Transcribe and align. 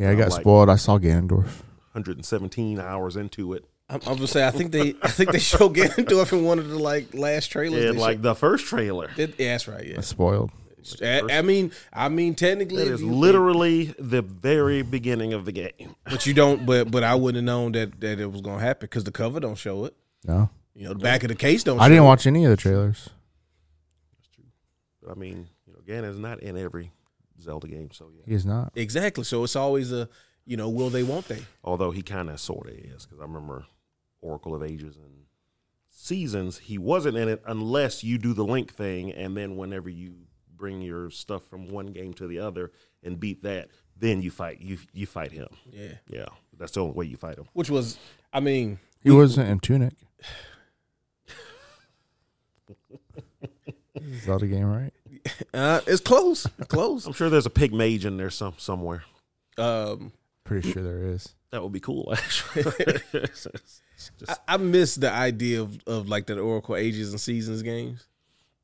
Yeah, 0.00 0.10
I 0.10 0.14
got 0.14 0.30
like- 0.30 0.40
spoiled. 0.40 0.68
I 0.70 0.76
saw 0.76 0.98
Ganondorf. 0.98 1.62
117 1.92 2.78
hours 2.80 3.16
into 3.16 3.52
it. 3.54 3.64
I'm, 3.88 3.96
I'm 4.06 4.14
gonna 4.14 4.26
say 4.28 4.46
I 4.46 4.52
think 4.52 4.70
they 4.70 4.94
I 5.02 5.08
think 5.08 5.32
they 5.32 5.40
showed 5.40 5.74
Ganondorf 5.76 6.32
in 6.32 6.44
one 6.44 6.58
of 6.60 6.68
the 6.68 6.78
like 6.78 7.12
last 7.14 7.48
trailers. 7.48 7.84
And 7.84 7.96
they 7.98 8.00
like 8.00 8.22
the 8.22 8.34
first 8.34 8.66
trailer. 8.66 9.10
It- 9.16 9.34
yeah, 9.38 9.52
that's 9.52 9.66
right. 9.68 9.84
Yeah, 9.84 9.98
I 9.98 10.00
spoiled. 10.02 10.50
I, 11.02 11.20
I 11.30 11.42
mean, 11.42 11.72
I 11.92 12.08
mean, 12.08 12.34
technically, 12.34 12.82
it 12.82 12.86
is 12.86 12.88
if 12.88 12.94
is 12.94 13.02
you- 13.02 13.12
literally 13.12 13.94
the 13.98 14.22
very 14.22 14.80
beginning 14.82 15.32
of 15.34 15.44
the 15.44 15.52
game. 15.52 15.94
but 16.04 16.24
you 16.26 16.32
don't. 16.32 16.64
But 16.64 16.90
but 16.90 17.02
I 17.04 17.14
wouldn't 17.16 17.36
have 17.36 17.44
known 17.44 17.72
that 17.72 18.00
that 18.00 18.18
it 18.20 18.30
was 18.32 18.40
gonna 18.40 18.60
happen 18.62 18.86
because 18.86 19.04
the 19.04 19.10
cover 19.12 19.40
don't 19.40 19.56
show 19.58 19.84
it. 19.84 19.94
No, 20.24 20.48
You 20.74 20.84
know, 20.84 20.94
the 20.94 21.00
back 21.00 21.22
of 21.24 21.28
the 21.28 21.34
case 21.34 21.64
don't. 21.64 21.78
I 21.80 21.84
show 21.84 21.88
didn't 21.90 22.04
it. 22.04 22.06
watch 22.06 22.26
any 22.26 22.44
of 22.44 22.50
the 22.50 22.56
trailers. 22.56 23.10
That's 24.16 24.28
true. 24.34 24.44
But 25.02 25.10
I 25.10 25.14
mean, 25.20 25.48
you 25.66 25.72
know, 25.74 25.80
Ganon's 25.84 26.18
not 26.18 26.40
in 26.42 26.56
every 26.56 26.92
Zelda 27.40 27.68
game, 27.68 27.90
so 27.92 28.10
yeah. 28.14 28.22
He 28.26 28.34
is 28.34 28.44
not. 28.46 28.72
exactly. 28.74 29.24
So 29.24 29.44
it's 29.44 29.56
always 29.56 29.92
a 29.92 30.08
you 30.46 30.56
know, 30.56 30.68
will 30.68 30.90
they, 30.90 31.04
won't 31.04 31.28
they? 31.28 31.42
Although 31.62 31.92
he 31.92 32.02
kind 32.02 32.28
of 32.28 32.40
sort 32.40 32.66
of 32.68 32.74
is, 32.74 33.06
because 33.06 33.20
I 33.20 33.22
remember 33.22 33.66
Oracle 34.20 34.54
of 34.54 34.64
Ages 34.64 34.96
and 34.96 35.26
Seasons, 35.88 36.58
he 36.58 36.78
wasn't 36.78 37.16
in 37.16 37.28
it 37.28 37.42
unless 37.46 38.02
you 38.02 38.18
do 38.18 38.32
the 38.32 38.44
link 38.44 38.72
thing, 38.72 39.12
and 39.12 39.36
then 39.36 39.56
whenever 39.56 39.88
you 39.88 40.14
bring 40.56 40.82
your 40.82 41.10
stuff 41.10 41.44
from 41.44 41.68
one 41.68 41.86
game 41.86 42.12
to 42.14 42.26
the 42.26 42.38
other 42.38 42.72
and 43.02 43.20
beat 43.20 43.42
that, 43.42 43.68
then 43.96 44.22
you 44.22 44.30
fight 44.30 44.60
you 44.60 44.78
you 44.92 45.06
fight 45.06 45.32
him. 45.32 45.48
Yeah. 45.70 45.94
Yeah, 46.08 46.26
that's 46.58 46.72
the 46.72 46.80
only 46.80 46.94
way 46.94 47.06
you 47.06 47.16
fight 47.16 47.38
him. 47.38 47.46
Which 47.52 47.70
was, 47.70 47.98
I 48.32 48.40
mean, 48.40 48.78
He 49.02 49.10
wasn't 49.10 49.48
in 49.48 49.60
Tunic. 49.60 49.94
Zelda 54.24 54.46
game, 54.46 54.66
right? 54.66 54.92
Uh, 55.54 55.80
it's 55.86 56.00
close, 56.00 56.46
close. 56.68 57.06
I'm 57.06 57.12
sure 57.12 57.30
there's 57.30 57.46
a 57.46 57.50
pig 57.50 57.72
mage 57.72 58.04
in 58.04 58.16
there 58.16 58.30
some 58.30 58.54
somewhere. 58.58 59.04
Um, 59.58 60.12
Pretty 60.44 60.72
sure 60.72 60.82
there 60.82 61.04
is. 61.12 61.34
That 61.50 61.62
would 61.62 61.72
be 61.72 61.80
cool, 61.80 62.12
actually. 62.12 62.64
I, 64.28 64.36
I 64.48 64.56
miss 64.56 64.94
the 64.94 65.12
idea 65.12 65.62
of, 65.62 65.78
of 65.86 66.08
like 66.08 66.26
that 66.26 66.38
Oracle 66.38 66.76
Ages 66.76 67.10
and 67.10 67.20
Seasons 67.20 67.62
games. 67.62 68.06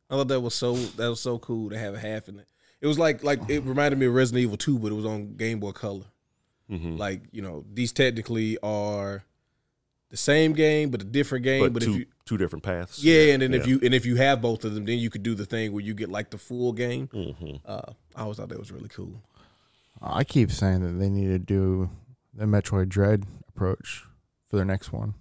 I 0.08 0.14
thought 0.14 0.28
that 0.28 0.40
was 0.40 0.54
so 0.54 0.74
that 0.74 1.08
was 1.08 1.20
so 1.20 1.38
cool 1.38 1.70
to 1.70 1.78
have 1.78 1.94
a 1.94 1.98
half 1.98 2.28
in 2.28 2.38
it. 2.38 2.46
It 2.80 2.86
was 2.86 2.98
like 2.98 3.24
like 3.24 3.40
it 3.48 3.64
reminded 3.64 3.98
me 3.98 4.06
of 4.06 4.14
Resident 4.14 4.42
Evil 4.42 4.56
Two, 4.56 4.78
but 4.78 4.92
it 4.92 4.94
was 4.94 5.04
on 5.06 5.34
Game 5.36 5.58
Boy 5.58 5.72
Color. 5.72 6.04
Mhm. 6.70 6.98
Like 6.98 7.22
you 7.32 7.42
know, 7.42 7.64
these 7.72 7.92
technically 7.92 8.56
are 8.62 9.24
the 10.10 10.16
same 10.16 10.52
game, 10.52 10.90
but 10.90 11.02
a 11.02 11.04
different 11.04 11.44
game. 11.44 11.62
But, 11.64 11.72
But, 11.72 11.82
two 11.82 11.92
if 11.92 11.98
you 11.98 12.06
two 12.26 12.36
different 12.36 12.62
paths. 12.62 13.02
yeah, 13.02 13.32
and 13.32 13.40
then 13.40 13.54
if 13.54 13.66
you 13.66 13.80
and 13.82 13.94
if 13.94 14.04
you 14.04 14.16
have 14.16 14.42
both 14.42 14.64
of 14.64 14.74
them, 14.74 14.84
then 14.84 14.98
you 14.98 15.08
could 15.08 15.22
do 15.22 15.34
the 15.34 15.46
thing 15.46 15.72
where 15.72 15.82
you 15.82 15.94
get 15.94 16.10
like 16.10 16.30
the 16.30 16.38
full 16.38 16.72
game. 16.72 17.08
Mhm. 17.08 17.60
Uh, 17.64 17.92
I 18.14 18.22
always 18.22 18.36
thought 18.36 18.48
that 18.50 18.58
was 18.58 18.70
really 18.72 18.88
cool. 18.88 19.22
I 20.02 20.24
keep 20.24 20.50
saying 20.52 20.80
that 20.82 20.98
they 20.98 21.08
need 21.08 21.28
to 21.28 21.38
do 21.38 21.88
the 22.34 22.44
Metroid 22.44 22.88
Dread 22.90 23.24
approach 23.48 24.04
for 24.50 24.56
their 24.56 24.64
next 24.66 24.92
one. 24.92 25.14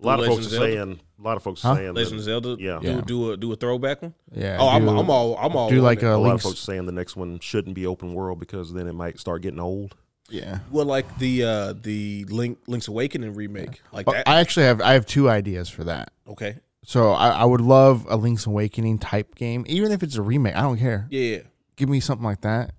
a 0.00 0.06
lot 0.06 0.18
of 0.18 0.26
Legend 0.26 0.36
folks 0.42 0.46
of 0.52 0.62
are 0.62 0.66
saying 0.66 1.00
a 1.18 1.22
lot 1.22 1.36
of 1.36 1.42
folks 1.44 1.62
Huh? 1.62 1.76
saying 1.76 1.94
Legend 1.94 2.18
of 2.18 2.24
Zelda, 2.24 2.56
yeah. 2.58 2.80
do, 2.80 2.86
Yeah. 2.88 3.00
do 3.06 3.30
a 3.32 3.36
do 3.36 3.52
a 3.52 3.56
throwback 3.56 4.02
one. 4.02 4.14
Yeah. 4.34 4.58
Oh, 4.60 4.68
I'm 4.68 4.88
I'm 4.88 5.08
all 5.10 5.36
I'm 5.38 5.54
all 5.56 5.70
do 5.70 5.80
like 5.80 6.02
a 6.02 6.14
a 6.14 6.16
lot 6.16 6.34
of 6.34 6.42
folks 6.42 6.58
saying 6.58 6.86
the 6.86 6.92
next 6.92 7.14
one 7.16 7.38
shouldn't 7.40 7.74
be 7.76 7.86
open 7.86 8.12
world 8.12 8.40
because 8.40 8.72
then 8.72 8.86
it 8.88 8.94
might 8.94 9.18
start 9.20 9.42
getting 9.42 9.60
old. 9.60 9.94
Yeah. 10.32 10.60
well 10.70 10.86
like 10.86 11.18
the 11.18 11.44
uh 11.44 11.72
the 11.74 12.24
Link 12.24 12.58
Link's 12.66 12.88
Awakening 12.88 13.34
remake 13.34 13.82
like 13.92 14.06
that. 14.06 14.26
I 14.28 14.40
actually 14.40 14.64
have 14.66 14.80
I 14.80 14.94
have 14.94 15.04
two 15.06 15.28
ideas 15.28 15.68
for 15.68 15.84
that. 15.84 16.10
okay, 16.26 16.56
So 16.84 17.12
I, 17.12 17.28
I 17.28 17.44
would 17.44 17.60
love 17.60 18.06
a 18.08 18.16
Link's 18.16 18.46
Awakening 18.46 18.98
type 18.98 19.34
game, 19.34 19.64
even 19.68 19.92
if 19.92 20.02
it's 20.02 20.16
a 20.16 20.22
remake. 20.22 20.56
I 20.56 20.62
don't 20.62 20.78
care. 20.78 21.06
yeah, 21.10 21.40
Give 21.76 21.88
me 21.88 22.00
something 22.00 22.24
like 22.24 22.40
that. 22.40 22.72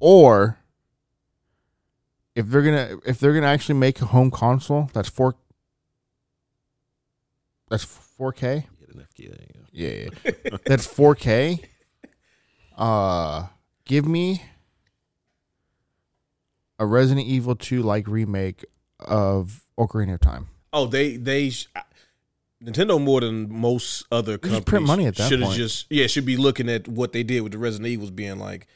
Or 0.00 0.58
if 2.34 2.46
they're 2.48 2.62
gonna 2.62 2.98
if 3.06 3.18
they're 3.18 3.32
gonna 3.34 3.46
actually 3.46 3.78
make 3.78 4.00
a 4.02 4.06
home 4.06 4.30
console 4.30 4.90
that's 4.92 5.08
four 5.08 5.34
that's 7.70 7.84
four 7.84 8.32
K. 8.32 8.66
Yeah, 9.16 9.30
yeah. 9.72 10.08
that's 10.66 10.86
four 10.86 11.14
K. 11.14 11.60
Uh, 12.76 13.48
give 13.86 14.06
me 14.06 14.40
a 16.78 16.86
Resident 16.86 17.26
Evil 17.26 17.54
Two 17.56 17.82
like 17.82 18.06
remake 18.06 18.64
of 19.00 19.64
Ocarina 19.78 20.14
of 20.14 20.20
Time. 20.20 20.48
Oh, 20.72 20.86
they 20.86 21.16
they 21.16 21.50
sh- 21.50 21.68
Nintendo 22.62 23.00
more 23.02 23.20
than 23.20 23.52
most 23.52 24.04
other 24.10 24.36
companies 24.38 24.64
print 24.64 24.86
money 24.86 25.06
at 25.06 25.16
that 25.16 25.28
should 25.28 25.40
have 25.40 25.48
point. 25.50 25.58
just 25.58 25.86
yeah 25.90 26.06
should 26.06 26.26
be 26.26 26.36
looking 26.36 26.68
at 26.68 26.88
what 26.88 27.12
they 27.12 27.22
did 27.22 27.40
with 27.42 27.52
the 27.52 27.58
Resident 27.58 27.88
Evils 27.88 28.10
being 28.10 28.38
like 28.38 28.66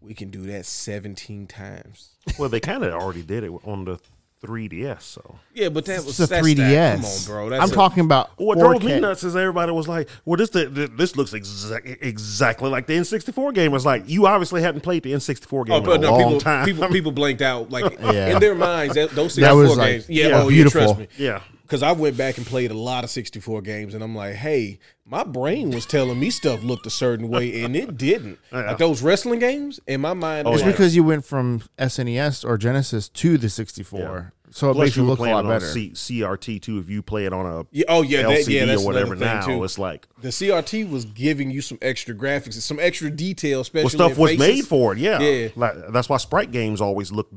we 0.00 0.14
can 0.14 0.30
do 0.30 0.42
that 0.42 0.64
17 0.64 1.46
times. 1.48 2.10
Well, 2.38 2.48
they 2.48 2.60
kind 2.60 2.84
of 2.84 2.92
already 2.92 3.22
did 3.22 3.42
it 3.44 3.50
on 3.64 3.84
the 3.84 3.98
3DS. 4.44 5.02
So 5.02 5.38
Yeah, 5.54 5.68
but 5.68 5.84
that 5.86 6.04
was 6.04 6.18
It's 6.20 6.30
a 6.30 6.34
3DS. 6.40 6.56
that. 6.56 6.94
Come 6.96 7.04
on, 7.04 7.24
bro. 7.26 7.48
That's 7.50 7.62
I'm 7.64 7.70
a- 7.70 7.74
talking 7.74 8.04
about 8.04 8.30
what 8.36 8.58
drove 8.58 8.80
4K. 8.82 8.84
me 8.84 9.00
nuts 9.00 9.24
is 9.24 9.34
everybody 9.34 9.72
was 9.72 9.88
like, 9.88 10.08
"Well, 10.24 10.36
this 10.36 10.50
the, 10.50 10.66
the- 10.66 10.86
this 10.86 11.16
looks 11.16 11.32
exa- 11.32 11.98
exactly 12.00 12.70
like 12.70 12.86
the 12.86 12.94
N64 12.94 13.52
game." 13.54 13.74
It's 13.74 13.84
like 13.84 14.08
you 14.08 14.26
obviously 14.26 14.62
hadn't 14.62 14.82
played 14.82 15.02
the 15.02 15.12
N64 15.12 15.66
game 15.66 15.82
Oh, 15.86 15.92
in 15.92 15.98
a 15.98 16.02
no, 16.06 16.10
long 16.12 16.22
people, 16.24 16.40
time. 16.40 16.64
people 16.64 16.88
people 16.88 17.12
blanked 17.12 17.42
out 17.42 17.70
like 17.70 17.98
Yeah. 18.00 18.34
in 18.34 18.40
their 18.40 18.54
minds 18.54 18.94
that, 18.94 19.10
those 19.10 19.34
64 19.34 19.48
That 19.48 19.54
was 19.68 19.76
like- 19.76 19.90
games. 19.90 20.08
Yeah, 20.08 20.28
yeah, 20.28 20.34
oh, 20.36 20.42
yeah, 20.44 20.48
beautiful. 20.48 20.80
trust 20.82 20.98
me. 20.98 21.08
yeah, 21.16 21.40
Because 21.68 21.82
I 21.82 21.92
went 21.92 22.16
back 22.16 22.38
and 22.38 22.46
played 22.46 22.70
a 22.70 22.74
lot 22.74 23.04
of 23.04 23.10
64 23.10 23.60
games, 23.60 23.92
and 23.92 24.02
I'm 24.02 24.16
like, 24.16 24.36
hey, 24.36 24.78
my 25.04 25.22
brain 25.22 25.70
was 25.70 25.84
telling 25.84 26.18
me 26.18 26.30
stuff 26.30 26.62
looked 26.62 26.86
a 26.86 26.90
certain 26.90 27.28
way, 27.28 27.62
and 27.62 27.76
it 27.76 27.98
didn't. 27.98 28.38
Yeah. 28.52 28.62
Like 28.68 28.78
those 28.78 29.02
wrestling 29.02 29.38
games, 29.38 29.78
in 29.86 30.00
my 30.00 30.14
mind, 30.14 30.48
Oh, 30.48 30.54
It's 30.54 30.62
like, 30.62 30.72
because 30.72 30.96
you 30.96 31.04
went 31.04 31.26
from 31.26 31.60
SNES 31.78 32.48
or 32.48 32.56
Genesis 32.56 33.10
to 33.10 33.36
the 33.36 33.50
64, 33.50 34.32
so 34.50 34.70
it 34.70 34.74
Plus 34.74 34.84
makes 34.86 34.96
you 34.96 35.02
were 35.02 35.08
look 35.10 35.18
a 35.18 35.22
lot 35.24 35.28
it 35.28 35.32
on 35.44 35.48
better. 35.48 35.66
C- 35.66 35.90
CRT 35.90 36.62
too. 36.62 36.78
If 36.78 36.88
you 36.88 37.02
play 37.02 37.26
it 37.26 37.34
on 37.34 37.44
a 37.44 37.66
yeah, 37.70 37.84
oh 37.88 38.00
yeah, 38.00 38.22
that, 38.22 38.48
yeah, 38.48 38.64
that's 38.64 38.82
or 38.82 38.86
whatever 38.86 39.14
thing 39.14 39.26
now, 39.26 39.44
too. 39.44 39.62
it's 39.62 39.78
like 39.78 40.08
the 40.22 40.28
CRT 40.30 40.88
was 40.88 41.04
giving 41.04 41.50
you 41.50 41.60
some 41.60 41.76
extra 41.82 42.14
graphics, 42.14 42.54
some 42.54 42.80
extra 42.80 43.10
detail, 43.10 43.60
especially 43.60 43.98
well, 43.98 44.08
stuff 44.08 44.18
was 44.18 44.30
faces. 44.30 44.38
made 44.48 44.66
for 44.66 44.94
it. 44.94 44.98
Yeah, 44.98 45.20
Yeah. 45.20 45.48
Like, 45.54 45.74
that's 45.92 46.08
why 46.08 46.16
sprite 46.16 46.50
games 46.50 46.80
always 46.80 47.12
look 47.12 47.28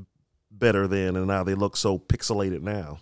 better 0.50 0.88
then, 0.88 1.18
and 1.18 1.28
now 1.28 1.44
they 1.44 1.53
look 1.56 1.75
so 1.75 2.00
pixelated 2.00 2.62
now. 2.62 3.00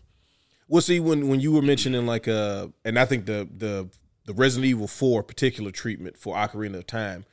Well, 0.70 0.82
see, 0.82 1.00
when 1.02 1.28
when 1.28 1.42
you 1.42 1.52
were 1.52 1.62
mentioning 1.62 2.06
like 2.06 2.28
uh, 2.28 2.68
and 2.86 2.98
I 2.98 3.04
think 3.06 3.26
the 3.26 3.48
the 3.54 3.90
the 4.26 4.34
Resident 4.34 4.68
Evil 4.70 4.88
Four 4.88 5.24
particular 5.24 5.72
treatment 5.72 6.18
for 6.18 6.36
Ocarina 6.36 6.76
of 6.78 6.88
Time 6.88 7.26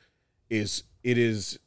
is 0.49 0.83
it 1.03 1.17
is 1.17 1.57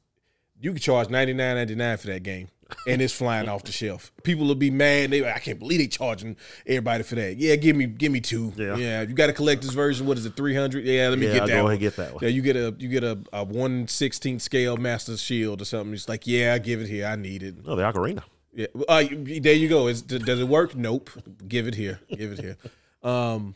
you 0.61 0.73
can 0.73 0.81
charge 0.81 1.09
ninety 1.09 1.33
nine 1.33 1.57
ninety 1.57 1.75
nine 1.77 1.97
for 1.97 2.09
that 2.09 2.23
game. 2.23 2.49
And 2.87 3.03
it's 3.03 3.13
flying 3.13 3.49
off 3.49 3.65
the 3.65 3.73
shelf. 3.73 4.13
People 4.23 4.47
will 4.47 4.55
be 4.55 4.71
mad. 4.71 5.11
They, 5.11 5.29
I 5.29 5.41
can't 5.41 5.59
believe 5.59 5.81
they 5.81 5.89
charging 5.89 6.37
everybody 6.65 7.03
for 7.03 7.17
that. 7.17 7.37
Yeah, 7.37 7.57
give 7.57 7.75
me, 7.75 7.87
give 7.87 8.13
me 8.13 8.21
two. 8.21 8.53
Yeah. 8.55 8.77
yeah. 8.77 9.01
You 9.03 9.13
got 9.13 9.29
a 9.29 9.33
collector's 9.33 9.73
version. 9.75 10.07
What 10.07 10.19
is 10.19 10.25
it? 10.25 10.37
Three 10.37 10.55
hundred. 10.55 10.85
Yeah, 10.85 11.09
let 11.09 11.19
me 11.19 11.27
Yeah, 11.27 11.33
get 11.33 11.43
I'll 11.43 11.49
that 11.49 11.55
go 11.55 11.63
one. 11.65 11.73
and 11.73 11.81
get 11.81 11.97
that 11.97 12.15
one. 12.15 12.23
Yeah, 12.23 12.29
you 12.31 12.43
get 12.43 12.55
a 12.55 12.73
you 12.79 12.89
get 12.89 13.03
a, 13.03 13.19
a 13.33 13.43
one 13.43 13.89
sixteenth 13.89 14.41
scale 14.41 14.77
Master 14.77 15.17
Shield 15.17 15.61
or 15.61 15.65
something. 15.65 15.93
It's 15.95 16.09
like, 16.09 16.29
yeah, 16.29 16.55
I 16.55 16.59
give 16.59 16.81
it 16.81 16.87
here. 16.87 17.07
I 17.07 17.17
need 17.17 17.43
it. 17.43 17.57
Oh, 17.67 17.75
the 17.75 17.83
ocarina. 17.83 18.23
Yeah. 18.53 18.67
Uh, 18.89 19.05
there 19.41 19.55
you 19.55 19.69
go. 19.69 19.87
Is, 19.87 20.03
does 20.03 20.41
it 20.41 20.49
work? 20.49 20.75
Nope. 20.75 21.11
Give 21.47 21.67
it 21.69 21.75
here. 21.75 22.01
Give 22.09 22.33
it 22.33 22.41
here. 22.41 22.57
Um, 23.03 23.55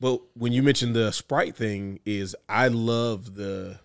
but 0.00 0.20
when 0.34 0.52
you 0.52 0.62
mentioned 0.62 0.94
the 0.94 1.10
sprite 1.12 1.56
thing, 1.56 2.00
is 2.04 2.36
I 2.48 2.68
love 2.68 3.34
the 3.36 3.78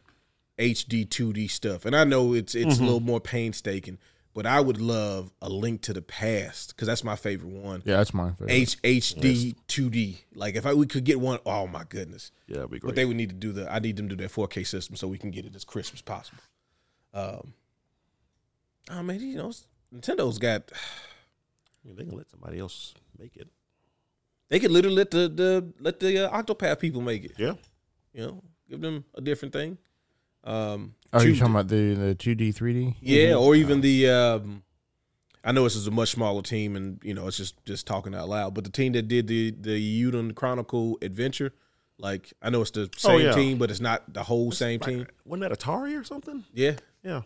HD 0.57 1.07
2D 1.07 1.49
stuff, 1.49 1.85
and 1.85 1.95
I 1.95 2.03
know 2.03 2.33
it's 2.33 2.53
it's 2.55 2.73
Mm-hmm. 2.75 2.83
a 2.83 2.85
little 2.85 2.99
more 2.99 3.21
painstaking, 3.21 3.97
but 4.33 4.45
I 4.45 4.59
would 4.59 4.81
love 4.81 5.31
a 5.41 5.47
Link 5.49 5.81
to 5.83 5.93
the 5.93 6.01
Past 6.01 6.75
because 6.75 6.87
that's 6.87 7.03
my 7.05 7.15
favorite 7.15 7.51
one. 7.53 7.81
Yeah, 7.85 7.95
that's 7.97 8.13
my 8.13 8.31
favorite. 8.31 8.51
H 8.51 8.81
HD 8.81 9.55
2D. 9.69 10.17
Like 10.35 10.55
if 10.55 10.65
I 10.65 10.73
we 10.73 10.85
could 10.87 11.05
get 11.05 11.21
one, 11.21 11.39
oh 11.45 11.67
my 11.67 11.85
goodness. 11.87 12.31
Yeah, 12.47 12.55
that'd 12.57 12.71
be 12.71 12.79
But 12.79 12.95
they 12.95 13.05
would 13.05 13.15
need 13.15 13.29
to 13.29 13.35
do 13.35 13.53
the. 13.53 13.71
I 13.71 13.79
need 13.79 13.95
them 13.95 14.09
to 14.09 14.15
do 14.17 14.19
their 14.27 14.27
4K 14.47 14.67
system 14.67 14.97
so 14.97 15.07
we 15.07 15.17
can 15.17 15.31
get 15.31 15.45
it 15.45 15.55
as 15.55 15.63
crisp 15.63 15.93
as 15.93 16.01
possible. 16.01 16.43
Um, 17.13 17.53
oh 18.91 19.01
man, 19.03 19.21
you 19.21 19.37
know, 19.37 19.53
Nintendo's 19.93 20.37
got. 20.37 20.71
I 21.83 21.87
mean, 21.87 21.95
they 21.95 22.03
can 22.05 22.17
let 22.17 22.29
somebody 22.29 22.59
else 22.59 22.93
make 23.17 23.35
it. 23.37 23.47
They 24.49 24.59
could 24.59 24.71
literally 24.71 24.97
let 24.97 25.11
the 25.11 25.29
the 25.29 25.73
let 25.79 25.99
the 25.99 26.29
uh, 26.31 26.41
Octopath 26.43 26.79
people 26.79 27.01
make 27.01 27.23
it. 27.23 27.33
Yeah. 27.37 27.53
You 28.13 28.21
know, 28.27 28.43
give 28.69 28.81
them 28.81 29.05
a 29.15 29.21
different 29.21 29.53
thing. 29.53 29.77
Um, 30.43 30.95
Are 31.13 31.21
you 31.21 31.29
choose- 31.31 31.39
talking 31.39 31.53
about 31.53 31.67
the 31.67 31.93
the 31.93 32.15
2D, 32.15 32.53
3D? 32.55 32.95
yeah, 33.01 33.35
or 33.35 33.55
even 33.55 33.81
the. 33.81 34.09
Um, 34.09 34.63
I 35.43 35.51
know 35.53 35.63
this 35.63 35.75
is 35.75 35.87
a 35.87 35.91
much 35.91 36.09
smaller 36.11 36.41
team, 36.41 36.75
and 36.75 36.99
you 37.03 37.13
know 37.13 37.27
it's 37.27 37.37
just 37.37 37.63
just 37.65 37.87
talking 37.87 38.13
out 38.13 38.27
loud. 38.27 38.53
But 38.53 38.63
the 38.65 38.71
team 38.71 38.93
that 38.93 39.07
did 39.07 39.27
the 39.27 39.51
the 39.51 39.71
Eiyuden 40.03 40.35
Chronicle 40.35 40.97
Adventure, 41.01 41.53
like 41.97 42.33
I 42.41 42.49
know 42.49 42.61
it's 42.61 42.71
the 42.71 42.89
same 42.97 43.11
Oh, 43.15 43.17
yeah. 43.17 43.31
team, 43.33 43.57
but 43.57 43.69
it's 43.71 43.79
not 43.79 44.13
the 44.13 44.23
whole 44.23 44.51
same 44.51 44.79
team. 44.79 45.07
Wasn't 45.25 45.49
that 45.49 45.57
Atari 45.57 45.99
or 45.99 46.03
something? 46.03 46.43
Yeah, 46.53 46.75
Yeah. 47.03 47.21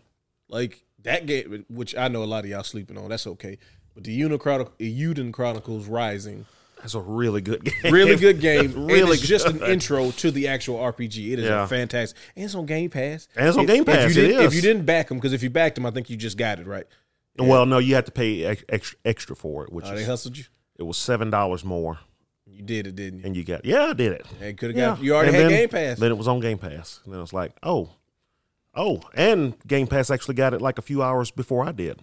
like 0.48 0.84
that 1.04 1.26
game, 1.26 1.64
which 1.68 1.96
I 1.96 2.08
know 2.08 2.22
a 2.22 2.26
lot 2.26 2.44
of 2.44 2.50
y'all 2.50 2.62
sleeping 2.64 2.98
on. 2.98 3.08
That's 3.08 3.26
okay. 3.26 3.58
But 3.94 4.04
the 4.04 4.20
Eiyuden 4.20 4.40
Chronicle, 4.40 4.74
Eiyuden 4.80 5.32
Chronicles 5.32 5.86
Rising, 5.86 6.46
That's 6.78 6.94
a 6.94 7.00
really 7.00 7.40
good 7.40 7.62
game. 7.82 7.92
really 7.92 8.16
good 8.16 8.40
game. 8.40 8.72
Really, 8.86 9.16
just 9.16 9.46
an 9.46 9.62
intro 9.62 10.10
to 10.10 10.30
the 10.30 10.48
actual 10.48 10.78
RPG. 10.78 11.32
It 11.32 11.38
is 11.38 11.44
Yeah. 11.44 11.64
a 11.64 11.66
fantastic, 11.68 12.18
and 12.34 12.44
it's 12.44 12.54
on 12.56 12.66
Game 12.66 12.90
Pass. 12.90 13.28
And 13.36 13.46
it's 13.48 13.56
on 13.56 13.66
Game 13.66 13.84
Pass, 13.84 14.10
If 14.10 14.16
you, 14.16 14.24
it 14.24 14.26
didn't, 14.28 14.44
if 14.46 14.54
you 14.54 14.60
didn't 14.62 14.84
back 14.84 15.08
them, 15.08 15.18
because 15.18 15.32
if 15.32 15.42
you 15.42 15.50
backed 15.50 15.76
them, 15.76 15.86
I 15.86 15.90
think 15.92 16.10
you 16.10 16.16
just 16.16 16.36
got 16.36 16.58
it 16.58 16.66
right. 16.66 16.86
Well, 17.38 17.66
no, 17.66 17.78
you 17.78 17.94
had 17.94 18.06
to 18.06 18.12
pay 18.12 18.44
extra 18.68 18.98
extra 19.04 19.34
for 19.36 19.64
it, 19.64 19.72
which 19.72 19.86
oh, 19.86 19.94
they 19.94 20.02
is, 20.02 20.06
hustled 20.06 20.36
you. 20.38 20.44
it 20.76 20.82
was 20.84 20.96
seven 20.98 21.30
dollars 21.30 21.64
more, 21.64 21.98
You 22.46 22.62
did 22.62 22.86
it, 22.86 22.94
didn't 22.96 23.20
you? 23.20 23.26
and 23.26 23.36
you 23.36 23.42
got 23.44 23.64
yeah, 23.64 23.84
I 23.86 23.92
did 23.92 24.12
it. 24.12 24.26
Hey, 24.38 24.52
could 24.54 24.70
have 24.70 24.76
Yeah, 24.76 24.86
got. 24.90 25.02
You 25.02 25.14
already 25.14 25.28
And 25.28 25.36
had 25.36 25.44
then- 25.46 25.58
Game 25.60 25.68
Pass. 25.68 25.98
Then 25.98 26.10
it 26.12 26.18
was 26.18 26.28
on 26.28 26.38
Game 26.40 26.58
Pass, 26.58 27.00
and 27.04 27.12
then 27.12 27.18
it 27.18 27.22
was 27.22 27.32
like, 27.32 27.52
oh, 27.62 27.90
oh, 28.76 29.00
and 29.14 29.54
Game 29.66 29.86
Pass 29.86 30.10
actually 30.10 30.34
got 30.34 30.54
it 30.54 30.60
like 30.60 30.78
a 30.78 30.82
few 30.82 31.02
hours 31.02 31.30
before 31.30 31.64
I 31.64 31.72
did. 31.72 32.02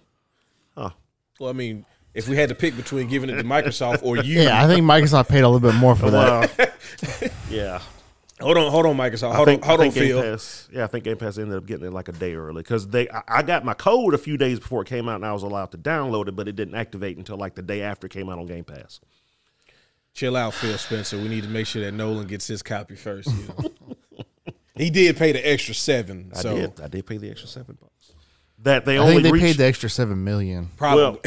Huh. 0.75 0.91
Well, 1.39 1.50
I 1.50 1.53
mean, 1.53 1.85
if 2.13 2.27
we 2.27 2.35
had 2.35 2.50
to 2.50 2.56
pick 2.56 2.75
between 2.75 3.07
giving 3.07 3.29
it 3.29 3.38
to 3.38 3.44
Microsoft 3.44 4.03
or 4.03 4.18
you, 4.18 4.41
Yeah, 4.41 4.63
I 4.63 4.68
think 4.68 4.85
Microsoft 4.85 5.29
paid 5.29 5.41
a 5.41 5.50
little 5.50 5.59
bit 5.59 5.77
more 5.77 5.95
for 5.95 6.12
that. 6.12 6.57
Well, 6.57 7.29
yeah, 7.50 7.81
hold 8.39 8.57
on, 8.57 8.71
hold 8.71 8.85
on, 8.85 8.97
Microsoft, 8.97 9.35
hold 9.35 9.47
think, 9.47 9.63
on, 9.63 9.68
hold 9.68 9.81
on, 9.81 9.89
Game 9.89 10.07
Phil. 10.07 10.21
Pass, 10.21 10.69
yeah, 10.71 10.83
I 10.83 10.88
think 10.88 11.03
Game 11.03 11.18
Pass 11.18 11.38
ended 11.38 11.57
up 11.57 11.65
getting 11.65 11.85
it 11.85 11.94
like 11.94 12.07
a 12.07 12.13
day 12.13 12.33
early 12.35 12.62
because 12.62 12.88
they, 12.88 13.09
I, 13.09 13.21
I 13.27 13.41
got 13.44 13.63
my 13.63 13.73
code 13.73 14.13
a 14.13 14.18
few 14.18 14.38
days 14.38 14.59
before 14.59 14.81
it 14.81 14.88
came 14.88 15.07
out, 15.07 15.15
and 15.15 15.25
I 15.25 15.33
was 15.33 15.44
allowed 15.44 15.71
to 15.71 15.77
download 15.77 16.27
it, 16.27 16.35
but 16.35 16.47
it 16.47 16.56
didn't 16.56 16.75
activate 16.75 17.18
until 17.18 17.38
like 17.38 17.56
the 17.56 17.62
day 17.62 17.81
after 17.81 18.07
it 18.07 18.12
came 18.12 18.29
out 18.29 18.39
on 18.39 18.45
Game 18.45 18.63
Pass. 18.63 19.00
Chill 20.13 20.35
out, 20.35 20.53
Phil 20.53 20.77
Spencer. 20.77 21.18
We 21.18 21.29
need 21.29 21.44
to 21.44 21.50
make 21.50 21.68
sure 21.68 21.81
that 21.83 21.94
Nolan 21.94 22.27
gets 22.27 22.45
his 22.47 22.62
copy 22.62 22.95
first. 22.95 23.29
You 23.29 23.47
know? 23.47 23.95
he 24.81 24.89
did 24.89 25.18
pay 25.18 25.31
the 25.31 25.39
extra 25.48 25.74
seven, 25.74 26.31
I 26.36 26.42
so 26.42 26.56
did, 26.56 26.81
I 26.81 26.88
did 26.88 27.06
pay 27.06 27.18
the 27.18 27.30
extra 27.30 27.48
seven 27.48 27.78
bucks. 27.80 28.13
That 28.60 28.86
they 28.86 28.95
I 28.95 28.98
only 28.98 29.13
think 29.16 29.24
they 29.24 29.31
reached, 29.31 29.45
paid 29.45 29.57
the 29.57 29.66
extra 29.66 29.89
seven 29.89 30.24
million. 30.24 30.69
probably. 30.78 31.04
Well, 31.04 31.22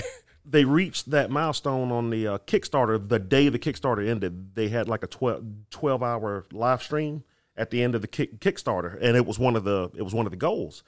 they 0.45 0.65
reached 0.65 1.11
that 1.11 1.31
milestone 1.31 1.91
on 1.91 2.11
the 2.11 2.27
uh, 2.27 2.39
Kickstarter 2.39 3.09
the 3.09 3.19
day 3.19 3.49
the 3.49 3.59
Kickstarter 3.59 4.07
ended. 4.07 4.55
They 4.55 4.69
had 4.69 4.89
like 4.89 5.03
a 5.03 5.07
12, 5.07 5.45
12 5.71 6.03
hour 6.03 6.47
live 6.53 6.83
stream 6.83 7.25
at 7.57 7.71
the 7.71 7.83
end 7.83 7.95
of 7.95 8.03
the 8.03 8.09
kick, 8.09 8.41
Kickstarter, 8.41 8.99
and 9.01 9.17
it 9.17 9.27
was 9.27 9.39
one 9.39 9.57
of 9.57 9.65
the 9.65 9.91
it 9.97 10.03
was 10.03 10.15
one 10.15 10.27
of 10.27 10.31
the 10.31 10.37
goals. 10.37 10.83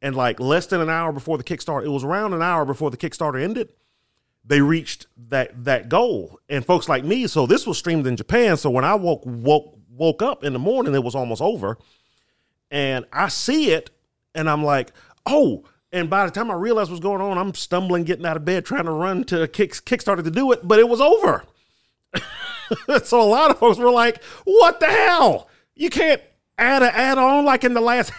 And 0.00 0.16
like 0.16 0.40
less 0.40 0.66
than 0.66 0.80
an 0.80 0.90
hour 0.90 1.12
before 1.12 1.38
the 1.38 1.44
Kickstarter, 1.44 1.84
it 1.84 1.90
was 1.90 2.04
around 2.04 2.32
an 2.32 2.42
hour 2.42 2.64
before 2.64 2.90
the 2.90 2.96
Kickstarter 2.96 3.40
ended. 3.42 3.72
They 4.44 4.60
reached 4.60 5.06
that 5.28 5.64
that 5.64 5.88
goal, 5.88 6.40
and 6.48 6.64
folks 6.64 6.88
like 6.88 7.04
me. 7.04 7.28
So 7.28 7.46
this 7.46 7.66
was 7.66 7.78
streamed 7.78 8.06
in 8.06 8.16
Japan. 8.16 8.56
So 8.56 8.70
when 8.70 8.84
I 8.84 8.94
woke 8.94 9.22
woke 9.24 9.78
woke 9.88 10.22
up 10.22 10.42
in 10.42 10.52
the 10.52 10.58
morning, 10.58 10.94
it 10.94 11.04
was 11.04 11.14
almost 11.14 11.40
over, 11.42 11.78
and 12.72 13.04
I 13.12 13.28
see 13.28 13.70
it, 13.70 13.90
and 14.34 14.50
I'm 14.50 14.64
like, 14.64 14.92
oh. 15.26 15.62
And 15.92 16.08
by 16.08 16.24
the 16.24 16.30
time 16.32 16.50
I 16.50 16.54
realized 16.54 16.90
what's 16.90 17.02
going 17.02 17.20
on, 17.20 17.36
I'm 17.36 17.52
stumbling, 17.52 18.04
getting 18.04 18.24
out 18.24 18.38
of 18.38 18.46
bed, 18.46 18.64
trying 18.64 18.86
to 18.86 18.90
run 18.90 19.24
to 19.24 19.46
kick, 19.46 19.72
Kickstarter 19.72 20.24
to 20.24 20.30
do 20.30 20.50
it, 20.50 20.66
but 20.66 20.78
it 20.78 20.88
was 20.88 21.02
over. 21.02 21.44
so 23.04 23.20
a 23.20 23.28
lot 23.28 23.50
of 23.50 23.58
folks 23.58 23.78
were 23.78 23.90
like, 23.90 24.22
"What 24.44 24.80
the 24.80 24.86
hell? 24.86 25.48
You 25.74 25.90
can't 25.90 26.22
add 26.58 26.82
an 26.82 26.90
add-on 26.94 27.44
like 27.44 27.62
in 27.64 27.74
the 27.74 27.80
last 27.82 28.10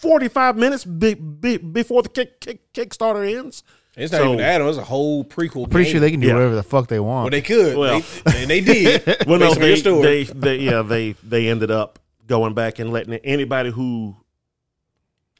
45 0.00 0.56
minutes 0.56 0.84
be, 0.84 1.14
be, 1.14 1.56
before 1.56 2.02
the 2.02 2.08
kick, 2.08 2.40
kick, 2.40 2.72
Kickstarter 2.72 3.38
ends." 3.38 3.62
it's 3.96 4.12
not 4.12 4.18
So- 4.18 4.24
even 4.28 4.40
an 4.40 4.44
add-on; 4.44 4.68
it's 4.68 4.78
a 4.78 4.84
whole 4.84 5.24
prequel. 5.24 5.70
Pretty 5.70 5.84
game. 5.84 5.92
sure 5.92 6.00
they 6.00 6.10
can 6.10 6.20
do 6.20 6.28
Yeah. 6.28 6.34
whatever 6.34 6.54
the 6.54 6.62
fuck 6.62 6.88
they 6.88 7.00
want. 7.00 7.24
Well, 7.24 7.30
they 7.30 7.42
could. 7.42 7.76
Well- 7.76 8.00
they, 8.26 8.42
and 8.42 8.50
they 8.50 8.60
did. 8.60 9.16
Well, 9.26 9.38
no, 9.38 9.54
based 9.54 9.84
your 9.86 10.02
they, 10.02 10.24
story. 10.24 10.40
they, 10.40 10.56
they, 10.58 10.64
yeah, 10.64 10.82
they, 10.82 11.12
they 11.22 11.48
ended 11.48 11.70
up 11.70 11.98
going 12.30 12.54
back 12.54 12.78
and 12.78 12.92
letting 12.92 13.12
anybody 13.24 13.70
who, 13.70 14.16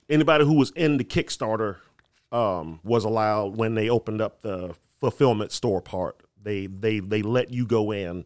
anybody 0.09 0.45
who 0.45 0.55
was 0.55 0.71
in 0.73 0.97
the 0.97 1.05
Kickstarter, 1.05 1.77
um, 2.33 2.81
was 2.83 3.05
allowed 3.05 3.57
when 3.57 3.77
they 3.77 3.89
opened 3.89 4.21
up 4.21 4.43
the 4.43 4.75
fulfillment 4.99 5.53
store 5.53 5.81
part. 5.81 6.21
They, 6.43 6.67
they, 6.67 6.99
they 6.99 7.23
let 7.23 7.53
you 7.53 7.65
go 7.65 7.93
in 7.93 8.25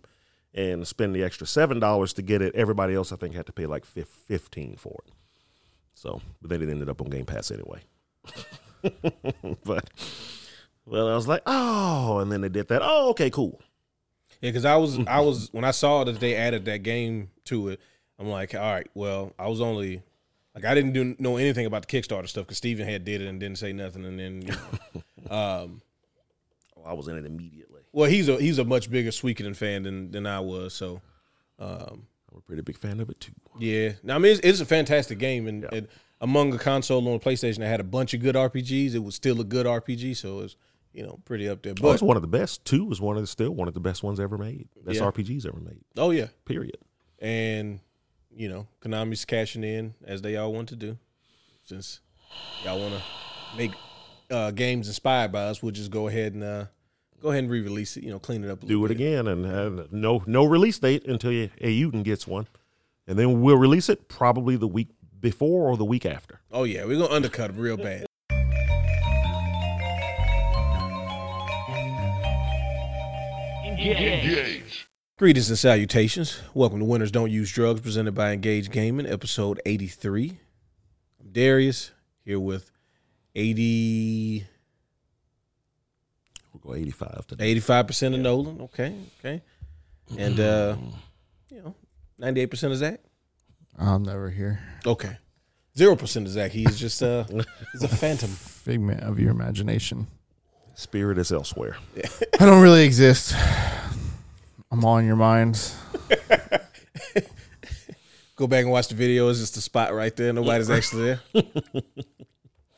and 0.55 0.89
spend 0.89 1.15
the 1.15 1.23
extra 1.23 1.47
seven 1.47 1.79
dollars 1.79 2.15
to 2.15 2.23
get 2.23 2.41
it. 2.41 2.55
Everybody 2.55 2.95
else, 2.95 3.13
I 3.13 3.17
think, 3.17 3.35
had 3.35 3.47
to 3.47 3.53
pay 3.53 3.67
like 3.67 3.85
fif- 3.85 4.09
fifteen 4.09 4.77
for 4.77 5.03
it. 5.07 5.13
So, 5.95 6.23
but 6.41 6.49
then 6.49 6.63
it 6.63 6.71
ended 6.71 6.89
up 6.89 7.01
on 7.03 7.11
Game 7.11 7.25
Pass 7.27 7.51
anyway. 7.51 7.83
but, 9.65 9.91
well, 10.87 11.09
I 11.09 11.15
was 11.15 11.29
like, 11.29 11.43
oh, 11.47 12.19
and 12.19 12.31
then 12.31 12.41
they 12.41 12.49
did 12.49 12.69
that. 12.69 12.83
Oh, 12.85 13.11
okay, 13.11 13.31
cool. 13.31 13.61
Yeah, 14.41 14.51
because 14.51 14.65
I 14.65 14.77
was 14.77 14.99
I 15.07 15.21
was 15.21 15.49
when 15.53 15.65
I 15.65 15.71
saw 15.73 16.05
that 16.05 16.21
they 16.21 16.37
added 16.37 16.65
that 16.67 16.83
game 16.83 17.31
to 17.47 17.71
it, 17.71 17.81
I'm 18.19 18.29
like, 18.29 18.55
all 18.55 18.61
right, 18.61 18.87
well, 18.95 19.33
I 19.39 19.49
was 19.49 19.61
only 19.61 20.03
like 20.55 20.65
I 20.65 20.75
didn't 20.75 20.93
do 20.93 21.17
know 21.19 21.37
anything 21.37 21.67
about 21.67 21.87
the 21.89 22.01
Kickstarter 22.01 22.29
stuff 22.29 22.45
because 22.47 22.59
Steven 22.59 22.87
had 22.87 23.05
did 23.05 23.21
it 23.21 23.27
and 23.29 23.41
didn't 23.41 23.59
say 23.59 23.73
nothing, 23.73 24.05
and 24.05 24.19
then 24.19 24.43
you 24.43 24.53
know, 25.29 25.35
um, 25.65 25.83
Oh, 26.77 26.83
I 26.91 26.93
was 26.93 27.09
in 27.09 27.17
it 27.17 27.25
immediately. 27.25 27.81
well, 27.93 28.11
he's 28.11 28.29
a 28.29 28.37
he's 28.37 28.59
a 28.59 28.65
much 28.65 28.91
bigger 28.91 29.11
Suikoden 29.11 29.57
fan 29.57 29.85
than 29.85 30.11
than 30.11 30.27
I 30.27 30.41
was, 30.41 30.75
so 30.75 31.01
um, 31.59 32.07
I'm 32.31 32.39
a 32.39 32.41
pretty 32.41 32.63
big 32.63 32.79
fan 32.79 33.01
of 33.01 33.09
it 33.11 33.21
too. 33.21 33.33
yeah. 33.59 33.93
Now 34.03 34.17
I 34.17 34.19
mean, 34.19 34.33
it's, 34.33 34.41
it's 34.41 34.61
a 34.61 34.67
fantastic 34.67 35.19
game, 35.19 35.47
and, 35.49 35.65
and 35.73 35.89
among 36.21 36.51
the 36.51 36.59
console 36.59 36.99
on 37.09 37.19
the 37.19 37.25
PlayStation 37.25 37.59
that 37.59 37.69
had 37.69 37.81
a 37.81 37.85
bunch 37.85 38.13
of 38.15 38.21
good 38.21 38.35
RPGs, 38.35 38.95
it 38.95 38.99
was 39.03 39.15
still 39.15 39.41
a 39.41 39.45
good 39.45 39.67
RPG, 39.67 40.17
so 40.17 40.41
it's 40.41 40.57
you 40.93 41.03
know 41.05 41.19
pretty 41.25 41.49
up 41.49 41.63
there. 41.63 41.75
But 41.75 41.83
But 41.83 41.91
it's 41.95 42.03
one 42.03 42.17
of 42.17 42.23
the 42.23 42.29
best. 42.29 42.65
Two 42.65 42.91
is 42.93 43.01
one 43.01 43.17
of 43.17 43.23
the 43.23 43.27
still 43.29 43.53
one 43.53 43.67
of 43.69 43.75
the 43.75 43.81
best 43.81 44.03
ones 44.03 44.21
ever 44.21 44.37
made. 44.37 44.69
Best 44.85 44.99
Yeah. 45.01 45.07
RPGs 45.11 45.47
ever 45.47 45.59
made. 45.61 45.81
oh 45.97 46.11
yeah, 46.11 46.27
Period. 46.45 46.77
and 47.21 47.81
you 48.37 48.49
know 48.49 48.67
Konami's 48.81 49.25
cashing 49.25 49.65
in 49.65 49.95
as 50.07 50.23
they 50.23 50.37
all 50.37 50.53
want 50.53 50.69
to 50.71 50.77
do, 50.77 50.99
since 51.65 52.01
y'all 52.65 52.81
want 52.81 52.95
to 52.95 53.03
make 53.57 53.71
uh, 54.31 54.51
games 54.51 54.89
inspired 54.89 55.33
by 55.33 55.45
us. 55.45 55.63
We'll 55.63 55.73
just 55.73 55.91
go 55.91 56.09
ahead 56.09 56.35
and 56.35 56.43
uh, 56.43 56.65
go 57.23 57.31
ahead 57.31 57.45
and 57.45 57.51
re-release 57.53 57.97
it. 57.97 58.05
You 58.05 58.11
know, 58.11 58.19
clean 58.19 58.45
it 58.45 58.51
up. 58.51 58.63
A 58.63 58.67
Do 58.67 58.85
it 58.85 58.89
bit. 58.89 58.95
again, 58.97 59.27
and 59.29 59.47
uh, 59.47 59.85
no 59.91 60.23
no 60.27 60.45
release 60.45 60.79
date 60.79 61.07
until 61.07 61.33
you, 61.33 61.51
Eiyuden 61.61 62.03
gets 62.03 62.27
one, 62.27 62.47
and 63.07 63.19
then 63.19 63.41
we'll 63.41 63.57
release 63.57 63.89
it 63.89 64.09
probably 64.09 64.57
the 64.57 64.69
week 64.69 64.89
before 65.21 65.69
or 65.71 65.77
the 65.77 65.85
week 65.85 66.05
after. 66.07 66.41
Oh 66.53 66.65
yeah, 66.65 66.85
we're 66.85 66.99
gonna 66.99 67.13
undercut 67.15 67.49
them 67.53 67.59
real 67.61 67.77
bad. 67.77 68.07
Greetings 75.17 75.49
and 75.49 75.57
salutations. 75.57 76.41
Welcome 76.55 76.81
to 76.81 76.85
Winners 76.85 77.13
Don't 77.13 77.31
Use 77.31 77.53
Drugs, 77.53 77.81
presented 77.81 78.17
by 78.17 78.33
Engage 78.33 78.69
Gaming, 78.69 79.07
episode 79.07 79.61
83. 79.65 80.37
I'm 81.21 81.29
Darius, 81.31 81.93
here 82.25 82.41
with 82.41 82.73
80, 83.37 84.45
We'll 86.53 86.61
go 86.61 86.75
85 86.75 87.29
today. 87.29 87.55
85% 87.55 88.15
of 88.15 88.21
Nolan. 88.23 88.61
Okay, 88.63 88.93
okay. 89.21 89.43
And, 90.19 90.41
uh, 90.41 90.77
you 91.49 91.63
know, 91.63 91.77
98% 92.21 92.73
of 92.73 92.77
Zach. 92.79 92.99
I'm 93.79 94.03
never 94.03 94.31
here. 94.31 94.59
Okay. 94.85 95.17
0% 95.77 96.17
of 96.23 96.29
Zach. 96.29 96.51
He's 96.51 96.77
just, 96.77 97.01
uh, 97.05 97.23
he's 97.71 97.85
a 97.85 97.89
phantom. 97.97 98.31
Figment 98.31 99.01
of 99.05 99.21
your 99.21 99.31
imagination. 99.31 100.09
Spirit 100.75 101.19
is 101.19 101.31
elsewhere. 101.31 101.77
I 102.41 102.47
don't 102.47 102.61
really 102.61 102.85
exist. 102.85 103.33
I'm 104.75 104.85
all 104.85 104.99
in 104.99 105.07
your 105.07 105.15
minds. 105.15 105.77
Go 108.35 108.49
back 108.49 108.63
and 108.65 108.73
watch 108.73 108.89
the 108.89 108.97
video. 108.97 109.29
It's 109.29 109.39
just 109.39 109.57
a 109.57 109.61
spot 109.61 109.95
right 109.95 110.15
there. 110.17 110.33
Nobody's 110.33 110.69
actually 110.69 111.05
there. 111.05 111.21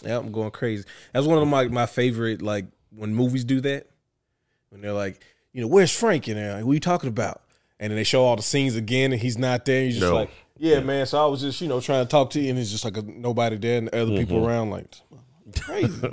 yeah, 0.02 0.18
I'm 0.18 0.30
going 0.30 0.50
crazy. 0.50 0.84
That's 1.14 1.26
one 1.26 1.38
of 1.38 1.48
my 1.48 1.68
my 1.68 1.86
favorite 1.86 2.42
like 2.42 2.66
when 2.90 3.14
movies 3.14 3.44
do 3.44 3.62
that. 3.62 3.88
When 4.68 4.82
they're 4.82 4.92
like, 4.92 5.24
you 5.54 5.62
know, 5.62 5.68
where's 5.68 5.90
Frank 5.90 6.28
in 6.28 6.36
there? 6.36 6.52
Like, 6.52 6.64
what 6.66 6.72
are 6.72 6.74
you 6.74 6.80
talking 6.80 7.08
about? 7.08 7.40
And 7.80 7.90
then 7.90 7.96
they 7.96 8.04
show 8.04 8.22
all 8.24 8.36
the 8.36 8.42
scenes 8.42 8.76
again, 8.76 9.12
and 9.12 9.22
he's 9.22 9.38
not 9.38 9.64
there. 9.64 9.84
And 9.84 9.90
you're 9.90 10.00
just 10.00 10.12
No. 10.12 10.16
like, 10.16 10.30
yeah, 10.58 10.80
man. 10.80 11.06
So 11.06 11.24
I 11.24 11.26
was 11.30 11.40
just 11.40 11.62
you 11.62 11.68
know 11.68 11.80
trying 11.80 12.04
to 12.04 12.10
talk 12.10 12.28
to 12.32 12.40
you, 12.40 12.50
and 12.50 12.58
it's 12.58 12.70
just 12.70 12.84
like 12.84 12.98
a, 12.98 13.02
nobody 13.02 13.56
there, 13.56 13.78
and 13.78 13.88
the 13.88 14.02
other 14.02 14.18
people 14.18 14.36
mm-hmm. 14.36 14.46
around 14.46 14.68
like 14.68 14.94
crazy. 15.62 16.10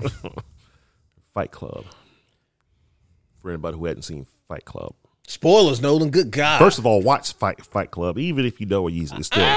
Fight 1.34 1.52
Club. 1.52 1.84
For 3.42 3.50
anybody 3.50 3.78
who 3.78 3.84
hadn't 3.84 4.04
seen 4.04 4.26
Fight 4.48 4.64
Club, 4.64 4.96
Spoilers, 5.28 5.82
Nolan. 5.82 6.10
Good 6.10 6.32
God. 6.32 6.60
first 6.60 6.78
of 6.80 6.86
all, 6.86 7.02
watch 7.02 7.34
Fight 7.34 7.64
Fight 7.66 7.92
Club. 7.92 8.18
Even 8.20 8.46
if 8.46 8.60
you 8.60 8.66
know 8.66 8.88
it's 8.88 9.12
it's 9.14 9.28
still 9.28 9.56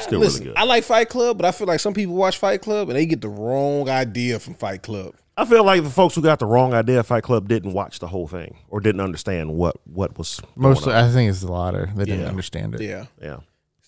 still 0.00 0.20
Listen, 0.20 0.40
really 0.44 0.54
good. 0.54 0.56
I 0.58 0.64
like 0.64 0.84
Fight 0.84 1.08
Club, 1.08 1.38
but 1.38 1.46
I 1.46 1.52
feel 1.52 1.66
like 1.66 1.80
some 1.80 1.94
people 1.94 2.14
watch 2.14 2.36
Fight 2.38 2.60
Club 2.60 2.88
and 2.88 2.96
they 2.96 3.06
get 3.06 3.20
the 3.22 3.28
wrong 3.28 3.88
idea 3.88 4.38
from 4.38 4.54
Fight 4.54 4.82
Club. 4.82 5.14
I 5.36 5.44
feel 5.44 5.64
like 5.64 5.82
the 5.84 5.90
folks 5.90 6.14
who 6.16 6.20
got 6.22 6.40
the 6.40 6.46
wrong 6.46 6.74
idea 6.74 7.00
of 7.00 7.06
Fight 7.06 7.22
Club 7.22 7.48
didn't 7.48 7.72
watch 7.72 8.00
the 8.00 8.08
whole 8.08 8.26
thing 8.28 8.56
or 8.68 8.80
didn't 8.80 9.00
understand 9.00 9.54
what 9.54 9.76
what 9.86 10.18
was 10.18 10.40
going 10.40 10.52
Mostly, 10.56 10.92
on. 10.92 11.04
I 11.04 11.10
think 11.12 11.30
it's 11.30 11.40
the 11.40 11.52
latter. 11.52 11.90
They 11.96 12.04
didn't 12.04 12.22
Yeah. 12.22 12.28
understand 12.28 12.74
it. 12.74 12.82
Yeah. 12.82 13.06
Yeah. 13.22 13.36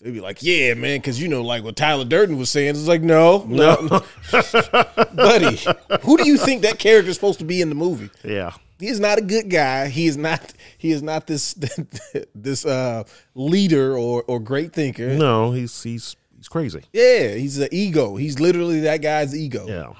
They'd 0.01 0.11
be 0.15 0.21
like, 0.21 0.41
yeah, 0.41 0.73
man, 0.73 0.97
because 0.97 1.21
you 1.21 1.27
know, 1.27 1.43
like 1.43 1.63
what 1.63 1.75
Tyler 1.75 2.05
Durden 2.05 2.39
was 2.39 2.49
saying. 2.49 2.69
It's 2.71 2.87
like, 2.87 3.03
no, 3.03 3.45
no, 3.47 3.75
buddy. 5.13 5.59
Who 6.01 6.17
do 6.17 6.27
you 6.27 6.37
think 6.37 6.63
that 6.63 6.79
character 6.79 7.09
is 7.11 7.15
supposed 7.15 7.37
to 7.39 7.45
be 7.45 7.61
in 7.61 7.69
the 7.69 7.75
movie? 7.75 8.09
Yeah. 8.23 8.53
He 8.81 8.87
is 8.87 8.99
not 8.99 9.19
a 9.19 9.21
good 9.21 9.49
guy. 9.49 9.87
He 9.87 10.07
is 10.07 10.17
not. 10.17 10.53
He 10.77 10.91
is 10.91 11.03
not 11.03 11.27
this 11.27 11.53
this 12.35 12.65
uh, 12.65 13.03
leader 13.35 13.95
or 13.95 14.23
or 14.27 14.39
great 14.39 14.73
thinker. 14.73 15.09
No, 15.09 15.51
he's 15.51 15.83
he's 15.83 16.15
he's 16.35 16.47
crazy. 16.47 16.81
Yeah, 16.91 17.35
he's 17.35 17.59
an 17.59 17.69
ego. 17.71 18.15
He's 18.15 18.39
literally 18.39 18.81
that 18.81 19.01
guy's 19.01 19.35
ego. 19.35 19.65
Yeah. 19.67 19.93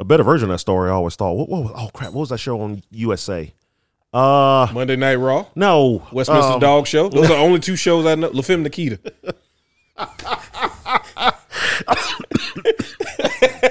A 0.00 0.04
better 0.04 0.22
version 0.22 0.48
of 0.48 0.54
that 0.54 0.60
story, 0.60 0.90
I 0.90 0.92
always 0.92 1.16
thought, 1.16 1.32
what, 1.32 1.48
what, 1.48 1.72
oh 1.74 1.90
crap, 1.92 2.12
what 2.12 2.20
was 2.20 2.28
that 2.28 2.38
show 2.38 2.60
on 2.60 2.82
USA? 2.90 3.52
Uh, 4.14 4.68
Monday 4.72 4.96
Night 4.96 5.16
Raw, 5.16 5.46
no, 5.54 6.06
Westminster 6.12 6.52
um, 6.52 6.60
Dog 6.60 6.86
Show. 6.86 7.08
Those 7.08 7.24
are 7.24 7.28
the 7.28 7.36
only 7.38 7.60
two 7.60 7.76
shows 7.76 8.06
I 8.06 8.14
know. 8.14 8.30
La 8.32 8.42
Femme 8.42 8.62
Nikita. 8.62 9.00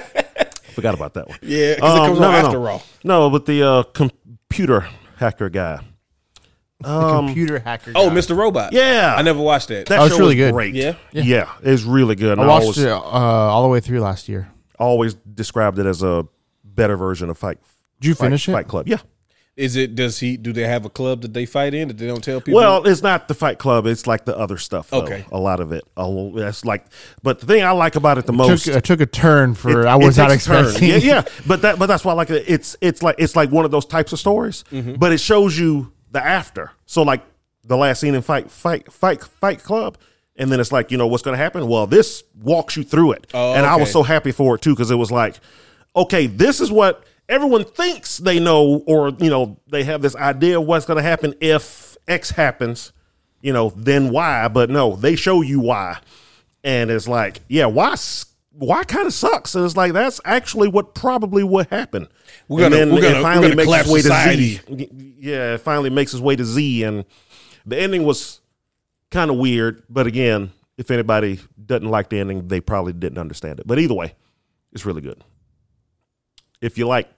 Forgot 0.77 0.93
about 0.93 1.13
that 1.15 1.27
one. 1.27 1.37
Yeah, 1.41 1.73
because 1.75 1.95
it 1.95 1.99
Um, 1.99 2.07
comes 2.07 2.19
no, 2.19 2.25
on 2.27 2.31
no, 2.33 2.39
no. 2.41 2.45
after 2.47 2.59
Raw. 2.59 2.81
No, 3.03 3.29
but 3.31 3.45
the 3.47 3.63
uh, 3.67 3.83
computer 3.83 4.87
hacker 5.17 5.49
guy. 5.49 5.81
Um, 6.83 7.25
Computer 7.25 7.57
hacker. 7.57 7.91
Oh. 7.95 8.09
Mr. 8.11 8.37
Robot. 8.37 8.71
yeah, 8.71 9.15
I 9.17 9.23
never 9.23 9.41
watched 9.41 9.69
that. 9.69 9.87
That 9.87 9.99
Oh, 9.99 10.05
it's 10.05 10.13
show 10.15 10.19
really 10.19 10.35
was 10.35 10.45
good. 10.45 10.53
Great. 10.53 10.75
Yeah? 10.75 10.93
yeah, 11.11 11.23
yeah, 11.23 11.51
it's 11.63 11.81
really 11.81 12.13
good. 12.15 12.37
I 12.37 12.41
And 12.43 12.47
watched 12.47 12.61
always, 12.63 12.77
it 12.77 12.89
uh, 12.91 12.99
all 12.99 13.63
the 13.63 13.69
way 13.69 13.79
through 13.79 13.99
last 14.01 14.29
year. 14.29 14.51
always 14.77 15.15
described 15.15 15.79
it 15.79 15.87
as 15.87 16.03
a 16.03 16.27
better 16.63 16.95
version 16.95 17.31
of 17.31 17.37
Fight. 17.39 17.57
Did 17.99 18.09
you 18.09 18.13
Fight, 18.13 18.25
finish 18.27 18.47
it? 18.47 18.51
Fight 18.51 18.67
Club. 18.67 18.87
Yeah. 18.87 18.97
Is 19.57 19.75
it? 19.75 19.95
Does 19.95 20.19
he? 20.19 20.37
Do 20.37 20.53
they 20.53 20.67
have 20.67 20.85
a 20.85 20.89
club 20.89 21.21
that 21.23 21.33
they 21.33 21.47
fight 21.47 21.73
in 21.73 21.87
that 21.87 21.97
they 21.97 22.05
don't 22.05 22.23
tell 22.23 22.39
people? 22.39 22.59
Well, 22.59 22.85
it's 22.85 23.01
not 23.01 23.27
the 23.27 23.33
Fight 23.33 23.57
Club. 23.57 23.87
It's 23.87 24.05
like 24.05 24.23
the 24.23 24.37
other 24.37 24.59
stuff. 24.59 24.91
though. 24.91 25.01
Okay. 25.01 25.25
a 25.31 25.39
lot 25.39 25.59
of 25.59 25.71
it. 25.71 25.83
Oh, 25.97 26.31
that's 26.37 26.63
like. 26.63 26.85
But 27.23 27.39
the 27.39 27.47
thing 27.47 27.63
I 27.63 27.71
like 27.71 27.95
about 27.95 28.19
it 28.19 28.27
the 28.27 28.33
most. 28.33 28.65
Took, 28.65 28.75
it 28.75 28.83
took 28.83 29.01
a 29.01 29.07
turn 29.07 29.55
for 29.55 29.81
it- 29.81 29.87
I 29.87 29.95
was 29.95 30.15
not 30.15 30.29
takes 30.29 30.47
a 30.47 30.59
expecting. 30.59 30.89
Yeah, 30.89 30.95
yeah, 30.97 31.21
but 31.47 31.63
that 31.63 31.79
but 31.79 31.87
that's 31.87 32.05
why 32.05 32.11
I 32.11 32.15
like 32.15 32.29
it. 32.29 32.45
It's 32.47 32.77
it's 32.81 33.01
like 33.01 33.15
it's 33.17 33.35
like 33.35 33.49
one 33.49 33.65
of 33.65 33.71
those 33.71 33.85
types 33.87 34.13
of 34.13 34.19
stories, 34.19 34.63
Mm-hmm. 34.71 34.93
but 34.95 35.11
it 35.11 35.19
shows 35.19 35.57
you 35.57 35.91
the 36.11 36.23
after. 36.23 36.71
So 36.85 37.01
like 37.01 37.23
the 37.65 37.77
last 37.77 37.99
scene 38.01 38.13
in 38.13 38.21
Fight 38.21 38.51
Fight 38.51 38.93
Fight 38.93 39.23
Fight 39.23 39.63
Club, 39.63 39.97
and 40.35 40.51
then 40.51 40.59
it's 40.59 40.71
like 40.71 40.91
you 40.91 40.99
know 40.99 41.07
what's 41.07 41.23
going 41.23 41.35
to 41.35 41.43
happen. 41.43 41.67
Well, 41.67 41.87
this 41.87 42.23
walks 42.39 42.77
you 42.77 42.83
through 42.83 43.13
it, 43.13 43.27
Oh, 43.33 43.55
and 43.55 43.65
I 43.65 43.75
was 43.77 43.91
so 43.91 44.03
happy 44.03 44.31
for 44.31 44.53
it 44.53 44.61
too 44.61 44.73
because 44.75 44.91
it 44.91 44.95
was 44.97 45.11
like, 45.11 45.39
okay, 45.95 46.27
this 46.27 46.61
is 46.61 46.71
what 46.71 47.03
everyone 47.29 47.63
thinks 47.65 48.17
they 48.17 48.39
know, 48.39 48.83
or 48.87 49.09
you 49.19 49.29
know 49.29 49.59
they 49.69 49.83
have 49.83 50.01
this 50.01 50.15
idea 50.15 50.59
of 50.59 50.65
what's 50.67 50.85
going 50.85 50.97
to 50.97 51.03
happen 51.03 51.33
if 51.41 51.97
X 52.07 52.31
happens. 52.31 52.91
You 53.41 53.53
know, 53.53 53.71
then 53.75 54.09
why? 54.09 54.47
But 54.47 54.69
no, 54.69 54.95
they 54.95 55.15
show 55.15 55.41
you 55.41 55.59
why 55.59 55.99
and 56.63 56.89
it's 56.89 57.07
like, 57.07 57.39
yeah, 57.47 57.67
why? 57.67 57.95
Why 58.51 58.83
kind 58.83 59.05
of 59.05 59.13
sucks? 59.13 59.53
And 59.53 59.63
it's 59.63 59.77
like 59.77 59.93
that's 59.93 60.19
actually 60.25 60.67
what 60.67 60.95
probably 60.95 61.43
would 61.43 61.67
happen. 61.67 62.07
We're 62.47 62.65
And 62.65 62.73
gonna- 62.73 62.85
then 62.85 62.91
we're 62.93 62.97
it 62.99 63.01
gonna- 63.03 63.15
we're 63.17 63.21
finally 63.21 63.55
makes 63.55 63.71
its 63.71 63.89
way 63.89 64.01
society. 64.01 64.57
to 64.57 64.77
z 64.77 64.89
Yeah, 65.19 65.53
it 65.53 65.61
finally 65.61 65.91
makes 65.91 66.13
its 66.13 66.21
way 66.21 66.35
to 66.35 66.43
Z, 66.43 66.83
and 66.83 67.05
the 67.65 67.77
ending 67.77 68.03
was 68.03 68.41
kind 69.11 69.29
of 69.29 69.37
weird. 69.37 69.83
But 69.89 70.07
again, 70.07 70.51
if 70.77 70.89
anybody 70.89 71.39
doesn't 71.63 71.87
like 71.87 72.09
the 72.09 72.19
ending, 72.19 72.47
they 72.47 72.59
probably 72.59 72.93
didn't 72.93 73.19
understand 73.19 73.59
it. 73.59 73.67
But 73.67 73.77
either 73.79 73.93
way, 73.93 74.15
it's 74.73 74.85
really 74.85 75.01
good. 75.01 75.23
If 76.61 76.77
you 76.77 76.87
like 76.87 77.09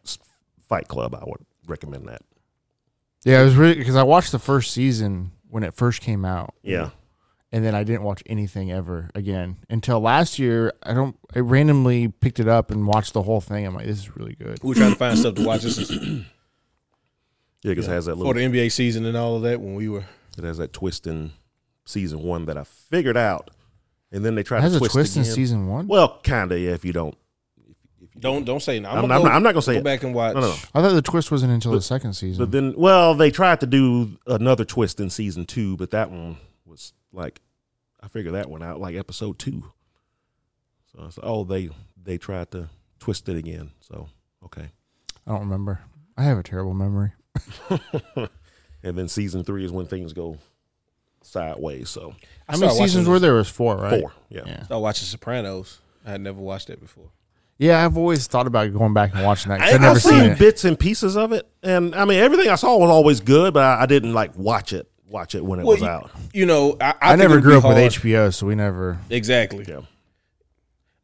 Fight 0.67 0.87
Club, 0.87 1.15
I 1.15 1.23
would 1.25 1.45
recommend 1.67 2.07
that. 2.07 2.21
Yeah, 3.23 3.41
it 3.41 3.45
was 3.45 3.55
really 3.55 3.75
because 3.75 3.95
I 3.95 4.03
watched 4.03 4.31
the 4.31 4.39
first 4.39 4.71
season 4.71 5.31
when 5.49 5.63
it 5.63 5.73
first 5.73 6.01
came 6.01 6.23
out. 6.25 6.53
Yeah. 6.63 6.91
and 7.51 7.65
then 7.65 7.73
I 7.75 7.83
didn't 7.83 8.03
watch 8.03 8.21
anything 8.27 8.71
ever 8.71 9.09
again 9.15 9.57
until 9.69 9.99
last 9.99 10.39
year. 10.39 10.71
I 10.83 10.93
don't. 10.93 11.17
I 11.35 11.39
randomly 11.39 12.07
picked 12.09 12.39
it 12.39 12.47
up 12.47 12.69
and 12.71 12.85
watched 12.87 13.13
the 13.13 13.23
whole 13.23 13.41
thing. 13.41 13.65
I'm 13.65 13.73
like, 13.75 13.85
this 13.87 13.97
is 13.99 14.15
really 14.15 14.35
good. 14.35 14.59
We're 14.63 14.75
trying 14.75 14.91
to 14.91 14.97
find 14.97 15.17
stuff 15.17 15.35
to 15.35 15.45
watch. 15.45 15.63
This 15.63 15.77
is 15.77 15.89
Yeah, 17.61 17.71
because 17.71 17.87
it 17.87 17.91
has 17.91 18.05
that 18.05 18.13
for 18.13 18.17
little 18.23 18.33
the 18.33 18.39
NBA 18.41 18.71
season 18.71 19.05
and 19.05 19.17
all 19.17 19.35
of 19.35 19.41
that. 19.43 19.59
When 19.59 19.75
we 19.75 19.89
were, 19.89 20.05
It 20.37 20.43
has 20.45 20.57
that 20.59 20.71
twist 20.71 21.05
in 21.07 21.31
season 21.85 22.19
one 22.21 22.45
that 22.45 22.57
I 22.57 22.63
figured 22.63 23.17
out, 23.17 23.51
and 24.13 24.23
then 24.23 24.35
they 24.35 24.43
try 24.43 24.59
It 24.59 24.61
has 24.61 24.71
to 24.73 24.77
a 24.77 24.79
twist, 24.79 24.93
twist 24.93 25.15
in 25.17 25.23
again. 25.23 25.33
season 25.33 25.67
one. 25.67 25.87
Well, 25.87 26.19
kinda. 26.23 26.57
Yeah, 26.57 26.71
if 26.71 26.85
you 26.85 26.93
don't. 26.93 27.15
If 28.19 28.23
you 28.25 28.31
don't 28.31 28.43
don't 28.45 28.59
say. 28.61 28.79
No, 28.79 28.89
I'm, 28.89 29.01
gonna 29.01 29.13
I'm 29.13 29.21
go- 29.21 29.27
not, 29.27 29.35
I'm 29.35 29.43
not 29.43 29.53
gonna 29.53 29.61
say 29.61 29.73
go 29.73 29.79
it. 29.79 29.83
back 29.83 30.03
and 30.03 30.13
watch. 30.13 30.35
No, 30.35 30.41
no, 30.41 30.47
no. 30.49 30.53
I 30.75 30.81
thought 30.81 30.93
the 30.93 31.01
twist 31.01 31.31
wasn't 31.31 31.53
until 31.53 31.71
the 31.71 31.81
second 31.81 32.13
season. 32.13 32.43
But 32.43 32.51
then, 32.51 32.73
well, 32.77 33.15
they 33.15 33.31
tried 33.31 33.59
to 33.61 33.65
do 33.67 34.17
another 34.27 34.65
twist 34.65 34.99
in 34.99 35.09
season 35.09 35.45
two, 35.45 35.77
but 35.77 35.91
that 35.91 36.11
one 36.11 36.37
was 36.65 36.93
like, 37.13 37.41
I 38.01 38.07
figured 38.07 38.33
that 38.35 38.49
one 38.49 38.61
out 38.63 38.79
like 38.79 38.95
episode 38.95 39.39
two. 39.39 39.63
So 40.91 40.99
I 41.01 41.05
was 41.05 41.17
like, 41.17 41.25
oh, 41.27 41.43
they 41.45 41.69
they 42.01 42.17
tried 42.17 42.51
to 42.51 42.69
twist 42.99 43.29
it 43.29 43.37
again. 43.37 43.71
So 43.79 44.09
okay, 44.45 44.69
I 45.25 45.31
don't 45.31 45.41
remember. 45.41 45.79
I 46.17 46.23
have 46.23 46.37
a 46.37 46.43
terrible 46.43 46.73
memory. 46.73 47.11
and 48.83 48.97
then 48.97 49.07
season 49.07 49.43
three 49.43 49.63
is 49.63 49.71
when 49.71 49.85
things 49.85 50.13
go 50.13 50.37
sideways. 51.21 51.89
So 51.89 52.15
I 52.47 52.53
How 52.53 52.57
many 52.59 52.73
seasons 52.73 53.07
watching- 53.07 53.11
were 53.11 53.19
there? 53.19 53.33
Was 53.35 53.49
four, 53.49 53.77
right? 53.77 54.01
four, 54.01 54.11
yeah. 54.29 54.41
Yeah. 54.45 54.63
Started 54.63 54.79
watching 54.79 55.05
Sopranos. 55.05 55.79
I 56.05 56.11
had 56.11 56.21
never 56.21 56.39
watched 56.41 56.67
that 56.67 56.79
before. 56.81 57.09
Yeah, 57.59 57.85
I've 57.85 57.97
always 57.97 58.25
thought 58.25 58.47
about 58.47 58.71
going 58.73 58.93
back 58.93 59.13
and 59.13 59.23
watching 59.25 59.51
that. 59.51 59.59
I, 59.61 59.71
I've 59.73 59.81
never 59.81 59.95
I've 59.97 60.01
seen 60.01 60.11
seen 60.13 60.29
it. 60.31 60.39
bits 60.39 60.63
and 60.65 60.79
pieces 60.79 61.15
of 61.17 61.33
it, 61.33 61.47
and 61.61 61.93
I 61.93 62.05
mean 62.05 62.19
everything 62.19 62.47
I 62.49 62.55
saw 62.55 62.77
was 62.77 62.89
always 62.89 63.19
good, 63.19 63.53
but 63.53 63.63
I, 63.63 63.83
I 63.83 63.85
didn't 63.85 64.13
like 64.13 64.35
watch 64.37 64.71
it. 64.73 64.89
Watch 65.09 65.35
it 65.35 65.43
when 65.43 65.59
it 65.59 65.63
Well, 65.63 65.73
was 65.73 65.81
you- 65.81 65.87
out. 65.87 66.09
You 66.33 66.45
know, 66.45 66.77
I, 66.79 66.91
I, 67.01 67.13
I, 67.13 67.15
never 67.17 67.41
grew 67.41 67.59
be 67.59 67.67
up 67.67 67.75
with 67.75 67.77
HBO, 67.93 68.33
so 68.33 68.45
we 68.47 68.55
never. 68.55 68.97
Exactly. 69.09 69.65
Yeah. 69.67 69.81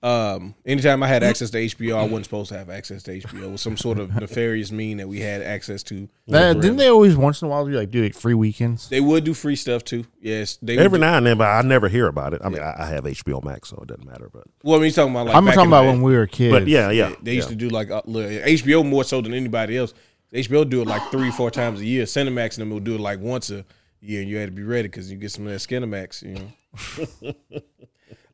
Um, 0.03 0.53
anytime 0.67 1.01
I 1.01 1.07
had 1.07 1.23
access 1.23 1.49
to 1.49 1.57
HBO, 1.57 1.95
I 1.97 2.03
wasn't 2.03 2.25
supposed 2.25 2.49
to 2.49 2.57
have 2.57 2.69
access 2.69 3.01
to 3.03 3.19
HBO. 3.19 3.43
It 3.45 3.51
was 3.51 3.61
some 3.61 3.75
sort 3.75 3.97
of 3.97 4.13
nefarious 4.21 4.71
mean 4.71 4.97
that 4.97 5.07
we 5.07 5.19
had 5.19 5.41
access 5.41 5.81
to. 5.83 6.07
That, 6.27 6.59
didn't 6.61 6.77
they 6.77 6.89
always 6.89 7.15
once 7.17 7.41
in 7.41 7.47
a 7.47 7.49
while 7.49 7.65
do 7.65 7.71
like 7.71 7.89
do 7.89 8.03
like 8.03 8.13
free 8.13 8.35
weekends? 8.35 8.87
They 8.89 9.01
would 9.01 9.23
do 9.23 9.33
free 9.33 9.55
stuff 9.55 9.83
too. 9.83 10.05
Yes, 10.21 10.57
they 10.61 10.77
Every 10.77 10.89
would 10.89 10.97
do- 10.97 11.01
now 11.01 11.17
and 11.17 11.25
then, 11.25 11.37
but 11.39 11.47
I 11.47 11.61
never 11.63 11.87
hear 11.89 12.07
about 12.07 12.33
it. 12.35 12.41
I 12.43 12.49
mean, 12.49 12.61
I, 12.61 12.75
I 12.83 12.85
have 12.87 13.05
HBO 13.05 13.43
Max, 13.43 13.69
so 13.69 13.79
it 13.81 13.87
doesn't 13.87 14.05
matter. 14.05 14.29
But 14.31 14.43
Well, 14.61 14.75
I 14.75 14.77
mean, 14.77 14.85
you're 14.85 14.93
talking 14.93 15.11
about 15.11 15.25
like 15.27 15.35
I'm 15.35 15.45
back 15.45 15.55
talking 15.55 15.65
in 15.65 15.71
the 15.71 15.75
about 15.77 15.83
day. 15.85 15.89
when 15.93 16.01
we 16.03 16.13
were 16.15 16.27
kids. 16.27 16.51
but 16.53 16.67
yeah, 16.67 16.91
yeah, 16.91 17.15
They 17.23 17.33
used 17.33 17.47
yeah. 17.47 17.51
to 17.51 17.55
do 17.55 17.69
like 17.69 17.89
uh, 17.89 18.03
look, 18.05 18.27
HBO 18.29 18.87
more 18.87 19.03
so 19.03 19.21
than 19.21 19.33
anybody 19.33 19.75
else. 19.77 19.93
HBO 20.33 20.69
do 20.69 20.81
it 20.81 20.87
like 20.87 21.01
three, 21.11 21.31
four 21.31 21.49
times 21.49 21.79
a 21.79 21.85
year. 21.85 22.03
Cinemax 22.03 22.57
and 22.57 22.61
them 22.61 22.69
will 22.69 22.79
do 22.79 22.93
it 22.95 22.99
like 23.01 23.19
once 23.19 23.49
a 23.49 23.65
year, 24.01 24.21
and 24.21 24.29
you 24.29 24.37
had 24.37 24.47
to 24.49 24.51
be 24.55 24.63
ready 24.63 24.87
because 24.87 25.09
you 25.09 25.17
get 25.17 25.31
some 25.31 25.47
of 25.47 25.51
that 25.53 25.59
Skinemax, 25.61 26.21
you 26.21 27.33
know. 27.33 27.33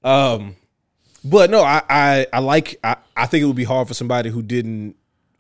um, 0.10 0.56
but 1.24 1.50
no, 1.50 1.62
I 1.64 1.82
I, 1.90 2.28
I 2.34 2.40
like 2.40 2.78
I, 2.84 2.96
I 3.16 3.26
think 3.26 3.44
it 3.44 3.46
would 3.46 3.56
be 3.56 3.64
hard 3.64 3.88
for 3.88 3.94
somebody 3.94 4.30
who 4.30 4.42
didn't 4.42 4.96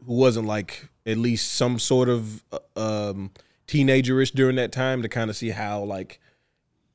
who 0.06 0.14
wasn't 0.14 0.48
like 0.48 0.88
at 1.06 1.18
least 1.18 1.54
some 1.54 1.80
sort 1.80 2.10
of 2.10 2.44
uh, 2.52 2.60
um 3.10 3.32
teenagerish 3.68 4.32
during 4.34 4.56
that 4.58 4.72
time 4.72 5.02
to 5.02 5.10
kind 5.10 5.30
of 5.30 5.36
see 5.36 5.50
how 5.50 5.82
like 5.84 6.20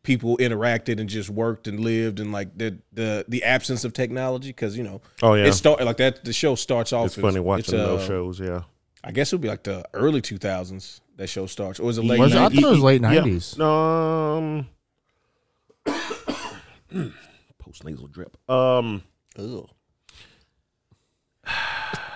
people 0.03 0.37
interacted 0.39 1.01
and 1.01 1.09
just 1.09 1.29
worked 1.29 1.67
and 1.67 1.81
lived 1.81 2.21
and 2.21 2.31
like 2.33 2.57
the 2.57 2.79
the 2.93 3.25
the 3.29 3.43
absence 3.43 3.85
of 3.85 3.93
technology 3.93 4.51
because 4.51 4.77
you 4.77 4.85
know 4.85 5.01
Oh, 5.23 5.35
yeah. 5.35 5.47
it 5.47 5.53
start 5.55 5.83
like 5.83 5.97
that 5.97 6.25
the 6.25 6.33
show 6.33 6.55
starts 6.55 6.93
off 6.93 7.07
It's 7.07 7.17
funny 7.17 7.41
watching 7.41 7.61
it's, 7.63 7.71
those 7.73 8.03
uh, 8.03 8.07
shows. 8.07 8.39
Yeah, 8.41 8.63
I 9.03 9.11
guess 9.11 9.33
it 9.33 9.37
would 9.37 9.43
be 9.43 9.49
like 9.49 9.65
the 9.65 9.85
early 9.95 10.21
2000s 10.23 11.01
that 11.17 11.29
show 11.29 11.47
starts 11.47 11.81
or 11.81 11.87
was 11.87 11.99
it 11.99 12.05
late 12.05 12.21
Was 12.21 12.35
it? 12.35 12.39
I 12.39 12.49
90s? 12.49 12.55
thought 12.55 12.63
it 12.63 12.71
was 12.71 12.81
late 12.81 13.01
Yeah. 13.03 13.09
90s. 13.09 13.61
Um, 13.61 14.67
post 17.77 17.85
nasal 17.85 18.09
drip. 18.09 18.37
Um, 18.51 19.03
Ugh. 19.39 19.69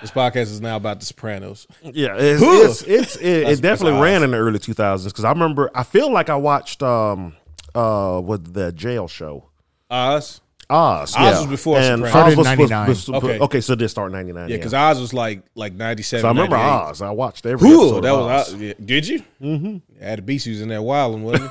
This 0.00 0.11
podcast 0.11 0.45
is 0.45 0.62
now 0.62 0.76
about 0.76 0.99
The 0.99 1.05
Sopranos. 1.05 1.67
yeah, 1.83 2.17
it's 2.17 2.43
it's, 2.43 2.83
it's 2.85 3.17
it, 3.17 3.49
it 3.49 3.61
definitely 3.61 4.00
ran 4.00 4.23
odd. 4.23 4.25
in 4.25 4.31
the 4.31 4.38
early 4.38 4.59
two 4.59 4.73
thousands 4.73 5.12
because 5.12 5.26
I 5.26 5.31
remember. 5.31 5.71
I 5.75 5.83
feel 5.83 6.11
like 6.11 6.31
I 6.31 6.37
watched 6.37 6.83
um 6.83 7.37
uh 7.75 8.19
with 8.25 8.55
the 8.55 8.73
jail 8.73 9.09
show. 9.09 9.50
Oz? 9.90 10.40
Oz, 10.71 11.14
Oz 11.14 11.17
yeah. 11.17 11.38
was 11.40 11.47
before 11.49 11.76
and 11.76 12.02
Sopranos. 12.02 12.14
Oz 12.14 12.25
was, 12.25 12.37
was, 12.37 12.47
99. 12.47 12.88
was, 12.88 13.09
Okay. 13.11 13.38
okay. 13.40 13.61
so 13.61 13.75
this 13.75 13.90
start 13.90 14.11
ninety 14.11 14.33
nine. 14.33 14.49
Yeah, 14.49 14.57
because 14.57 14.73
Oz 14.73 14.99
was 14.99 15.12
like 15.12 15.43
like 15.55 15.75
97. 15.75 16.23
so 16.23 16.29
I 16.29 16.31
remember 16.31 16.57
Oz. 16.57 17.02
I 17.02 17.11
watched 17.11 17.45
every 17.45 17.69
Whew, 17.69 17.83
episode. 17.83 18.05
that 18.05 18.14
of 18.14 18.21
was 18.25 18.49
Oz. 18.49 18.55
Oz. 18.55 18.61
Yeah. 18.61 18.73
Did 18.83 19.07
you? 19.07 19.23
Mm-hmm. 19.43 19.76
Yeah, 20.00 20.17
the 20.17 20.23
beast 20.23 20.47
was 20.47 20.62
in 20.62 20.71
there 20.71 20.81
wilding, 20.81 21.25
wasn't 21.25 21.50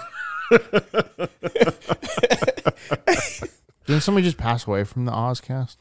he? 0.49 0.57
Didn't 3.89 4.03
somebody 4.03 4.23
just 4.23 4.37
pass 4.37 4.67
away 4.67 4.83
from 4.83 5.05
the 5.05 5.11
Oz 5.11 5.41
cast? 5.41 5.79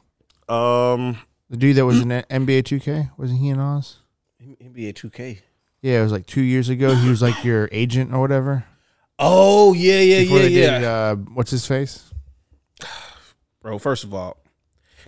Um, 0.49 1.19
The 1.51 1.59
dude 1.59 1.77
that 1.77 1.85
was 1.85 2.01
in 2.01 2.09
NBA 2.09 2.63
2K 2.63 3.11
wasn't 3.19 3.41
he 3.41 3.51
in 3.51 3.61
Oz? 3.61 3.99
NBA 4.43 4.95
2K. 4.95 5.41
Yeah, 5.83 6.01
it 6.01 6.03
was 6.05 6.13
like 6.13 6.25
two 6.27 6.41
years 6.41 6.71
ago. 6.71 6.95
He 6.95 7.11
was 7.11 7.21
like 7.21 7.45
your 7.45 7.69
agent 7.71 8.15
or 8.15 8.21
whatever. 8.21 8.65
Oh 9.19 9.75
yeah, 9.75 10.01
yeah, 10.01 10.21
Before 10.21 10.39
yeah, 10.39 10.43
they 10.45 10.49
yeah. 10.49 10.79
did, 10.79 10.85
uh, 10.89 11.17
what's 11.35 11.51
his 11.51 11.67
face? 11.67 12.11
Bro, 13.63 13.79
first 13.81 14.05
of 14.05 14.15
all, 14.15 14.39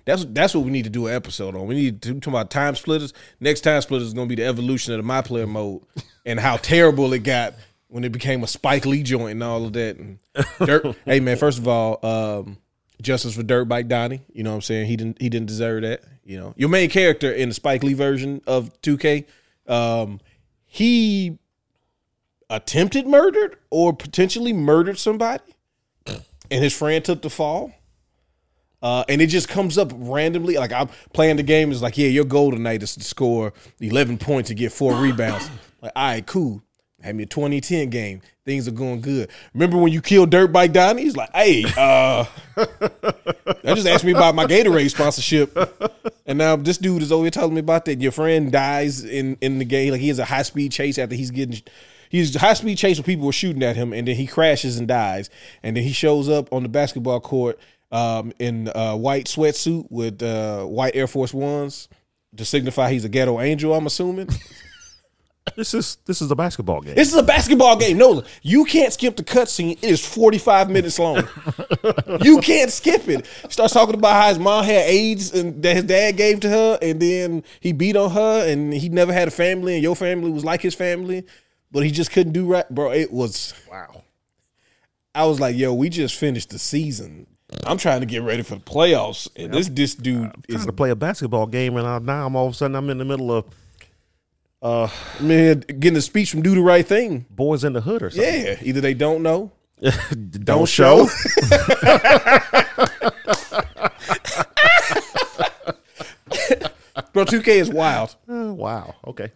that's 0.04 0.26
that's 0.26 0.54
what 0.54 0.66
we 0.66 0.70
need 0.70 0.84
to 0.84 0.90
do 0.90 1.06
an 1.06 1.14
episode 1.14 1.56
on. 1.56 1.66
We 1.66 1.76
need 1.76 2.02
to 2.02 2.20
talk 2.20 2.26
about 2.26 2.50
time 2.50 2.74
splitters. 2.76 3.14
Next 3.40 3.62
time 3.62 3.80
splitters 3.80 4.08
is 4.08 4.14
gonna 4.14 4.26
be 4.26 4.34
the 4.34 4.44
evolution 4.44 4.92
of 4.92 4.98
the 4.98 5.04
my 5.04 5.22
player 5.22 5.46
mode 5.46 5.80
and 6.26 6.38
how 6.38 6.58
terrible 6.58 7.10
it 7.14 7.20
got 7.20 7.54
when 7.88 8.04
it 8.04 8.12
became 8.12 8.42
a 8.44 8.46
Spike 8.46 8.84
Lee 8.84 9.02
joint 9.02 9.30
and 9.32 9.42
all 9.42 9.64
of 9.64 9.72
that. 9.72 9.96
And 9.96 10.18
Dirt, 10.58 10.94
hey 11.06 11.20
man, 11.20 11.38
first 11.38 11.56
of 11.58 11.66
all, 11.66 11.98
um, 12.04 12.58
justice 13.00 13.34
for 13.34 13.42
Dirt 13.42 13.66
Bike 13.66 13.88
Donnie. 13.88 14.20
You 14.32 14.42
know 14.42 14.50
what 14.50 14.56
I'm 14.56 14.62
saying? 14.62 14.86
He 14.86 14.96
didn't 14.96 15.20
he 15.20 15.28
didn't 15.28 15.46
deserve 15.46 15.82
that. 15.82 16.02
You 16.24 16.38
know, 16.38 16.54
your 16.56 16.68
main 16.68 16.90
character 16.90 17.32
in 17.32 17.48
the 17.48 17.54
Spike 17.54 17.82
Lee 17.82 17.94
version 17.94 18.40
of 18.46 18.80
2K, 18.82 19.24
um, 19.66 20.20
he 20.64 21.38
attempted 22.48 23.06
murdered 23.06 23.56
or 23.70 23.92
potentially 23.92 24.52
murdered 24.52 24.98
somebody, 24.98 25.42
and 26.06 26.62
his 26.62 26.76
friend 26.76 27.04
took 27.04 27.22
the 27.22 27.30
fall. 27.30 27.72
Uh, 28.82 29.04
and 29.10 29.20
it 29.20 29.26
just 29.26 29.48
comes 29.48 29.76
up 29.76 29.92
randomly. 29.94 30.56
Like 30.56 30.72
I'm 30.72 30.88
playing 31.12 31.36
the 31.36 31.42
game, 31.42 31.70
is 31.70 31.82
like, 31.82 31.98
yeah, 31.98 32.08
your 32.08 32.24
goal 32.24 32.50
tonight 32.50 32.82
is 32.82 32.94
to 32.94 33.04
score 33.04 33.52
11 33.80 34.18
points 34.18 34.50
and 34.50 34.58
get 34.58 34.72
four 34.72 34.94
rebounds. 34.94 35.50
Like, 35.82 35.92
all 35.94 36.04
right, 36.04 36.26
cool. 36.26 36.62
Had 37.02 37.16
me 37.16 37.22
a 37.22 37.26
2010 37.26 37.90
game. 37.90 38.20
Things 38.44 38.68
are 38.68 38.72
going 38.72 39.00
good. 39.00 39.30
Remember 39.54 39.78
when 39.78 39.92
you 39.92 40.02
killed 40.02 40.30
Dirt 40.30 40.52
Bike 40.52 40.72
Donnie? 40.72 41.02
He's 41.02 41.16
like, 41.16 41.30
hey, 41.34 41.64
uh, 41.76 42.24
I 42.56 43.74
just 43.74 43.86
asked 43.86 44.04
me 44.04 44.12
about 44.12 44.34
my 44.34 44.44
Gatorade 44.44 44.90
sponsorship. 44.90 45.56
And 46.26 46.38
now 46.38 46.56
this 46.56 46.78
dude 46.78 47.02
is 47.02 47.12
over 47.12 47.24
here 47.24 47.30
telling 47.30 47.54
me 47.54 47.60
about 47.60 47.86
that. 47.86 48.00
Your 48.00 48.12
friend 48.12 48.52
dies 48.52 49.04
in, 49.04 49.36
in 49.40 49.58
the 49.58 49.64
game. 49.64 49.92
Like 49.92 50.00
he 50.00 50.08
has 50.08 50.18
a 50.18 50.24
high 50.24 50.42
speed 50.42 50.72
chase 50.72 50.98
after 50.98 51.14
he's 51.14 51.30
getting 51.30 51.62
he's 52.10 52.34
high 52.34 52.54
speed 52.54 52.76
chase 52.76 52.98
when 52.98 53.04
people 53.04 53.24
were 53.24 53.32
shooting 53.32 53.62
at 53.62 53.76
him, 53.76 53.94
and 53.94 54.06
then 54.06 54.16
he 54.16 54.26
crashes 54.26 54.78
and 54.78 54.86
dies. 54.86 55.30
And 55.62 55.76
then 55.76 55.84
he 55.84 55.92
shows 55.92 56.28
up 56.28 56.52
on 56.52 56.62
the 56.62 56.68
basketball 56.68 57.20
court 57.20 57.58
um, 57.90 58.32
in 58.38 58.70
a 58.74 58.96
white 58.96 59.26
sweatsuit 59.26 59.86
with 59.90 60.22
uh, 60.22 60.64
white 60.64 60.94
Air 60.94 61.06
Force 61.06 61.32
Ones 61.32 61.88
to 62.36 62.44
signify 62.44 62.92
he's 62.92 63.04
a 63.04 63.08
ghetto 63.08 63.40
angel. 63.40 63.74
I'm 63.74 63.86
assuming. 63.86 64.28
This 65.56 65.74
is 65.74 65.96
this 66.04 66.22
is 66.22 66.30
a 66.30 66.36
basketball 66.36 66.80
game. 66.80 66.94
This 66.94 67.08
is 67.08 67.18
a 67.18 67.22
basketball 67.22 67.76
game. 67.76 67.98
No, 67.98 68.22
you 68.42 68.64
can't 68.64 68.92
skip 68.92 69.16
the 69.16 69.24
cutscene. 69.24 69.72
It 69.72 69.84
is 69.84 70.06
45 70.06 70.70
minutes 70.70 70.98
long. 70.98 71.26
you 72.20 72.40
can't 72.40 72.70
skip 72.70 73.08
it. 73.08 73.26
Starts 73.48 73.72
talking 73.72 73.94
about 73.94 74.12
how 74.12 74.28
his 74.28 74.38
mom 74.38 74.64
had 74.64 74.86
AIDS 74.86 75.32
and 75.32 75.62
that 75.62 75.76
his 75.76 75.84
dad 75.84 76.16
gave 76.16 76.40
to 76.40 76.48
her, 76.48 76.78
and 76.80 77.00
then 77.00 77.42
he 77.60 77.72
beat 77.72 77.96
on 77.96 78.10
her, 78.10 78.48
and 78.48 78.72
he 78.72 78.88
never 78.88 79.12
had 79.12 79.28
a 79.28 79.30
family, 79.30 79.74
and 79.74 79.82
your 79.82 79.96
family 79.96 80.30
was 80.30 80.44
like 80.44 80.60
his 80.60 80.74
family, 80.74 81.24
but 81.72 81.84
he 81.84 81.90
just 81.90 82.12
couldn't 82.12 82.32
do 82.32 82.46
right. 82.46 82.68
Bro, 82.68 82.92
it 82.92 83.12
was 83.12 83.54
wow. 83.70 84.04
I 85.14 85.24
was 85.24 85.40
like, 85.40 85.56
yo, 85.56 85.74
we 85.74 85.88
just 85.88 86.16
finished 86.16 86.50
the 86.50 86.58
season. 86.58 87.26
I'm 87.64 87.78
trying 87.78 88.00
to 88.00 88.06
get 88.06 88.22
ready 88.22 88.42
for 88.42 88.54
the 88.54 88.60
playoffs, 88.60 89.28
and 89.36 89.52
this 89.52 89.68
this 89.68 89.94
dude 89.94 90.32
is 90.48 90.56
trying 90.56 90.66
to 90.66 90.72
play 90.72 90.90
a 90.90 90.96
basketball 90.96 91.46
game, 91.46 91.76
and 91.76 91.86
I, 91.86 91.98
now 91.98 92.26
I'm 92.26 92.36
all 92.36 92.46
of 92.46 92.52
a 92.52 92.56
sudden 92.56 92.76
I'm 92.76 92.90
in 92.90 92.98
the 92.98 93.04
middle 93.04 93.32
of 93.32 93.46
uh 94.62 94.88
man 95.20 95.60
getting 95.60 95.96
a 95.96 96.00
speech 96.02 96.30
from 96.30 96.42
Do 96.42 96.54
the 96.54 96.60
Right 96.60 96.86
Thing. 96.86 97.26
Boys 97.30 97.64
in 97.64 97.72
the 97.72 97.80
Hood 97.80 98.02
or 98.02 98.10
something. 98.10 98.44
Yeah, 98.44 98.56
either 98.62 98.80
they 98.80 98.94
don't 98.94 99.22
know, 99.22 99.52
don't, 99.80 100.44
don't 100.44 100.68
show. 100.68 101.08
Bro, 107.12 107.24
2K 107.24 107.48
is 107.48 107.70
wild. 107.70 108.14
Uh, 108.28 108.52
wow. 108.54 108.94
Okay. 109.06 109.32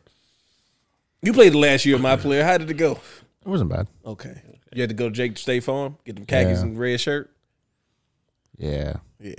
You 1.22 1.32
played 1.32 1.52
the 1.52 1.58
last 1.58 1.84
year 1.84 1.96
of 1.96 2.00
my 2.02 2.16
player. 2.16 2.44
How 2.44 2.58
did 2.58 2.70
it 2.70 2.74
go? 2.74 2.92
It 2.92 3.48
wasn't 3.48 3.70
bad. 3.70 3.88
Okay. 4.06 4.40
You 4.72 4.82
had 4.82 4.90
to 4.90 4.94
go 4.94 5.08
to 5.08 5.14
Jake 5.14 5.38
State 5.38 5.64
Farm, 5.64 5.96
get 6.04 6.16
them 6.16 6.26
khakis 6.26 6.58
Yeah. 6.58 6.62
and 6.64 6.78
red 6.78 7.00
shirt. 7.00 7.30
Yeah. 8.56 8.94
Yeah. 9.20 9.34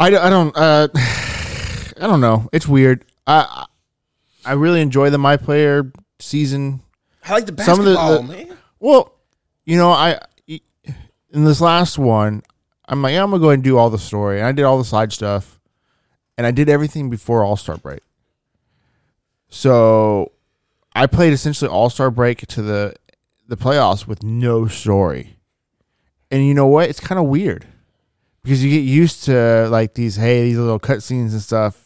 I, 0.00 0.10
don't- 0.10 0.22
I 0.24 0.30
don't 0.30 0.56
uh 0.56 0.88
I 0.94 2.06
don't 2.06 2.20
know. 2.20 2.48
It's 2.52 2.66
weird. 2.66 3.04
I 3.26 3.66
I 4.46 4.52
really 4.52 4.80
enjoy 4.80 5.10
the 5.10 5.18
my 5.18 5.36
player 5.36 5.90
season. 6.18 6.80
I 7.26 7.32
like 7.32 7.46
the 7.46 7.62
Some 7.62 7.78
of 7.80 7.86
the- 7.86 7.94
basketball, 7.94 8.22
the- 8.22 8.46
man. 8.46 8.58
Well, 8.80 9.12
you 9.64 9.76
know, 9.78 9.90
I 9.90 10.20
in 10.46 11.44
this 11.44 11.60
last 11.60 11.98
one, 11.98 12.42
I'm 12.86 13.02
like, 13.02 13.12
yeah, 13.14 13.22
I'm 13.22 13.30
gonna 13.30 13.40
go 13.40 13.46
ahead 13.48 13.54
and 13.58 13.64
do 13.64 13.76
all 13.78 13.90
the 13.90 13.98
story, 13.98 14.38
and 14.38 14.46
I 14.46 14.52
did 14.52 14.64
all 14.64 14.78
the 14.78 14.84
side 14.84 15.12
stuff, 15.12 15.58
and 16.36 16.46
I 16.46 16.50
did 16.50 16.68
everything 16.68 17.08
before 17.10 17.42
All 17.44 17.56
Star 17.56 17.76
Break. 17.78 18.00
So, 19.48 20.32
I 20.94 21.06
played 21.06 21.32
essentially 21.32 21.68
All 21.70 21.90
Star 21.90 22.10
Break 22.10 22.46
to 22.48 22.62
the 22.62 22.94
the 23.46 23.56
playoffs 23.56 24.06
with 24.06 24.22
no 24.22 24.66
story, 24.68 25.36
and 26.30 26.44
you 26.46 26.54
know 26.54 26.66
what? 26.66 26.88
It's 26.88 27.00
kind 27.00 27.18
of 27.18 27.26
weird 27.26 27.66
because 28.42 28.64
you 28.64 28.70
get 28.70 28.84
used 28.86 29.24
to 29.24 29.68
like 29.70 29.94
these 29.94 30.16
hey 30.16 30.42
these 30.44 30.58
little 30.58 30.80
cutscenes 30.80 31.32
and 31.32 31.42
stuff, 31.42 31.83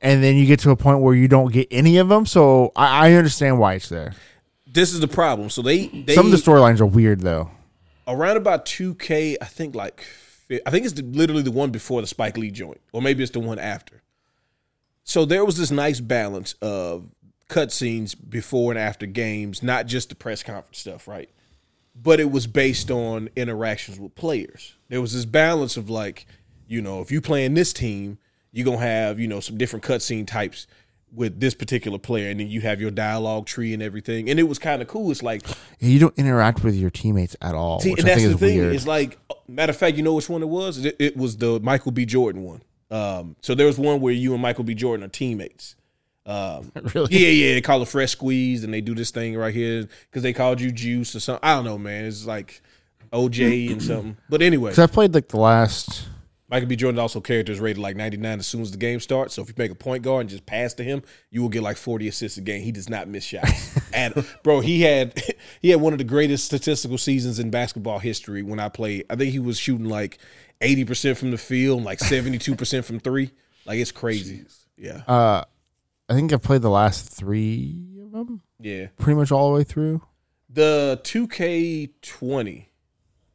and 0.00 0.22
then 0.22 0.36
you 0.36 0.46
get 0.46 0.60
to 0.60 0.70
a 0.70 0.76
point 0.76 1.00
where 1.00 1.14
you 1.14 1.28
don't 1.28 1.52
get 1.52 1.68
any 1.70 1.98
of 1.98 2.08
them. 2.08 2.26
So 2.26 2.72
I, 2.76 3.08
I 3.08 3.12
understand 3.14 3.58
why 3.58 3.74
it's 3.74 3.88
there. 3.88 4.14
This 4.66 4.92
is 4.92 5.00
the 5.00 5.08
problem. 5.08 5.50
So 5.50 5.62
they, 5.62 5.86
they 5.88 6.14
Some 6.14 6.26
of 6.26 6.32
the 6.32 6.38
storylines 6.38 6.80
are 6.80 6.86
weird 6.86 7.20
though. 7.20 7.50
around 8.06 8.36
about 8.36 8.64
2K, 8.66 9.36
I 9.40 9.44
think 9.44 9.74
like 9.74 10.06
I 10.66 10.70
think 10.70 10.84
it's 10.84 10.94
the, 10.94 11.02
literally 11.02 11.42
the 11.42 11.50
one 11.52 11.70
before 11.70 12.00
the 12.00 12.06
Spike 12.06 12.36
Lee 12.36 12.50
joint, 12.50 12.80
or 12.92 13.00
maybe 13.00 13.22
it's 13.22 13.32
the 13.32 13.40
one 13.40 13.58
after. 13.58 14.02
So 15.04 15.24
there 15.24 15.44
was 15.44 15.56
this 15.56 15.70
nice 15.70 16.00
balance 16.00 16.54
of 16.60 17.08
cutscenes 17.48 18.14
before 18.28 18.72
and 18.72 18.78
after 18.78 19.06
games, 19.06 19.62
not 19.62 19.86
just 19.86 20.08
the 20.08 20.14
press 20.14 20.42
conference 20.42 20.78
stuff, 20.78 21.08
right? 21.08 21.28
But 22.00 22.20
it 22.20 22.30
was 22.30 22.46
based 22.46 22.90
on 22.90 23.28
interactions 23.34 23.98
with 23.98 24.14
players. 24.14 24.74
There 24.88 25.00
was 25.00 25.12
this 25.12 25.24
balance 25.24 25.76
of 25.76 25.90
like, 25.90 26.26
you 26.68 26.80
know, 26.80 27.00
if 27.00 27.10
you 27.10 27.20
playing 27.20 27.54
this 27.54 27.72
team, 27.72 28.18
you're 28.52 28.64
gonna 28.64 28.78
have, 28.78 29.18
you 29.20 29.28
know, 29.28 29.40
some 29.40 29.56
different 29.58 29.84
cutscene 29.84 30.26
types 30.26 30.66
with 31.12 31.40
this 31.40 31.54
particular 31.54 31.98
player, 31.98 32.30
and 32.30 32.38
then 32.38 32.48
you 32.48 32.60
have 32.60 32.80
your 32.80 32.90
dialogue 32.92 33.44
tree 33.46 33.74
and 33.74 33.82
everything. 33.82 34.30
And 34.30 34.38
it 34.38 34.44
was 34.44 34.58
kind 34.60 34.80
of 34.80 34.86
cool. 34.88 35.10
It's 35.10 35.22
like 35.24 35.42
You 35.80 35.98
don't 35.98 36.16
interact 36.16 36.62
with 36.62 36.76
your 36.76 36.90
teammates 36.90 37.34
at 37.42 37.54
all, 37.54 37.80
See, 37.80 37.90
and 37.90 37.98
that's 38.06 38.22
the 38.22 38.38
thing. 38.38 38.58
weird. 38.58 38.74
It's 38.76 38.86
like, 38.86 39.18
matter 39.48 39.70
of 39.70 39.76
fact, 39.76 39.96
you 39.96 40.02
know 40.04 40.14
which 40.14 40.28
one 40.28 40.42
it 40.42 40.48
was? 40.48 40.84
It, 40.84 40.94
it 41.00 41.16
was 41.16 41.36
the 41.36 41.58
Michael 41.60 41.90
B. 41.92 42.04
Jordan 42.06 42.44
one. 42.44 42.62
Um, 42.92 43.34
so 43.40 43.54
there 43.56 43.66
was 43.66 43.78
one 43.78 44.00
where 44.00 44.12
you 44.12 44.32
and 44.34 44.42
Michael 44.42 44.64
B. 44.64 44.74
Jordan 44.74 45.04
are 45.04 45.08
teammates. 45.08 45.74
Um, 46.26 46.70
really? 46.94 47.12
yeah, 47.16 47.28
yeah. 47.28 47.54
They 47.54 47.60
call 47.60 47.82
it 47.82 47.88
fresh 47.88 48.12
squeeze, 48.12 48.62
and 48.62 48.72
they 48.72 48.80
do 48.80 48.94
this 48.94 49.10
thing 49.10 49.36
right 49.36 49.54
here 49.54 49.88
because 50.10 50.22
they 50.22 50.32
called 50.32 50.60
you 50.60 50.70
Juice 50.70 51.16
or 51.16 51.20
something. 51.20 51.40
I 51.48 51.54
don't 51.56 51.64
know, 51.64 51.78
man. 51.78 52.04
It's 52.04 52.24
like 52.26 52.62
OJ 53.12 53.72
and 53.72 53.82
something. 53.82 54.16
But 54.28 54.42
anyway, 54.42 54.70
'Cause 54.70 54.78
I 54.78 54.86
played 54.86 55.12
like 55.14 55.28
the 55.28 55.40
last. 55.40 56.06
Michael 56.50 56.68
B. 56.68 56.74
Jordan 56.76 56.98
also 56.98 57.20
character 57.20 57.52
is 57.52 57.60
rated 57.60 57.78
like 57.78 57.94
99 57.96 58.40
as 58.40 58.46
soon 58.46 58.62
as 58.62 58.72
the 58.72 58.76
game 58.76 58.98
starts. 58.98 59.34
So 59.34 59.42
if 59.42 59.48
you 59.48 59.54
make 59.56 59.70
a 59.70 59.74
point 59.76 60.02
guard 60.02 60.22
and 60.22 60.30
just 60.30 60.46
pass 60.46 60.74
to 60.74 60.82
him, 60.84 61.02
you 61.30 61.42
will 61.42 61.48
get 61.48 61.62
like 61.62 61.76
40 61.76 62.08
assists 62.08 62.38
a 62.38 62.40
game. 62.40 62.62
He 62.62 62.72
does 62.72 62.88
not 62.88 63.06
miss 63.06 63.22
shots. 63.24 63.78
and 63.94 64.26
bro, 64.42 64.60
he 64.60 64.82
had 64.82 65.22
he 65.62 65.70
had 65.70 65.80
one 65.80 65.92
of 65.92 65.98
the 65.98 66.04
greatest 66.04 66.44
statistical 66.46 66.98
seasons 66.98 67.38
in 67.38 67.50
basketball 67.50 68.00
history 68.00 68.42
when 68.42 68.58
I 68.58 68.68
played. 68.68 69.06
I 69.08 69.14
think 69.16 69.30
he 69.30 69.38
was 69.38 69.58
shooting 69.58 69.88
like 69.88 70.18
80% 70.60 71.16
from 71.16 71.30
the 71.30 71.38
field, 71.38 71.84
like 71.84 72.00
72% 72.00 72.84
from 72.84 72.98
3. 73.00 73.30
Like 73.64 73.78
it's 73.78 73.92
crazy. 73.92 74.44
Yeah. 74.76 75.02
Uh, 75.06 75.44
I 76.08 76.14
think 76.14 76.32
I 76.32 76.36
played 76.36 76.62
the 76.62 76.70
last 76.70 77.08
three 77.08 77.80
of 78.02 78.10
them, 78.10 78.42
Yeah. 78.58 78.86
pretty 78.98 79.16
much 79.16 79.30
all 79.30 79.50
the 79.52 79.58
way 79.58 79.64
through. 79.64 80.02
The 80.48 81.00
2K20, 81.04 82.66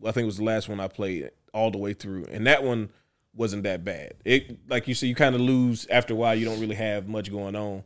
I 0.06 0.12
think 0.12 0.26
was 0.26 0.38
the 0.38 0.44
last 0.44 0.68
one 0.68 0.82
I 0.82 0.90
played 0.90 1.32
all 1.54 1.72
the 1.72 1.78
way 1.78 1.94
through, 1.94 2.26
and 2.30 2.46
that 2.48 2.62
one 2.64 2.90
wasn't 3.36 3.64
that 3.64 3.84
bad. 3.84 4.14
It 4.24 4.58
like 4.70 4.88
you 4.88 4.96
said, 4.96 5.08
you 5.08 5.16
kind 5.16 5.36
of 5.36 5.42
lose 5.42 5.86
after 5.90 6.14
a 6.14 6.18
while. 6.18 6.36
You 6.36 6.46
don't 6.46 6.60
really 6.60 6.76
have 6.76 7.08
much 7.08 7.30
going 7.32 7.56
on. 7.56 7.84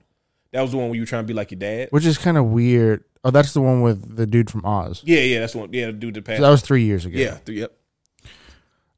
That 0.52 0.62
was 0.62 0.72
the 0.72 0.78
one 0.78 0.88
where 0.88 0.96
you 0.96 1.02
were 1.02 1.08
trying 1.08 1.24
to 1.24 1.28
be 1.28 1.34
like 1.34 1.52
your 1.52 1.60
dad. 1.60 1.90
which 1.92 2.06
is 2.06 2.18
kind 2.18 2.38
of 2.38 2.46
weird. 2.46 3.04
Oh, 3.24 3.32
that's 3.32 3.54
the 3.54 3.62
one 3.62 3.82
with 3.82 4.16
the 4.16 4.26
dude 4.26 4.50
from 4.50 4.66
Oz. 4.66 5.02
Yeah, 5.06 5.20
yeah, 5.20 5.40
that's 5.42 5.54
the 5.54 5.60
one. 5.60 5.74
Yeah, 5.74 5.88
the 5.88 5.94
dude 5.94 6.14
that 6.16 6.24
passed. 6.26 6.38
So 6.38 6.44
that 6.44 6.50
was 6.50 6.62
three 6.62 6.84
years 6.86 7.06
ago. 7.06 7.18
yeah, 7.20 7.38
yep. 7.48 7.74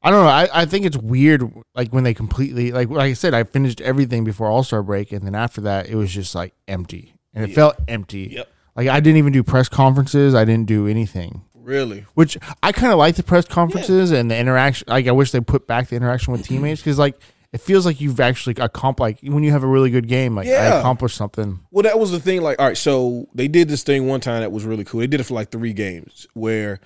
I 0.04 0.10
don't 0.10 0.24
know. 0.24 0.30
I, 0.30 0.48
I 0.62 0.64
think 0.64 0.84
it's 0.84 0.96
weird, 0.96 1.44
like 1.76 1.92
when 1.92 2.02
they 2.04 2.14
completely, 2.14 2.72
like 2.72 2.88
like 2.88 3.10
I 3.10 3.12
said, 3.12 3.34
I 3.34 3.44
finished 3.44 3.80
everything 3.80 4.24
before 4.24 4.48
All 4.48 4.64
Star 4.64 4.82
break, 4.82 5.12
and 5.12 5.24
then 5.26 5.34
after 5.34 5.60
that, 5.62 5.88
it 5.88 5.94
was 5.94 6.10
just 6.12 6.34
like 6.34 6.54
empty, 6.66 7.14
and 7.34 7.44
it 7.44 7.50
Yeah. 7.50 7.54
felt 7.54 7.76
empty. 7.86 8.30
Yep. 8.32 8.48
Like 8.76 8.88
I 8.88 9.00
didn't 9.00 9.18
even 9.18 9.32
do 9.32 9.42
press 9.44 9.68
conferences. 9.68 10.34
I 10.34 10.44
didn't 10.44 10.66
do 10.66 10.86
anything. 10.88 11.42
Really. 11.62 12.06
Which 12.14 12.36
I 12.62 12.72
kind 12.72 12.92
of 12.92 12.98
like 12.98 13.16
the 13.16 13.22
press 13.22 13.46
conferences 13.46 14.10
and 14.10 14.30
the 14.30 14.36
interaction. 14.36 14.86
Like 14.88 15.06
I 15.06 15.12
wish 15.12 15.30
they 15.30 15.40
put 15.40 15.66
back 15.66 15.88
the 15.88 15.96
interaction 15.96 16.32
with 16.32 16.42
mm-hmm. 16.42 16.54
teammates 16.54 16.80
because 16.80 16.98
like 16.98 17.18
it 17.52 17.60
feels 17.60 17.86
like 17.86 18.00
you've 18.00 18.18
actually 18.18 18.56
accomplished. 18.58 19.22
Like 19.22 19.32
when 19.32 19.44
you 19.44 19.50
have 19.52 19.62
a 19.62 19.66
really 19.66 19.90
good 19.90 20.08
game, 20.08 20.34
like 20.34 20.48
I 20.48 20.78
accomplished 20.78 21.16
something. 21.16 21.60
Well, 21.70 21.82
that 21.82 21.98
was 21.98 22.10
the 22.10 22.18
thing. 22.18 22.42
Like, 22.42 22.58
all 22.58 22.66
right, 22.66 22.76
so 22.76 23.28
they 23.34 23.46
did 23.46 23.68
this 23.68 23.82
thing 23.82 24.08
one 24.08 24.20
time 24.20 24.40
that 24.40 24.50
was 24.50 24.64
really 24.64 24.84
cool. 24.84 25.00
They 25.00 25.06
did 25.06 25.20
it 25.20 25.24
for 25.24 25.34
like 25.34 25.50
three 25.50 25.72
games 25.72 26.26
where, 26.34 26.80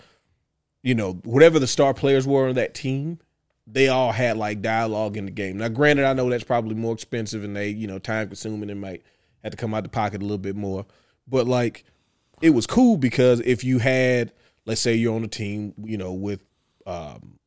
you 0.83 0.95
know, 0.95 1.15
whatever 1.25 1.59
the 1.59 1.67
star 1.67 1.95
players 1.95 2.27
were 2.27 2.49
on 2.49 2.57
that 2.57 2.75
team, 2.75 3.21
they 3.67 3.89
all 3.89 4.13
had 4.13 4.37
like 4.37 4.61
dialogue 4.61 5.17
in 5.17 5.25
the 5.25 5.31
game. 5.31 5.59
Now, 5.59 5.69
granted, 5.69 6.05
I 6.05 6.13
know 6.13 6.29
that's 6.29 6.45
probably 6.45 6.75
more 6.75 6.93
expensive 6.93 7.45
and 7.45 7.57
they, 7.57 7.69
you 7.69 7.87
know, 7.87 7.99
time 7.99 8.27
consuming 8.27 8.69
and 8.71 8.81
might 8.81 9.03
have 9.43 9.53
to 9.53 9.57
come 9.57 9.73
out 9.73 9.85
the 9.85 9.89
pocket 9.89 10.21
a 10.21 10.25
little 10.25 10.37
bit 10.37 10.57
more. 10.57 10.85
But 11.29 11.47
like, 11.47 11.85
it 12.43 12.51
was 12.51 12.67
cool 12.67 12.97
because 12.97 13.41
if 13.41 13.65
you 13.65 13.79
had, 13.79 14.33
let's 14.67 14.81
say 14.81 14.95
you're 14.95 15.15
on 15.15 15.25
a 15.25 15.29
team, 15.29 15.73
you 15.83 15.97
know, 15.97 16.13
with, 16.13 16.45
um, 16.87 17.39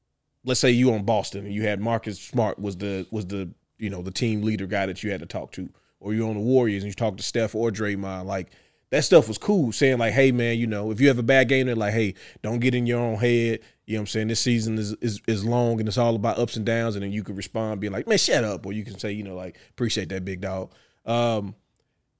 let's 0.45 0.59
say 0.59 0.71
you 0.71 0.93
on 0.93 1.03
Boston 1.03 1.45
and 1.45 1.53
you 1.53 1.63
had 1.63 1.79
Marcus 1.79 2.19
Smart 2.19 2.57
was 2.57 2.77
the 2.77 3.05
was 3.11 3.27
the 3.27 3.51
you 3.77 3.89
know 3.89 4.01
the 4.01 4.11
team 4.11 4.41
leader 4.41 4.65
guy 4.65 4.85
that 4.85 5.03
you 5.03 5.11
had 5.11 5.19
to 5.19 5.25
talk 5.25 5.51
to, 5.53 5.69
or 5.99 6.13
you're 6.13 6.27
on 6.27 6.35
the 6.35 6.41
Warriors 6.41 6.83
and 6.83 6.89
you 6.89 6.93
talk 6.93 7.17
to 7.17 7.23
Steph 7.23 7.55
or 7.55 7.69
Draymond, 7.69 8.25
like 8.25 8.49
that 8.89 9.03
stuff 9.03 9.27
was 9.27 9.37
cool. 9.37 9.71
Saying 9.71 9.99
like, 9.99 10.13
hey 10.13 10.31
man, 10.31 10.57
you 10.57 10.67
know, 10.67 10.91
if 10.91 10.99
you 10.99 11.07
have 11.09 11.19
a 11.19 11.23
bad 11.23 11.47
game, 11.47 11.67
they're 11.67 11.75
like, 11.75 11.93
hey, 11.93 12.15
don't 12.41 12.59
get 12.59 12.73
in 12.73 12.85
your 12.85 12.99
own 12.99 13.17
head. 13.17 13.59
You 13.85 13.95
know 13.95 14.01
what 14.01 14.03
I'm 14.03 14.07
saying? 14.07 14.27
This 14.27 14.39
season 14.39 14.77
is, 14.77 14.93
is 15.01 15.21
is 15.27 15.45
long 15.45 15.79
and 15.79 15.87
it's 15.87 15.97
all 15.97 16.15
about 16.15 16.37
ups 16.37 16.55
and 16.55 16.65
downs, 16.65 16.95
and 16.95 17.03
then 17.03 17.11
you 17.11 17.23
can 17.23 17.35
respond 17.35 17.81
being 17.81 17.93
like, 17.93 18.07
man, 18.07 18.17
shut 18.17 18.43
up, 18.43 18.65
or 18.65 18.73
you 18.73 18.83
can 18.83 18.97
say, 18.97 19.11
you 19.11 19.23
know, 19.23 19.35
like 19.35 19.57
appreciate 19.71 20.09
that 20.09 20.25
big 20.25 20.41
dog. 20.41 20.71
Um, 21.05 21.55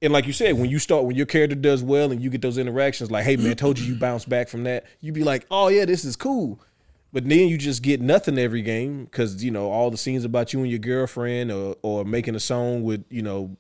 and 0.01 0.13
like 0.13 0.25
you 0.25 0.33
said, 0.33 0.57
when 0.57 0.69
you 0.69 0.79
start, 0.79 1.05
when 1.05 1.15
your 1.15 1.25
character 1.25 1.55
does 1.55 1.83
well 1.83 2.12
and 2.12 2.21
you 2.21 2.29
get 2.29 2.41
those 2.41 2.57
interactions, 2.57 3.12
like, 3.12 3.25
hey 3.25 3.35
man, 3.35 3.55
told 3.55 3.79
you 3.79 3.85
you 3.85 3.95
bounce 3.99 4.25
back 4.25 4.47
from 4.47 4.63
that, 4.63 4.85
you'd 5.01 5.15
be 5.15 5.23
like, 5.23 5.45
oh 5.51 5.67
yeah, 5.67 5.85
this 5.85 6.05
is 6.05 6.15
cool. 6.15 6.59
But 7.12 7.27
then 7.27 7.47
you 7.47 7.57
just 7.57 7.81
get 7.81 8.01
nothing 8.01 8.38
every 8.38 8.62
game 8.62 9.05
because 9.05 9.43
you 9.43 9.51
know 9.51 9.71
all 9.71 9.89
the 9.89 9.97
scenes 9.97 10.23
about 10.23 10.53
you 10.53 10.59
and 10.59 10.69
your 10.69 10.79
girlfriend, 10.79 11.51
or 11.51 11.75
or 11.81 12.05
making 12.05 12.35
a 12.35 12.39
song 12.39 12.83
with 12.83 13.03
you 13.09 13.23
know 13.23 13.57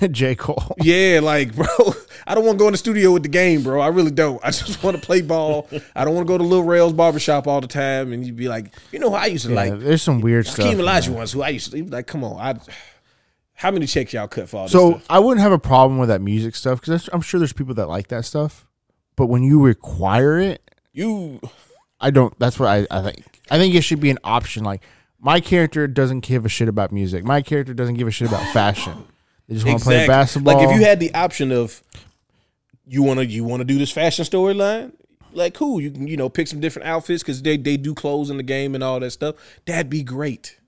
J. 0.10 0.34
Cole. 0.34 0.74
Yeah, 0.80 1.20
like, 1.22 1.54
bro, 1.54 1.66
I 2.26 2.34
don't 2.34 2.44
want 2.44 2.58
to 2.58 2.62
go 2.62 2.68
in 2.68 2.72
the 2.72 2.78
studio 2.78 3.12
with 3.12 3.22
the 3.22 3.28
game, 3.28 3.62
bro. 3.62 3.80
I 3.80 3.88
really 3.88 4.10
don't. 4.10 4.40
I 4.42 4.50
just 4.50 4.82
want 4.82 4.96
to 4.96 5.02
play 5.02 5.20
ball. 5.20 5.68
I 5.94 6.04
don't 6.04 6.14
want 6.14 6.26
to 6.26 6.32
go 6.32 6.38
to 6.38 6.44
Lil 6.44 6.62
Rail's 6.62 6.92
barbershop 6.92 7.46
all 7.46 7.60
the 7.60 7.66
time. 7.66 8.12
And 8.12 8.24
you'd 8.24 8.36
be 8.36 8.48
like, 8.48 8.72
you 8.92 8.98
know, 8.98 9.10
who 9.10 9.16
I 9.16 9.26
used 9.26 9.44
to 9.44 9.50
Yeah, 9.50 9.56
like 9.56 9.80
there's 9.80 10.02
some 10.02 10.20
weird 10.20 10.46
stuff. 10.46 10.64
Hakeem 10.64 10.74
in 10.74 10.80
Elijah 10.80 11.12
ones 11.12 11.32
who 11.32 11.42
I 11.42 11.50
used 11.50 11.72
to 11.72 11.84
like, 11.84 12.06
come 12.06 12.24
on. 12.24 12.40
I 12.40 12.60
how 13.54 13.70
many 13.70 13.86
checks 13.86 14.12
y'all 14.12 14.28
cut 14.28 14.48
for 14.48 14.58
all 14.58 14.62
this 14.64 14.72
So 14.72 14.90
stuff? 14.90 15.06
I 15.08 15.18
wouldn't 15.18 15.42
have 15.42 15.52
a 15.52 15.58
problem 15.58 15.98
with 15.98 16.08
that 16.08 16.20
music 16.20 16.54
stuff 16.54 16.80
because 16.80 17.08
I'm 17.12 17.20
sure 17.20 17.38
there's 17.38 17.52
people 17.52 17.74
that 17.74 17.88
like 17.88 18.08
that 18.08 18.24
stuff. 18.24 18.66
But 19.16 19.26
when 19.26 19.42
you 19.42 19.62
require 19.62 20.38
it, 20.38 20.70
You 20.92 21.40
I 22.00 22.10
don't. 22.10 22.36
That's 22.38 22.58
what 22.58 22.68
I, 22.68 22.86
I 22.90 23.02
think. 23.02 23.40
I 23.50 23.58
think 23.58 23.74
it 23.74 23.82
should 23.82 24.00
be 24.00 24.10
an 24.10 24.18
option. 24.24 24.64
Like 24.64 24.82
my 25.20 25.40
character 25.40 25.86
doesn't 25.86 26.20
give 26.20 26.44
a 26.44 26.48
shit 26.48 26.68
about 26.68 26.92
music. 26.92 27.24
My 27.24 27.42
character 27.42 27.74
doesn't 27.74 27.94
give 27.94 28.08
a 28.08 28.10
shit 28.10 28.28
about 28.28 28.46
fashion. 28.52 29.06
They 29.48 29.54
just 29.54 29.66
want 29.66 29.78
to 29.78 29.84
play 29.84 30.06
basketball. 30.06 30.54
Like 30.54 30.68
if 30.68 30.74
you 30.74 30.84
had 30.84 31.00
the 31.00 31.14
option 31.14 31.52
of 31.52 31.82
you 32.86 33.02
want 33.02 33.20
to 33.20 33.26
you 33.26 33.44
want 33.44 33.60
to 33.60 33.64
do 33.64 33.78
this 33.78 33.90
fashion 33.90 34.24
storyline, 34.24 34.92
like 35.32 35.54
cool, 35.54 35.80
you 35.80 35.90
can 35.90 36.06
you 36.06 36.16
know 36.16 36.28
pick 36.28 36.48
some 36.48 36.60
different 36.60 36.88
outfits 36.88 37.22
because 37.22 37.42
they 37.42 37.56
they 37.56 37.76
do 37.76 37.94
clothes 37.94 38.30
in 38.30 38.36
the 38.36 38.42
game 38.42 38.74
and 38.74 38.82
all 38.82 39.00
that 39.00 39.10
stuff. 39.12 39.36
That'd 39.64 39.90
be 39.90 40.02
great. 40.02 40.58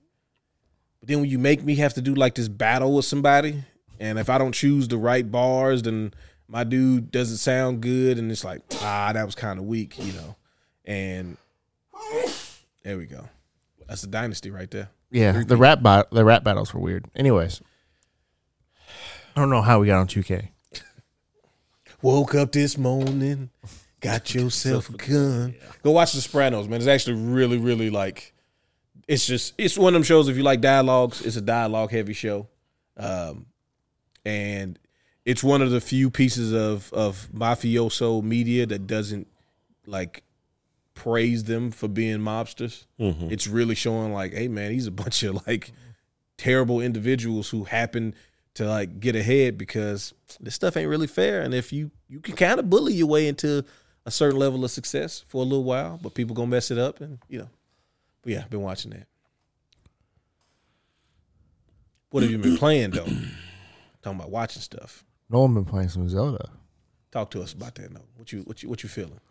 But 1.07 1.13
then 1.13 1.21
when 1.21 1.29
you 1.29 1.39
make 1.39 1.63
me 1.63 1.75
have 1.75 1.93
to 1.93 2.01
do 2.01 2.13
like 2.15 2.35
this 2.35 2.49
battle 2.49 2.93
with 2.93 3.05
somebody, 3.05 3.63
and 3.97 4.19
if 4.19 4.29
I 4.29 4.37
don't 4.37 4.51
choose 4.51 4.89
the 4.89 4.97
right 4.97 5.29
bars, 5.31 5.83
then 5.83 6.13
my 6.49 6.65
dude 6.65 7.11
doesn't 7.11 7.37
sound 7.37 7.79
good, 7.79 8.19
and 8.19 8.29
it's 8.29 8.43
like 8.43 8.59
ah 8.81 9.11
that 9.13 9.25
was 9.25 9.33
kind 9.33 9.57
of 9.57 9.63
weak, 9.63 9.97
you 9.97 10.11
know. 10.11 10.35
And 10.83 11.37
there 12.83 12.97
we 12.97 13.05
go. 13.05 13.29
That's 13.87 14.03
a 14.03 14.07
dynasty 14.07 14.51
right 14.51 14.69
there. 14.69 14.89
yeah, 15.09 15.43
the 15.47 15.55
rap 15.55 15.81
bat- 15.81 16.11
the 16.11 16.25
rap 16.25 16.43
battles 16.43 16.73
were 16.73 16.81
weird. 16.81 17.05
Anyways, 17.15 17.61
I 19.33 19.39
don't 19.39 19.49
know 19.49 19.61
how 19.61 19.79
we 19.79 19.87
got 19.87 19.99
on 19.99 20.07
2K. 20.07 20.49
Woke 22.01 22.35
up 22.35 22.51
this 22.51 22.77
morning, 22.77 23.49
got 24.01 24.33
yourself 24.35 24.89
a 24.89 24.97
gun. 24.97 25.55
Go 25.83 25.91
watch 25.91 26.11
The 26.11 26.19
Sopranos, 26.19 26.67
man. 26.67 26.79
It's 26.79 26.87
actually 26.87 27.15
really, 27.15 27.57
really 27.57 27.89
like. 27.89 28.33
It's 29.07 29.25
just 29.25 29.53
it's 29.57 29.77
one 29.77 29.89
of 29.89 29.93
them 29.93 30.03
shows. 30.03 30.27
If 30.27 30.37
you 30.37 30.43
like 30.43 30.61
dialogues, 30.61 31.21
it's 31.21 31.35
a 31.37 31.41
dialogue 31.41 31.91
heavy 31.91 32.13
show, 32.13 32.47
um, 32.97 33.45
and 34.25 34.77
it's 35.25 35.43
one 35.43 35.61
of 35.61 35.71
the 35.71 35.79
few 35.81 36.09
pieces 36.09 36.53
of 36.53 36.91
of 36.93 37.29
mafioso 37.33 38.21
media 38.21 38.65
that 38.65 38.85
doesn't 38.85 39.27
like 39.85 40.23
praise 40.93 41.45
them 41.45 41.71
for 41.71 41.87
being 41.87 42.17
mobsters. 42.19 42.85
It's 43.31 43.47
really 43.47 43.75
showing 43.75 44.11
like, 44.13 44.33
hey 44.33 44.47
man, 44.47 44.71
he's 44.71 44.87
a 44.87 44.91
bunch 45.03 45.23
of 45.23 45.45
like 45.47 45.71
terrible 46.37 46.81
individuals 46.81 47.49
who 47.49 47.63
happen 47.63 48.13
to 48.55 48.67
like 48.67 48.99
get 48.99 49.15
ahead 49.15 49.57
because 49.57 50.13
this 50.39 50.55
stuff 50.55 50.75
ain't 50.75 50.89
really 50.89 51.07
fair. 51.07 51.41
And 51.41 51.53
if 51.53 51.71
you 51.71 51.91
you 52.09 52.19
can 52.19 52.35
kind 52.35 52.59
of 52.59 52.69
bully 52.69 52.93
your 52.93 53.07
way 53.07 53.27
into 53.27 53.63
a 54.05 54.11
certain 54.11 54.39
level 54.39 54.65
of 54.65 54.71
success 54.71 55.23
for 55.27 55.41
a 55.41 55.45
little 55.45 55.63
while, 55.63 55.99
but 56.01 56.13
people 56.13 56.35
gonna 56.35 56.47
mess 56.47 56.71
it 56.71 56.77
up, 56.77 56.99
and 56.99 57.19
you 57.29 57.39
know. 57.39 57.49
But 58.27 58.33
yeah, 58.33 58.41
I've 58.41 58.49
been 58.49 58.61
watching 58.61 58.91
that. 58.91 59.07
What 62.09 62.23
have 62.23 62.31
you 62.33 62.37
been 62.37 62.57
playing 62.57 62.89
though? 62.89 63.05
Talking 64.03 64.19
about 64.19 64.31
watching 64.31 64.61
stuff. 64.61 65.05
Nolan 65.29 65.53
been 65.53 65.63
playing 65.63 65.87
some 65.87 66.09
Zelda. 66.09 66.49
Talk 67.09 67.31
to 67.31 67.41
us 67.41 67.53
about 67.53 67.75
that. 67.75 67.89
No, 67.89 68.01
what 68.17 68.33
you 68.33 68.41
what 68.41 68.61
you 68.61 68.67
what 68.67 68.83
you 68.83 68.89
feeling? 68.89 69.21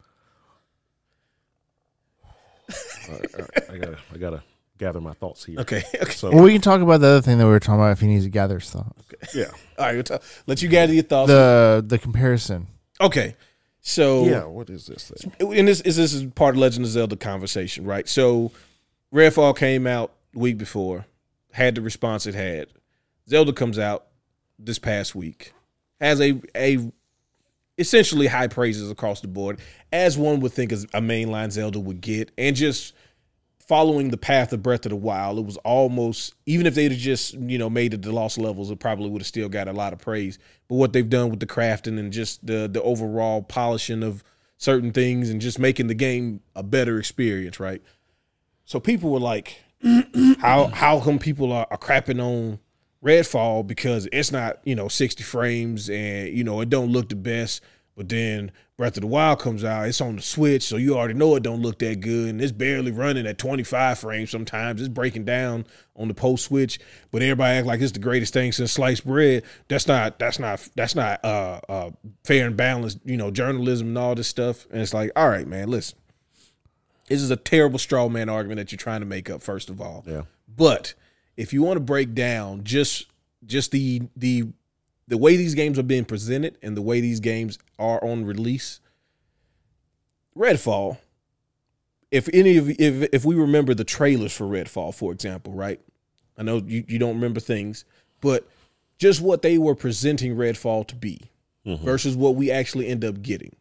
I 2.70 3.76
gotta, 3.76 3.98
I 4.14 4.16
gotta 4.16 4.42
gather 4.78 5.02
my 5.02 5.12
thoughts 5.12 5.44
here. 5.44 5.60
Okay, 5.60 5.82
okay. 5.94 6.12
So 6.12 6.30
Well, 6.30 6.44
we 6.44 6.52
can 6.52 6.62
talk 6.62 6.80
about 6.80 7.02
the 7.02 7.08
other 7.08 7.20
thing 7.20 7.36
that 7.36 7.44
we 7.44 7.50
were 7.50 7.60
talking 7.60 7.80
about 7.80 7.92
if 7.92 8.00
he 8.00 8.06
needs 8.06 8.24
to 8.24 8.30
gather 8.30 8.58
his 8.58 8.70
thoughts. 8.70 9.04
Okay. 9.12 9.40
yeah, 9.40 9.50
All 9.78 9.84
right, 9.84 9.92
we'll 9.92 10.04
talk, 10.04 10.22
let 10.46 10.62
you 10.62 10.70
gather 10.70 10.94
your 10.94 11.02
thoughts. 11.02 11.28
The 11.28 11.84
the 11.86 11.98
comparison. 11.98 12.68
okay, 12.98 13.36
so 13.82 14.24
yeah. 14.24 14.44
What 14.44 14.70
is 14.70 14.86
this 14.86 15.10
thing? 15.10 15.58
and 15.58 15.68
this 15.68 15.82
is 15.82 15.96
this 15.96 16.14
is 16.14 16.24
part 16.32 16.54
of 16.54 16.60
Legend 16.60 16.86
of 16.86 16.90
Zelda 16.90 17.16
conversation, 17.16 17.84
right? 17.84 18.08
So 18.08 18.52
Redfall 19.14 19.56
came 19.56 19.86
out 19.86 20.12
the 20.32 20.38
week 20.38 20.58
before, 20.58 21.06
had 21.52 21.74
the 21.74 21.80
response 21.80 22.26
it 22.26 22.34
had. 22.34 22.68
Zelda 23.28 23.52
comes 23.52 23.78
out 23.78 24.06
this 24.58 24.78
past 24.78 25.14
week, 25.14 25.52
has 26.00 26.20
a 26.20 26.40
a 26.56 26.90
essentially 27.78 28.26
high 28.26 28.48
praises 28.48 28.90
across 28.90 29.20
the 29.20 29.28
board, 29.28 29.60
as 29.92 30.16
one 30.16 30.40
would 30.40 30.52
think 30.52 30.72
a 30.72 30.76
mainline 31.00 31.50
Zelda 31.50 31.78
would 31.78 32.00
get, 32.00 32.30
and 32.38 32.56
just 32.56 32.94
following 33.66 34.10
the 34.10 34.16
path 34.16 34.52
of 34.52 34.62
Breath 34.62 34.86
of 34.86 34.90
the 34.90 34.96
Wild, 34.96 35.38
it 35.38 35.44
was 35.44 35.56
almost 35.58 36.34
even 36.46 36.66
if 36.66 36.74
they'd 36.74 36.92
have 36.92 37.00
just 37.00 37.34
you 37.34 37.58
know 37.58 37.68
made 37.68 37.94
it 37.94 38.02
the 38.02 38.12
lost 38.12 38.38
levels, 38.38 38.70
it 38.70 38.78
probably 38.78 39.10
would 39.10 39.22
have 39.22 39.26
still 39.26 39.48
got 39.48 39.68
a 39.68 39.72
lot 39.72 39.92
of 39.92 39.98
praise. 39.98 40.38
But 40.68 40.76
what 40.76 40.92
they've 40.92 41.08
done 41.08 41.30
with 41.30 41.40
the 41.40 41.46
crafting 41.46 41.98
and 41.98 42.12
just 42.12 42.46
the 42.46 42.68
the 42.68 42.82
overall 42.82 43.42
polishing 43.42 44.02
of 44.02 44.22
certain 44.58 44.92
things 44.92 45.28
and 45.28 45.40
just 45.40 45.58
making 45.58 45.88
the 45.88 45.94
game 45.94 46.40
a 46.54 46.62
better 46.62 46.98
experience, 46.98 47.60
right? 47.60 47.82
So 48.66 48.80
people 48.80 49.10
were 49.10 49.20
like, 49.20 49.60
how 50.38 50.66
how 50.66 51.00
come 51.00 51.18
people 51.18 51.52
are, 51.52 51.66
are 51.70 51.78
crapping 51.78 52.20
on 52.22 52.58
Redfall 53.02 53.66
because 53.66 54.08
it's 54.12 54.32
not 54.32 54.58
you 54.64 54.74
know 54.74 54.88
60 54.88 55.22
frames 55.22 55.88
and 55.88 56.28
you 56.28 56.44
know 56.44 56.60
it 56.60 56.68
don't 56.68 56.90
look 56.90 57.08
the 57.08 57.16
best, 57.16 57.62
but 57.96 58.08
then 58.08 58.50
Breath 58.76 58.96
of 58.98 59.02
the 59.02 59.06
Wild 59.06 59.38
comes 59.38 59.64
out, 59.64 59.88
it's 59.88 60.02
on 60.02 60.16
the 60.16 60.22
Switch, 60.22 60.62
so 60.64 60.76
you 60.76 60.96
already 60.96 61.14
know 61.14 61.34
it 61.36 61.42
don't 61.42 61.62
look 61.62 61.78
that 61.78 62.00
good, 62.00 62.28
and 62.28 62.42
it's 62.42 62.52
barely 62.52 62.90
running 62.90 63.26
at 63.26 63.38
25 63.38 63.98
frames. 64.00 64.30
Sometimes 64.30 64.80
it's 64.80 64.88
breaking 64.88 65.24
down 65.24 65.64
on 65.94 66.08
the 66.08 66.14
post 66.14 66.44
Switch, 66.44 66.78
but 67.10 67.22
everybody 67.22 67.56
act 67.58 67.66
like 67.66 67.80
it's 67.80 67.92
the 67.92 68.00
greatest 68.00 68.34
thing 68.34 68.52
since 68.52 68.72
sliced 68.72 69.06
bread. 69.06 69.44
That's 69.68 69.86
not 69.86 70.18
that's 70.18 70.38
not 70.38 70.68
that's 70.74 70.94
not 70.94 71.24
uh, 71.24 71.60
uh, 71.68 71.90
fair 72.24 72.48
and 72.48 72.56
balanced, 72.56 72.98
you 73.04 73.16
know, 73.16 73.30
journalism 73.30 73.88
and 73.88 73.98
all 73.98 74.14
this 74.16 74.28
stuff. 74.28 74.66
And 74.70 74.82
it's 74.82 74.92
like, 74.92 75.12
all 75.14 75.28
right, 75.28 75.46
man, 75.46 75.68
listen, 75.68 75.96
this 77.08 77.22
is 77.22 77.30
a 77.30 77.36
terrible 77.36 77.78
straw 77.78 78.08
man 78.08 78.28
argument 78.28 78.58
that 78.58 78.72
you're 78.72 78.78
trying 78.78 79.00
to 79.00 79.06
make 79.06 79.30
up. 79.30 79.42
First 79.42 79.70
of 79.70 79.80
all, 79.80 80.04
Yeah. 80.06 80.22
but 80.48 80.94
if 81.36 81.52
you 81.52 81.62
want 81.62 81.76
to 81.76 81.80
break 81.80 82.14
down 82.14 82.64
just 82.64 83.06
just 83.44 83.70
the 83.70 84.02
the 84.16 84.48
the 85.08 85.18
way 85.18 85.36
these 85.36 85.54
games 85.54 85.78
are 85.78 85.84
being 85.84 86.04
presented 86.04 86.58
and 86.62 86.76
the 86.76 86.82
way 86.82 87.00
these 87.00 87.20
games 87.20 87.58
are 87.78 88.02
on 88.04 88.24
release, 88.24 88.80
Redfall. 90.36 90.98
If 92.10 92.28
any 92.32 92.56
of 92.56 92.68
if 92.70 93.08
if 93.12 93.24
we 93.24 93.34
remember 93.34 93.74
the 93.74 93.84
trailers 93.84 94.32
for 94.32 94.44
Redfall, 94.44 94.94
for 94.94 95.12
example, 95.12 95.52
right? 95.52 95.80
I 96.38 96.42
know 96.42 96.58
you, 96.58 96.84
you 96.86 96.98
don't 96.98 97.14
remember 97.14 97.40
things, 97.40 97.84
but 98.20 98.48
just 98.98 99.20
what 99.20 99.42
they 99.42 99.58
were 99.58 99.74
presenting 99.74 100.36
Redfall 100.36 100.86
to 100.88 100.94
be 100.94 101.20
mm-hmm. 101.66 101.84
versus 101.84 102.16
what 102.16 102.34
we 102.34 102.50
actually 102.50 102.88
end 102.88 103.04
up 103.04 103.22
getting 103.22 103.54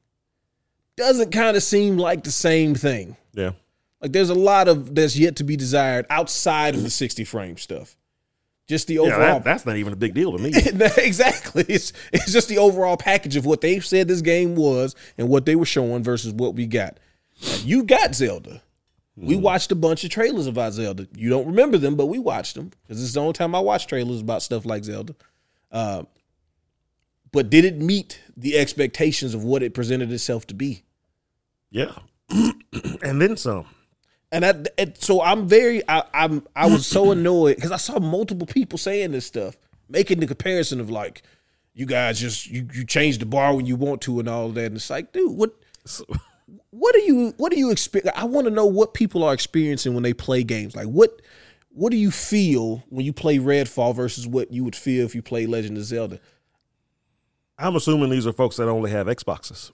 doesn't 0.97 1.31
kind 1.31 1.55
of 1.57 1.63
seem 1.63 1.97
like 1.97 2.23
the 2.23 2.31
same 2.31 2.75
thing. 2.75 3.17
Yeah. 3.33 3.51
Like 4.01 4.11
there's 4.13 4.29
a 4.29 4.35
lot 4.35 4.67
of 4.67 4.93
that's 4.95 5.17
yet 5.17 5.37
to 5.37 5.43
be 5.43 5.55
desired 5.57 6.05
outside 6.09 6.75
of 6.75 6.83
the 6.83 6.89
60 6.89 7.23
frame 7.25 7.57
stuff. 7.57 7.95
Just 8.67 8.87
the 8.87 8.95
Yeah. 8.95 9.01
overall 9.01 9.19
That, 9.39 9.43
that's 9.43 9.65
not 9.65 9.77
even 9.77 9.93
a 9.93 9.95
big 9.95 10.13
deal 10.13 10.31
to 10.31 10.37
me. 10.37 10.51
exactly. 10.97 11.65
It's 11.67 11.93
it's 12.11 12.31
just 12.31 12.49
the 12.49 12.57
overall 12.57 12.97
package 12.97 13.35
of 13.35 13.45
what 13.45 13.61
they 13.61 13.79
said 13.79 14.07
this 14.07 14.21
game 14.21 14.55
was 14.55 14.95
and 15.17 15.29
what 15.29 15.45
they 15.45 15.55
were 15.55 15.65
showing 15.65 16.03
versus 16.03 16.33
what 16.33 16.55
we 16.55 16.65
got. 16.65 16.97
Now, 17.45 17.55
you 17.63 17.83
got 17.83 18.15
Zelda. 18.15 18.61
We 19.17 19.37
watched 19.37 19.71
a 19.71 19.75
bunch 19.75 20.03
of 20.03 20.09
trailers 20.09 20.45
about 20.45 20.73
Zelda. 20.73 21.07
You 21.15 21.29
don't 21.29 21.47
remember 21.47 21.77
them, 21.77 21.95
but 21.95 22.07
we 22.07 22.19
watched 22.19 22.55
them 22.55 22.71
because 22.81 23.01
it's 23.01 23.13
the 23.13 23.21
only 23.21 23.31
time 23.31 23.55
I 23.55 23.59
watch 23.59 23.87
trailers 23.87 24.19
about 24.19 24.41
stuff 24.41 24.65
like 24.65 24.83
Zelda. 24.83 25.15
Uh, 25.71 26.03
but 27.35 27.49
did 27.49 27.65
it 27.65 27.77
meet 27.77 28.21
the 28.35 28.57
expectations 28.57 29.33
of 29.33 29.43
what 29.43 29.61
it 29.61 29.73
presented 29.73 30.11
itself 30.11 30.47
to 30.47 30.53
be? 30.55 30.83
yeah. 31.69 31.91
and 32.29 33.21
then 33.21 33.35
some. 33.35 33.65
And 34.31 34.45
I, 34.45 34.53
and 34.77 34.97
so 34.97 35.21
I'm 35.21 35.47
very, 35.47 35.81
I, 35.87 36.03
I'm, 36.13 36.47
I 36.55 36.67
was 36.67 36.87
so 36.87 37.11
annoyed 37.11 37.57
because 37.57 37.71
I 37.71 37.77
saw 37.77 37.99
multiple 37.99 38.47
people 38.47 38.77
saying 38.77 39.11
this 39.11 39.25
stuff, 39.25 39.57
making 39.89 40.21
the 40.21 40.27
comparison 40.27 40.79
of 40.79 40.89
like, 40.89 41.23
you 41.73 41.85
guys 41.85 42.17
just 42.17 42.47
you 42.47 42.65
you 42.73 42.85
change 42.85 43.17
the 43.17 43.25
bar 43.25 43.53
when 43.53 43.65
you 43.65 43.75
want 43.75 43.99
to 44.03 44.21
and 44.21 44.29
all 44.29 44.47
that. 44.49 44.67
And 44.67 44.77
it's 44.77 44.89
like, 44.89 45.11
dude, 45.11 45.37
what, 45.37 45.53
what 46.69 46.95
do 46.95 47.01
you, 47.01 47.33
what 47.35 47.51
do 47.51 47.59
you 47.59 47.69
expect? 47.69 48.07
I 48.15 48.23
want 48.23 48.45
to 48.45 48.51
know 48.51 48.65
what 48.65 48.93
people 48.93 49.23
are 49.23 49.33
experiencing 49.33 49.93
when 49.93 50.03
they 50.03 50.13
play 50.13 50.43
games. 50.43 50.73
Like, 50.73 50.87
what, 50.87 51.21
what 51.69 51.91
do 51.91 51.97
you 51.97 52.11
feel 52.11 52.85
when 52.87 53.05
you 53.05 53.11
play 53.11 53.37
Redfall 53.37 53.93
versus 53.93 54.25
what 54.25 54.53
you 54.53 54.63
would 54.63 54.75
feel 54.75 55.03
if 55.03 55.13
you 55.13 55.21
play 55.21 55.45
Legend 55.45 55.77
of 55.77 55.83
Zelda? 55.83 56.21
I'm 57.57 57.75
assuming 57.75 58.09
these 58.09 58.27
are 58.27 58.33
folks 58.33 58.57
that 58.57 58.67
only 58.67 58.91
have 58.91 59.07
Xboxes. 59.07 59.71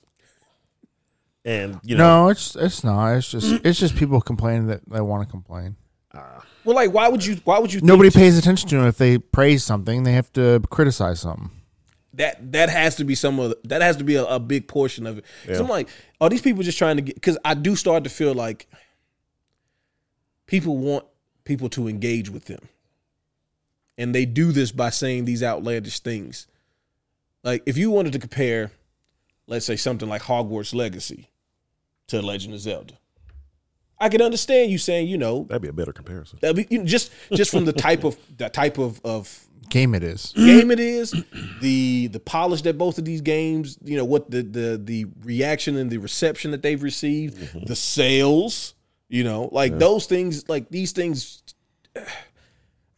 And 1.44 1.80
you 1.84 1.98
know, 1.98 2.26
No, 2.26 2.30
it's 2.30 2.56
it's 2.56 2.84
not. 2.84 3.13
It's 3.13 3.32
just 3.32 3.48
mm. 3.48 3.65
it's 3.65 3.80
just 3.80 3.96
people 3.96 4.22
complaining 4.22 4.67
that 4.67 4.82
they 4.88 5.02
want 5.02 5.28
to 5.28 5.32
complain. 5.32 5.76
Ah. 6.13 6.46
Well, 6.63 6.76
like, 6.76 6.94
why 6.94 7.08
would 7.08 7.26
you, 7.26 7.38
why 7.44 7.58
would 7.58 7.74
you? 7.74 7.80
think 7.80 7.88
Nobody 7.88 8.12
pays 8.12 8.38
attention 8.38 8.70
to 8.70 8.78
them 8.78 8.86
if 8.86 8.98
they 8.98 9.17
praise 9.17 9.63
something. 9.63 10.04
They 10.04 10.12
have 10.12 10.32
to 10.34 10.62
criticize 10.70 11.22
something. 11.22 11.50
that 12.13 12.52
that 12.52 12.70
has 12.70 12.96
to 12.98 13.04
be 13.04 13.15
some 13.15 13.39
of 13.39 13.50
the, 13.50 13.58
that 13.70 13.82
has 13.82 13.98
to 13.98 14.04
be 14.04 14.15
a, 14.15 14.26
a 14.26 14.39
big 14.39 14.67
portion 14.67 15.08
of 15.08 15.17
it. 15.17 15.26
Because 15.41 15.60
I'm 15.60 15.67
like, 15.67 15.89
are 16.20 16.30
these 16.30 16.41
people 16.41 16.62
just 16.62 16.78
trying 16.78 16.98
to 16.98 17.02
get? 17.02 17.15
Because 17.15 17.38
I 17.44 17.54
do 17.54 17.76
start 17.76 18.04
to 18.04 18.10
feel 18.10 18.34
like 18.34 18.67
people 20.46 20.78
want 20.78 21.06
people 21.44 21.70
to 21.70 21.88
engage 21.88 22.30
with 22.30 22.46
them, 22.46 22.70
and 23.98 24.13
they 24.13 24.26
do 24.26 24.52
this 24.52 24.72
by 24.72 24.91
saying 24.91 25.26
these 25.26 25.41
outlandish 25.41 26.00
things. 26.02 26.46
Like 27.44 27.64
if 27.66 27.78
you 27.78 27.92
wanted 27.92 28.14
to 28.14 28.20
compare, 28.20 28.72
let's 29.48 29.66
say 29.66 29.76
something 29.76 30.08
like 30.08 30.24
Hogwarts 30.24 30.74
Legacy 30.74 31.30
to 32.08 32.22
Legend 32.22 32.54
of 32.54 32.60
Zelda, 32.60 32.94
I 34.00 34.10
can 34.10 34.22
understand 34.22 34.72
you 34.72 34.78
saying, 34.78 35.08
you 35.08 35.18
know, 35.18 35.46
That'd 35.48 35.62
be 35.62 35.68
a 35.68 35.74
better 35.74 35.94
comparison. 35.94 36.40
that'd 36.42 36.56
be, 36.56 36.68
you 36.70 36.80
know, 36.80 36.86
just 36.86 37.12
just 37.34 37.52
from 37.52 37.66
the 37.66 37.74
type 37.74 38.04
of 38.04 38.18
the 38.38 38.50
type 38.50 38.78
of 38.78 39.00
of 39.04 39.48
Game 39.72 39.96
it 39.96 40.04
is. 40.04 40.34
game 40.36 40.70
it 40.70 40.82
is, 40.82 41.16
the 41.62 42.08
the 42.08 42.20
polish 42.20 42.62
that 42.64 42.78
both 42.78 42.98
of 42.98 43.06
these 43.06 43.22
games, 43.22 43.78
you 43.82 43.96
know, 43.96 44.04
what 44.04 44.30
the 44.30 44.42
the 44.42 44.82
the 44.84 45.06
reaction 45.24 45.78
and 45.78 45.90
the 45.90 45.98
reception 45.98 46.52
that 46.52 46.62
they've 46.62 46.84
received, 46.84 47.38
mm-hmm. 47.38 47.64
the 47.66 47.76
sales, 47.76 48.74
you 49.08 49.24
know, 49.24 49.48
like 49.54 49.80
those 49.80 50.06
things, 50.08 50.48
like 50.50 50.70
these 50.70 50.92
things. 50.92 51.42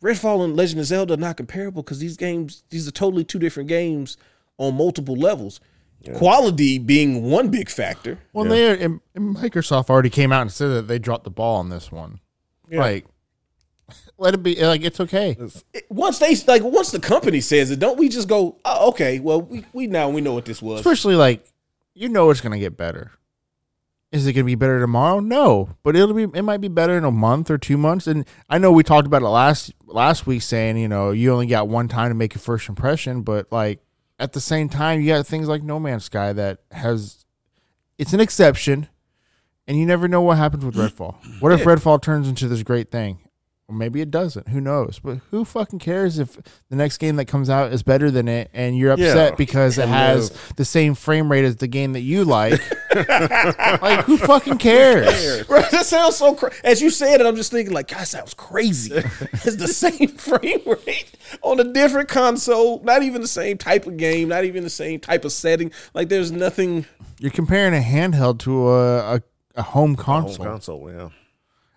Redfall 0.02 0.44
and 0.44 0.58
Legend 0.58 0.82
of 0.82 0.86
Zelda 0.86 1.14
are 1.14 1.18
not 1.18 1.38
comparable 1.38 1.82
because 1.82 2.00
these 2.00 2.18
games, 2.18 2.66
these 2.70 2.86
are 2.90 2.92
totally 2.92 3.24
two 3.24 3.40
different 3.40 3.70
games 3.70 4.18
on 4.58 4.76
multiple 4.76 5.16
levels. 5.16 5.60
Quality 6.16 6.80
being 6.80 7.24
one 7.24 7.48
big 7.50 7.70
factor. 7.70 8.20
Well, 8.34 8.44
they 8.44 8.84
and, 8.84 9.00
and 9.16 9.36
Microsoft 9.36 9.90
already 9.90 10.10
came 10.10 10.34
out 10.34 10.42
and 10.42 10.52
said 10.52 10.68
that 10.68 10.88
they 10.90 11.00
dropped 11.00 11.24
the 11.24 11.30
ball 11.30 11.60
on 11.60 11.70
this 11.70 11.94
one. 11.94 12.20
Like, 12.70 13.06
let 14.18 14.34
it 14.34 14.44
be. 14.44 14.56
Like, 14.56 14.84
it's 14.84 15.00
okay. 15.00 15.38
Once 15.90 16.20
they 16.20 16.36
like, 16.48 16.62
once 16.62 16.92
the 16.92 17.00
company 17.00 17.40
says 17.40 17.72
it, 17.72 17.80
don't 17.80 17.98
we 17.98 18.10
just 18.10 18.28
go, 18.28 18.58
oh, 18.66 18.90
okay, 18.90 19.20
well, 19.20 19.42
we, 19.42 19.64
we 19.72 19.88
now 19.88 20.10
we 20.10 20.20
know 20.20 20.34
what 20.34 20.44
this 20.44 20.62
was. 20.62 20.82
Especially 20.82 21.16
like, 21.16 21.46
you 21.94 22.10
know, 22.10 22.30
it's 22.30 22.42
gonna 22.42 22.60
get 22.60 22.76
better. 22.76 23.12
Is 24.12 24.28
it 24.28 24.34
gonna 24.34 24.46
be 24.46 24.56
better 24.56 24.80
tomorrow? 24.80 25.20
No, 25.20 25.70
but 25.84 25.96
it'll 25.96 26.14
be. 26.14 26.24
It 26.38 26.44
might 26.44 26.62
be 26.62 26.68
better 26.68 26.98
in 26.98 27.04
a 27.04 27.12
month 27.12 27.50
or 27.50 27.58
two 27.58 27.78
months. 27.78 28.08
And 28.08 28.26
I 28.50 28.58
know 28.58 28.72
we 28.72 28.84
talked 28.84 29.08
about 29.08 29.22
it 29.22 29.28
last 29.28 29.74
last 29.86 30.28
week, 30.28 30.42
saying 30.42 30.78
you 30.78 30.88
know 30.88 31.12
you 31.12 31.32
only 31.34 31.48
got 31.48 31.68
one 31.68 31.88
time 31.88 32.10
to 32.10 32.16
make 32.16 32.36
a 32.36 32.40
first 32.40 32.70
impression, 32.70 33.22
but 33.24 33.52
like 33.52 33.83
at 34.24 34.32
the 34.32 34.40
same 34.40 34.70
time, 34.70 35.02
you 35.02 35.08
got 35.08 35.28
things 35.28 35.50
like 35.50 35.64
No 35.64 35.80
Man's 35.82 36.06
Sky 36.06 36.32
that 36.32 36.60
has. 36.72 37.26
It's 37.98 38.14
an 38.14 38.22
exception, 38.22 38.88
and 39.68 39.78
you 39.78 39.86
never 39.86 40.08
know 40.08 40.22
what 40.22 40.38
happens 40.38 40.64
with 40.64 40.76
Redfall. 40.76 41.16
What 41.42 41.52
if 41.52 41.64
Redfall 41.64 42.02
turns 42.02 42.30
into 42.30 42.48
this 42.48 42.64
great 42.64 42.90
thing? 42.90 43.20
Or 43.70 43.76
maybe 43.76 44.02
it 44.02 44.12
doesn't. 44.12 44.50
Who 44.50 44.60
knows? 44.60 45.00
But 45.02 45.20
who 45.32 45.46
fucking 45.46 45.80
cares 45.80 46.20
if 46.20 46.38
the 46.70 46.76
next 46.76 46.98
game 46.98 47.16
that 47.16 47.26
comes 47.26 47.50
out 47.50 47.72
is 47.72 47.82
better 47.82 48.12
than 48.12 48.28
it 48.28 48.50
and 48.54 48.78
you're 48.78 48.92
upset 48.92 49.32
Yeah. 49.32 49.36
because 49.36 49.78
it 49.78 49.88
has 49.88 50.32
the 50.58 50.66
same 50.66 50.96
frame 50.96 51.32
rate 51.32 51.46
as 51.46 51.56
the 51.56 51.68
game 51.68 51.94
that 51.94 52.02
you 52.02 52.26
like? 52.26 52.60
like 53.08 54.04
who 54.06 54.18
fucking 54.18 54.58
cares? 54.58 55.46
Bro, 55.46 55.62
that 55.72 55.86
sounds 55.86 56.18
so 56.18 56.36
crazy. 56.36 56.56
As 56.66 56.82
you 56.82 56.90
said 56.90 57.22
it, 57.22 57.26
I'm 57.26 57.38
just 57.38 57.52
thinking 57.52 57.74
like, 57.74 57.88
God, 57.88 58.00
that 58.00 58.08
sounds 58.10 58.34
crazy. 58.34 58.92
it's 58.96 59.56
the 59.56 59.68
same 59.70 60.08
frame 60.18 60.62
rate 60.66 61.12
on 61.42 61.60
a 61.62 61.64
different 61.64 62.10
console, 62.10 62.82
not 62.84 63.02
even 63.02 63.22
the 63.22 63.28
same 63.30 63.58
type 63.58 63.88
of 63.88 63.96
game, 63.96 64.28
not 64.28 64.44
even 64.44 64.64
the 64.64 64.70
same 64.70 65.00
type 65.00 65.24
of 65.24 65.32
setting. 65.32 65.72
Like, 65.94 66.10
there's 66.10 66.32
nothing. 66.34 66.86
You're 67.20 67.32
comparing 67.32 67.74
a 67.74 67.80
handheld 67.84 68.40
to 68.40 68.70
a, 68.70 69.16
a, 69.16 69.22
a 69.56 69.62
home 69.62 69.96
Home 69.96 69.96
console. 69.96 70.46
console, 70.46 70.92
yeah. 70.92 71.10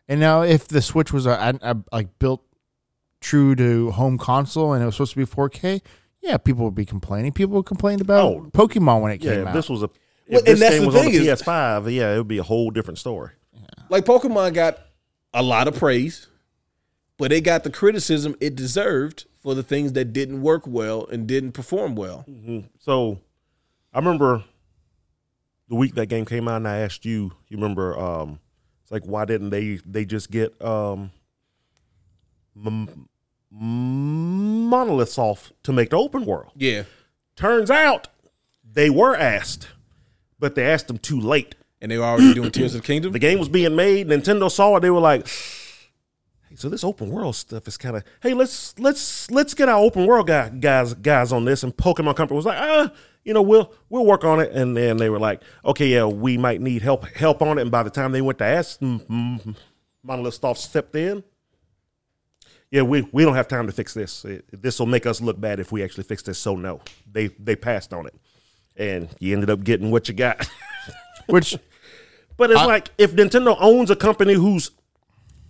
And 0.09 0.21
now 0.21 0.43
if 0.43 0.69
the 0.69 0.81
Switch 0.83 1.13
was 1.13 1.27
a, 1.27 1.31
a, 1.63 1.73
a- 1.73 1.85
like 1.93 2.19
built 2.19 2.43
true 3.21 3.55
to 3.57 3.91
home 3.93 4.19
console 4.19 4.73
and 4.73 4.83
it 4.83 4.87
was 4.87 4.95
supposed 4.97 5.15
to 5.15 5.19
be 5.19 5.25
4K, 5.27 5.81
yeah, 6.23 6.37
people 6.37 6.65
would 6.65 6.75
be 6.75 6.85
complaining. 6.85 7.33
People 7.33 7.63
complained 7.63 8.01
about 8.01 8.25
Oh. 8.25 8.51
Pokemon 8.53 9.01
when 9.03 9.13
it 9.13 9.23
Yeah, 9.23 9.33
came 9.33 9.41
if 9.43 9.47
out. 9.49 9.55
this 9.55 9.69
was 9.69 9.83
a 9.83 9.87
Well, 10.29 10.41
if 10.41 10.45
this 10.45 10.53
and 10.55 10.63
that's 10.63 10.75
game 10.75 10.81
the 10.83 10.87
was 10.87 10.97
on 10.97 11.03
thing 11.03 11.13
the 11.13 11.19
is- 11.29 11.43
PS5, 11.43 11.93
yeah, 11.93 12.15
it 12.15 12.19
would 12.19 12.29
be 12.29 12.39
a 12.39 12.43
whole 12.45 12.71
different 12.71 12.99
story. 12.99 13.31
Like, 13.89 14.05
Pokemon 14.05 14.55
got 14.55 14.79
a 15.33 15.43
lot 15.43 15.69
of 15.69 15.77
praise, 15.77 16.27
but 17.19 17.31
it 17.33 17.43
got 17.43 17.63
the 17.65 17.71
criticism 17.71 18.35
it 18.41 18.57
deserved 18.57 19.27
for 19.39 19.55
the 19.55 19.63
things 19.63 19.93
that 19.93 20.13
didn't 20.13 20.43
work 20.43 20.65
well 20.67 21.07
and 21.07 21.27
didn't 21.27 21.53
perform 21.53 21.95
well. 21.95 22.25
So 22.81 23.21
I 23.95 23.99
remember 23.99 24.43
the 25.69 25.77
week 25.77 25.95
that 25.95 26.07
game 26.07 26.25
came 26.25 26.49
out 26.49 26.57
and 26.57 26.69
I 26.69 26.79
asked 26.79 27.05
you, 27.05 27.33
you 27.49 27.57
remember 27.57 27.97
um 27.99 28.41
it's 28.87 28.93
like 28.93 29.03
why 29.05 29.25
didn't 29.25 29.51
they 29.51 29.81
they 29.85 30.05
just 30.05 30.31
get 30.31 30.63
um 30.63 31.11
m- 32.55 33.09
Monolith 33.51 35.09
Soft 35.09 35.53
to 35.65 35.73
make 35.73 35.91
the 35.91 35.97
open 35.97 36.25
world? 36.25 36.53
Yeah. 36.55 36.85
Turns 37.35 37.69
out 37.69 38.07
they 38.65 38.89
were 38.89 39.17
asked, 39.17 39.67
but 40.39 40.55
they 40.55 40.65
asked 40.65 40.87
them 40.87 40.99
too 40.99 41.19
late. 41.19 41.57
And 41.81 41.91
they 41.91 41.99
were 41.99 42.05
already 42.05 42.33
doing 42.33 42.53
Tears 42.53 42.77
of 42.77 42.83
the 42.83 42.87
Kingdom. 42.87 43.11
The 43.11 43.19
game 43.19 43.41
was 43.41 43.49
being 43.49 43.75
made. 43.75 44.07
Nintendo 44.07 44.49
saw 44.49 44.77
it. 44.77 44.81
They 44.83 44.91
were 44.91 45.01
like, 45.01 45.27
"Hey, 46.49 46.55
so 46.55 46.69
this 46.69 46.85
open 46.85 47.11
world 47.11 47.35
stuff 47.35 47.67
is 47.67 47.77
kind 47.77 47.97
of 47.97 48.05
hey, 48.23 48.35
let's 48.35 48.79
let's 48.79 49.29
let's 49.33 49.53
get 49.53 49.69
our 49.69 49.81
open 49.81 50.07
world 50.07 50.29
guy, 50.29 50.49
guys 50.49 50.95
guys 50.95 51.33
on 51.33 51.45
this." 51.45 51.65
And 51.65 51.77
Pokemon 51.77 52.15
Company 52.15 52.37
was 52.37 52.47
like, 52.47 52.59
"Ah, 52.59 52.93
you 53.27 53.35
know, 53.35 53.43
we'll 53.43 53.73
we'll 53.91 54.07
work 54.07 54.25
on 54.25 54.41
it." 54.41 54.53
And 54.53 54.75
then 54.77 54.97
they 54.97 55.11
were 55.11 55.19
like, 55.19 55.43
"Okay, 55.65 55.89
yeah, 55.89 56.05
we 56.05 56.39
might 56.39 56.61
need 56.63 56.81
help 56.81 57.07
help 57.09 57.43
on 57.43 57.59
it." 57.59 57.63
And 57.63 57.71
by 57.71 57.83
the 57.83 57.91
time 57.91 58.13
they 58.13 58.23
went 58.23 58.39
to 58.39 58.45
ask, 58.45 58.81
mm, 58.81 59.05
mm, 59.07 59.57
Monolith 60.03 60.35
Soft 60.35 60.61
stepped 60.61 60.97
in. 60.97 61.23
Yeah, 62.71 62.83
we, 62.83 63.09
we 63.13 63.25
don't 63.25 63.37
have 63.37 63.47
time 63.47 63.67
to 63.67 63.73
fix 63.73 63.95
this. 63.95 64.27
This 64.51 64.79
will 64.81 64.87
make 64.87 65.07
us 65.07 65.21
look 65.21 65.41
bad 65.41 65.61
if 65.61 65.71
we 65.71 65.85
actually 65.85 66.03
fix 66.05 66.23
this. 66.23 66.39
So 66.39 66.57
no, 66.57 66.81
they 67.11 67.27
they 67.27 67.57
passed 67.57 67.93
on 67.93 68.07
it, 68.07 68.15
and 68.77 69.09
you 69.19 69.35
ended 69.35 69.51
up 69.51 69.63
getting 69.65 69.91
what 69.91 70.09
you 70.09 70.15
got. 70.15 70.49
Which 71.27 71.57
But 72.37 72.51
it's 72.51 72.65
like 72.65 72.91
if 72.99 73.13
Nintendo 73.13 73.57
owns 73.59 73.91
a 73.91 73.97
company 73.97 74.35
who's 74.35 74.71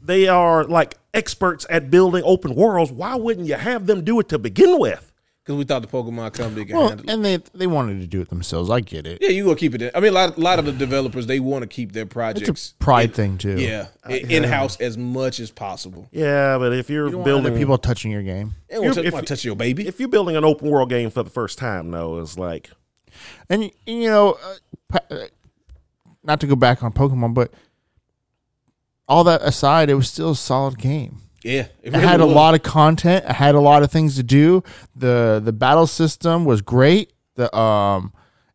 they 0.01 0.29
are 0.29 0.65
like 0.65 0.97
experts 1.13 1.67
at 1.69 1.91
building 1.91 2.23
open 2.25 2.55
worlds, 2.55 2.93
why 2.93 3.17
wouldn't 3.17 3.49
you 3.49 3.55
have 3.55 3.87
them 3.87 4.05
do 4.05 4.21
it 4.21 4.29
to 4.29 4.39
begin 4.39 4.79
with? 4.79 5.06
Because 5.47 5.59
we 5.59 5.65
thought 5.65 5.81
the 5.83 5.87
Pokemon 5.87 6.33
company 6.35 6.65
could 6.65 6.75
well, 6.75 6.89
handle 6.89 7.09
it. 7.09 7.13
and 7.13 7.25
they 7.25 7.37
they 7.55 7.69
wanted 7.69 8.01
to 8.01 8.07
do 8.09 8.21
it 8.21 8.31
themselves. 8.31 8.69
I 8.69 8.81
get 8.81 9.07
it. 9.07 9.19
Yeah, 9.21 9.29
you 9.29 9.45
gonna 9.45 9.55
keep 9.55 9.77
it. 9.77 9.83
In. 9.83 9.91
I 9.95 10.01
mean, 10.01 10.11
a 10.11 10.15
lot, 10.15 10.37
a 10.37 10.41
lot 10.41 10.59
of 10.59 10.65
the 10.65 10.73
developers 10.73 11.29
they 11.29 11.39
want 11.39 11.63
to 11.63 11.69
keep 11.69 11.93
their 11.93 12.03
It's 12.03 12.13
projects, 12.13 12.75
a 12.81 12.83
pride 12.83 13.15
thing 13.15 13.39
too. 13.39 13.57
yeah, 13.61 13.87
in 14.09 14.43
house 14.43 14.77
as 14.81 14.99
much 14.99 15.39
as 15.39 15.53
possible. 15.53 16.09
Yeah, 16.11 16.59
but 16.59 16.73
if 16.73 16.91
you're 16.91 17.05
You 17.05 17.11
don't 17.13 17.19
want 17.21 17.25
building 17.27 17.57
people 17.57 17.79
touching 17.79 18.11
your 18.11 18.25
game. 18.25 18.57
They 18.69 18.75
don't 18.75 18.87
If- 18.87 18.97
want 18.97 19.07
if- 19.07 19.15
to 19.15 19.23
touch 19.23 19.45
your 19.45 19.55
baby. 19.55 19.87
if 19.87 20.01
you're 20.01 20.09
building 20.09 20.35
an 20.35 20.45
open 20.45 20.69
world 20.69 20.89
game 20.89 21.11
for 21.11 21.23
the 21.23 21.31
first 21.31 21.59
time, 21.59 21.93
though, 21.93 22.19
it's 22.19 22.37
like 22.37 22.71
And, 23.49 23.71
you 23.87 24.09
know, 24.09 24.37
uh, 24.93 24.99
uh, 25.13 25.17
not 26.25 26.41
to 26.41 26.49
go 26.49 26.57
back 26.57 26.83
on 26.83 26.93
Pokemon, 26.93 27.35
but 27.35 27.55
all 29.09 29.23
that 29.23 29.43
aside, 29.43 29.89
it 29.91 29.95
was 29.95 30.11
still 30.11 30.33
a 30.33 30.37
solid 30.37 30.77
game. 30.79 31.23
Yeah, 31.47 31.67
It 31.83 31.95
had 31.95 32.21
a 32.21 32.27
lot 32.27 32.55
of 32.55 32.63
content. 32.63 33.25
It 33.25 33.33
had 33.33 33.55
a 33.55 33.61
lot 33.61 33.83
of 33.83 33.91
things 33.91 34.17
to 34.17 34.23
do. 34.23 34.63
the 34.95 35.41
The 35.43 35.53
battle 35.53 35.87
system 35.87 36.45
was 36.45 36.61
great. 36.63 37.13
The 37.37 37.55
um, 37.57 38.13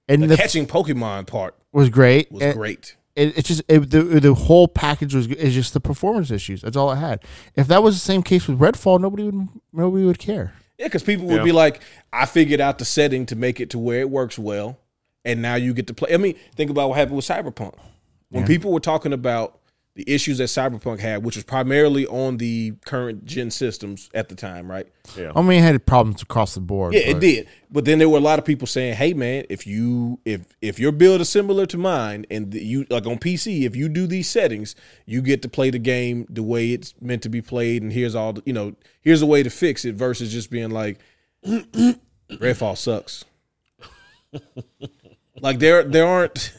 and 0.08 0.24
The, 0.24 0.28
the, 0.28 0.38
catching 0.38 0.68
Pokemon 0.68 1.28
part 1.28 1.56
was 1.72 1.90
great. 1.90 2.32
was 2.32 2.42
And 2.44 2.56
great. 2.58 2.96
It, 3.16 3.38
it's 3.38 3.48
just 3.48 3.62
it, 3.68 3.80
the 3.92 4.04
the 4.04 4.34
whole 4.34 4.68
package 4.68 5.14
was 5.14 5.28
is 5.28 5.54
just 5.54 5.74
the 5.74 5.80
performance 5.80 6.32
issues. 6.32 6.62
That's 6.62 6.78
all 6.78 6.92
it 6.92 6.96
had. 6.98 7.24
If 7.56 7.68
that 7.68 7.84
was 7.84 7.96
the 7.96 8.00
same 8.00 8.24
case 8.24 8.48
with 8.48 8.58
Redfall, 8.60 9.00
nobody 9.02 9.24
would 9.24 9.48
nobody 9.74 10.06
would 10.06 10.20
care. 10.20 10.54
Yeah, 10.78 10.88
because 10.88 11.04
people 11.04 11.28
would 11.28 11.38
Yeah. 11.38 11.44
be 11.44 11.52
like, 11.52 11.82
I 12.12 12.26
figured 12.26 12.60
out 12.62 12.80
the 12.80 12.86
setting 12.86 13.26
to 13.28 13.36
make 13.36 13.60
it 13.60 13.70
to 13.72 13.78
where 13.80 14.00
it 14.00 14.10
works 14.10 14.40
well, 14.40 14.80
and 15.26 15.42
now 15.42 15.56
you 15.56 15.74
get 15.74 15.88
to 15.88 15.94
play. 15.94 16.14
I 16.14 16.18
mean, 16.18 16.36
think 16.56 16.72
about 16.72 16.90
what 16.90 16.98
happened 16.98 17.18
with 17.18 17.26
Cyberpunk. 17.28 17.76
When 18.30 18.46
people 18.48 18.72
were 18.72 18.80
talking 18.80 19.12
about 19.14 19.60
the 19.96 20.10
issues 20.10 20.38
that 20.38 20.46
Cyberpunk 20.46 21.00
had, 21.00 21.24
which 21.24 21.36
was 21.36 21.44
primarily 21.44 22.08
on 22.08 22.38
the 22.38 22.74
current 22.86 23.26
gen 23.26 23.52
systems 23.52 24.10
at 24.14 24.30
the 24.30 24.36
time, 24.36 24.72
right? 24.72 24.88
yeah, 25.18 25.34
I 25.36 25.42
mean, 25.42 25.60
it 25.60 25.64
had 25.64 25.86
problems 25.86 26.22
across 26.22 26.54
the 26.54 26.62
board. 26.62 26.94
Yeah, 26.94 27.02
it 27.02 27.20
did. 27.20 27.48
But 27.70 27.86
then 27.86 28.00
there 28.00 28.08
were 28.08 28.18
a 28.18 28.22
lot 28.22 28.40
of 28.40 28.46
people 28.46 28.68
saying, 28.68 28.96
"Hey, 28.96 29.14
man, 29.14 29.46
if 29.50 29.68
you 29.68 30.20
if 30.24 30.46
if 30.62 30.80
your 30.80 30.92
build 30.92 31.20
is 31.20 31.30
similar 31.30 31.66
to 31.68 31.78
mine, 31.78 32.26
and 32.32 32.54
you 32.54 32.86
like 32.90 33.06
on 33.06 33.18
PC, 33.18 33.64
if 33.64 33.76
you 33.76 33.90
do 33.90 34.08
these 34.08 34.30
settings, 34.30 34.76
you 35.06 35.22
get 35.22 35.42
to 35.42 35.50
play 35.50 35.70
the 35.70 35.80
game 35.80 36.26
the 36.30 36.44
way 36.44 36.72
it's 36.72 36.94
meant 37.02 37.24
to 37.24 37.30
be 37.30 37.42
played, 37.42 37.82
and 37.82 37.92
here's 37.92 38.16
all 38.16 38.34
the, 38.34 38.44
you 38.46 38.54
know, 38.54 38.74
here's 39.02 39.22
a 39.22 39.26
way 39.26 39.44
to 39.44 39.50
fix 39.50 39.84
it 39.84 39.96
versus 39.96 40.32
just 40.32 40.50
being 40.50 40.72
like, 40.72 41.00
Redfall 41.46 42.78
sucks. 42.78 43.26
like 45.42 45.60
there 45.60 45.84
there 45.84 46.08
aren't 46.08 46.54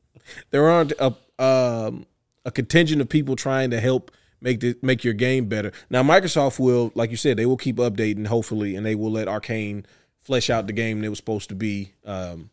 there 0.50 0.68
aren't 0.68 0.92
a 0.98 1.14
um 1.42 2.06
a 2.48 2.50
contingent 2.50 3.00
of 3.00 3.08
people 3.08 3.36
trying 3.36 3.70
to 3.70 3.78
help 3.80 4.10
make 4.40 4.60
the 4.60 4.76
make 4.82 5.04
your 5.04 5.14
game 5.14 5.46
better. 5.48 5.70
Now 5.90 6.02
Microsoft 6.02 6.58
will, 6.58 6.90
like 6.94 7.10
you 7.10 7.16
said, 7.16 7.36
they 7.36 7.46
will 7.46 7.56
keep 7.56 7.76
updating 7.76 8.26
hopefully, 8.26 8.74
and 8.76 8.84
they 8.86 8.94
will 8.94 9.10
let 9.12 9.28
Arkane 9.28 9.84
flesh 10.20 10.50
out 10.50 10.66
the 10.66 10.72
game 10.72 11.02
it 11.04 11.08
was 11.08 11.18
supposed 11.18 11.48
to 11.50 11.54
be. 11.54 11.92
Um, 12.04 12.50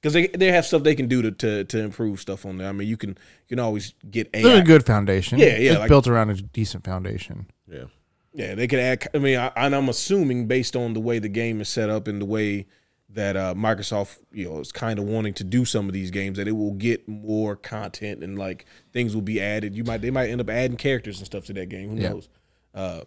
because 0.00 0.12
they 0.12 0.26
they 0.28 0.52
have 0.52 0.66
stuff 0.66 0.82
they 0.82 0.94
can 0.94 1.08
do 1.08 1.22
to, 1.22 1.30
to 1.30 1.64
to 1.64 1.78
improve 1.78 2.20
stuff 2.20 2.44
on 2.44 2.58
there. 2.58 2.68
I 2.68 2.72
mean, 2.72 2.88
you 2.88 2.96
can 2.98 3.10
you 3.10 3.56
can 3.56 3.58
always 3.58 3.94
get 4.10 4.28
AI. 4.34 4.42
There's 4.42 4.60
a 4.60 4.62
good 4.64 4.84
foundation. 4.84 5.38
Yeah, 5.38 5.56
yeah, 5.56 5.70
It's 5.72 5.78
like- 5.80 5.88
built 5.88 6.06
around 6.06 6.30
a 6.30 6.34
decent 6.34 6.84
foundation. 6.84 7.46
yeah. 7.66 7.84
Yeah, 8.36 8.56
they 8.56 8.66
could 8.66 8.80
add. 8.80 9.06
I 9.14 9.18
mean, 9.18 9.38
I, 9.38 9.52
and 9.54 9.76
I'm 9.76 9.88
assuming 9.88 10.48
based 10.48 10.74
on 10.74 10.92
the 10.92 10.98
way 11.00 11.20
the 11.20 11.28
game 11.28 11.60
is 11.60 11.68
set 11.68 11.88
up 11.88 12.08
and 12.08 12.20
the 12.20 12.24
way 12.26 12.66
that 13.14 13.36
uh, 13.36 13.54
Microsoft, 13.54 14.18
you 14.32 14.48
know, 14.48 14.58
is 14.60 14.72
kind 14.72 14.98
of 14.98 15.04
wanting 15.06 15.34
to 15.34 15.44
do 15.44 15.64
some 15.64 15.86
of 15.88 15.92
these 15.92 16.10
games, 16.10 16.36
that 16.36 16.46
it 16.48 16.52
will 16.52 16.72
get 16.74 17.08
more 17.08 17.56
content 17.56 18.22
and 18.22 18.38
like 18.38 18.66
things 18.92 19.14
will 19.14 19.22
be 19.22 19.40
added. 19.40 19.74
You 19.74 19.84
might 19.84 20.02
they 20.02 20.10
might 20.10 20.28
end 20.30 20.40
up 20.40 20.50
adding 20.50 20.76
characters 20.76 21.18
and 21.18 21.26
stuff 21.26 21.44
to 21.46 21.52
that 21.54 21.68
game. 21.68 21.90
Who 21.90 22.02
Yeah. 22.02 22.10
knows? 22.10 22.28
Uh, 22.74 23.00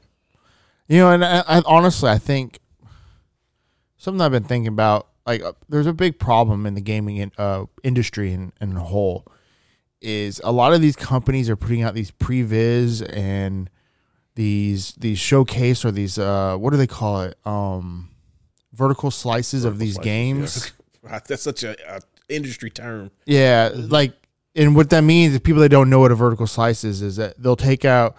You 0.88 1.00
know, 1.00 1.12
and 1.12 1.24
I, 1.26 1.44
I 1.48 1.62
honestly, 1.66 2.10
I 2.10 2.18
think 2.18 2.60
something 3.98 4.22
I've 4.22 4.32
been 4.32 4.44
thinking 4.46 4.70
about, 4.70 5.08
like, 5.26 5.44
uh, 5.44 5.54
there's 5.68 5.88
a 5.88 5.94
big 5.94 6.20
problem 6.20 6.66
in 6.66 6.74
the 6.76 6.82
gaming 6.82 7.18
in, 7.18 7.32
uh, 7.38 7.66
industry 7.84 8.32
in, 8.32 8.54
in 8.62 8.72
whole, 8.72 9.26
is 10.02 10.40
a 10.44 10.52
lot 10.54 10.74
of 10.74 10.80
these 10.82 10.96
companies 10.96 11.50
are 11.50 11.56
putting 11.58 11.82
out 11.82 11.94
these 11.96 12.12
previs 12.12 13.02
and 13.16 13.70
these 14.36 14.94
these 14.94 15.18
showcase 15.18 15.84
or 15.84 15.92
these 15.92 16.20
uh, 16.20 16.56
what 16.58 16.70
do 16.70 16.78
they 16.78 16.86
call 16.88 17.24
it? 17.24 17.36
Um, 17.46 18.10
vertical 18.78 19.12
slices 19.12 19.66
of 19.66 19.80
these 19.80 19.96
slices, 19.96 20.04
games. 20.06 20.74
That's 21.28 21.42
such 21.42 21.64
a, 21.64 21.76
a 21.96 22.02
industry 22.30 22.70
term. 22.70 23.12
Yeah, 23.26 23.70
mm-hmm. 23.70 23.92
like, 23.92 24.14
and 24.56 24.76
what 24.76 24.90
that 24.92 25.02
means 25.02 25.34
is 25.34 25.40
people 25.40 25.62
that 25.62 25.70
don't 25.70 25.90
know 25.90 26.00
what 26.00 26.12
a 26.12 26.16
vertical 26.16 26.48
slice 26.48 26.84
is 26.84 27.02
is 27.02 27.16
that 27.18 27.42
they'll 27.42 27.56
take 27.56 27.86
out 27.86 28.16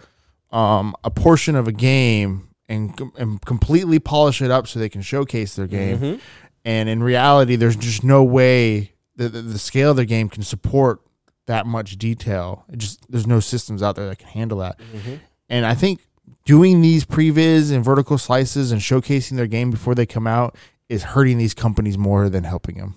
um, 0.51 0.95
a 1.05 1.11
portion 1.11 1.57
of 1.57 1.69
a 1.69 1.73
game 1.73 2.49
and 2.69 3.01
and 3.17 3.41
completely 3.45 3.99
polish 3.99 4.43
it 4.43 4.51
up 4.51 4.67
so 4.67 4.79
they 4.79 4.89
can 4.89 5.03
showcase 5.03 5.57
their 5.57 5.67
game. 5.67 5.99
Mm-hmm. 5.99 6.19
And 6.65 6.89
in 6.89 7.03
reality, 7.03 7.57
there's 7.57 7.77
just 7.77 8.05
no 8.05 8.23
way 8.23 8.93
that 9.17 9.33
the, 9.33 9.43
the 9.43 9.59
scale 9.59 9.91
of 9.91 9.97
their 9.97 10.05
game 10.05 10.29
can 10.29 10.43
support 10.43 11.01
that 11.47 11.67
much 11.67 11.97
detail. 11.97 12.65
It 12.71 12.79
just 12.79 13.11
there's 13.11 13.27
no 13.27 13.41
systems 13.41 13.83
out 13.83 13.97
there 13.97 14.07
that 14.07 14.19
can 14.19 14.29
handle 14.29 14.59
that. 14.59 14.79
Mm-hmm. 14.79 15.15
And 15.49 15.67
I 15.67 15.75
think 15.75 16.01
doing 16.49 16.81
these 16.81 17.05
previs 17.05 17.71
and 17.71 17.85
vertical 17.85 18.17
slices 18.17 18.73
and 18.73 18.81
showcasing 18.81 19.37
their 19.37 19.47
game 19.47 19.71
before 19.71 19.95
they 19.95 20.07
come 20.07 20.27
out 20.27 20.57
is 20.89 21.03
hurting 21.03 21.37
these 21.37 21.53
companies 21.53 21.99
more 21.99 22.31
than 22.31 22.43
helping 22.43 22.79
them. 22.79 22.97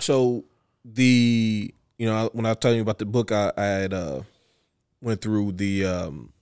so 0.00 0.44
the 0.84 1.72
you 1.98 2.06
know 2.06 2.30
when 2.32 2.46
I 2.46 2.50
was 2.50 2.58
telling 2.58 2.78
you 2.78 2.82
about 2.82 2.98
the 2.98 3.06
book, 3.06 3.30
I, 3.30 3.52
I 3.56 3.64
had 3.64 3.94
uh, 3.94 4.22
went 5.00 5.20
through 5.20 5.52
the 5.52 5.86
um, 5.86 6.32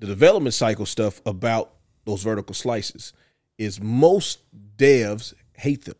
the 0.00 0.06
development 0.08 0.54
cycle 0.54 0.84
stuff 0.84 1.20
about 1.24 1.74
those 2.04 2.24
vertical 2.24 2.54
slices. 2.54 3.12
Is 3.56 3.80
most 3.80 4.40
devs 4.76 5.34
hate 5.54 5.84
them 5.84 5.94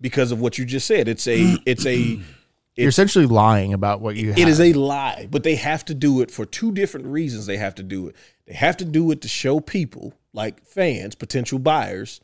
because 0.00 0.32
of 0.32 0.40
what 0.40 0.58
you 0.58 0.64
just 0.64 0.86
said. 0.88 1.06
It's 1.06 1.28
a 1.28 1.58
it's 1.66 1.86
a 1.86 2.18
You're 2.78 2.88
essentially 2.88 3.26
lying 3.26 3.72
about 3.72 4.00
what 4.00 4.16
you 4.16 4.28
have. 4.30 4.38
it 4.38 4.48
is 4.48 4.60
a 4.60 4.72
lie, 4.72 5.28
but 5.30 5.42
they 5.42 5.56
have 5.56 5.84
to 5.86 5.94
do 5.94 6.20
it 6.20 6.30
for 6.30 6.46
two 6.46 6.72
different 6.72 7.06
reasons. 7.06 7.46
They 7.46 7.56
have 7.56 7.74
to 7.76 7.82
do 7.82 8.08
it. 8.08 8.16
They 8.46 8.54
have 8.54 8.76
to 8.78 8.84
do 8.84 9.10
it 9.10 9.20
to 9.22 9.28
show 9.28 9.60
people, 9.60 10.14
like 10.32 10.64
fans, 10.64 11.14
potential 11.14 11.58
buyers 11.58 12.20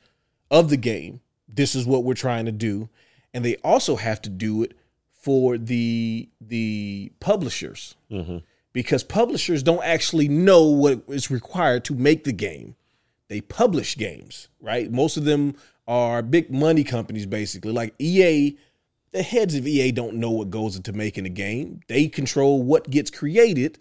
of 0.50 0.70
the 0.70 0.76
game, 0.76 1.20
this 1.48 1.74
is 1.74 1.86
what 1.86 2.04
we're 2.04 2.14
trying 2.14 2.46
to 2.46 2.52
do, 2.52 2.88
and 3.32 3.44
they 3.44 3.56
also 3.56 3.96
have 3.96 4.20
to 4.22 4.30
do 4.30 4.62
it 4.62 4.76
for 5.10 5.56
the 5.56 6.28
the 6.40 7.10
publishers 7.20 7.94
mm-hmm. 8.10 8.38
because 8.72 9.02
publishers 9.02 9.62
don't 9.62 9.82
actually 9.84 10.28
know 10.28 10.64
what 10.64 11.02
is 11.08 11.30
required 11.30 11.84
to 11.84 11.94
make 11.94 12.24
the 12.24 12.32
game. 12.32 12.76
They 13.28 13.40
publish 13.40 13.96
games, 13.96 14.48
right? 14.60 14.90
Most 14.90 15.16
of 15.16 15.24
them 15.24 15.56
are 15.88 16.22
big 16.22 16.50
money 16.50 16.84
companies, 16.84 17.26
basically, 17.26 17.72
like 17.72 17.94
EA 17.98 18.56
the 19.14 19.22
heads 19.22 19.54
of 19.54 19.64
EA 19.64 19.92
don't 19.92 20.16
know 20.16 20.32
what 20.32 20.50
goes 20.50 20.74
into 20.74 20.92
making 20.92 21.24
a 21.24 21.30
game. 21.30 21.80
They 21.86 22.08
control 22.08 22.64
what 22.64 22.90
gets 22.90 23.12
created 23.12 23.78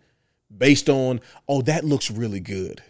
based 0.56 0.92
on, 0.92 1.22
oh, 1.50 1.64
that 1.64 1.84
looks 1.84 2.12
really 2.12 2.40
good. 2.40 2.84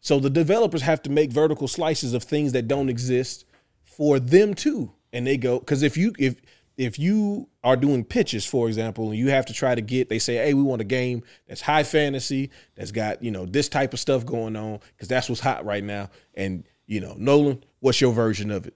So 0.00 0.18
the 0.18 0.28
developers 0.28 0.82
have 0.82 1.02
to 1.02 1.10
make 1.10 1.30
vertical 1.30 1.68
slices 1.68 2.14
of 2.14 2.24
things 2.24 2.50
that 2.52 2.66
don't 2.66 2.88
exist 2.88 3.44
for 3.84 4.18
them 4.18 4.54
too. 4.54 4.90
And 5.12 5.24
they 5.24 5.36
go 5.36 5.60
because 5.60 5.84
if 5.84 5.96
you 5.96 6.14
if 6.18 6.40
if 6.76 6.98
you 6.98 7.48
are 7.62 7.76
doing 7.76 8.04
pitches, 8.04 8.44
for 8.44 8.68
example, 8.68 9.10
and 9.10 9.18
you 9.18 9.30
have 9.30 9.46
to 9.46 9.52
try 9.52 9.74
to 9.74 9.80
get, 9.80 10.08
they 10.08 10.18
say, 10.18 10.34
hey, 10.34 10.54
we 10.54 10.62
want 10.62 10.80
a 10.80 10.84
game 10.84 11.22
that's 11.46 11.60
high 11.60 11.82
fantasy, 11.82 12.50
that's 12.74 12.90
got 12.90 13.22
you 13.22 13.30
know 13.30 13.46
this 13.46 13.68
type 13.68 13.92
of 13.92 14.00
stuff 14.00 14.26
going 14.26 14.56
on 14.56 14.80
because 14.96 15.08
that's 15.08 15.28
what's 15.28 15.40
hot 15.40 15.64
right 15.64 15.84
now. 15.84 16.10
And 16.34 16.64
you 16.86 17.00
know, 17.00 17.14
Nolan, 17.16 17.62
what's 17.78 18.00
your 18.00 18.12
version 18.12 18.50
of 18.50 18.66
it? 18.66 18.74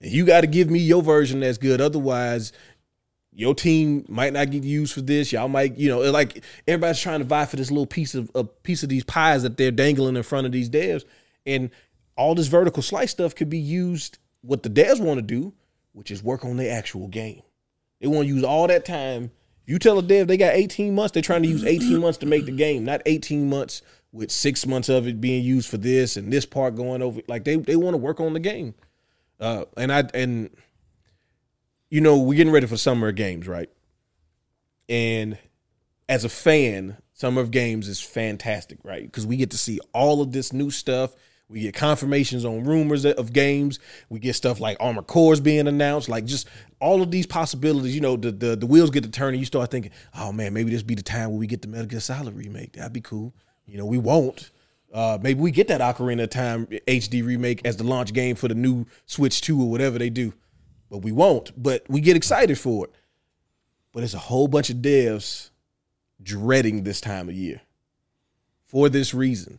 And 0.00 0.12
you 0.12 0.24
got 0.24 0.42
to 0.42 0.46
give 0.46 0.70
me 0.70 0.78
your 0.78 1.02
version 1.02 1.40
that's 1.40 1.58
good. 1.58 1.80
Otherwise, 1.80 2.52
your 3.32 3.54
team 3.54 4.04
might 4.08 4.32
not 4.32 4.50
get 4.50 4.62
used 4.62 4.94
for 4.94 5.00
this. 5.00 5.32
Y'all 5.32 5.48
might, 5.48 5.76
you 5.76 5.88
know, 5.88 6.00
like 6.10 6.44
everybody's 6.68 7.00
trying 7.00 7.20
to 7.20 7.24
vie 7.24 7.46
for 7.46 7.56
this 7.56 7.70
little 7.70 7.86
piece 7.86 8.14
of 8.14 8.30
a 8.34 8.44
piece 8.44 8.82
of 8.82 8.88
these 8.88 9.04
pies 9.04 9.42
that 9.42 9.56
they're 9.56 9.70
dangling 9.70 10.16
in 10.16 10.22
front 10.22 10.46
of 10.46 10.52
these 10.52 10.70
devs. 10.70 11.04
And 11.44 11.70
all 12.16 12.34
this 12.34 12.46
vertical 12.46 12.82
slice 12.82 13.10
stuff 13.10 13.34
could 13.34 13.50
be 13.50 13.58
used 13.58 14.18
what 14.42 14.62
the 14.62 14.70
devs 14.70 15.00
want 15.00 15.18
to 15.18 15.22
do, 15.22 15.52
which 15.92 16.10
is 16.10 16.22
work 16.22 16.44
on 16.44 16.56
their 16.56 16.76
actual 16.76 17.08
game. 17.08 17.42
They 18.00 18.06
want 18.06 18.28
to 18.28 18.34
use 18.34 18.44
all 18.44 18.66
that 18.68 18.84
time. 18.84 19.30
You 19.66 19.78
tell 19.78 19.98
a 19.98 20.02
dev 20.02 20.28
they 20.28 20.36
got 20.36 20.54
18 20.54 20.94
months, 20.94 21.12
they're 21.12 21.22
trying 21.22 21.42
to 21.42 21.48
use 21.48 21.64
18 21.64 21.98
months 21.98 22.18
to 22.18 22.26
make 22.26 22.44
the 22.44 22.52
game, 22.52 22.84
not 22.84 23.00
18 23.06 23.48
months 23.48 23.80
with 24.12 24.30
six 24.30 24.66
months 24.66 24.88
of 24.88 25.08
it 25.08 25.20
being 25.20 25.42
used 25.42 25.68
for 25.68 25.78
this 25.78 26.16
and 26.16 26.32
this 26.32 26.46
part 26.46 26.76
going 26.76 27.02
over. 27.02 27.20
Like 27.26 27.44
they 27.44 27.56
they 27.56 27.76
want 27.76 27.94
to 27.94 27.98
work 27.98 28.20
on 28.20 28.34
the 28.34 28.40
game. 28.40 28.74
Uh, 29.44 29.66
and 29.76 29.92
I 29.92 30.04
and 30.14 30.48
you 31.90 32.00
know 32.00 32.18
we're 32.18 32.36
getting 32.36 32.52
ready 32.52 32.66
for 32.66 32.78
summer 32.78 33.12
games, 33.12 33.46
right? 33.46 33.68
And 34.88 35.36
as 36.08 36.24
a 36.24 36.30
fan, 36.30 36.96
summer 37.12 37.42
of 37.42 37.50
games 37.50 37.86
is 37.86 38.00
fantastic, 38.00 38.78
right? 38.82 39.02
Because 39.02 39.26
we 39.26 39.36
get 39.36 39.50
to 39.50 39.58
see 39.58 39.80
all 39.92 40.22
of 40.22 40.32
this 40.32 40.54
new 40.54 40.70
stuff. 40.70 41.14
We 41.50 41.60
get 41.60 41.74
confirmations 41.74 42.46
on 42.46 42.64
rumors 42.64 43.04
of 43.04 43.34
games. 43.34 43.80
We 44.08 44.18
get 44.18 44.34
stuff 44.34 44.60
like 44.60 44.78
Armored 44.80 45.08
Core's 45.08 45.40
being 45.40 45.68
announced, 45.68 46.08
like 46.08 46.24
just 46.24 46.48
all 46.80 47.02
of 47.02 47.10
these 47.10 47.26
possibilities. 47.26 47.94
You 47.94 48.00
know, 48.00 48.16
the 48.16 48.32
the, 48.32 48.56
the 48.56 48.66
wheels 48.66 48.88
get 48.88 49.04
to 49.04 49.10
turning. 49.10 49.40
You 49.40 49.46
start 49.46 49.70
thinking, 49.70 49.92
oh 50.14 50.32
man, 50.32 50.54
maybe 50.54 50.70
this 50.70 50.82
be 50.82 50.94
the 50.94 51.02
time 51.02 51.28
where 51.28 51.38
we 51.38 51.46
get 51.46 51.60
the 51.60 51.68
Metal 51.68 51.84
Gear 51.84 52.00
Solid 52.00 52.34
remake. 52.34 52.72
That'd 52.72 52.94
be 52.94 53.02
cool. 53.02 53.34
You 53.66 53.76
know, 53.76 53.84
we 53.84 53.98
won't. 53.98 54.50
Uh, 54.94 55.18
maybe 55.20 55.40
we 55.40 55.50
get 55.50 55.66
that 55.66 55.80
Ocarina 55.80 56.22
of 56.22 56.30
Time 56.30 56.66
HD 56.86 57.26
remake 57.26 57.60
as 57.64 57.76
the 57.76 57.82
launch 57.84 58.12
game 58.12 58.36
for 58.36 58.46
the 58.46 58.54
new 58.54 58.86
Switch 59.06 59.40
2 59.40 59.60
or 59.60 59.68
whatever 59.68 59.98
they 59.98 60.08
do. 60.08 60.32
But 60.88 60.98
we 60.98 61.10
won't. 61.10 61.50
But 61.60 61.84
we 61.88 62.00
get 62.00 62.16
excited 62.16 62.56
for 62.58 62.84
it. 62.86 62.92
But 63.92 64.00
there's 64.00 64.14
a 64.14 64.18
whole 64.18 64.46
bunch 64.46 64.70
of 64.70 64.76
devs 64.76 65.50
dreading 66.22 66.84
this 66.84 67.00
time 67.00 67.28
of 67.28 67.34
year 67.34 67.60
for 68.66 68.88
this 68.88 69.12
reason. 69.12 69.58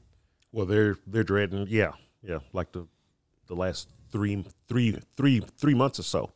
Well, 0.54 0.66
they're 0.66 0.98
they're 1.06 1.24
dreading, 1.24 1.68
yeah, 1.70 1.92
yeah, 2.24 2.40
like 2.54 2.72
the 2.72 2.88
the 3.48 3.56
last 3.56 3.90
three 4.12 4.46
three 4.70 4.98
three 5.18 5.42
three 5.58 5.74
months 5.74 6.00
or 6.00 6.04
so, 6.04 6.32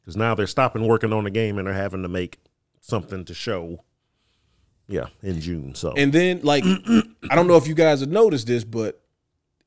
because 0.00 0.16
now 0.16 0.34
they're 0.34 0.48
stopping 0.48 0.86
working 0.86 1.12
on 1.12 1.24
the 1.24 1.30
game 1.30 1.58
and 1.58 1.68
they're 1.68 1.74
having 1.74 2.02
to 2.02 2.08
make 2.08 2.38
something 2.80 3.24
to 3.24 3.34
show. 3.34 3.84
Yeah, 4.92 5.06
in 5.22 5.40
June. 5.40 5.74
So 5.74 5.92
And 5.96 6.12
then, 6.12 6.40
like, 6.42 6.64
I 7.30 7.34
don't 7.34 7.46
know 7.46 7.56
if 7.56 7.66
you 7.66 7.74
guys 7.74 8.00
have 8.00 8.10
noticed 8.10 8.46
this, 8.46 8.62
but 8.64 9.00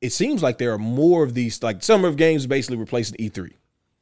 it 0.01 0.11
seems 0.11 0.43
like 0.43 0.57
there 0.59 0.71
are 0.73 0.77
more 0.77 1.23
of 1.23 1.33
these. 1.33 1.61
Like, 1.63 1.81
Summer 1.83 2.07
of 2.07 2.15
Games 2.15 2.45
basically 2.45 2.77
replacing 2.77 3.17
E3. 3.17 3.51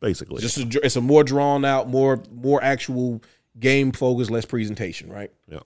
basically, 0.01 0.41
Just 0.41 0.57
a, 0.57 0.85
it's 0.85 0.97
a 0.97 1.01
more 1.01 1.23
drawn 1.23 1.63
out, 1.63 1.87
more 1.87 2.21
more 2.31 2.61
actual 2.63 3.21
game 3.59 3.91
focus, 3.91 4.29
less 4.29 4.45
presentation, 4.45 5.09
right? 5.11 5.31
yeah, 5.47 5.59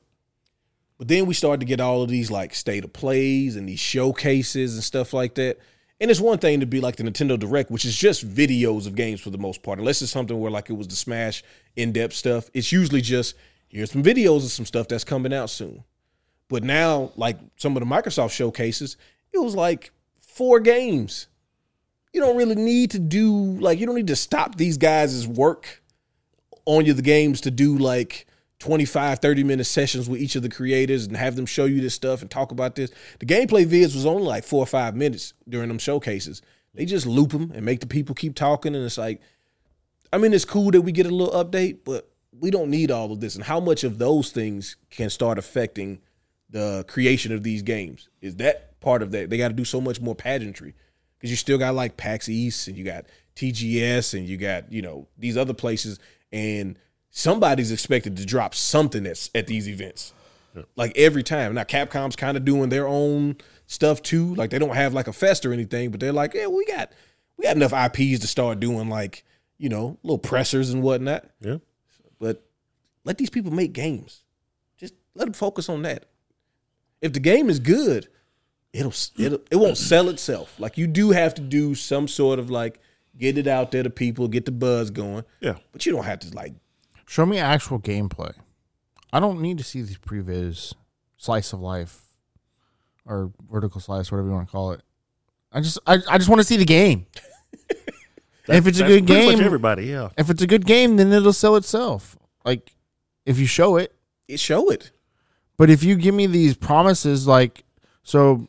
But 0.97 1.07
then 1.07 1.25
we 1.25 1.33
started 1.33 1.61
to 1.61 1.65
get 1.65 1.79
all 1.79 2.03
of 2.03 2.09
these 2.09 2.29
like 2.29 2.53
state 2.53 2.83
of 2.83 2.93
plays 2.93 3.55
and 3.55 3.67
these 3.67 3.79
showcases 3.79 4.75
and 4.75 4.83
stuff 4.83 5.13
like 5.13 5.35
that. 5.35 5.57
And 5.99 6.11
it's 6.11 6.19
one 6.19 6.37
thing 6.37 6.59
to 6.59 6.67
be 6.67 6.79
like 6.79 6.97
the 6.97 7.03
Nintendo 7.03 7.39
Direct, 7.39 7.71
which 7.71 7.83
is 7.83 7.95
just 7.95 8.27
videos 8.27 8.85
of 8.85 8.93
games 8.93 9.19
for 9.19 9.31
the 9.31 9.37
most 9.39 9.63
part, 9.63 9.79
unless 9.79 10.01
it's 10.03 10.11
something 10.11 10.39
where 10.39 10.51
like 10.51 10.69
it 10.69 10.73
was 10.73 10.87
the 10.87 10.95
Smash 10.95 11.43
in 11.75 11.91
depth 11.91 12.13
stuff. 12.13 12.51
It's 12.53 12.71
usually 12.71 13.01
just 13.01 13.33
here's 13.69 13.91
some 13.91 14.03
videos 14.03 14.37
of 14.37 14.51
some 14.51 14.65
stuff 14.65 14.87
that's 14.87 15.03
coming 15.03 15.33
out 15.33 15.49
soon. 15.49 15.83
But 16.49 16.63
now, 16.63 17.11
like 17.15 17.37
some 17.57 17.75
of 17.75 17.81
the 17.81 17.89
Microsoft 17.89 18.31
showcases, 18.31 18.97
it 19.33 19.39
was 19.39 19.55
like 19.55 19.91
four 20.19 20.59
games. 20.59 21.27
You 22.13 22.21
don't 22.21 22.37
really 22.37 22.55
need 22.55 22.91
to 22.91 22.99
do 22.99 23.33
like 23.59 23.79
you 23.79 23.85
don't 23.85 23.95
need 23.95 24.07
to 24.07 24.15
stop 24.15 24.55
these 24.55 24.77
guys' 24.77 25.27
work 25.27 25.83
on 26.65 26.85
you 26.85 26.93
the 26.93 27.01
games 27.01 27.41
to 27.41 27.51
do 27.51 27.77
like 27.77 28.27
25 28.59 29.19
30 29.19 29.43
minute 29.43 29.65
sessions 29.65 30.09
with 30.09 30.19
each 30.19 30.35
of 30.35 30.41
the 30.41 30.49
creators 30.49 31.05
and 31.05 31.15
have 31.15 31.35
them 31.35 31.45
show 31.45 31.65
you 31.65 31.79
this 31.79 31.93
stuff 31.93 32.21
and 32.21 32.31
talk 32.31 32.51
about 32.51 32.75
this 32.75 32.91
the 33.19 33.25
gameplay 33.25 33.65
vids 33.65 33.93
was 33.93 34.05
only 34.05 34.23
like 34.23 34.43
four 34.43 34.63
or 34.63 34.65
five 34.65 34.95
minutes 34.95 35.33
during 35.47 35.67
them 35.67 35.77
showcases 35.77 36.41
they 36.73 36.83
just 36.83 37.05
loop 37.05 37.31
them 37.31 37.51
and 37.53 37.63
make 37.63 37.79
the 37.79 37.87
people 37.87 38.15
keep 38.15 38.33
talking 38.33 38.75
and 38.75 38.83
it's 38.83 38.97
like 38.97 39.21
i 40.11 40.17
mean 40.17 40.33
it's 40.33 40.43
cool 40.43 40.71
that 40.71 40.81
we 40.81 40.91
get 40.91 41.05
a 41.05 41.13
little 41.13 41.43
update 41.43 41.77
but 41.85 42.09
we 42.39 42.51
don't 42.51 42.69
need 42.69 42.91
all 42.91 43.11
of 43.11 43.19
this 43.19 43.35
and 43.35 43.43
how 43.43 43.59
much 43.59 43.83
of 43.83 43.97
those 43.97 44.31
things 44.31 44.75
can 44.89 45.09
start 45.09 45.37
affecting 45.37 45.99
the 46.49 46.85
creation 46.87 47.33
of 47.33 47.43
these 47.43 47.61
games? 47.61 48.09
Is 48.21 48.35
that 48.37 48.79
part 48.79 49.01
of 49.01 49.11
that? 49.11 49.29
They 49.29 49.37
got 49.37 49.49
to 49.49 49.53
do 49.53 49.65
so 49.65 49.81
much 49.81 49.99
more 49.99 50.15
pageantry 50.15 50.75
because 51.17 51.29
you 51.29 51.35
still 51.35 51.57
got 51.57 51.75
like 51.75 51.97
PAX 51.97 52.29
East 52.29 52.67
and 52.67 52.77
you 52.77 52.83
got 52.83 53.05
TGS 53.35 54.13
and 54.13 54.27
you 54.27 54.37
got 54.37 54.71
you 54.71 54.81
know 54.81 55.07
these 55.17 55.37
other 55.37 55.53
places 55.53 55.99
and 56.31 56.77
somebody's 57.09 57.71
expected 57.71 58.17
to 58.17 58.25
drop 58.25 58.53
something 58.53 59.03
that's 59.03 59.29
at 59.33 59.47
these 59.47 59.67
events. 59.67 60.13
Like 60.75 60.97
every 60.97 61.21
time. 61.21 61.53
Now 61.53 61.63
Capcom's 61.63 62.15
kind 62.15 62.35
of 62.35 62.43
doing 62.43 62.69
their 62.69 62.87
own 62.87 63.37
stuff 63.67 64.01
too. 64.01 64.33
Like 64.33 64.49
they 64.49 64.59
don't 64.59 64.75
have 64.75 64.93
like 64.93 65.07
a 65.07 65.13
fest 65.13 65.45
or 65.45 65.53
anything 65.53 65.91
but 65.91 65.99
they're 65.99 66.13
like 66.13 66.33
yeah 66.33 66.47
we 66.47 66.65
got 66.65 66.91
we 67.37 67.43
got 67.43 67.55
enough 67.55 67.73
IPs 67.73 68.19
to 68.21 68.27
start 68.27 68.59
doing 68.59 68.89
like 68.89 69.23
you 69.57 69.69
know 69.69 69.97
little 70.03 70.17
pressers 70.17 70.71
and 70.71 70.81
whatnot. 70.81 71.25
Yeah. 71.39 71.57
But 72.19 72.43
let 73.03 73.17
these 73.17 73.29
people 73.29 73.51
make 73.51 73.73
games. 73.73 74.23
Just 74.77 74.93
let 75.15 75.25
them 75.25 75.33
focus 75.33 75.69
on 75.69 75.81
that. 75.83 76.05
If 77.01 77.13
the 77.13 77.19
game 77.19 77.49
is 77.49 77.59
good, 77.59 78.07
it'll 78.73 78.93
it'll 79.17 79.39
it 79.51 79.55
won't 79.55 79.77
sell 79.91 80.09
itself. 80.09 80.59
Like 80.59 80.77
you 80.77 80.87
do 80.87 81.11
have 81.11 81.33
to 81.35 81.41
do 81.41 81.75
some 81.75 82.07
sort 82.07 82.39
of 82.39 82.49
like 82.49 82.79
get 83.17 83.37
it 83.37 83.47
out 83.47 83.71
there 83.71 83.83
to 83.83 83.89
people, 83.89 84.27
get 84.27 84.45
the 84.45 84.51
buzz 84.51 84.91
going. 84.91 85.23
Yeah. 85.39 85.55
But 85.71 85.85
you 85.85 85.91
don't 85.91 86.05
have 86.05 86.19
to 86.19 86.35
like 86.35 86.53
Show 87.07 87.25
me 87.25 87.39
actual 87.39 87.79
gameplay. 87.79 88.33
I 89.13 89.21
don't 89.21 89.39
need 89.41 89.57
to 89.59 89.63
see 89.63 89.81
these 89.81 89.97
previs, 89.97 90.73
slice 91.15 91.53
of 91.53 91.61
life, 91.61 92.01
or 93.05 93.31
vertical 93.49 93.79
slice, 93.79 94.11
whatever 94.11 94.27
you 94.27 94.33
want 94.33 94.47
to 94.47 94.51
call 94.51 94.73
it. 94.73 94.81
I 95.53 95.61
just, 95.61 95.79
I, 95.87 95.99
I 96.09 96.17
just 96.17 96.29
want 96.29 96.41
to 96.41 96.43
see 96.43 96.57
the 96.57 96.65
game. 96.65 97.05
and 98.47 98.57
if 98.57 98.67
it's 98.67 98.79
a 98.79 98.87
good 98.87 99.07
pretty 99.07 99.25
much 99.25 99.37
game, 99.37 99.45
everybody, 99.45 99.85
yeah. 99.85 100.09
if 100.17 100.29
it's 100.29 100.41
a 100.41 100.47
good 100.47 100.65
game, 100.65 100.97
then 100.97 101.11
it'll 101.11 101.33
sell 101.33 101.55
itself. 101.55 102.17
Like 102.45 102.73
if 103.25 103.37
you 103.39 103.45
show 103.45 103.77
it. 103.77 103.93
it 104.27 104.39
show 104.39 104.69
it. 104.69 104.91
But 105.57 105.69
if 105.69 105.83
you 105.83 105.95
give 105.95 106.15
me 106.15 106.27
these 106.27 106.55
promises, 106.55 107.27
like 107.27 107.63
so, 108.03 108.47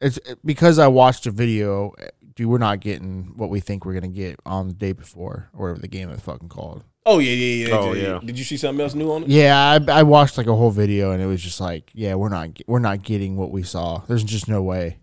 it's 0.00 0.18
because 0.44 0.78
I 0.78 0.86
watched 0.86 1.26
a 1.26 1.30
video. 1.30 1.90
Eh, 1.98 2.08
dude, 2.34 2.46
we're 2.48 2.58
not 2.58 2.80
getting 2.80 3.32
what 3.36 3.50
we 3.50 3.60
think 3.60 3.84
we're 3.84 3.94
gonna 3.94 4.08
get 4.08 4.38
on 4.46 4.68
the 4.68 4.74
day 4.74 4.92
before, 4.92 5.50
or 5.52 5.66
whatever 5.66 5.80
the 5.80 5.88
game 5.88 6.10
is 6.10 6.20
fucking 6.20 6.48
called. 6.48 6.84
Oh 7.06 7.18
yeah, 7.18 7.32
yeah, 7.32 7.66
yeah. 7.66 7.76
Oh, 7.76 7.92
yeah. 7.92 8.02
yeah. 8.02 8.20
Did 8.24 8.38
you 8.38 8.44
see 8.44 8.56
something 8.56 8.82
else 8.82 8.94
new 8.94 9.10
on 9.12 9.24
it? 9.24 9.28
Yeah, 9.28 9.78
I, 9.86 9.92
I 9.92 10.02
watched 10.04 10.38
like 10.38 10.46
a 10.46 10.54
whole 10.54 10.70
video, 10.70 11.10
and 11.10 11.22
it 11.22 11.26
was 11.26 11.42
just 11.42 11.60
like, 11.60 11.90
yeah, 11.92 12.14
we're 12.14 12.30
not 12.30 12.58
we're 12.66 12.78
not 12.78 13.02
getting 13.02 13.36
what 13.36 13.50
we 13.50 13.62
saw. 13.62 13.98
There's 14.06 14.24
just 14.24 14.48
no 14.48 14.62
way. 14.62 14.98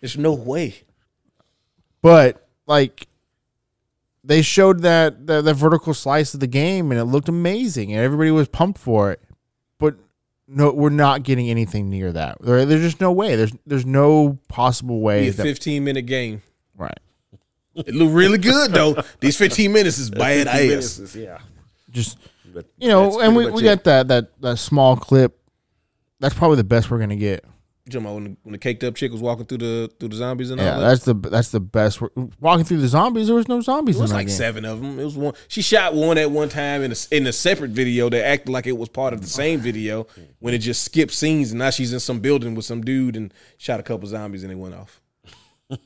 There's 0.00 0.16
no 0.16 0.32
way. 0.32 0.82
But 2.02 2.46
like, 2.66 3.08
they 4.24 4.42
showed 4.42 4.80
that 4.82 5.26
the, 5.26 5.40
the 5.42 5.54
vertical 5.54 5.94
slice 5.94 6.34
of 6.34 6.40
the 6.40 6.46
game, 6.46 6.90
and 6.90 7.00
it 7.00 7.04
looked 7.04 7.28
amazing, 7.28 7.92
and 7.92 8.00
everybody 8.02 8.30
was 8.30 8.48
pumped 8.48 8.78
for 8.78 9.10
it. 9.12 9.20
But 9.78 9.96
no, 10.46 10.72
we're 10.72 10.90
not 10.90 11.22
getting 11.22 11.48
anything 11.48 11.88
near 11.90 12.12
that. 12.12 12.38
There, 12.42 12.64
there's 12.66 12.82
just 12.82 13.00
no 13.00 13.12
way. 13.12 13.36
There's 13.36 13.52
there's 13.66 13.86
no 13.86 14.38
possible 14.48 14.96
Be 14.98 15.02
way 15.02 15.28
a 15.28 15.32
that 15.32 15.42
15 15.42 15.82
minute 15.84 16.02
game. 16.06 16.42
right. 16.76 16.98
It 17.74 17.94
looked 17.94 18.12
really 18.12 18.36
good 18.38 18.72
though. 18.72 19.00
These 19.20 19.36
15 19.38 19.72
minutes 19.72 19.96
is 19.98 20.10
bad 20.10 20.48
50 20.48 20.50
ass. 20.50 20.58
minutes 20.68 20.98
is- 20.98 21.16
yeah. 21.16 21.38
Just 21.88 22.18
But 22.52 22.66
you 22.78 22.88
know, 22.88 23.20
and 23.20 23.34
we, 23.34 23.44
pretty 23.44 23.56
we 23.56 23.62
much 23.62 23.76
got 23.76 23.84
that 23.84 24.08
that 24.08 24.40
that 24.42 24.56
small 24.58 24.96
clip. 24.96 25.38
That's 26.18 26.34
probably 26.34 26.56
the 26.56 26.64
best 26.64 26.90
we're 26.90 26.98
gonna 26.98 27.16
get. 27.16 27.44
You 27.92 28.00
when 28.00 28.24
the, 28.24 28.36
when 28.42 28.52
the 28.52 28.58
caked 28.58 28.84
up 28.84 28.94
chick 28.94 29.10
was 29.10 29.20
walking 29.20 29.46
through 29.46 29.58
the 29.58 29.90
through 29.98 30.10
the 30.10 30.16
zombies 30.16 30.50
and 30.50 30.60
Yeah, 30.60 30.74
all 30.74 30.80
that? 30.80 30.88
that's 30.88 31.04
the 31.04 31.14
that's 31.14 31.48
the 31.50 31.60
best. 31.60 32.00
Walking 32.40 32.64
through 32.64 32.78
the 32.78 32.88
zombies, 32.88 33.26
there 33.26 33.34
was 33.36 33.48
no 33.48 33.60
zombies. 33.62 33.96
It 33.98 34.02
was 34.02 34.12
like 34.12 34.26
game. 34.28 34.36
seven 34.36 34.64
of 34.64 34.80
them. 34.80 35.00
It 35.00 35.04
was 35.04 35.16
one. 35.16 35.34
She 35.48 35.62
shot 35.62 35.94
one 35.94 36.18
at 36.18 36.30
one 36.30 36.48
time 36.50 36.82
in 36.82 36.92
a, 36.92 36.96
in 37.10 37.26
a 37.26 37.32
separate 37.32 37.70
video 37.70 38.08
that 38.10 38.24
acted 38.24 38.50
like 38.50 38.66
it 38.66 38.76
was 38.76 38.88
part 38.90 39.12
of 39.14 39.22
the 39.22 39.26
same 39.26 39.60
video 39.60 40.06
when 40.40 40.54
it 40.54 40.58
just 40.58 40.84
skipped 40.84 41.12
scenes 41.12 41.50
and 41.50 41.58
now 41.58 41.70
she's 41.70 41.92
in 41.92 42.00
some 42.00 42.20
building 42.20 42.54
with 42.54 42.64
some 42.64 42.82
dude 42.82 43.16
and 43.16 43.32
shot 43.56 43.80
a 43.80 43.82
couple 43.82 44.06
zombies 44.08 44.42
and 44.44 44.50
they 44.52 44.56
went 44.56 44.74
off. 44.74 45.00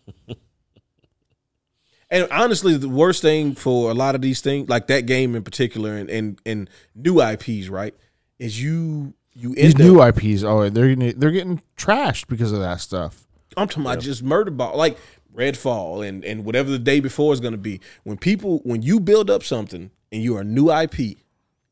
and 2.10 2.28
honestly, 2.30 2.76
the 2.76 2.88
worst 2.88 3.22
thing 3.22 3.54
for 3.54 3.90
a 3.90 3.94
lot 3.94 4.14
of 4.14 4.20
these 4.20 4.40
things, 4.40 4.68
like 4.68 4.88
that 4.88 5.06
game 5.06 5.34
in 5.34 5.42
particular, 5.42 5.94
and 5.96 6.10
and, 6.10 6.40
and 6.44 6.70
new 6.94 7.22
IPs, 7.22 7.68
right, 7.68 7.94
is 8.38 8.60
you 8.62 9.14
you 9.34 9.54
These 9.54 9.74
end 9.74 9.78
new. 9.78 10.02
IPs, 10.02 10.42
oh, 10.44 10.68
they're 10.68 10.94
getting, 10.94 11.18
they're 11.18 11.30
getting 11.30 11.60
trashed 11.76 12.28
because 12.28 12.52
of 12.52 12.60
that 12.60 12.80
stuff. 12.80 13.26
I'm 13.56 13.68
talking 13.68 13.82
about 13.84 14.00
just 14.00 14.22
murder 14.22 14.50
ball, 14.50 14.76
like 14.76 14.96
Redfall 15.34 16.06
and 16.06 16.24
and 16.24 16.44
whatever 16.44 16.70
the 16.70 16.78
day 16.78 17.00
before 17.00 17.32
is 17.32 17.40
going 17.40 17.52
to 17.52 17.58
be. 17.58 17.80
When 18.04 18.16
people, 18.16 18.60
when 18.64 18.82
you 18.82 19.00
build 19.00 19.30
up 19.30 19.42
something 19.42 19.90
and 20.12 20.22
you're 20.22 20.40
a 20.40 20.44
new 20.44 20.70
IP, 20.70 21.18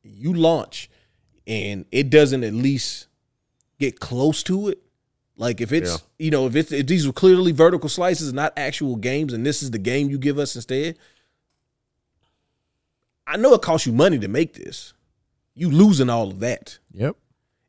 you 0.03 0.35
launch, 0.35 0.91
and 1.47 1.85
it 1.93 2.11
doesn't 2.11 2.45
at 2.45 2.53
least 2.53 3.07
get 3.79 4.01
close 4.01 4.43
to 4.45 4.69
it. 4.69 4.79
Like 5.37 5.61
if 5.61 5.73
it's 5.73 5.91
Yeah. 5.91 5.97
you 6.19 6.31
know 6.31 6.47
if 6.47 6.55
it's 6.57 6.73
if 6.73 6.87
these 6.87 7.07
are 7.07 7.13
clearly 7.13 7.53
vertical 7.53 7.89
slices, 7.89 8.33
not 8.33 8.53
actual 8.57 8.97
games, 8.97 9.33
and 9.33 9.47
this 9.47 9.63
is 9.63 9.71
the 9.71 9.79
game 9.79 10.11
you 10.11 10.19
give 10.19 10.39
us 10.39 10.55
instead. 10.55 10.97
I 13.27 13.37
know 13.37 13.55
it 13.55 13.63
costs 13.63 13.87
you 13.87 13.93
money 13.93 14.19
to 14.19 14.29
make 14.29 14.55
this. 14.55 14.93
You 15.55 15.71
losing 15.71 16.11
all 16.11 16.29
of 16.29 16.41
that. 16.41 16.79
Yep. 16.93 17.17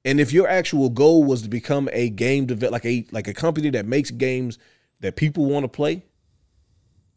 And 0.06 0.20
if 0.20 0.34
your 0.34 0.48
actual 0.48 0.90
goal 0.90 1.24
was 1.24 1.44
to 1.44 1.50
become 1.50 1.90
a 1.94 2.10
game 2.10 2.46
develop 2.46 2.74
like 2.74 2.86
a 2.86 3.06
like 3.12 3.28
a 3.28 3.34
company 3.34 3.70
that 3.72 3.86
makes 3.86 4.12
games 4.12 4.58
that 5.00 5.16
people 5.16 5.46
want 5.46 5.64
to 5.64 5.70
play, 5.70 6.04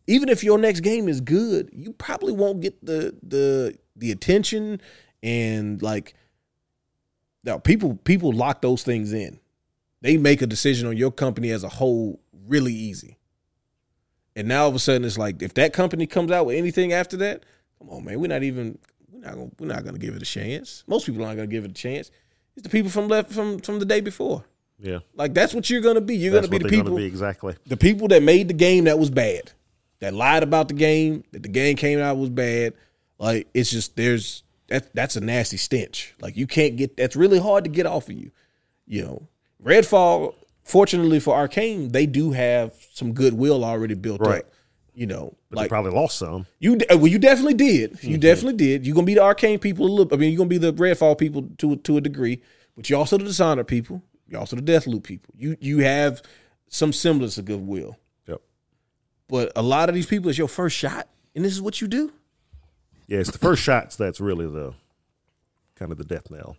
even 0.07 0.29
if 0.29 0.45
your 0.45 0.59
next 0.59 0.81
game 0.81 1.09
is 1.09 1.21
good, 1.21 1.71
you 1.73 1.93
probably 1.93 2.33
won't 2.33 2.61
get 2.61 2.85
the 2.85 3.17
the 3.23 3.77
the 3.97 4.13
attention 4.13 4.81
and 5.23 5.83
like 5.83 6.15
now 7.43 7.59
people 7.59 7.95
people 8.05 8.33
lock 8.33 8.63
those 8.63 8.83
things 8.83 9.13
in. 9.13 9.41
They 10.03 10.17
make 10.17 10.43
a 10.43 10.47
decision 10.47 10.87
on 10.87 10.97
your 10.97 11.11
company 11.11 11.51
as 11.51 11.65
a 11.65 11.69
whole 11.69 12.21
really 12.47 12.73
easy. 12.73 13.19
And 14.37 14.47
now 14.47 14.65
all 14.65 14.69
of 14.69 14.75
a 14.75 14.79
sudden 14.79 15.05
it's 15.05 15.19
like 15.19 15.43
if 15.43 15.55
that 15.55 15.73
company 15.73 16.07
comes 16.07 16.31
out 16.31 16.47
with 16.47 16.57
anything 16.57 16.93
after 16.93 17.17
that, 17.17 17.45
come 17.79 17.91
on 17.91 18.05
man, 18.05 18.21
we're 18.21 18.29
not 18.29 18.45
even 18.45 18.79
we're 19.11 19.23
not 19.23 19.35
gonna 19.35 19.51
we're 19.59 19.67
not 19.67 19.85
gonna 19.85 19.99
give 19.99 20.15
it 20.15 20.23
a 20.23 20.27
chance. 20.27 20.85
Most 20.87 21.07
people 21.07 21.25
aren't 21.25 21.37
gonna 21.37 21.49
give 21.49 21.65
it 21.65 21.71
a 21.73 21.75
chance. 21.75 22.13
It's 22.57 22.63
the 22.65 22.69
people 22.71 22.91
from 22.91 23.09
left 23.09 23.33
from 23.33 23.59
from 23.61 23.79
the 23.79 23.85
day 23.85 24.01
before. 24.01 24.45
Yeah. 24.79 24.99
Like 25.15 25.35
that's 25.35 25.55
what 25.55 25.69
you're 25.71 25.81
gonna 25.81 26.01
be. 26.01 26.17
You're 26.17 26.33
That's 26.33 26.49
gonna 26.49 26.59
be 26.59 26.65
what 26.65 26.71
the 26.71 26.77
people 26.83 26.97
be 26.97 27.05
exactly. 27.05 27.55
the 27.67 27.77
people 27.77 28.09
that 28.09 28.23
made 28.23 28.49
the 28.49 28.55
game 28.55 28.85
that 28.85 28.99
was 28.99 29.11
bad, 29.11 29.53
that 30.01 30.13
lied 30.15 30.43
about 30.43 30.69
the 30.69 30.75
game, 30.75 31.25
that 31.33 31.43
the 31.43 31.49
game 31.49 31.77
came 31.77 31.99
out 31.99 32.17
was 32.19 32.31
bad. 32.31 32.75
Like 33.19 33.49
it's 33.55 33.71
just 33.71 33.97
there's 33.97 34.43
that 34.69 34.95
that's 34.95 35.17
a 35.17 35.21
nasty 35.21 35.57
stench. 35.57 36.15
Like 36.21 36.37
you 36.37 36.47
can't 36.47 36.77
get 36.77 36.97
that's 36.97 37.17
really 37.17 37.39
hard 37.39 37.65
to 37.65 37.71
get 37.71 37.87
off 37.87 38.09
of 38.09 38.15
you. 38.17 38.31
You 38.87 39.03
know, 39.03 39.29
Redfall. 39.63 40.35
Fortunately 40.63 41.21
for 41.21 41.33
Arkane, 41.37 41.93
they 41.93 42.07
do 42.07 42.33
have 42.33 42.75
some 42.93 43.13
goodwill 43.13 43.65
already 43.65 43.95
built 43.95 44.21
Right. 44.21 44.41
up. 44.41 44.51
You 44.99 45.07
know, 45.07 45.37
But 45.51 45.57
like 45.59 45.65
they 45.67 45.69
probably 45.69 45.91
lost 45.93 46.17
some. 46.19 46.47
you 46.59 46.79
well, 46.89 47.07
you 47.07 47.19
definitely 47.19 47.53
did. 47.55 48.03
You 48.03 48.17
definitely 48.17 48.57
did. 48.57 48.87
You're 48.87 48.95
gonna 48.95 49.05
be 49.07 49.13
the 49.15 49.21
Arkane 49.21 49.61
people 49.61 49.87
a 49.87 49.89
little. 49.93 50.13
I 50.15 50.17
mean, 50.17 50.33
you're 50.33 50.39
gonna 50.39 50.49
be 50.49 50.57
the 50.59 50.73
Redfall 50.73 51.19
people 51.19 51.43
to 51.59 51.77
to 51.77 51.99
a 51.99 52.01
degree, 52.01 52.41
but 52.75 52.89
you're 52.89 52.99
also 52.99 53.19
the 53.19 53.25
Dishonored 53.25 53.69
people. 53.69 54.03
You're 54.27 54.41
also 54.41 54.57
the 54.57 54.63
Deathloop 54.63 55.03
people. 55.03 55.35
You 55.37 55.57
you 55.61 55.81
have 55.81 56.23
some 56.69 56.95
semblance 56.95 57.37
of 57.37 57.45
goodwill, 57.45 57.99
Yep. 58.27 58.41
but 59.29 59.53
a 59.55 59.61
lot 59.63 59.91
of 59.91 59.95
these 59.95 60.07
people 60.07 60.31
is 60.31 60.39
your 60.39 60.49
first 60.49 60.75
shot, 60.77 61.09
and 61.35 61.45
this 61.45 61.53
is 61.53 61.61
what 61.61 61.83
you 61.83 61.89
do. 61.89 62.11
Yeah, 63.07 63.19
it's 63.19 63.31
the 63.31 63.39
first 63.39 63.63
shots 63.63 63.97
that's 63.97 64.19
really 64.19 64.47
the 64.47 64.73
kind 65.77 65.93
of 65.93 65.99
the 65.99 66.05
death 66.05 66.31
knell. 66.31 66.57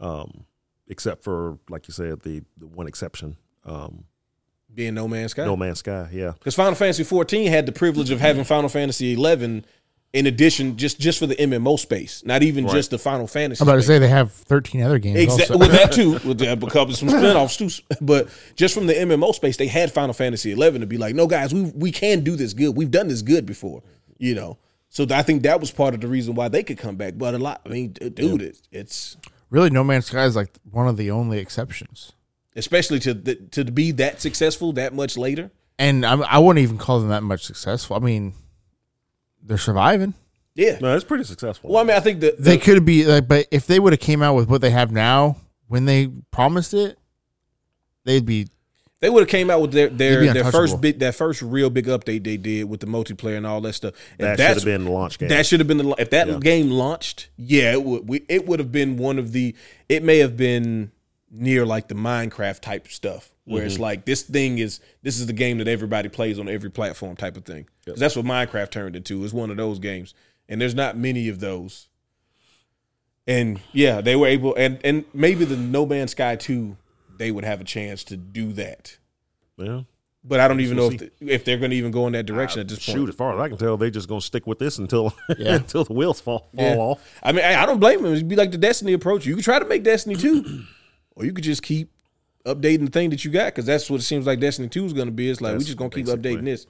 Um, 0.00 0.46
except 0.88 1.22
for 1.22 1.58
like 1.70 1.86
you 1.88 1.92
said, 1.94 2.22
the, 2.22 2.42
the 2.58 2.66
one 2.66 2.86
exception, 2.88 3.36
um, 3.64 4.04
Being 4.76 4.94
No 4.94 5.08
Man's 5.08 5.32
Sky, 5.32 5.44
No 5.44 5.56
Man's 5.56 5.80
Sky. 5.80 6.08
Yeah, 6.12 6.32
because 6.38 6.54
Final 6.54 6.76
Fantasy 6.76 7.02
14 7.02 7.50
had 7.50 7.66
the 7.66 7.72
privilege 7.72 8.10
of 8.10 8.20
having 8.20 8.44
Final 8.44 8.68
Fantasy 8.68 9.14
11 9.14 9.64
in 10.12 10.24
addition, 10.26 10.76
just 10.78 10.98
just 11.00 11.18
for 11.18 11.26
the 11.26 11.34
MMO 11.34 11.78
space, 11.78 12.22
not 12.24 12.42
even 12.42 12.64
Right. 12.64 12.74
just 12.74 12.90
the 12.90 12.98
Final 12.98 13.26
Fantasy. 13.26 13.60
I'm 13.60 13.68
about 13.68 13.76
to 13.76 13.82
say 13.82 13.98
they 13.98 14.08
have 14.08 14.32
13 14.32 14.80
other 14.82 14.98
games. 14.98 15.18
Exactly. 15.18 15.56
Also. 15.56 15.58
With 15.58 15.72
that 15.72 15.92
too, 15.92 16.12
with 16.28 16.38
that 16.38 16.60
because 16.60 16.98
some 16.98 17.08
spinoffs 17.08 17.58
too. 17.58 17.96
But 18.00 18.28
just 18.54 18.72
from 18.72 18.86
the 18.86 18.94
MMO 18.94 19.34
space, 19.34 19.56
they 19.56 19.66
had 19.66 19.92
Final 19.92 20.14
Fantasy 20.14 20.52
eleven 20.52 20.80
to 20.80 20.86
be 20.86 20.96
like, 20.96 21.14
no, 21.14 21.26
guys, 21.26 21.52
we 21.52 21.62
we 21.74 21.90
can 21.90 22.20
do 22.22 22.36
this 22.36 22.52
good. 22.54 22.76
We've 22.76 22.90
done 22.90 23.08
this 23.08 23.22
good 23.22 23.44
before, 23.44 23.82
you 24.18 24.34
know. 24.34 24.58
So 24.88 25.04
I 25.10 25.22
think 25.22 25.42
that 25.42 25.60
was 25.60 25.70
part 25.70 25.92
of 25.94 26.00
the 26.00 26.08
reason 26.08 26.34
why 26.34 26.48
they 26.48 26.62
could 26.62 26.78
come 26.78 26.96
back. 26.96 27.14
But 27.18 27.34
a 27.34 27.38
lot, 27.38 27.60
I 27.66 27.68
mean, 27.68 27.90
d- 27.92 28.08
dude, 28.08 28.40
it's, 28.40 28.62
it's 28.72 29.16
really, 29.50 29.68
No 29.68 29.84
Man's 29.84 30.06
Sky 30.06 30.24
is 30.24 30.36
like 30.36 30.48
one 30.70 30.88
of 30.88 30.96
the 30.96 31.10
only 31.10 31.38
exceptions. 31.38 32.12
Especially 32.56 32.98
to 33.00 33.14
the, 33.14 33.34
to 33.52 33.64
be 33.64 33.92
that 33.92 34.20
successful 34.20 34.72
that 34.74 34.94
much 34.94 35.16
later. 35.16 35.50
And 35.78 36.04
I'm, 36.06 36.22
I 36.24 36.38
wouldn't 36.38 36.62
even 36.62 36.78
call 36.78 37.00
them 37.00 37.10
that 37.10 37.22
much 37.22 37.44
successful. 37.44 37.96
I 37.96 37.98
mean, 38.00 38.32
they're 39.42 39.58
surviving. 39.58 40.14
Yeah. 40.54 40.78
no, 40.80 40.94
it's 40.96 41.04
pretty 41.04 41.24
successful. 41.24 41.68
Well, 41.70 41.80
I 41.82 41.84
mean, 41.86 41.96
I 41.96 42.00
think 42.00 42.20
that 42.20 42.42
They 42.42 42.56
could 42.56 42.84
be 42.86 43.04
like, 43.04 43.28
but 43.28 43.46
if 43.50 43.66
they 43.66 43.78
would 43.78 43.92
have 43.92 44.00
came 44.00 44.22
out 44.22 44.34
with 44.34 44.48
what 44.48 44.62
they 44.62 44.70
have 44.70 44.90
now 44.90 45.36
when 45.68 45.84
they 45.84 46.08
promised 46.30 46.72
it, 46.72 46.98
they'd 48.04 48.24
be 48.24 48.46
They 49.00 49.10
would 49.10 49.20
have 49.20 49.28
came 49.28 49.50
out 49.50 49.60
with 49.60 49.72
their 49.72 49.90
their, 49.90 50.32
their 50.32 50.44
first 50.44 50.54
untouchable. 50.54 50.78
big 50.78 50.98
that 51.00 51.14
first 51.14 51.42
real 51.42 51.68
big 51.68 51.86
update 51.88 52.24
they 52.24 52.38
did 52.38 52.64
with 52.64 52.80
the 52.80 52.86
multiplayer 52.86 53.36
and 53.36 53.46
all 53.46 53.60
that 53.60 53.74
stuff. 53.74 53.92
If 54.18 54.38
that 54.38 54.38
should 54.38 54.56
have 54.56 54.64
been 54.64 54.84
the 54.84 54.90
launch 54.90 55.18
game. 55.18 55.28
That 55.28 55.44
should 55.44 55.60
have 55.60 55.66
been 55.68 55.76
the 55.76 55.94
if 55.98 56.08
that 56.10 56.26
Yeah. 56.26 56.38
game 56.38 56.70
launched. 56.70 57.28
Yeah, 57.36 57.72
it 57.72 57.82
would. 57.84 58.08
We, 58.08 58.24
it 58.28 58.46
would 58.46 58.58
have 58.58 58.72
been 58.72 58.96
one 58.96 59.18
of 59.18 59.32
the. 59.32 59.54
It 59.90 60.02
may 60.02 60.18
have 60.20 60.38
been 60.38 60.90
near 61.36 61.64
like 61.66 61.88
the 61.88 61.94
Minecraft 61.94 62.60
type 62.60 62.88
stuff, 62.88 63.30
where 63.44 63.60
Mm-hmm. 63.62 63.66
it's 63.66 63.78
like 63.78 64.04
this 64.04 64.22
thing 64.22 64.58
is 64.58 64.80
this 65.02 65.18
is 65.20 65.26
the 65.26 65.32
game 65.32 65.58
that 65.58 65.68
everybody 65.68 66.08
plays 66.08 66.38
on 66.38 66.48
every 66.48 66.70
platform 66.70 67.16
type 67.16 67.36
of 67.36 67.44
thing. 67.44 67.66
'Cause 67.86 67.98
That's 67.98 68.16
what 68.16 68.24
Minecraft 68.24 68.70
turned 68.70 68.96
into. 68.96 69.22
It's 69.24 69.32
one 69.32 69.50
of 69.50 69.56
those 69.56 69.78
games, 69.78 70.14
and 70.48 70.60
there's 70.60 70.74
not 70.74 70.96
many 70.96 71.28
of 71.28 71.40
those. 71.40 71.88
And 73.26 73.60
yeah, 73.72 74.00
they 74.00 74.14
were 74.16 74.28
able, 74.28 74.54
and 74.54 74.78
and 74.84 75.04
maybe 75.12 75.44
the 75.44 75.56
No 75.56 75.84
Man's 75.84 76.12
Sky 76.12 76.36
two, 76.36 76.76
they 77.18 77.30
would 77.32 77.44
have 77.44 77.60
a 77.60 77.64
chance 77.64 78.04
to 78.04 78.16
do 78.16 78.52
that. 78.54 78.96
yeah. 79.56 79.82
But 80.28 80.40
I 80.40 80.48
don't 80.48 80.58
even 80.58 80.76
know 80.76 80.88
We'll 80.88 80.94
if 80.94 81.18
the, 81.20 81.32
if 81.34 81.44
they're 81.44 81.56
going 81.56 81.70
to 81.70 81.76
even 81.76 81.92
go 81.92 82.08
in 82.08 82.12
that 82.14 82.26
direction 82.26 82.60
at 82.60 82.66
this 82.66 82.84
point. 82.84 82.98
Shoot, 82.98 83.08
as 83.10 83.14
far 83.14 83.32
as 83.34 83.40
I 83.40 83.48
can 83.48 83.58
tell, 83.58 83.76
they're 83.76 83.90
just 83.90 84.08
gonna 84.08 84.20
stick 84.20 84.44
with 84.44 84.58
this 84.58 84.76
until 84.78 85.14
Yeah. 85.38 85.54
until 85.54 85.84
the 85.84 85.92
wheels 85.92 86.20
fall 86.20 86.48
fall 86.52 86.64
Yeah. 86.64 86.74
off. 86.76 87.20
I 87.22 87.30
mean, 87.30 87.44
I, 87.44 87.62
I 87.62 87.66
don't 87.66 87.78
blame 87.78 88.02
them. 88.02 88.12
It'd 88.12 88.26
be 88.26 88.34
like 88.34 88.50
the 88.50 88.58
Destiny 88.58 88.92
approach. 88.92 89.24
You 89.24 89.36
could 89.36 89.44
try 89.44 89.60
to 89.60 89.64
make 89.64 89.84
Destiny 89.84 90.16
2, 90.16 90.64
or 91.16 91.24
you 91.24 91.32
could 91.32 91.44
just 91.44 91.62
keep 91.62 91.90
updating 92.44 92.84
the 92.84 92.90
thing 92.90 93.10
that 93.10 93.24
you 93.24 93.30
got 93.30 93.46
because 93.46 93.66
that's 93.66 93.90
what 93.90 94.00
it 94.00 94.04
seems 94.04 94.26
like 94.26 94.38
Destiny 94.38 94.68
Two 94.68 94.84
is 94.84 94.92
going 94.92 95.08
to 95.08 95.12
be. 95.12 95.28
It's 95.28 95.40
like 95.40 95.52
we 95.52 95.58
That's 95.58 95.66
just 95.66 95.78
gonna 95.78 95.90
keep 95.90 96.06
updating 96.06 96.44
this. 96.44 96.66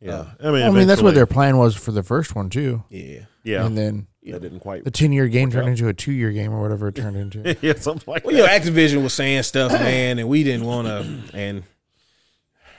Yeah, 0.00 0.12
uh, 0.12 0.26
I 0.42 0.50
mean, 0.50 0.62
I 0.62 0.70
mean, 0.70 0.88
that's 0.88 1.02
what 1.02 1.14
their 1.14 1.26
plan 1.26 1.58
was 1.58 1.76
for 1.76 1.92
the 1.92 2.02
first 2.02 2.34
one 2.34 2.48
too. 2.48 2.82
Yeah, 2.88 3.20
Yeah, 3.44 3.66
And 3.66 3.76
then 3.76 4.06
that 4.24 4.40
didn't 4.40 4.60
quite. 4.60 4.82
the 4.82 4.90
ten 4.90 5.12
year 5.12 5.28
game 5.28 5.50
turned 5.50 5.66
out. 5.66 5.72
into 5.72 5.88
a 5.88 5.94
two 5.94 6.12
year 6.12 6.32
game 6.32 6.52
or 6.52 6.62
whatever 6.62 6.88
it 6.88 6.94
turned 6.94 7.16
into. 7.16 7.56
yeah, 7.62 7.74
something 7.74 8.10
like 8.10 8.22
that. 8.22 8.26
well, 8.26 8.36
you 8.36 8.42
know. 8.42 8.48
Activision 8.48 9.02
was 9.02 9.12
saying 9.12 9.42
stuff, 9.42 9.72
man, 9.72 10.18
and 10.18 10.28
we 10.28 10.42
didn't 10.42 10.64
want 10.64 10.88
to, 10.88 11.36
and 11.36 11.64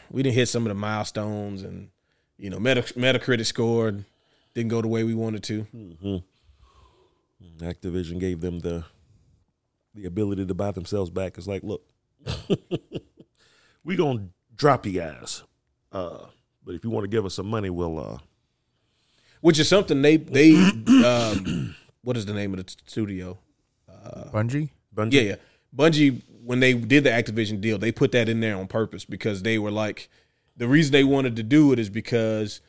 we 0.09 0.23
didn't 0.23 0.35
hit 0.35 0.49
some 0.49 0.65
of 0.65 0.69
the 0.69 0.75
milestones, 0.75 1.61
and 1.61 1.89
you 2.37 2.49
know, 2.49 2.59
Meta, 2.59 2.81
Metacritic 2.81 3.45
scored 3.45 4.03
didn't 4.55 4.69
go 4.69 4.81
the 4.81 4.87
way 4.87 5.03
we 5.03 5.13
wanted 5.13 5.43
to. 5.43 5.67
Mm-hmm. 5.75 6.07
Mm, 6.07 6.23
Activision 7.59 8.19
gave 8.19 8.41
them 8.41 8.59
the 8.59 8.83
the 9.93 10.05
ability 10.05 10.45
to 10.45 10.53
buy 10.53 10.71
themselves 10.71 11.09
back. 11.09 11.37
It's 11.37 11.47
like, 11.47 11.63
look, 11.63 11.83
we 13.83 13.95
gonna 13.95 14.27
drop 14.55 14.85
you 14.85 14.93
guys, 14.93 15.43
uh, 15.91 16.25
but 16.65 16.75
if 16.75 16.83
you 16.83 16.89
want 16.89 17.03
to 17.03 17.09
give 17.09 17.25
us 17.25 17.35
some 17.35 17.47
money, 17.47 17.69
we'll. 17.69 17.99
Uh, 17.99 18.17
Which 19.41 19.59
is 19.59 19.67
something 19.67 20.01
they 20.01 20.17
they 20.17 20.55
um, 21.05 21.75
what 22.03 22.17
is 22.17 22.25
the 22.25 22.33
name 22.33 22.53
of 22.53 22.65
the 22.65 22.75
studio? 22.85 23.37
Bungie. 24.33 24.69
Bungie. 24.95 25.13
Yeah, 25.13 25.21
yeah. 25.21 25.35
Bungie, 25.75 26.21
when 26.43 26.59
they 26.59 26.73
did 26.73 27.03
the 27.03 27.09
Activision 27.09 27.61
deal, 27.61 27.77
they 27.77 27.91
put 27.91 28.11
that 28.11 28.27
in 28.29 28.39
there 28.39 28.57
on 28.57 28.67
purpose 28.67 29.05
because 29.05 29.43
they 29.43 29.57
were 29.57 29.71
like, 29.71 30.09
the 30.57 30.67
reason 30.67 30.91
they 30.91 31.03
wanted 31.03 31.35
to 31.37 31.43
do 31.43 31.71
it 31.71 31.79
is 31.79 31.89
because 31.89 32.61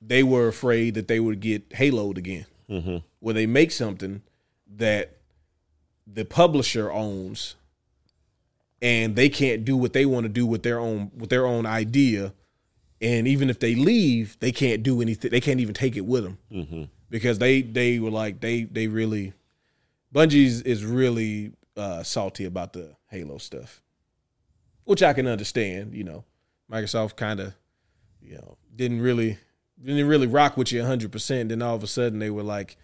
they 0.00 0.22
were 0.22 0.48
afraid 0.48 0.94
that 0.94 1.08
they 1.08 1.20
would 1.20 1.40
get 1.40 1.70
haloed 1.70 2.16
again. 2.18 2.46
Mm-hmm. 2.70 2.98
Where 3.20 3.34
they 3.34 3.46
make 3.46 3.70
something 3.70 4.22
that 4.76 5.18
the 6.06 6.24
publisher 6.24 6.90
owns, 6.92 7.54
and 8.82 9.16
they 9.16 9.28
can't 9.28 9.64
do 9.64 9.76
what 9.76 9.92
they 9.92 10.04
want 10.06 10.24
to 10.24 10.28
do 10.28 10.46
with 10.46 10.62
their 10.62 10.78
own 10.78 11.10
with 11.16 11.30
their 11.30 11.46
own 11.46 11.66
idea, 11.66 12.32
and 13.00 13.26
even 13.26 13.48
if 13.50 13.58
they 13.60 13.74
leave, 13.74 14.36
they 14.40 14.52
can't 14.52 14.82
do 14.82 15.00
anything. 15.00 15.30
They 15.30 15.40
can't 15.40 15.60
even 15.60 15.74
take 15.74 15.96
it 15.96 16.02
with 16.06 16.24
them 16.24 16.38
Mm-hmm. 16.52 16.82
because 17.10 17.38
they 17.38 17.62
they 17.62 17.98
were 17.98 18.10
like 18.10 18.40
they 18.40 18.64
they 18.64 18.86
really 18.88 19.32
Bungie's 20.14 20.60
is 20.62 20.84
really 20.84 21.52
uh, 21.76 22.02
salty 22.02 22.44
about 22.44 22.72
the 22.72 22.94
Halo 23.10 23.38
stuff, 23.38 23.82
which 24.84 25.02
I 25.02 25.12
can 25.12 25.26
understand. 25.26 25.94
You 25.94 26.04
know, 26.04 26.24
Microsoft 26.70 27.16
kind 27.16 27.40
of 27.40 27.54
you 28.22 28.36
know 28.36 28.56
didn't 28.76 29.00
really 29.00 29.38
didn't 29.82 30.06
really 30.06 30.26
rock 30.26 30.56
with 30.56 30.70
you 30.72 30.84
hundred 30.84 31.10
percent. 31.12 31.48
Then 31.48 31.62
all 31.62 31.74
of 31.74 31.82
a 31.82 31.86
sudden 31.88 32.18
they 32.18 32.30
were 32.30 32.42
like, 32.44 32.76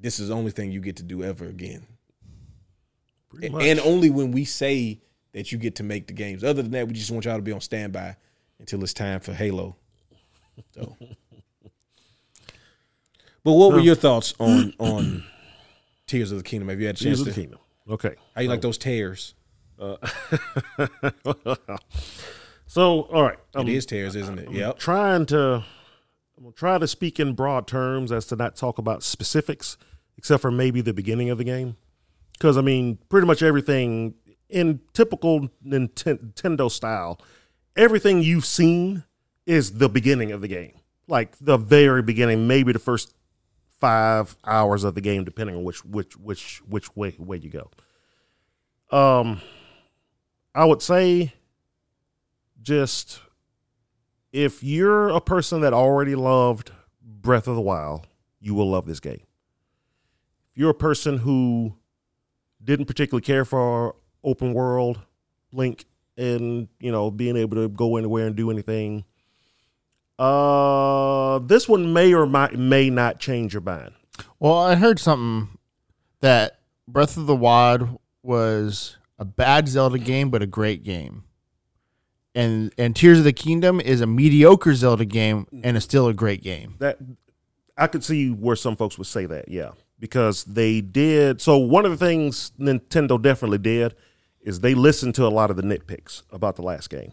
"This 0.00 0.18
is 0.18 0.28
the 0.28 0.34
only 0.34 0.50
thing 0.50 0.72
you 0.72 0.80
get 0.80 0.96
to 0.96 1.02
do 1.04 1.22
ever 1.22 1.44
again," 1.46 1.82
Pretty 1.82 1.82
A- 1.82 1.84
much. 1.84 1.93
And 3.42 3.80
only 3.80 4.10
when 4.10 4.32
we 4.32 4.44
say 4.44 5.00
that 5.32 5.52
you 5.52 5.58
get 5.58 5.76
to 5.76 5.82
make 5.82 6.06
the 6.06 6.12
games. 6.12 6.44
Other 6.44 6.62
than 6.62 6.72
that, 6.72 6.86
we 6.86 6.94
just 6.94 7.10
want 7.10 7.24
y'all 7.24 7.36
to 7.36 7.42
be 7.42 7.52
on 7.52 7.60
standby 7.60 8.16
until 8.58 8.82
it's 8.82 8.94
time 8.94 9.20
for 9.20 9.32
Halo. 9.32 9.76
So. 10.74 10.96
But 13.44 13.52
what 13.52 13.74
were 13.74 13.80
your 13.80 13.94
thoughts 13.94 14.32
on 14.40 14.72
on 14.78 15.22
Tears 16.06 16.32
of 16.32 16.38
the 16.38 16.44
Kingdom? 16.44 16.70
Have 16.70 16.80
you 16.80 16.86
had 16.86 16.96
a 16.96 16.98
Tears 16.98 17.18
chance 17.18 17.28
of 17.28 17.34
the 17.34 17.40
Kingdom. 17.42 17.58
Okay. 17.88 18.14
How 18.34 18.40
you 18.40 18.48
like 18.48 18.62
those 18.62 18.78
tears? 18.78 19.34
Uh, 19.78 19.96
so, 22.66 23.02
all 23.02 23.22
right. 23.22 23.38
it 23.54 23.68
is 23.68 23.84
tears, 23.84 24.16
isn't 24.16 24.38
it? 24.38 24.50
Yep. 24.50 24.78
trying 24.78 25.26
to 25.26 25.62
I'm 26.36 26.44
gonna 26.44 26.52
try 26.52 26.78
to 26.78 26.88
speak 26.88 27.20
in 27.20 27.34
broad 27.34 27.66
terms 27.66 28.10
as 28.10 28.26
to 28.26 28.36
not 28.36 28.56
talk 28.56 28.78
about 28.78 29.02
specifics, 29.02 29.76
except 30.16 30.40
for 30.40 30.50
maybe 30.50 30.80
the 30.80 30.94
beginning 30.94 31.30
of 31.30 31.38
the 31.38 31.44
game. 31.44 31.76
Because 32.34 32.56
I 32.56 32.60
mean, 32.60 32.98
pretty 33.08 33.26
much 33.26 33.42
everything 33.42 34.14
in 34.48 34.80
typical 34.92 35.48
Nintendo 35.66 36.70
style, 36.70 37.20
everything 37.76 38.22
you've 38.22 38.44
seen 38.44 39.04
is 39.46 39.78
the 39.78 39.88
beginning 39.88 40.32
of 40.32 40.40
the 40.40 40.48
game, 40.48 40.80
like 41.06 41.36
the 41.40 41.56
very 41.56 42.02
beginning, 42.02 42.46
maybe 42.46 42.72
the 42.72 42.78
first 42.78 43.14
five 43.80 44.36
hours 44.44 44.84
of 44.84 44.94
the 44.94 45.00
game, 45.00 45.24
depending 45.24 45.56
on 45.56 45.64
which 45.64 45.84
which 45.84 46.16
which 46.16 46.62
which 46.66 46.94
way 46.96 47.14
way 47.18 47.36
you 47.36 47.50
go. 47.50 47.70
Um, 48.96 49.40
I 50.54 50.64
would 50.64 50.82
say 50.82 51.32
just 52.62 53.20
if 54.32 54.62
you're 54.62 55.10
a 55.10 55.20
person 55.20 55.60
that 55.60 55.72
already 55.72 56.14
loved 56.14 56.70
Breath 57.02 57.46
of 57.46 57.56
the 57.56 57.60
Wild, 57.60 58.06
you 58.40 58.54
will 58.54 58.70
love 58.70 58.86
this 58.86 59.00
game. 59.00 59.22
If 60.50 60.58
you're 60.58 60.70
a 60.70 60.74
person 60.74 61.18
who 61.18 61.76
didn't 62.64 62.86
particularly 62.86 63.22
care 63.22 63.44
for 63.44 63.96
open 64.22 64.54
world 64.54 65.00
Link 65.52 65.84
and 66.16 66.68
you 66.80 66.90
know 66.90 67.10
being 67.10 67.36
able 67.36 67.56
to 67.56 67.68
go 67.68 67.96
anywhere 67.96 68.26
and 68.26 68.36
do 68.36 68.50
anything, 68.50 69.04
uh, 70.18 71.38
this 71.40 71.68
one 71.68 71.92
may 71.92 72.12
or 72.12 72.26
might 72.26 72.58
may 72.58 72.90
not 72.90 73.20
change 73.20 73.52
your 73.54 73.62
mind. 73.62 73.92
Well, 74.38 74.58
I 74.58 74.74
heard 74.76 74.98
something 74.98 75.58
that 76.20 76.60
Breath 76.86 77.16
of 77.16 77.26
the 77.26 77.36
Wild 77.36 77.98
was 78.22 78.96
a 79.18 79.24
bad 79.24 79.68
Zelda 79.68 79.98
game, 79.98 80.30
but 80.30 80.42
a 80.42 80.46
great 80.46 80.82
game. 80.82 81.24
And 82.34 82.72
and 82.76 82.96
Tears 82.96 83.18
of 83.18 83.24
the 83.24 83.32
Kingdom 83.32 83.80
is 83.80 84.00
a 84.00 84.06
mediocre 84.06 84.74
Zelda 84.74 85.04
game 85.04 85.46
and 85.62 85.76
is 85.76 85.84
still 85.84 86.08
a 86.08 86.14
great 86.14 86.42
game. 86.42 86.74
that 86.78 86.98
I 87.76 87.86
could 87.86 88.04
see 88.04 88.30
where 88.30 88.56
some 88.56 88.76
folks 88.76 88.98
would 88.98 89.06
say 89.06 89.26
that, 89.26 89.48
yeah, 89.48 89.72
because 89.98 90.44
they 90.44 90.80
did. 90.80 91.40
So 91.40 91.58
one 91.58 91.84
of 91.84 91.90
the 91.90 91.96
things 91.96 92.52
Nintendo 92.58 93.20
definitely 93.20 93.58
did 93.58 93.94
is 94.40 94.60
they 94.60 94.74
listened 94.74 95.14
to 95.16 95.26
a 95.26 95.28
lot 95.28 95.50
of 95.50 95.56
the 95.56 95.62
nitpicks 95.62 96.22
about 96.30 96.56
the 96.56 96.62
last 96.62 96.90
game, 96.90 97.12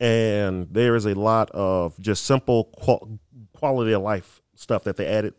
and 0.00 0.68
there 0.70 0.94
is 0.96 1.04
a 1.04 1.14
lot 1.14 1.50
of 1.50 1.98
just 2.00 2.24
simple 2.24 2.64
qual- 2.76 3.18
quality 3.52 3.92
of 3.92 4.02
life 4.02 4.40
stuff 4.54 4.84
that 4.84 4.96
they 4.96 5.06
added 5.06 5.34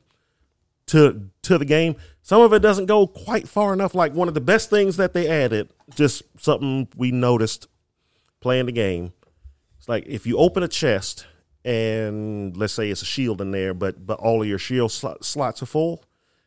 to 0.88 1.30
to 1.44 1.58
the 1.58 1.66
game. 1.66 1.96
Some 2.22 2.42
of 2.42 2.54
it 2.54 2.60
doesn't 2.60 2.86
go 2.86 3.08
quite 3.08 3.48
far 3.48 3.74
enough. 3.74 3.96
Like 3.96 4.14
one 4.14 4.28
of 4.28 4.34
the 4.34 4.42
best 4.42 4.70
things 4.70 4.98
that 4.98 5.14
they 5.14 5.28
added, 5.28 5.70
just 5.96 6.24
something 6.40 6.88
we 6.96 7.12
noticed 7.12 7.68
playing 8.40 8.66
the 8.68 8.72
game. 8.72 9.14
It's 9.78 9.90
like 9.90 10.06
if 10.08 10.26
you 10.26 10.38
open 10.38 10.64
a 10.64 10.68
chest 10.68 11.26
and 11.64 12.56
let's 12.56 12.74
say 12.74 12.90
it's 12.90 13.02
a 13.02 13.06
shield 13.06 13.42
in 13.42 13.52
there, 13.52 13.74
but 13.74 14.06
but 14.06 14.20
all 14.20 14.42
of 14.42 14.48
your 14.48 14.60
shield 14.60 14.92
slot, 14.92 15.26
slots 15.26 15.62
are 15.64 15.68
full. 15.68 16.04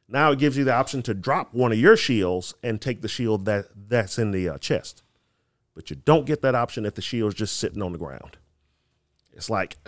Now 0.09 0.33
it 0.33 0.39
gives 0.39 0.57
you 0.57 0.65
the 0.65 0.73
option 0.75 1.03
to 1.03 1.15
drop 1.15 1.53
one 1.53 1.71
of 1.73 1.79
your 1.79 1.97
shields 1.97 2.55
and 2.63 2.81
take 2.81 3.03
the 3.03 3.09
shield 3.09 3.45
that 3.45 3.67
that's 3.89 4.19
in 4.19 4.31
the 4.31 4.49
uh, 4.49 4.59
chest. 4.59 5.03
But 5.75 5.91
you 5.91 5.97
don't 5.97 6.25
get 6.27 6.43
that 6.43 6.55
option 6.55 6.87
if 6.87 6.95
the 6.95 7.03
shield's 7.03 7.35
just 7.35 7.57
sitting 7.59 7.83
on 7.83 7.93
the 7.93 7.99
ground. 7.99 8.37
It's 9.35 9.51
like, 9.51 9.77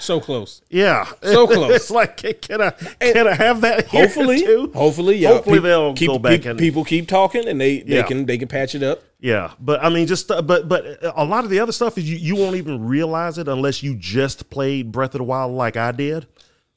So 0.00 0.20
close. 0.20 0.60
yeah, 0.68 1.06
So 1.22 1.46
close. 1.46 1.70
it's 1.70 1.90
like, 1.90 2.16
can, 2.42 2.60
I 2.60 2.70
can 3.00 3.26
I 3.28 3.34
have 3.34 3.62
that? 3.62 3.86
here 3.86 4.02
Hopefully, 4.02 4.40
too? 4.40 4.70
hopefully, 4.74 5.16
y'all, 5.16 5.34
Hopefully 5.34 5.56
peop- 5.58 5.62
they'll 5.62 5.94
keep, 5.94 6.08
go 6.10 6.18
back 6.18 6.40
peop- 6.40 6.46
and- 6.50 6.58
people 6.58 6.84
keep 6.84 7.08
talking, 7.08 7.46
and 7.48 7.58
they, 7.60 7.78
they 7.80 7.96
Yeah. 7.96 8.02
can 8.02 8.26
they 8.26 8.36
can 8.36 8.48
patch 8.48 8.74
it 8.74 8.82
up. 8.82 9.02
Yeah, 9.20 9.52
but 9.60 9.82
I 9.82 9.88
mean, 9.88 10.06
just 10.06 10.30
uh, 10.30 10.42
but 10.42 10.68
but 10.68 10.98
a 11.16 11.24
lot 11.24 11.44
of 11.44 11.50
the 11.50 11.60
other 11.60 11.72
stuff 11.72 11.96
is 11.96 12.10
you, 12.10 12.16
you 12.18 12.36
won't 12.36 12.56
even 12.56 12.84
realize 12.86 13.38
it 13.38 13.48
unless 13.48 13.82
you 13.82 13.94
just 13.94 14.50
played 14.50 14.92
Breath 14.92 15.14
of 15.14 15.18
the 15.20 15.24
Wild 15.24 15.52
like 15.52 15.78
I 15.78 15.92
did, 15.92 16.26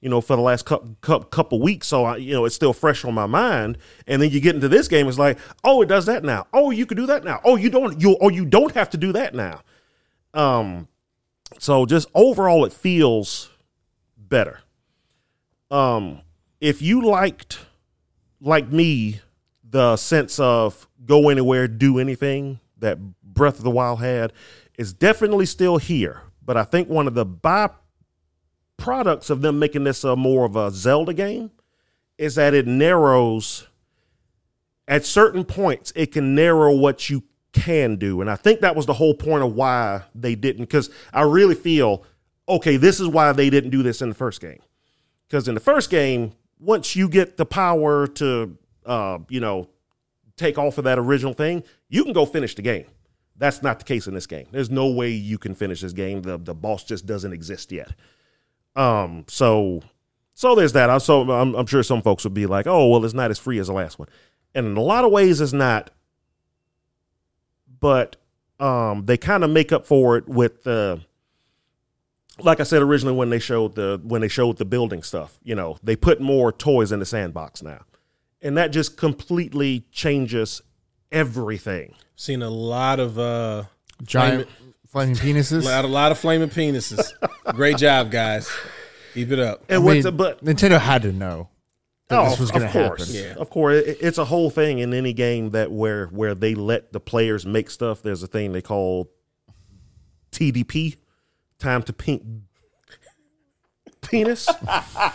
you 0.01 0.09
know, 0.09 0.21
for 0.21 0.35
the 0.35 0.41
last 0.41 0.65
couple 0.65 1.23
couple 1.25 1.59
weeks. 1.59 1.87
So 1.87 2.05
I, 2.05 2.17
you 2.17 2.33
know, 2.33 2.45
it's 2.45 2.55
still 2.55 2.73
fresh 2.73 3.03
on 3.03 3.13
my 3.13 3.25
mind. 3.25 3.77
And 4.05 4.21
then 4.21 4.29
you 4.29 4.39
get 4.39 4.55
into 4.55 4.67
this 4.67 4.87
game, 4.87 5.07
it's 5.07 5.17
like, 5.17 5.37
oh, 5.63 5.81
it 5.81 5.87
does 5.87 6.05
that 6.05 6.23
now. 6.23 6.47
Oh, 6.53 6.71
you 6.71 6.85
can 6.85 6.97
do 6.97 7.05
that 7.07 7.23
now. 7.23 7.41
Oh, 7.43 7.55
you 7.55 7.69
don't 7.69 7.99
you 7.99 8.13
or 8.13 8.31
you 8.31 8.45
don't 8.45 8.73
have 8.73 8.89
to 8.91 8.97
do 8.97 9.11
that 9.13 9.33
now. 9.33 9.61
Um, 10.33 10.87
so 11.59 11.85
just 11.85 12.09
overall, 12.13 12.65
it 12.65 12.73
feels 12.73 13.49
better. 14.17 14.61
Um, 15.71 16.21
if 16.61 16.81
you 16.81 17.01
liked 17.01 17.59
like 18.39 18.71
me 18.71 19.21
the 19.63 19.97
sense 19.97 20.39
of 20.39 20.87
go 21.05 21.29
anywhere, 21.29 21.67
do 21.67 21.99
anything 21.99 22.59
that 22.77 22.99
Breath 23.23 23.57
of 23.57 23.63
the 23.63 23.71
Wild 23.71 23.99
had 23.99 24.31
is 24.77 24.93
definitely 24.93 25.45
still 25.45 25.77
here. 25.77 26.21
But 26.43 26.55
I 26.57 26.63
think 26.63 26.87
one 26.87 27.07
of 27.07 27.13
the 27.13 27.25
byproducts 27.25 27.75
of 28.85 29.41
them 29.41 29.59
making 29.59 29.83
this 29.83 30.03
a 30.03 30.15
more 30.15 30.45
of 30.45 30.55
a 30.55 30.71
Zelda 30.71 31.13
game 31.13 31.51
is 32.17 32.35
that 32.35 32.53
it 32.53 32.65
narrows 32.65 33.67
at 34.87 35.05
certain 35.05 35.43
points, 35.43 35.91
it 35.95 36.13
can 36.13 36.33
narrow 36.33 36.73
what 36.73 37.09
you 37.09 37.23
can 37.51 37.97
do. 37.97 38.21
And 38.21 38.29
I 38.29 38.35
think 38.35 38.61
that 38.61 38.75
was 38.75 38.85
the 38.85 38.93
whole 38.93 39.13
point 39.13 39.43
of 39.43 39.53
why 39.53 40.03
they 40.15 40.35
didn't, 40.35 40.63
because 40.63 40.89
I 41.11 41.23
really 41.23 41.55
feel, 41.55 42.05
okay, 42.47 42.77
this 42.77 42.99
is 42.99 43.07
why 43.07 43.33
they 43.33 43.49
didn't 43.49 43.71
do 43.71 43.83
this 43.83 44.01
in 44.01 44.09
the 44.09 44.15
first 44.15 44.39
game. 44.39 44.61
Because 45.27 45.47
in 45.47 45.55
the 45.55 45.61
first 45.61 45.89
game, 45.89 46.33
once 46.59 46.95
you 46.95 47.09
get 47.09 47.35
the 47.35 47.45
power 47.45 48.07
to, 48.07 48.57
uh, 48.85 49.19
you 49.27 49.41
know, 49.41 49.67
take 50.37 50.57
off 50.57 50.77
of 50.77 50.85
that 50.85 50.97
original 50.97 51.33
thing, 51.33 51.63
you 51.89 52.03
can 52.03 52.13
go 52.13 52.25
finish 52.25 52.55
the 52.55 52.61
game. 52.61 52.85
That's 53.35 53.61
not 53.61 53.79
the 53.79 53.85
case 53.85 54.07
in 54.07 54.13
this 54.13 54.25
game. 54.25 54.47
There's 54.51 54.69
no 54.69 54.87
way 54.87 55.09
you 55.09 55.37
can 55.37 55.53
finish 55.53 55.81
this 55.81 55.93
game. 55.93 56.21
The 56.23 56.37
the 56.39 56.55
boss 56.55 56.83
just 56.83 57.05
doesn't 57.05 57.33
exist 57.33 57.71
yet. 57.71 57.91
Um, 58.77 59.25
so 59.27 59.81
so 60.33 60.55
there's 60.55 60.73
that. 60.73 60.89
I'm 60.89 60.99
so 60.99 61.29
I'm, 61.31 61.55
I'm 61.55 61.65
sure 61.65 61.83
some 61.83 62.01
folks 62.01 62.23
would 62.23 62.33
be 62.33 62.45
like, 62.45 62.67
oh 62.67 62.87
well, 62.87 63.03
it's 63.03 63.13
not 63.13 63.31
as 63.31 63.39
free 63.39 63.59
as 63.59 63.67
the 63.67 63.73
last 63.73 63.99
one, 63.99 64.07
and 64.53 64.67
in 64.67 64.77
a 64.77 64.81
lot 64.81 65.03
of 65.03 65.11
ways, 65.11 65.41
it's 65.41 65.51
not. 65.53 65.89
But 67.79 68.15
um, 68.59 69.05
they 69.05 69.17
kind 69.17 69.43
of 69.43 69.49
make 69.49 69.71
up 69.71 69.85
for 69.85 70.17
it 70.17 70.27
with 70.27 70.63
the. 70.63 71.01
like 72.39 72.59
I 72.59 72.63
said 72.63 72.81
originally 72.81 73.15
when 73.15 73.29
they 73.29 73.39
showed 73.39 73.75
the 73.75 73.99
when 74.03 74.21
they 74.21 74.27
showed 74.27 74.57
the 74.57 74.65
building 74.65 75.03
stuff, 75.03 75.39
you 75.43 75.55
know, 75.55 75.77
they 75.83 75.95
put 75.95 76.21
more 76.21 76.51
toys 76.51 76.91
in 76.91 76.99
the 76.99 77.05
sandbox 77.05 77.61
now. 77.63 77.81
And 78.41 78.55
that 78.57 78.67
just 78.71 78.97
completely 78.97 79.85
changes 79.91 80.61
everything. 81.11 81.95
Seen 82.15 82.43
a 82.43 82.49
lot 82.49 82.99
of 82.99 83.17
uh, 83.17 83.63
Giant 84.03 84.47
flaming 84.87 85.15
penises. 85.15 85.63
lot, 85.63 85.85
a 85.85 85.87
lot 85.87 86.11
of 86.11 86.17
flaming 86.17 86.49
penises. 86.49 87.11
Great 87.55 87.77
job, 87.77 88.11
guys. 88.11 88.49
Keep 89.13 89.31
it 89.31 89.39
up. 89.39 89.63
And 89.69 89.77
I 89.77 89.85
what's 89.85 90.05
mean, 90.05 90.17
but 90.17 90.43
Nintendo 90.43 90.79
had 90.79 91.01
to 91.03 91.11
know 91.11 91.49
that 92.09 92.19
oh, 92.19 92.29
this 92.29 92.39
was 92.39 92.49
of 92.49 92.55
going 92.55 92.71
to 92.71 92.79
happen. 92.79 93.05
Yeah. 93.09 93.33
of 93.37 93.49
course, 93.49 93.83
It- 93.83 93.97
it's 94.01 94.17
a 94.17 94.25
whole 94.25 94.49
thing 94.49 94.79
in 94.79 94.93
any 94.93 95.13
game 95.13 95.49
that 95.51 95.71
where 95.71 96.07
where 96.07 96.35
they 96.35 96.55
let 96.55 96.93
the 96.93 96.99
players 96.99 97.45
make 97.45 97.69
stuff. 97.69 98.01
There's 98.01 98.23
a 98.23 98.27
thing 98.27 98.51
they 98.53 98.61
call 98.61 99.11
TDP, 100.31 100.97
time 101.59 101.83
to 101.83 101.93
pink 101.93 102.23
penis. 104.01 104.47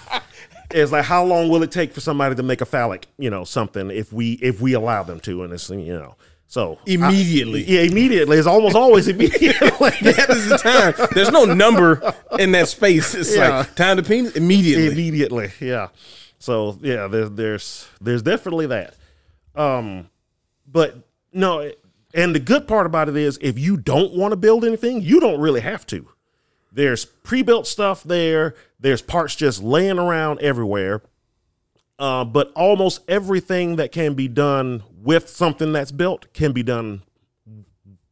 it's 0.70 0.92
like 0.92 1.04
how 1.04 1.24
long 1.24 1.48
will 1.48 1.62
it 1.62 1.70
take 1.70 1.92
for 1.92 2.00
somebody 2.00 2.34
to 2.34 2.42
make 2.42 2.60
a 2.60 2.66
phallic, 2.66 3.06
you 3.18 3.30
know, 3.30 3.44
something 3.44 3.90
if 3.90 4.12
we 4.12 4.32
if 4.34 4.60
we 4.60 4.72
allow 4.72 5.02
them 5.02 5.20
to, 5.20 5.44
and 5.44 5.52
it's 5.52 5.70
you 5.70 5.94
know, 5.94 6.16
so 6.52 6.78
Immediately. 6.84 7.64
yeah, 7.64 7.80
immediately. 7.80 8.36
It's 8.36 8.46
almost 8.46 8.76
always 8.76 9.08
immediately. 9.14 9.48
that 10.02 10.26
is 10.28 10.50
the 10.50 10.58
time. 10.58 11.08
There's 11.14 11.30
no 11.30 11.46
number 11.46 12.12
in 12.38 12.52
that 12.52 12.68
space. 12.68 13.14
It's 13.14 13.34
Yeah. 13.34 13.60
like 13.60 13.74
time 13.74 13.96
to 13.96 14.02
penis 14.02 14.36
immediately. 14.36 14.88
immediately. 14.88 15.50
Yeah. 15.60 15.88
So 16.38 16.78
yeah, 16.82 17.06
there's 17.06 17.30
there's 17.30 17.88
there's 18.02 18.20
definitely 18.22 18.66
that. 18.66 18.94
Um, 19.54 20.10
but 20.70 20.98
no, 21.32 21.72
and 22.12 22.34
the 22.34 22.40
good 22.40 22.68
part 22.68 22.84
about 22.84 23.08
it 23.08 23.16
is 23.16 23.38
if 23.40 23.58
you 23.58 23.78
don't 23.78 24.12
want 24.12 24.32
to 24.32 24.36
build 24.36 24.62
anything, 24.66 25.00
you 25.00 25.20
don't 25.20 25.40
really 25.40 25.62
have 25.62 25.86
to. 25.86 26.06
There's 26.70 27.06
pre-built 27.06 27.66
stuff 27.66 28.02
there. 28.02 28.54
There's 28.78 29.00
parts 29.00 29.36
just 29.36 29.62
laying 29.62 29.98
around 29.98 30.40
everywhere. 30.40 31.00
Uh, 31.98 32.24
but 32.26 32.52
almost 32.54 33.00
everything 33.08 33.76
that 33.76 33.90
can 33.92 34.12
be 34.14 34.28
done 34.28 34.82
with 35.02 35.28
something 35.28 35.72
that's 35.72 35.92
built 35.92 36.32
can 36.32 36.52
be 36.52 36.62
done 36.62 37.02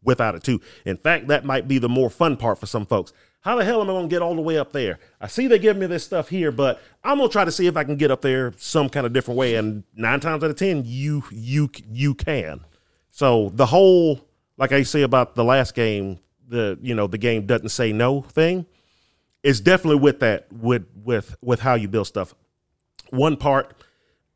without 0.02 0.34
it 0.34 0.42
too. 0.42 0.60
In 0.84 0.96
fact, 0.96 1.28
that 1.28 1.44
might 1.44 1.68
be 1.68 1.78
the 1.78 1.88
more 1.88 2.10
fun 2.10 2.36
part 2.36 2.58
for 2.58 2.66
some 2.66 2.86
folks. 2.86 3.12
How 3.42 3.56
the 3.56 3.64
hell 3.64 3.80
am 3.80 3.88
I 3.88 3.92
going 3.92 4.08
to 4.08 4.14
get 4.14 4.20
all 4.20 4.34
the 4.34 4.42
way 4.42 4.58
up 4.58 4.72
there? 4.72 4.98
I 5.20 5.26
see 5.26 5.46
they 5.46 5.58
give 5.58 5.76
me 5.76 5.86
this 5.86 6.04
stuff 6.04 6.28
here, 6.28 6.52
but 6.52 6.80
I'm 7.02 7.16
going 7.16 7.28
to 7.30 7.32
try 7.32 7.44
to 7.44 7.52
see 7.52 7.66
if 7.66 7.76
I 7.76 7.84
can 7.84 7.96
get 7.96 8.10
up 8.10 8.20
there 8.20 8.52
some 8.58 8.90
kind 8.90 9.06
of 9.06 9.14
different 9.14 9.38
way. 9.38 9.54
And 9.54 9.84
nine 9.94 10.20
times 10.20 10.44
out 10.44 10.50
of 10.50 10.56
ten, 10.56 10.82
you 10.84 11.24
you 11.30 11.70
you 11.90 12.14
can. 12.14 12.60
So 13.10 13.50
the 13.54 13.66
whole, 13.66 14.20
like 14.58 14.72
I 14.72 14.82
say 14.82 15.02
about 15.02 15.36
the 15.36 15.44
last 15.44 15.74
game, 15.74 16.18
the 16.48 16.78
you 16.82 16.94
know 16.94 17.06
the 17.06 17.18
game 17.18 17.46
doesn't 17.46 17.70
say 17.70 17.92
no 17.92 18.20
thing, 18.20 18.66
is 19.42 19.60
definitely 19.60 20.00
with 20.00 20.20
that 20.20 20.52
with 20.52 20.86
with 21.02 21.34
with 21.40 21.60
how 21.60 21.74
you 21.74 21.88
build 21.88 22.08
stuff. 22.08 22.34
One 23.08 23.38
part, 23.38 23.74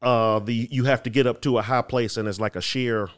uh, 0.04 0.38
the 0.38 0.68
you 0.70 0.84
have 0.84 1.02
to 1.04 1.10
get 1.10 1.26
up 1.26 1.40
to 1.42 1.58
a 1.58 1.62
high 1.62 1.82
place 1.82 2.16
and 2.16 2.28
it's 2.28 2.38
like 2.40 2.56
a 2.56 2.60
sheer 2.60 3.08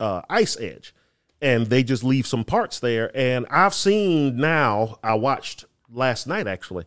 uh, 0.00 0.22
ice 0.30 0.58
edge 0.58 0.94
and 1.40 1.66
they 1.66 1.82
just 1.82 2.02
leave 2.02 2.26
some 2.26 2.44
parts 2.44 2.80
there. 2.80 3.10
And 3.14 3.46
I've 3.50 3.74
seen 3.74 4.36
now, 4.36 4.98
I 5.02 5.14
watched 5.14 5.64
last 5.90 6.26
night 6.26 6.46
actually. 6.46 6.84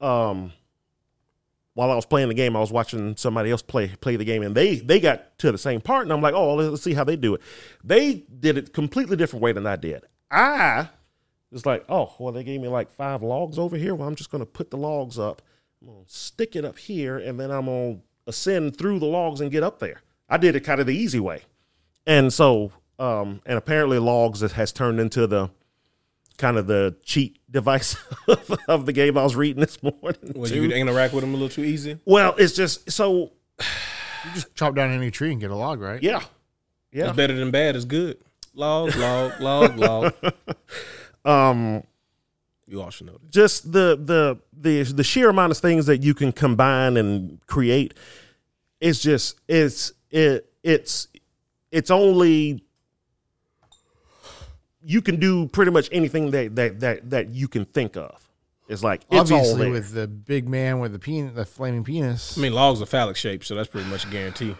Um, 0.00 0.52
while 1.74 1.90
I 1.90 1.96
was 1.96 2.06
playing 2.06 2.28
the 2.28 2.34
game, 2.34 2.54
I 2.54 2.60
was 2.60 2.70
watching 2.70 3.16
somebody 3.16 3.50
else 3.50 3.62
play 3.62 3.88
play 3.88 4.14
the 4.16 4.24
game, 4.24 4.42
and 4.42 4.54
they 4.54 4.76
they 4.76 5.00
got 5.00 5.38
to 5.38 5.50
the 5.50 5.58
same 5.58 5.80
part, 5.80 6.04
and 6.04 6.12
I'm 6.12 6.20
like, 6.20 6.34
oh, 6.34 6.54
let's 6.54 6.82
see 6.82 6.94
how 6.94 7.02
they 7.02 7.16
do 7.16 7.34
it. 7.34 7.40
They 7.82 8.24
did 8.38 8.56
it 8.56 8.72
completely 8.72 9.16
different 9.16 9.42
way 9.42 9.52
than 9.52 9.66
I 9.66 9.76
did. 9.76 10.04
I 10.30 10.88
was 11.50 11.66
like, 11.66 11.84
oh, 11.88 12.14
well, 12.18 12.32
they 12.32 12.44
gave 12.44 12.60
me 12.60 12.68
like 12.68 12.92
five 12.92 13.22
logs 13.22 13.58
over 13.58 13.76
here. 13.76 13.94
Well, 13.94 14.06
I'm 14.06 14.14
just 14.14 14.30
gonna 14.30 14.46
put 14.46 14.70
the 14.70 14.76
logs 14.76 15.18
up, 15.18 15.42
I'm 15.82 15.88
gonna 15.88 16.04
stick 16.06 16.54
it 16.54 16.64
up 16.64 16.78
here, 16.78 17.18
and 17.18 17.40
then 17.40 17.50
I'm 17.50 17.66
gonna 17.66 17.98
ascend 18.26 18.76
through 18.76 18.98
the 18.98 19.06
logs 19.06 19.40
and 19.40 19.50
get 19.50 19.62
up 19.62 19.78
there. 19.78 20.02
I 20.28 20.36
did 20.38 20.56
it 20.56 20.60
kind 20.60 20.80
of 20.80 20.86
the 20.86 20.96
easy 20.96 21.20
way. 21.20 21.42
And 22.06 22.32
so, 22.32 22.72
um, 22.98 23.40
and 23.46 23.56
apparently 23.58 23.98
logs 23.98 24.40
has- 24.40 24.52
has 24.52 24.72
turned 24.72 25.00
into 25.00 25.26
the 25.26 25.50
kind 26.36 26.56
of 26.56 26.66
the 26.66 26.96
cheat 27.04 27.38
device 27.50 27.96
of, 28.28 28.50
of 28.68 28.86
the 28.86 28.92
game 28.92 29.16
I 29.18 29.22
was 29.22 29.36
reading 29.36 29.60
this 29.60 29.82
morning. 29.82 30.32
Was 30.34 30.50
too. 30.50 30.64
you 30.64 30.70
interact 30.72 31.14
with 31.14 31.22
them 31.22 31.30
a 31.30 31.34
little 31.36 31.48
too 31.48 31.64
easy? 31.64 31.98
well, 32.04 32.34
it's 32.38 32.54
just 32.54 32.90
so 32.90 33.32
You 33.60 34.30
Just 34.34 34.54
chop 34.54 34.74
down 34.74 34.90
any 34.90 35.10
tree 35.10 35.30
and 35.32 35.40
get 35.40 35.50
a 35.50 35.56
log, 35.56 35.80
right? 35.80 36.02
yeah, 36.02 36.20
yeah. 36.92 37.08
It's 37.08 37.16
better 37.16 37.34
than 37.34 37.50
bad. 37.50 37.76
It's 37.76 37.84
good. 37.84 38.18
Log, 38.54 38.94
log, 38.96 39.40
log, 39.40 39.76
log. 39.78 40.14
Um, 41.26 41.82
You 42.66 42.80
all 42.82 42.90
should 42.90 43.06
know 43.06 43.18
this. 43.22 43.30
just 43.30 43.72
the 43.72 43.98
the 44.00 44.38
the 44.58 44.82
the 44.92 45.04
sheer 45.04 45.28
amount 45.28 45.50
of 45.52 45.58
things 45.58 45.86
that 45.86 46.02
you 46.02 46.14
can 46.14 46.32
combine 46.32 46.96
and 46.96 47.38
create. 47.46 47.94
It's 48.80 49.00
just 49.00 49.38
it's 49.48 49.92
it 50.10 50.50
it's 50.62 51.08
it's 51.70 51.90
only 51.90 52.64
you 54.82 55.00
can 55.02 55.18
do 55.18 55.46
pretty 55.48 55.70
much 55.70 55.88
anything 55.92 56.30
that 56.30 56.56
that 56.56 56.80
that 56.80 57.10
that 57.10 57.28
you 57.30 57.48
can 57.48 57.64
think 57.64 57.96
of. 57.96 58.20
It's 58.68 58.82
like 58.82 59.02
it's 59.10 59.30
Obviously, 59.30 59.60
there. 59.64 59.70
with 59.70 59.92
the 59.92 60.06
big 60.08 60.48
man 60.48 60.78
with 60.80 60.92
the 60.92 60.98
pen, 60.98 61.34
the 61.34 61.44
flaming 61.44 61.84
penis. 61.84 62.38
I 62.38 62.40
mean, 62.40 62.54
logs 62.54 62.80
are 62.80 62.86
phallic 62.86 63.16
shaped, 63.16 63.44
so 63.44 63.54
that's 63.54 63.68
pretty 63.68 63.88
much 63.90 64.06
a 64.06 64.08
guarantee. 64.08 64.56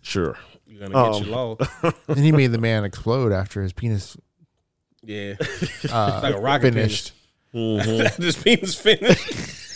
sure. 0.00 0.38
You're 0.66 0.88
gonna 0.88 0.94
get 0.94 1.14
Um, 1.16 1.24
your 1.24 1.32
log. 1.36 1.68
and 2.08 2.18
he 2.18 2.30
made 2.30 2.52
the 2.52 2.58
man 2.58 2.84
explode 2.84 3.32
after 3.32 3.62
his 3.62 3.72
penis 3.72 4.16
Yeah, 5.02 5.34
uh, 5.90 6.20
like 6.22 6.34
a 6.34 6.40
rocket 6.40 6.74
finished. 6.74 7.12
this 7.52 8.40
penis 8.42 8.74
finished. 8.74 9.56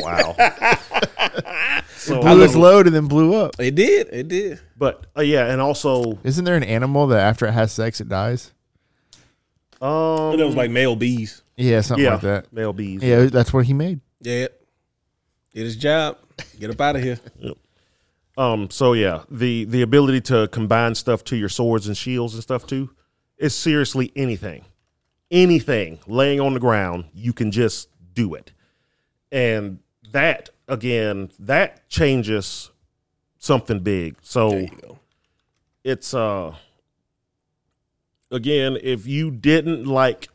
Wow. 0.00 0.34
so, 1.96 2.20
Blew 2.20 2.40
his 2.40 2.54
load 2.54 2.86
and 2.86 2.94
then 2.94 3.06
blew 3.06 3.34
up. 3.34 3.56
It 3.58 3.74
did. 3.74 4.08
It 4.12 4.28
did. 4.28 4.60
but 4.76 5.06
uh, 5.16 5.22
yeah, 5.22 5.46
and 5.50 5.60
also, 5.60 6.18
Isn't 6.24 6.44
there 6.44 6.54
an 6.56 6.62
animal 6.62 7.08
that 7.08 7.20
after 7.20 7.46
it 7.46 7.52
has 7.52 7.72
sex 7.72 8.00
it 8.00 8.08
dies? 8.08 8.52
um, 9.80 10.38
It 10.38 10.44
was 10.44 10.54
like 10.56 10.70
male 10.70 10.94
bees. 10.96 11.42
Yeah, 11.56 11.80
something 11.80 12.04
yeah, 12.04 12.12
like 12.12 12.20
that. 12.22 12.52
male 12.52 12.72
bees. 12.72 13.02
Yeah, 13.02 13.26
that's 13.26 13.52
what 13.52 13.66
he 13.66 13.72
made. 13.72 14.00
Yeah. 14.20 14.48
Did 15.52 15.64
his 15.64 15.76
job. 15.76 16.18
Get 16.58 16.70
up 16.70 16.80
out 16.80 16.96
of 16.96 17.02
here. 17.02 17.18
Um. 18.36 18.70
So 18.70 18.92
yeah, 18.94 19.22
the 19.30 19.64
the 19.64 19.82
ability 19.82 20.22
to 20.22 20.48
combine 20.48 20.94
stuff 20.94 21.24
to 21.24 21.36
your 21.36 21.48
swords 21.50 21.86
and 21.88 21.96
shields 21.96 22.34
and 22.34 22.42
stuff 22.42 22.66
too 22.66 22.90
is 23.42 23.54
seriously 23.54 24.12
anything, 24.16 24.64
anything 25.30 25.98
laying 26.06 26.40
on 26.40 26.54
the 26.54 26.60
ground 26.60 27.04
you 27.14 27.32
can 27.32 27.50
just 27.50 27.88
do 28.14 28.34
it, 28.34 28.52
and 29.30 29.78
that 30.12 30.50
again 30.68 31.30
that 31.38 31.88
changes 31.88 32.70
something 33.38 33.80
big. 33.80 34.16
So 34.22 34.50
There 34.50 34.60
you 34.60 34.68
go. 34.80 34.98
it's 35.84 36.14
uh 36.14 36.54
again 38.30 38.78
if 38.82 39.06
you 39.06 39.30
didn't 39.30 39.84
like 39.86 40.28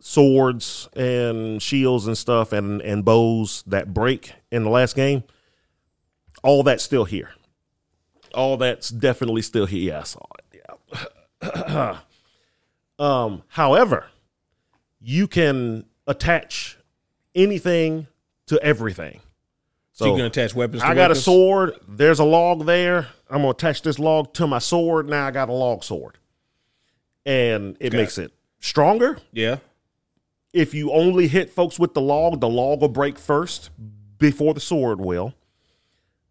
swords 0.00 0.88
and 0.94 1.62
shields 1.62 2.06
and 2.06 2.16
stuff 2.16 2.52
and 2.52 2.80
and 2.82 3.04
bows 3.04 3.62
that 3.66 3.92
break 3.94 4.32
in 4.50 4.64
the 4.64 4.70
last 4.70 4.96
game 4.96 5.22
all 6.42 6.62
that's 6.62 6.82
still 6.82 7.04
here. 7.04 7.32
All 8.34 8.56
that's 8.56 8.88
definitely 8.90 9.42
still 9.42 9.66
here. 9.66 9.92
Yeah 9.92 10.00
i 10.00 10.04
saw 10.04 10.24
it. 10.38 10.64
Yeah 11.42 11.98
um 13.00 13.42
however 13.48 14.06
you 15.00 15.26
can 15.26 15.84
attach 16.06 16.78
anything 17.34 18.06
to 18.46 18.62
everything 18.62 19.20
So, 19.92 20.06
you 20.06 20.16
can 20.16 20.26
attach 20.26 20.54
weapons. 20.54 20.82
To 20.82 20.88
I 20.88 20.94
got 20.94 21.10
a 21.10 21.14
sword. 21.14 21.74
There's 21.88 22.18
a 22.18 22.24
log 22.24 22.66
there. 22.66 23.08
I'm 23.28 23.38
gonna 23.38 23.50
attach 23.50 23.82
this 23.82 23.98
log 23.98 24.32
to 24.34 24.46
my 24.46 24.58
sword. 24.58 25.08
Now 25.08 25.26
I 25.26 25.30
got 25.30 25.48
a 25.48 25.52
log 25.52 25.84
sword, 25.84 26.18
and 27.24 27.76
it 27.80 27.90
Got 27.90 27.98
makes 27.98 28.18
it 28.18 28.32
stronger. 28.60 29.18
Yeah. 29.32 29.58
If 30.52 30.74
you 30.74 30.90
only 30.90 31.28
hit 31.28 31.50
folks 31.50 31.78
with 31.78 31.94
the 31.94 32.00
log, 32.00 32.40
the 32.40 32.48
log 32.48 32.80
will 32.80 32.88
break 32.88 33.18
first 33.18 33.70
before 34.18 34.52
the 34.52 34.60
sword 34.60 35.00
will. 35.00 35.32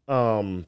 Um, 0.08 0.66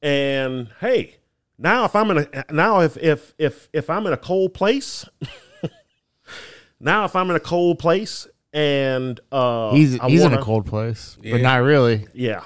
and 0.00 0.68
hey, 0.80 1.16
now 1.58 1.84
if 1.84 1.94
I'm 1.96 2.10
in 2.12 2.18
a 2.18 2.44
now 2.52 2.80
if 2.80 2.96
if 2.96 3.34
if 3.38 3.68
if 3.72 3.90
I'm 3.90 4.06
in 4.06 4.12
a 4.12 4.16
cold 4.16 4.54
place, 4.54 5.04
now 6.80 7.04
if 7.04 7.16
I'm 7.16 7.28
in 7.30 7.36
a 7.36 7.40
cold 7.40 7.78
place 7.78 8.26
and 8.52 9.18
uh 9.32 9.72
He's 9.72 9.98
I 9.98 10.08
he's 10.08 10.22
in 10.22 10.30
wanna- 10.30 10.40
a 10.42 10.44
cold 10.44 10.66
place, 10.66 11.16
Yeah. 11.22 11.32
but 11.32 11.40
not 11.42 11.62
really. 11.62 12.06
yeah. 12.14 12.42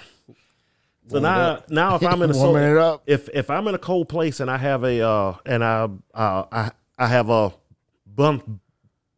So 1.08 1.14
Warm 1.20 1.22
now, 1.24 1.40
up. 1.50 1.70
now 1.70 1.94
if 1.96 2.02
I'm 2.04 2.22
in 2.22 2.30
a 2.30 2.34
so, 2.42 2.52
Warming 2.52 2.70
it 2.72 2.78
up. 2.78 3.02
if 3.06 3.28
if 3.34 3.50
I'm 3.50 3.66
in 3.68 3.74
a 3.74 3.78
cold 3.78 4.08
place 4.08 4.40
and 4.40 4.50
I 4.50 4.56
have 4.56 4.82
a 4.84 5.00
uh 5.06 5.34
and 5.44 5.62
I 5.64 5.88
uh 6.14 6.44
I 6.50 6.70
I 6.98 7.06
have 7.08 7.28
a 7.28 7.52
bump 8.06 8.60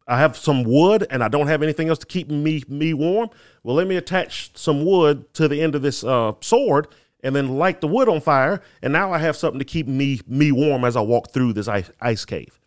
I 0.07 0.19
have 0.19 0.35
some 0.37 0.63
wood 0.63 1.07
and 1.09 1.23
I 1.23 1.29
don't 1.29 1.47
have 1.47 1.63
anything 1.63 1.89
else 1.89 1.99
to 1.99 2.05
keep 2.05 2.29
me 2.29 2.63
me 2.67 2.93
warm, 2.93 3.29
well 3.63 3.75
let 3.75 3.87
me 3.87 3.95
attach 3.95 4.51
some 4.57 4.83
wood 4.85 5.33
to 5.35 5.47
the 5.47 5.61
end 5.61 5.73
of 5.75 5.81
this 5.83 6.03
uh 6.03 6.33
sword 6.41 6.87
and 7.25 7.35
then 7.35 7.57
light 7.57 7.81
the 7.81 7.87
wood 7.87 8.07
on 8.07 8.21
fire, 8.21 8.61
and 8.83 8.93
now 8.93 9.11
I 9.11 9.17
have 9.17 9.35
something 9.35 9.57
to 9.57 9.65
keep 9.65 9.87
me 9.87 10.21
me 10.27 10.51
warm 10.51 10.85
as 10.85 10.95
I 10.95 11.01
walk 11.01 11.31
through 11.31 11.53
this 11.53 11.67
ice, 11.67 11.89
ice 11.99 12.23
cave. 12.23 12.59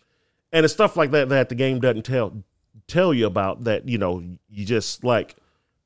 And 0.53 0.65
it's 0.65 0.75
stuff 0.75 0.97
like 0.97 1.13
that 1.13 1.29
that 1.29 1.49
the 1.49 1.55
game 1.55 1.81
doesn't 1.81 2.03
tell 2.03 2.43
tell 2.89 3.15
you 3.15 3.27
about 3.27 3.65
that, 3.65 3.89
you 3.89 3.99
know, 3.99 4.21
you 4.51 4.65
just 4.65 5.05
like, 5.05 5.37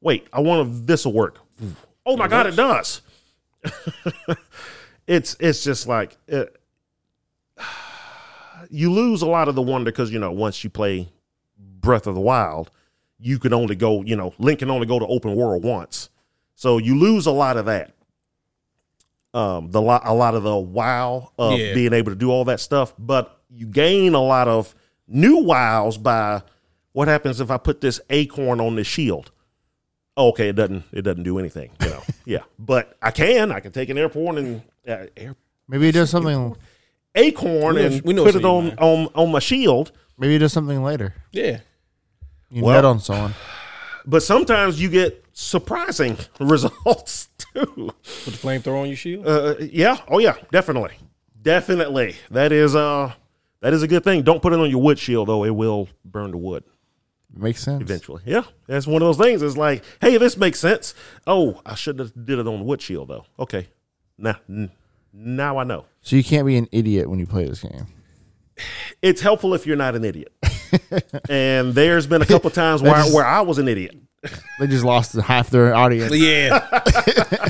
wait, 0.00 0.26
I 0.32 0.40
want 0.40 0.86
this 0.86 1.04
will 1.04 1.12
work. 1.12 1.38
Oh 2.06 2.16
my 2.16 2.26
god, 2.26 2.46
it 2.46 2.56
does. 2.56 3.02
it's 5.06 5.36
it's 5.38 5.62
just 5.62 5.86
like 5.86 6.16
uh, 6.32 6.38
it, 6.38 6.56
you 8.70 8.90
lose 8.90 9.20
a 9.20 9.26
lot 9.26 9.48
of 9.48 9.54
the 9.54 9.62
wonder 9.62 9.90
because 9.90 10.10
you 10.10 10.18
know 10.18 10.32
once 10.32 10.64
you 10.64 10.70
play 10.70 11.10
Breath 11.58 12.06
of 12.06 12.14
the 12.14 12.22
Wild, 12.22 12.70
you 13.20 13.38
can 13.38 13.52
only 13.52 13.74
go, 13.76 14.02
you 14.02 14.16
know, 14.16 14.32
Link 14.38 14.60
can 14.60 14.70
only 14.70 14.86
go 14.86 14.98
to 14.98 15.06
open 15.06 15.36
world 15.36 15.62
once, 15.62 16.08
so 16.54 16.78
you 16.78 16.98
lose 16.98 17.26
a 17.26 17.32
lot 17.32 17.58
of 17.58 17.66
that. 17.66 17.92
Um, 19.34 19.70
the 19.70 19.80
lot 19.80 20.02
a 20.04 20.12
lot 20.12 20.34
of 20.34 20.42
the 20.42 20.56
wow 20.56 21.30
of 21.38 21.58
Yeah. 21.58 21.72
being 21.74 21.92
able 21.94 22.10
to 22.12 22.16
do 22.16 22.30
all 22.30 22.44
that 22.46 22.60
stuff, 22.60 22.92
but 22.98 23.40
you 23.48 23.66
gain 23.66 24.14
a 24.14 24.20
lot 24.22 24.46
of 24.48 24.74
new 25.08 25.38
wows 25.38 25.96
by 25.96 26.42
what 26.92 27.08
happens 27.08 27.40
if 27.40 27.50
I 27.50 27.56
put 27.56 27.80
this 27.80 27.98
acorn 28.10 28.60
on 28.60 28.76
this 28.76 28.86
shield. 28.86 29.30
Oh, 30.18 30.28
okay, 30.28 30.50
it 30.50 30.56
doesn't 30.56 30.84
it 30.92 31.02
doesn't 31.02 31.22
do 31.22 31.38
anything, 31.38 31.70
you 31.82 31.88
know. 31.88 32.02
yeah, 32.26 32.42
but 32.58 32.96
I 33.00 33.10
can 33.10 33.50
I 33.52 33.60
can 33.60 33.72
take 33.72 33.88
an 33.88 33.96
airport 33.96 34.36
and 34.36 34.62
uh, 34.86 35.06
air, 35.16 35.34
Maybe 35.66 35.88
it 35.88 35.92
does 35.92 36.10
something. 36.10 36.54
acorn 37.14 37.76
We 37.76 37.80
know- 37.80 37.86
and 37.86 38.02
we 38.02 38.12
know 38.12 38.24
put 38.24 38.34
it 38.34 38.44
on, 38.44 38.64
mean. 38.66 38.74
on 38.78 39.08
on 39.14 39.32
my 39.32 39.38
shield. 39.38 39.92
Maybe 40.18 40.34
it 40.34 40.40
does 40.40 40.52
something 40.52 40.82
later. 40.82 41.14
Yeah. 41.32 41.60
You 42.50 42.64
Well- 42.64 42.74
net 42.74 42.84
on 42.84 43.00
someone. 43.00 43.34
But 44.04 44.22
sometimes 44.22 44.78
you 44.82 44.90
get 44.90 45.21
surprising 45.32 46.16
results 46.40 47.28
too. 47.38 47.64
Put 47.66 48.02
the 48.02 48.30
flamethrower 48.30 48.80
on 48.82 48.86
your 48.88 48.96
shield. 48.96 49.26
Uh, 49.26 49.54
yeah, 49.60 49.98
oh 50.08 50.18
yeah, 50.18 50.36
definitely, 50.50 50.92
definitely. 51.40 52.16
That 52.30 52.52
is 52.52 52.74
uh 52.74 53.12
that 53.60 53.72
is 53.72 53.82
a 53.82 53.88
good 53.88 54.04
thing. 54.04 54.22
Don't 54.22 54.42
put 54.42 54.52
it 54.52 54.58
on 54.58 54.70
your 54.70 54.80
wood 54.82 54.98
shield 54.98 55.28
though; 55.28 55.44
it 55.44 55.50
will 55.54 55.88
burn 56.04 56.30
the 56.32 56.36
wood 56.38 56.64
Makes 57.34 57.62
sense. 57.62 57.80
eventually. 57.80 58.22
Yeah, 58.26 58.42
that's 58.66 58.86
one 58.86 59.02
of 59.02 59.06
those 59.08 59.24
things. 59.24 59.42
It's 59.42 59.56
like, 59.56 59.84
hey, 60.00 60.16
this 60.18 60.36
makes 60.36 60.58
sense. 60.58 60.94
Oh, 61.26 61.60
I 61.64 61.74
shouldn't 61.74 62.00
have 62.14 62.26
did 62.26 62.38
it 62.38 62.46
on 62.46 62.58
the 62.58 62.64
wood 62.64 62.82
shield 62.82 63.08
though. 63.08 63.24
Okay, 63.38 63.68
now 64.18 64.36
n- 64.48 64.70
now 65.12 65.58
I 65.58 65.64
know. 65.64 65.86
So 66.02 66.16
you 66.16 66.24
can't 66.24 66.46
be 66.46 66.56
an 66.56 66.68
idiot 66.72 67.08
when 67.08 67.18
you 67.18 67.26
play 67.26 67.46
this 67.46 67.62
game. 67.62 67.86
It's 69.00 69.20
helpful 69.20 69.54
if 69.54 69.66
you're 69.66 69.76
not 69.76 69.94
an 69.94 70.04
idiot. 70.04 70.32
and 71.28 71.74
there's 71.74 72.06
been 72.06 72.22
a 72.22 72.26
couple 72.26 72.50
times 72.50 72.82
where 72.82 72.92
That's- 72.92 73.12
where 73.14 73.24
I 73.24 73.40
was 73.40 73.58
an 73.58 73.68
idiot. 73.68 73.96
They 74.60 74.68
just 74.68 74.84
lost 74.84 75.14
half 75.14 75.50
their 75.50 75.74
audience. 75.74 76.14
yeah. 76.16 76.78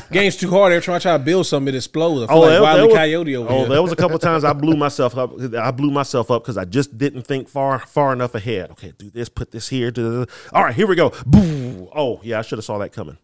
Game's 0.11 0.37
too 0.37 0.51
hard. 0.51 0.73
They're 0.73 0.81
trying 0.81 1.01
to 1.01 1.03
try 1.03 1.13
to 1.19 1.23
build 1.23 1.47
something 1.47 1.67
that 1.73 1.77
explodes. 1.77 2.31
I 2.31 2.33
feel 2.33 2.37
Oh, 2.37 2.41
like 2.41 2.51
there- 2.51 2.63
Wile 2.63 2.75
there 2.77 2.85
E. 2.85 2.87
was- 2.89 2.97
Coyote 2.97 3.37
over 3.37 3.49
Oh, 3.51 3.59
here. 3.61 3.69
there 3.69 3.83
was 3.83 3.93
a 3.93 3.97
couple 3.97 4.19
times 4.31 4.45
I 4.45 4.53
blew 4.55 4.77
myself 4.77 5.17
up. 5.19 5.33
I 5.55 5.71
blew 5.71 5.91
myself 5.91 6.31
up 6.31 6.43
because 6.43 6.57
I 6.57 6.65
just 6.65 6.97
didn't 6.97 7.23
think 7.27 7.49
far 7.49 7.79
far 7.81 8.13
enough 8.13 8.35
ahead. 8.35 8.71
Okay, 8.71 8.93
do 8.97 9.11
this, 9.11 9.29
put 9.29 9.51
this 9.51 9.69
here. 9.69 9.91
Do 9.91 10.25
all 10.53 10.65
right, 10.65 10.75
here 10.75 10.87
we 10.87 10.97
go. 10.97 11.13
Boom. 11.27 11.89
Oh 11.95 12.21
yeah, 12.23 12.39
I 12.39 12.43
should 12.43 12.59
have 12.59 12.65
saw 12.65 12.79
that 12.79 12.93
coming. 12.93 13.19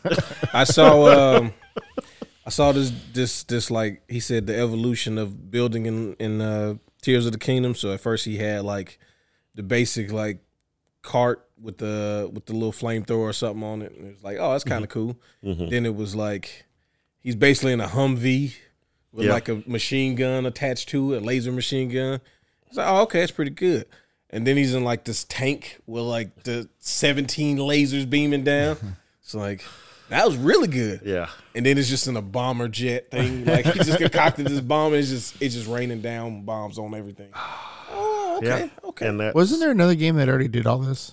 I 0.54 0.64
saw 0.64 1.36
um 1.36 1.52
I 2.46 2.50
saw 2.50 2.72
this 2.72 2.90
this 3.12 3.42
this 3.44 3.70
like 3.70 4.02
he 4.08 4.20
said 4.20 4.46
the 4.46 4.58
evolution 4.58 5.18
of 5.18 5.50
building 5.50 5.84
in 5.86 6.14
in 6.14 6.40
uh 6.40 6.74
Tears 7.02 7.26
of 7.26 7.32
the 7.32 7.38
Kingdom. 7.38 7.74
So 7.74 7.92
at 7.92 8.00
first 8.00 8.24
he 8.24 8.38
had 8.38 8.62
like 8.64 8.98
the 9.54 9.62
basic 9.62 10.10
like 10.10 10.38
cart 11.02 11.43
with 11.60 11.78
the 11.78 12.30
with 12.32 12.46
the 12.46 12.52
little 12.52 12.72
flamethrower 12.72 13.18
or 13.18 13.32
something 13.32 13.62
on 13.62 13.82
it. 13.82 13.92
And 13.92 14.08
it 14.08 14.14
was 14.14 14.22
like, 14.24 14.38
oh, 14.40 14.52
that's 14.52 14.64
kind 14.64 14.84
of 14.84 14.90
mm-hmm. 14.90 15.10
cool. 15.44 15.54
Mm-hmm. 15.54 15.68
Then 15.68 15.86
it 15.86 15.94
was 15.94 16.14
like 16.14 16.66
he's 17.20 17.36
basically 17.36 17.72
in 17.72 17.80
a 17.80 17.88
Humvee 17.88 18.54
with 19.12 19.26
Yeah. 19.26 19.32
like 19.32 19.48
a 19.48 19.62
machine 19.66 20.14
gun 20.14 20.46
attached 20.46 20.88
to 20.90 21.14
it, 21.14 21.22
a 21.22 21.24
laser 21.24 21.52
machine 21.52 21.88
gun. 21.88 22.20
It's 22.68 22.76
like, 22.76 22.86
oh, 22.88 23.02
okay, 23.02 23.20
that's 23.20 23.32
pretty 23.32 23.52
good. 23.52 23.86
And 24.30 24.46
then 24.46 24.56
he's 24.56 24.74
in 24.74 24.82
like 24.82 25.04
this 25.04 25.24
tank 25.24 25.78
with 25.86 26.02
like 26.02 26.42
the 26.42 26.68
17 26.80 27.58
lasers 27.58 28.08
beaming 28.08 28.44
down. 28.44 28.76
It's 29.22 29.34
like 29.34 29.64
that 30.10 30.26
was 30.26 30.36
really 30.36 30.68
good. 30.68 31.00
Yeah, 31.02 31.30
And 31.54 31.64
then 31.64 31.78
it's 31.78 31.88
just 31.88 32.06
in 32.06 32.14
a 32.14 32.20
bomber 32.20 32.68
jet 32.68 33.10
thing. 33.10 33.44
Like 33.46 33.64
he 33.64 33.78
just 33.78 33.96
concocted 33.96 34.46
this 34.46 34.60
bomb 34.60 34.92
and 34.92 35.00
it's 35.00 35.08
just 35.08 35.40
it's 35.40 35.54
just 35.54 35.66
raining 35.66 36.02
down 36.02 36.42
bombs 36.42 36.78
on 36.78 36.94
everything. 36.94 37.30
Oh, 37.96 38.38
okay. 38.38 38.46
yeah. 38.64 38.88
Okay. 38.88 39.06
And 39.06 39.20
that 39.20 39.34
Wasn't 39.36 39.60
there 39.60 39.70
another 39.70 39.94
game 39.94 40.16
that 40.16 40.28
already 40.28 40.48
did 40.48 40.66
all 40.66 40.78
this? 40.78 41.12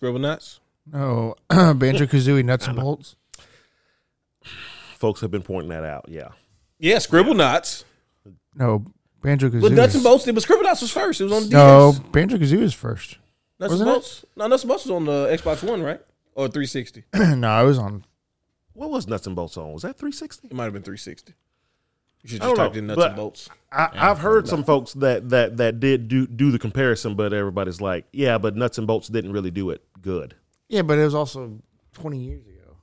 Scribblenauts? 0.00 0.58
No, 0.92 1.34
Banjo 1.48 2.06
Kazooie 2.06 2.44
Nuts 2.44 2.66
and 2.66 2.76
Bolts. 2.76 3.16
folks 4.96 5.20
have 5.20 5.30
been 5.30 5.42
pointing 5.42 5.70
that 5.70 5.84
out. 5.84 6.06
Yeah, 6.08 6.28
Yeah, 6.78 6.96
Scribblenauts. 6.96 7.84
No, 8.54 8.84
Banjo 9.22 9.48
But 9.50 9.72
nuts 9.72 9.94
and 9.94 10.02
bolts 10.02 10.24
did, 10.24 10.34
but 10.34 10.42
Scribble 10.42 10.64
nuts 10.64 10.80
was 10.82 10.90
first. 10.90 11.20
It 11.20 11.24
was 11.24 11.32
on 11.32 11.42
DS. 11.44 11.52
No, 11.52 11.94
Banjo 12.10 12.36
Kazooie 12.38 12.62
is 12.62 12.74
first. 12.74 13.18
nuts 13.58 13.70
and 13.72 13.80
wasn't 13.80 13.88
it? 13.88 13.92
bolts. 13.92 14.24
No, 14.36 14.46
nuts 14.46 14.62
and 14.62 14.68
bolts 14.68 14.84
was 14.86 14.90
on 14.92 15.04
the 15.04 15.26
Xbox 15.28 15.62
One, 15.62 15.82
right? 15.82 16.00
Or 16.34 16.48
360. 16.48 17.04
no, 17.36 17.48
I 17.48 17.62
was 17.62 17.78
on. 17.78 18.04
what 18.72 18.90
was 18.90 19.06
nuts 19.06 19.26
and 19.26 19.36
bolts 19.36 19.56
on? 19.56 19.72
Was 19.72 19.82
that 19.82 19.96
360? 19.98 20.48
It 20.48 20.54
might 20.54 20.64
have 20.64 20.72
been 20.72 20.82
360. 20.82 21.34
You 22.22 22.28
should 22.28 22.42
I 22.42 22.44
just 22.46 22.56
don't 22.56 22.72
know, 22.74 22.78
in 22.78 22.86
nuts 22.88 22.96
but- 22.96 23.06
and 23.08 23.16
bolts. 23.16 23.48
I, 23.72 23.88
I've 23.94 24.18
heard 24.18 24.48
some 24.48 24.64
folks 24.64 24.94
that 24.94 25.28
that 25.28 25.58
that 25.58 25.78
did 25.78 26.08
do 26.08 26.26
do 26.26 26.50
the 26.50 26.58
comparison, 26.58 27.14
but 27.14 27.32
everybody's 27.32 27.80
like, 27.80 28.04
yeah, 28.12 28.36
but 28.36 28.56
nuts 28.56 28.78
and 28.78 28.86
bolts 28.86 29.06
didn't 29.06 29.30
really 29.32 29.52
do 29.52 29.70
it 29.70 29.80
good. 30.02 30.34
Yeah, 30.68 30.82
but 30.82 30.98
it 30.98 31.04
was 31.04 31.14
also 31.14 31.60
20 31.92 32.18
years 32.18 32.44
ago. 32.46 32.76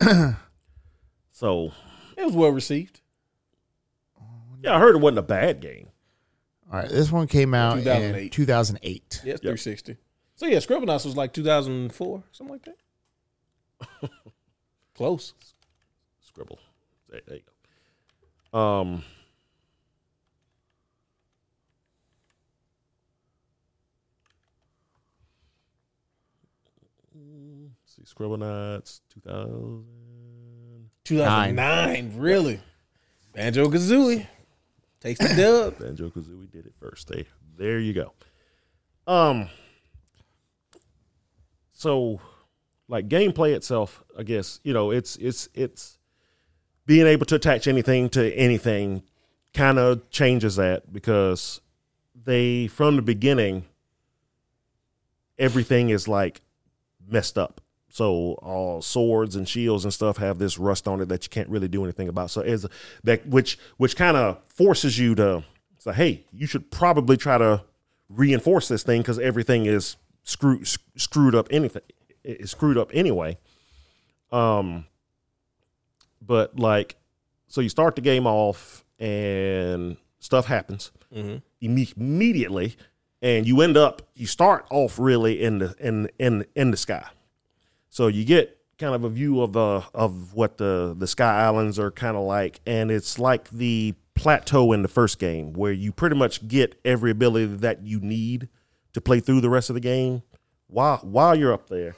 Yeah. 0.00 0.32
So 1.32 1.72
It 2.16 2.24
was 2.24 2.34
well 2.34 2.50
received. 2.50 3.00
yeah, 4.62 4.76
I 4.76 4.78
heard 4.78 4.94
it 4.94 5.00
wasn't 5.00 5.18
a 5.18 5.22
bad 5.22 5.60
game. 5.60 5.88
All 6.72 6.78
right, 6.78 6.88
this 6.88 7.10
one 7.10 7.26
came 7.26 7.52
out 7.54 7.78
in 7.78 7.84
2008. 7.84 8.30
2008. 8.32 9.20
Yeah, 9.24 9.32
it's 9.32 9.40
360. 9.40 9.96
So 10.36 10.46
yeah, 10.46 10.58
Scribblenauts 10.58 11.04
was 11.04 11.16
like 11.16 11.32
2004, 11.32 12.22
something 12.32 12.52
like 12.54 12.64
that. 14.00 14.10
Close. 14.94 15.34
Scribble. 16.20 16.58
There, 17.10 17.20
there 17.26 17.36
you 17.36 17.42
go. 17.44 17.52
Um. 18.54 19.02
See, 27.84 28.02
Scribblenauts, 28.02 29.00
2000. 29.12 29.84
2009, 31.04 32.12
really? 32.16 32.60
Banjo 33.34 33.68
Kazooie 33.68 34.26
takes 35.00 35.18
the 35.18 35.34
dub. 35.34 35.78
Banjo 35.80 36.08
Kazooie 36.08 36.50
did 36.50 36.64
it 36.64 36.74
first. 36.78 37.08
There, 37.08 37.24
there 37.58 37.80
you 37.80 37.92
go. 37.92 38.12
Um. 39.06 39.48
So, 41.72 42.20
like 42.88 43.08
gameplay 43.08 43.52
itself, 43.54 44.02
I 44.16 44.22
guess 44.22 44.60
you 44.62 44.72
know 44.72 44.92
it's 44.92 45.16
it's 45.16 45.48
it's 45.54 45.98
being 46.86 47.06
able 47.06 47.26
to 47.26 47.36
attach 47.36 47.66
anything 47.66 48.08
to 48.10 48.34
anything 48.34 49.02
kind 49.52 49.78
of 49.78 50.10
changes 50.10 50.56
that 50.56 50.92
because 50.92 51.60
they 52.24 52.66
from 52.66 52.96
the 52.96 53.02
beginning 53.02 53.64
everything 55.38 55.90
is 55.90 56.08
like 56.08 56.40
messed 57.06 57.38
up. 57.38 57.60
So 57.88 58.34
all 58.42 58.82
swords 58.82 59.36
and 59.36 59.48
shields 59.48 59.84
and 59.84 59.94
stuff 59.94 60.16
have 60.16 60.38
this 60.38 60.58
rust 60.58 60.88
on 60.88 61.00
it 61.00 61.08
that 61.08 61.24
you 61.24 61.30
can't 61.30 61.48
really 61.48 61.68
do 61.68 61.84
anything 61.84 62.08
about. 62.08 62.30
So 62.30 62.40
as 62.40 62.66
that 63.04 63.26
which 63.26 63.58
which 63.76 63.96
kind 63.96 64.16
of 64.16 64.42
forces 64.48 64.98
you 64.98 65.14
to 65.14 65.44
say, 65.78 65.92
hey, 65.92 66.24
you 66.32 66.46
should 66.46 66.70
probably 66.70 67.16
try 67.16 67.38
to 67.38 67.62
reinforce 68.08 68.68
this 68.68 68.82
thing 68.82 69.00
because 69.00 69.18
everything 69.18 69.66
is 69.66 69.96
screwed 70.24 70.66
screwed 70.96 71.34
up 71.34 71.46
anything 71.50 71.82
is 72.24 72.50
screwed 72.50 72.78
up 72.78 72.90
anyway. 72.92 73.38
Um, 74.32 74.86
but 76.24 76.58
like, 76.58 76.96
so 77.48 77.60
you 77.60 77.68
start 77.68 77.94
the 77.96 78.00
game 78.02 78.26
off 78.26 78.84
and 78.98 79.96
stuff 80.18 80.46
happens 80.46 80.90
Mhm. 81.14 81.42
imme- 81.62 81.96
immediately, 81.96 82.76
and 83.22 83.46
you 83.46 83.60
end 83.60 83.76
up 83.76 84.02
you 84.14 84.26
start 84.26 84.66
off 84.70 84.98
really 84.98 85.42
in 85.42 85.58
the 85.58 85.74
in 85.78 86.08
in 86.18 86.44
in 86.54 86.70
the 86.70 86.76
sky. 86.76 87.06
So 87.90 88.06
you 88.08 88.24
get 88.24 88.58
kind 88.78 88.94
of 88.94 89.04
a 89.04 89.08
view 89.08 89.40
of 89.40 89.52
the 89.52 89.84
of 89.94 90.34
what 90.34 90.58
the 90.58 90.94
the 90.98 91.06
sky 91.06 91.42
islands 91.44 91.78
are 91.78 91.90
kind 91.90 92.16
of 92.16 92.24
like, 92.24 92.60
and 92.66 92.90
it's 92.90 93.18
like 93.18 93.50
the 93.50 93.94
plateau 94.14 94.72
in 94.72 94.82
the 94.82 94.88
first 94.88 95.18
game 95.18 95.52
where 95.52 95.72
you 95.72 95.90
pretty 95.92 96.16
much 96.16 96.46
get 96.48 96.78
every 96.84 97.10
ability 97.10 97.46
that 97.46 97.82
you 97.82 98.00
need 98.00 98.48
to 98.92 99.00
play 99.00 99.18
through 99.20 99.40
the 99.40 99.50
rest 99.50 99.70
of 99.70 99.74
the 99.74 99.80
game 99.80 100.22
while 100.68 100.98
while 100.98 101.34
you're 101.36 101.52
up 101.52 101.68
there. 101.68 101.94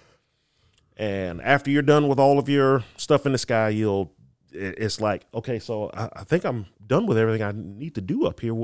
And 0.98 1.42
after 1.42 1.70
you're 1.70 1.82
done 1.82 2.08
with 2.08 2.18
all 2.18 2.38
of 2.38 2.48
your 2.48 2.84
stuff 2.96 3.26
in 3.26 3.32
the 3.32 3.38
sky, 3.38 3.68
you'll 3.68 4.12
it's 4.56 5.00
like 5.00 5.26
okay, 5.34 5.58
so 5.58 5.90
I, 5.94 6.08
I 6.16 6.24
think 6.24 6.44
I'm 6.44 6.66
done 6.86 7.06
with 7.06 7.18
everything 7.18 7.42
I 7.42 7.52
need 7.54 7.94
to 7.96 8.00
do 8.00 8.26
up 8.26 8.40
here. 8.40 8.54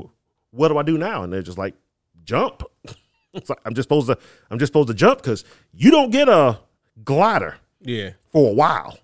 What 0.51 0.67
do 0.69 0.77
I 0.77 0.83
do 0.83 0.97
now? 0.97 1.23
And 1.23 1.31
they're 1.33 1.41
just 1.41 1.57
like 1.57 1.75
jump. 2.23 2.63
It's 3.35 3.49
like, 3.49 3.57
I'm 3.65 3.73
just 3.73 3.85
supposed 3.87 4.05
to 4.05 4.17
I'm 4.51 4.59
just 4.59 4.69
supposed 4.71 4.89
to 4.89 4.93
jump 4.93 5.17
because 5.19 5.43
you 5.73 5.89
don't 5.89 6.11
get 6.11 6.29
a 6.29 6.59
glider 7.03 7.55
Yeah. 7.81 8.11
for 8.31 8.51
a 8.51 8.53
while. 8.53 8.95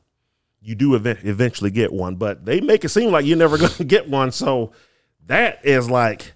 you 0.61 0.75
do 0.75 0.93
ev- 0.95 1.25
eventually 1.25 1.71
get 1.71 1.91
one, 1.91 2.13
but 2.15 2.45
they 2.45 2.61
make 2.61 2.85
it 2.85 2.89
seem 2.89 3.09
like 3.11 3.25
you're 3.25 3.37
never 3.39 3.57
going 3.63 3.71
to 3.71 3.83
get 3.83 4.07
one. 4.07 4.31
So 4.31 4.71
that 5.25 5.65
is 5.65 5.89
like, 5.89 6.33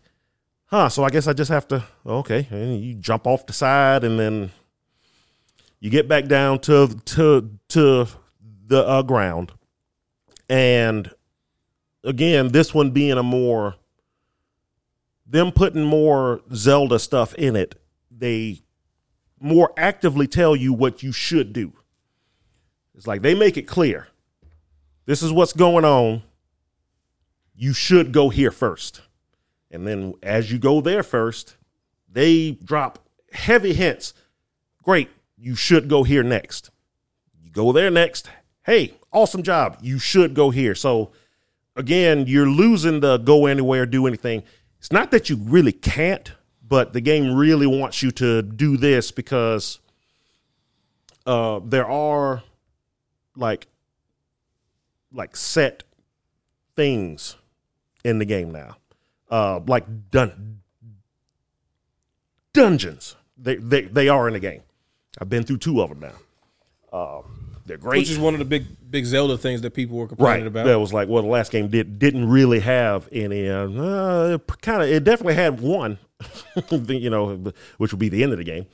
huh? 0.66 0.90
So 0.90 1.04
I 1.04 1.12
guess 1.12 1.28
I 1.28 1.34
just 1.34 1.52
have 1.52 1.68
to 1.68 1.84
okay, 2.04 2.48
and 2.50 2.82
you 2.82 2.96
jump 2.96 3.28
off 3.28 3.46
the 3.46 3.54
side, 3.54 4.04
and 4.04 4.20
then 4.20 4.50
you 5.80 5.92
get 5.92 6.08
back 6.08 6.26
down 6.26 6.58
to 6.62 6.88
to 6.88 7.52
to 7.70 8.08
the 8.66 8.88
uh, 8.88 9.02
ground, 9.04 9.52
and 10.50 11.10
again, 12.04 12.50
this 12.50 12.74
one 12.74 12.92
being 12.92 13.18
a 13.18 13.24
more 13.24 13.76
them 15.26 15.52
putting 15.52 15.84
more 15.84 16.42
Zelda 16.54 17.00
stuff 17.00 17.34
in 17.36 17.56
it, 17.56 17.76
they 18.12 18.62
more 19.40 19.74
actively 19.78 20.28
tell 20.28 20.56
you 20.56 20.74
what 20.74 21.02
you 21.02 21.12
should 21.12 21.54
do. 21.54 21.74
It's 22.96 23.08
like 23.08 23.22
they 23.22 23.34
make 23.34 23.58
it 23.58 23.64
clear. 23.64 24.08
This 25.06 25.24
is 25.24 25.32
what's 25.32 25.54
going 25.54 25.86
on. 25.86 26.24
You 27.56 27.74
should 27.74 28.12
go 28.12 28.30
here 28.30 28.52
first. 28.52 29.02
And 29.72 29.88
then 29.88 30.14
as 30.22 30.52
you 30.52 30.60
go 30.60 30.82
there 30.82 31.04
first, 31.04 31.58
they 32.08 32.52
drop 32.52 33.00
heavy 33.32 33.74
hints. 33.74 34.14
Great, 34.84 35.10
you 35.38 35.56
should 35.56 35.90
go 35.90 36.04
here 36.04 36.24
next. 36.24 36.70
You 37.42 37.50
go 37.52 37.72
there 37.72 37.90
next. 37.90 38.30
Hey, 38.66 38.94
awesome 39.12 39.44
job. 39.44 39.78
You 39.82 40.00
should 40.00 40.34
go 40.34 40.50
here. 40.50 40.74
So 40.76 41.12
again, 41.76 42.26
you're 42.28 42.48
losing 42.48 43.02
the 43.02 43.18
go 43.18 43.46
anywhere, 43.46 43.86
do 43.86 44.08
anything. 44.08 44.44
It's 44.80 44.92
not 44.92 45.12
that 45.12 45.30
you 45.30 45.38
really 45.38 45.72
can't, 45.72 46.32
but 46.68 46.94
the 46.94 47.02
game 47.02 47.36
really 47.36 47.68
wants 47.68 48.02
you 48.02 48.12
to 48.12 48.42
do 48.42 48.78
this 48.78 49.12
because 49.12 49.80
uh, 51.26 51.60
there 51.64 51.88
are 51.88 52.44
like 53.36 53.68
like 55.12 55.36
set 55.36 55.84
things 56.76 57.36
in 58.04 58.18
the 58.18 58.26
game 58.26 58.52
now, 58.52 58.78
uh, 59.30 59.60
like 59.68 59.86
dun- 60.10 60.62
dungeons. 62.54 63.16
They, 63.38 63.56
they 63.56 63.82
they 63.82 64.10
are 64.10 64.28
in 64.28 64.34
the 64.34 64.40
game. 64.40 64.62
I've 65.20 65.30
been 65.30 65.44
through 65.44 65.58
two 65.58 65.82
of 65.82 65.90
them 65.90 66.00
now. 66.00 66.98
Uh, 66.98 67.22
they're 67.66 67.78
great. 67.78 68.00
Which 68.00 68.10
is 68.10 68.20
one 68.20 68.34
of 68.34 68.40
the 68.40 68.46
big 68.46 68.66
big 68.90 69.06
Zelda 69.06 69.38
things 69.38 69.62
that 69.62 69.72
people 69.72 69.98
were 69.98 70.08
complaining 70.08 70.44
right. 70.44 70.48
about. 70.48 70.66
That 70.66 70.80
was 70.80 70.94
like 70.94 71.08
well, 71.08 71.24
the 71.24 71.30
last 71.30 71.52
game 71.52 71.68
did 71.70 72.00
didn't 72.00 72.30
really 72.30 72.60
have 72.60 73.08
any. 73.12 73.50
Uh, 73.50 73.70
uh, 73.70 74.38
kind 74.62 74.84
of, 74.84 74.90
it 74.90 75.04
definitely 75.04 75.36
had 75.36 75.60
one, 75.60 75.98
you 76.72 77.10
know, 77.10 77.54
which 77.78 77.92
would 77.92 78.00
be 78.00 78.10
the 78.10 78.24
end 78.24 78.32
of 78.32 78.38
the 78.38 78.44
game. 78.44 78.66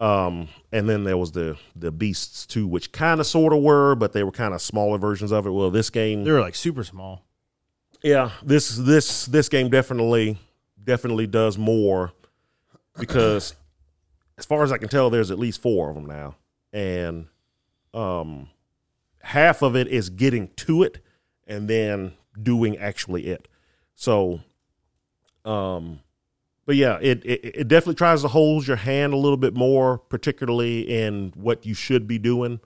Um, 0.00 0.48
and 0.70 0.88
then 0.88 1.04
there 1.04 1.16
was 1.16 1.32
the 1.32 1.56
the 1.74 1.90
beasts 1.90 2.46
too, 2.46 2.66
which 2.66 2.92
kind 2.92 3.20
of 3.20 3.26
sort 3.26 3.52
of 3.52 3.62
were, 3.62 3.94
but 3.94 4.12
they 4.12 4.22
were 4.22 4.30
kind 4.30 4.54
of 4.54 4.62
smaller 4.62 4.98
versions 4.98 5.32
of 5.32 5.46
it. 5.46 5.50
Well, 5.50 5.70
this 5.70 5.90
game, 5.90 6.24
They 6.24 6.30
were 6.30 6.40
like 6.40 6.54
super 6.54 6.84
small. 6.84 7.24
yeah, 8.02 8.30
this 8.42 8.76
this 8.76 9.26
this 9.26 9.48
game 9.48 9.70
definitely 9.70 10.38
definitely 10.82 11.26
does 11.26 11.58
more 11.58 12.12
because 12.98 13.54
as 14.36 14.44
far 14.44 14.62
as 14.62 14.70
I 14.70 14.78
can 14.78 14.88
tell, 14.88 15.10
there's 15.10 15.30
at 15.30 15.38
least 15.38 15.60
four 15.60 15.88
of 15.88 15.96
them 15.96 16.06
now, 16.06 16.36
and 16.72 17.26
um, 17.94 18.48
half 19.22 19.62
of 19.62 19.76
it 19.76 19.88
is 19.88 20.10
getting 20.10 20.48
to 20.56 20.82
it 20.82 20.98
and 21.46 21.68
then 21.68 22.12
doing 22.40 22.76
actually 22.76 23.26
it. 23.26 23.48
So, 23.94 24.40
um, 25.44 26.00
but 26.66 26.76
yeah, 26.76 26.98
it, 27.00 27.24
it 27.24 27.44
it 27.44 27.68
definitely 27.68 27.94
tries 27.94 28.22
to 28.22 28.28
hold 28.28 28.66
your 28.66 28.76
hand 28.76 29.12
a 29.14 29.16
little 29.16 29.38
bit 29.38 29.54
more, 29.54 29.98
particularly 29.98 30.82
in 30.82 31.32
what 31.34 31.64
you 31.64 31.74
should 31.74 32.06
be 32.06 32.18
doing. 32.18 32.60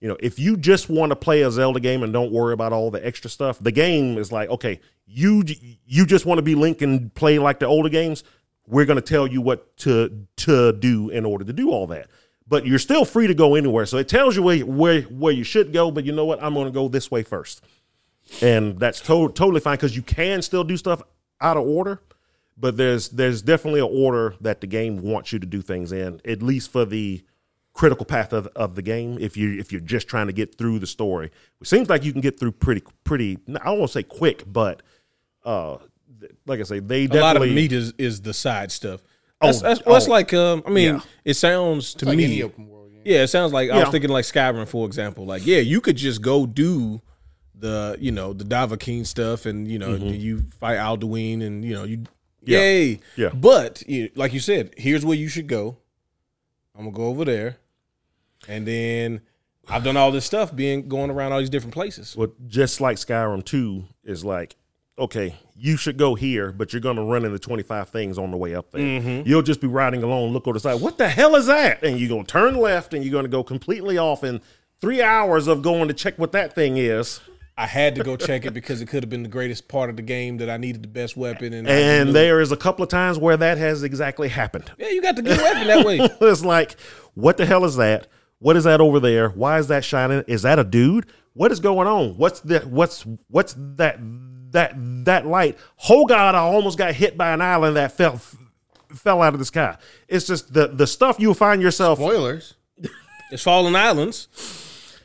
You 0.00 0.08
know, 0.08 0.16
if 0.20 0.38
you 0.38 0.56
just 0.56 0.88
want 0.88 1.10
to 1.10 1.16
play 1.16 1.42
a 1.42 1.50
Zelda 1.50 1.80
game 1.80 2.02
and 2.02 2.12
don't 2.12 2.32
worry 2.32 2.52
about 2.52 2.72
all 2.72 2.90
the 2.90 3.06
extra 3.06 3.30
stuff, 3.30 3.58
the 3.58 3.72
game 3.72 4.18
is 4.18 4.32
like, 4.32 4.48
okay, 4.48 4.80
you 5.06 5.44
you 5.86 6.06
just 6.06 6.26
want 6.26 6.38
to 6.38 6.42
be 6.42 6.54
Link 6.54 6.82
and 6.82 7.12
play 7.14 7.38
like 7.38 7.58
the 7.58 7.66
older 7.66 7.88
games. 7.88 8.24
We're 8.66 8.86
going 8.86 8.96
to 8.96 9.02
tell 9.02 9.26
you 9.26 9.40
what 9.40 9.76
to 9.78 10.26
to 10.38 10.72
do 10.72 11.10
in 11.10 11.24
order 11.24 11.44
to 11.44 11.52
do 11.52 11.70
all 11.70 11.86
that. 11.88 12.08
But 12.46 12.66
you're 12.66 12.78
still 12.78 13.04
free 13.04 13.26
to 13.26 13.34
go 13.34 13.54
anywhere. 13.54 13.86
So 13.86 13.96
it 13.96 14.08
tells 14.08 14.36
you 14.36 14.42
where 14.42 14.58
where 14.60 15.02
where 15.02 15.32
you 15.32 15.44
should 15.44 15.72
go. 15.72 15.90
But 15.90 16.04
you 16.04 16.12
know 16.12 16.26
what? 16.26 16.42
I'm 16.42 16.54
going 16.54 16.66
to 16.66 16.72
go 16.72 16.88
this 16.88 17.10
way 17.10 17.22
first, 17.22 17.64
and 18.42 18.78
that's 18.78 19.00
to- 19.02 19.30
totally 19.30 19.60
fine 19.60 19.76
because 19.76 19.96
you 19.96 20.02
can 20.02 20.42
still 20.42 20.64
do 20.64 20.76
stuff 20.76 21.02
out 21.40 21.56
of 21.56 21.66
order. 21.66 22.00
But 22.56 22.76
there's 22.76 23.08
there's 23.08 23.42
definitely 23.42 23.80
an 23.80 23.88
order 23.90 24.36
that 24.40 24.60
the 24.60 24.66
game 24.66 25.02
wants 25.02 25.32
you 25.32 25.38
to 25.38 25.46
do 25.46 25.62
things 25.62 25.90
in, 25.90 26.20
at 26.24 26.42
least 26.42 26.70
for 26.70 26.84
the 26.84 27.22
critical 27.72 28.06
path 28.06 28.32
of, 28.32 28.46
of 28.54 28.76
the 28.76 28.82
game 28.82 29.18
if 29.20 29.36
you 29.36 29.58
if 29.58 29.72
you're 29.72 29.80
just 29.80 30.06
trying 30.06 30.28
to 30.28 30.32
get 30.32 30.56
through 30.56 30.78
the 30.78 30.86
story. 30.86 31.30
It 31.60 31.66
seems 31.66 31.88
like 31.88 32.04
you 32.04 32.12
can 32.12 32.20
get 32.20 32.38
through 32.38 32.52
pretty 32.52 32.82
pretty 33.02 33.38
I 33.48 33.64
don't 33.64 33.78
want 33.80 33.90
to 33.90 33.98
say 33.98 34.02
quick, 34.04 34.44
but 34.46 34.82
uh 35.44 35.78
like 36.46 36.60
I 36.60 36.62
say, 36.62 36.78
they 36.78 37.06
definitely 37.06 37.20
a 37.20 37.22
lot 37.22 37.36
of 37.36 37.54
meat 37.54 37.72
is 37.72 37.92
is 37.98 38.22
the 38.22 38.32
side 38.32 38.70
stuff. 38.70 39.02
Oh, 39.44 39.46
That's, 39.46 39.62
that's, 39.62 39.84
well, 39.84 39.94
that's 39.94 40.08
oh. 40.08 40.10
like 40.10 40.32
um, 40.34 40.62
I 40.66 40.70
mean, 40.70 40.94
Yeah. 40.96 41.00
it 41.24 41.34
sounds 41.34 41.94
to 41.94 42.06
Like 42.06 42.16
me. 42.16 42.24
any 42.24 42.42
open 42.42 42.68
world 42.68 42.90
game. 42.92 43.02
Yeah, 43.04 43.22
it 43.22 43.28
sounds 43.28 43.52
like 43.52 43.70
I 43.70 43.78
was 43.80 43.88
thinking 43.90 44.10
like 44.10 44.24
Skyrim, 44.24 44.66
for 44.68 44.86
example. 44.86 45.24
Like, 45.26 45.46
yeah, 45.46 45.58
you 45.58 45.80
could 45.80 45.96
just 45.96 46.22
go 46.22 46.46
do 46.46 47.00
the 47.54 47.96
you 48.00 48.10
know 48.12 48.32
the 48.32 48.44
Dovahkiin 48.44 49.06
stuff, 49.06 49.46
and 49.46 49.68
you 49.70 49.78
know 49.78 49.94
you 49.94 50.44
fight 50.60 50.78
Alduin, 50.78 51.42
and 51.42 51.64
you 51.64 51.74
know 51.74 51.84
you 51.84 51.98
Mm-hmm. 52.44 52.52
Yeah. 52.52 52.58
yay. 52.58 53.00
Yeah. 53.16 53.30
But 53.32 53.82
you, 53.88 54.10
like 54.16 54.34
you 54.34 54.40
said, 54.40 54.74
here's 54.76 55.02
where 55.02 55.16
you 55.16 55.28
should 55.28 55.46
go. 55.46 55.78
I'm 56.76 56.84
gonna 56.84 56.94
go 56.96 57.06
over 57.06 57.24
there, 57.24 57.56
and 58.48 58.66
then 58.66 59.22
I've 59.66 59.82
done 59.82 59.96
all 59.96 60.10
this 60.12 60.26
stuff, 60.26 60.54
being 60.54 60.86
going 60.88 61.10
around 61.10 61.32
all 61.32 61.38
these 61.38 61.48
different 61.48 61.72
places. 61.72 62.14
Well, 62.14 62.32
just 62.46 62.82
like 62.82 62.98
Skyrim 62.98 63.44
2 63.46 63.84
is 64.04 64.26
like, 64.26 64.56
okay, 64.98 65.36
you 65.56 65.76
should 65.76 65.96
go 65.96 66.14
here, 66.14 66.52
but 66.52 66.72
you're 66.72 66.80
going 66.80 66.96
to 66.96 67.02
run 67.02 67.24
into 67.24 67.38
25 67.38 67.88
things 67.88 68.18
on 68.18 68.30
the 68.30 68.36
way 68.36 68.54
up 68.54 68.70
there. 68.70 68.80
Mm-hmm. 68.80 69.28
You'll 69.28 69.42
just 69.42 69.60
be 69.60 69.66
riding 69.66 70.02
along, 70.02 70.32
look 70.32 70.46
over 70.46 70.54
the 70.54 70.60
side. 70.60 70.80
What 70.80 70.98
the 70.98 71.08
hell 71.08 71.34
is 71.36 71.46
that? 71.46 71.82
And 71.82 71.98
you're 71.98 72.08
going 72.08 72.24
to 72.24 72.30
turn 72.30 72.56
left 72.56 72.94
and 72.94 73.04
you're 73.04 73.12
going 73.12 73.24
to 73.24 73.30
go 73.30 73.42
completely 73.42 73.98
off 73.98 74.24
in 74.24 74.40
three 74.80 75.02
hours 75.02 75.46
of 75.46 75.62
going 75.62 75.88
to 75.88 75.94
check 75.94 76.18
what 76.18 76.32
that 76.32 76.54
thing 76.54 76.76
is. 76.76 77.20
I 77.56 77.66
had 77.66 77.94
to 77.94 78.02
go 78.02 78.16
check 78.16 78.44
it 78.44 78.52
because 78.52 78.80
it 78.82 78.86
could 78.86 79.04
have 79.04 79.10
been 79.10 79.22
the 79.22 79.28
greatest 79.28 79.68
part 79.68 79.88
of 79.88 79.94
the 79.94 80.02
game 80.02 80.38
that 80.38 80.50
I 80.50 80.56
needed 80.56 80.82
the 80.82 80.88
best 80.88 81.16
weapon, 81.16 81.52
and 81.52 81.68
And 81.68 82.12
there 82.12 82.40
is 82.40 82.50
a 82.50 82.56
couple 82.56 82.82
of 82.82 82.88
times 82.88 83.16
where 83.16 83.36
that 83.36 83.58
has 83.58 83.84
exactly 83.84 84.28
happened. 84.28 84.72
yeah, 84.76 84.88
you 84.88 85.00
got 85.00 85.14
the 85.14 85.22
good 85.22 85.38
weapon 85.38 85.68
that 85.68 85.86
way. 85.86 85.98
it's 86.20 86.44
like, 86.44 86.74
what 87.14 87.36
the 87.36 87.46
hell 87.46 87.64
is 87.64 87.76
that? 87.76 88.08
What 88.40 88.56
is 88.56 88.64
that 88.64 88.80
over 88.80 88.98
there? 88.98 89.28
Why 89.28 89.60
is 89.60 89.68
that 89.68 89.84
shining? 89.84 90.24
Is 90.26 90.42
that 90.42 90.58
a 90.58 90.64
dude? 90.64 91.06
What 91.34 91.52
is 91.52 91.60
going 91.60 91.86
on? 91.86 92.16
What's 92.16 92.40
that? 92.40 92.66
What's 92.66 93.06
what's 93.28 93.54
that? 93.56 93.98
That 94.54 94.74
that 95.04 95.26
light? 95.26 95.58
Oh 95.90 96.06
God! 96.06 96.34
I 96.34 96.38
almost 96.38 96.78
got 96.78 96.94
hit 96.94 97.16
by 97.16 97.32
an 97.32 97.40
island 97.40 97.76
that 97.76 97.90
fell 97.92 98.20
fell 98.94 99.20
out 99.20 99.32
of 99.34 99.40
the 99.40 99.44
sky. 99.44 99.76
It's 100.06 100.26
just 100.26 100.54
the 100.54 100.68
the 100.68 100.86
stuff 100.86 101.16
you 101.18 101.26
will 101.26 101.34
find 101.34 101.60
yourself 101.60 101.98
Spoilers. 101.98 102.54
It's 103.32 103.42
Fallen 103.42 103.74
Islands. 103.74 104.28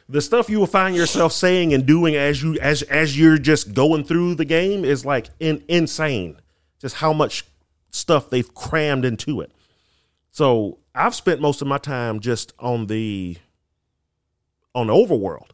the 0.08 0.22
stuff 0.22 0.52
you 0.52 0.60
will 0.60 0.68
find 0.68 0.96
yourself 0.96 1.34
saying 1.34 1.74
and 1.74 1.86
doing 1.86 2.16
as 2.16 2.44
you 2.44 2.60
as 2.60 2.84
as 2.84 3.18
you're 3.18 3.40
just 3.40 3.74
going 3.74 4.04
through 4.04 4.36
the 4.36 4.46
game 4.46 4.86
is 4.86 5.04
like 5.04 5.30
in, 5.40 5.64
insane. 5.68 6.38
Just 6.80 6.98
how 6.98 7.12
much 7.12 7.46
stuff 7.90 8.30
they've 8.30 8.54
crammed 8.54 9.04
into 9.04 9.42
it. 9.42 9.52
So 10.30 10.78
I've 10.94 11.16
spent 11.16 11.42
most 11.42 11.62
of 11.64 11.68
my 11.68 11.80
time 11.80 12.20
just 12.20 12.54
on 12.60 12.86
the 12.86 13.38
on 14.76 14.88
the 14.88 14.94
overworld. 14.94 15.50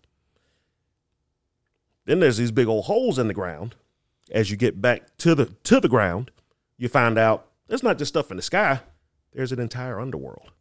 Then 2.03 2.19
there's 2.19 2.37
these 2.37 2.51
big 2.51 2.67
old 2.67 2.85
holes 2.85 3.17
in 3.17 3.27
the 3.29 3.33
ground. 3.33 3.75
As 4.31 4.49
you 4.49 4.57
get 4.57 4.81
back 4.81 5.17
to 5.17 5.35
the 5.35 5.45
to 5.63 5.79
the 5.79 5.89
ground, 5.89 6.31
you 6.77 6.89
find 6.89 7.17
out 7.17 7.47
there's 7.67 7.83
not 7.83 7.97
just 7.97 8.09
stuff 8.09 8.31
in 8.31 8.37
the 8.37 8.43
sky. 8.43 8.81
There's 9.33 9.51
an 9.51 9.59
entire 9.59 9.99
underworld 9.99 10.51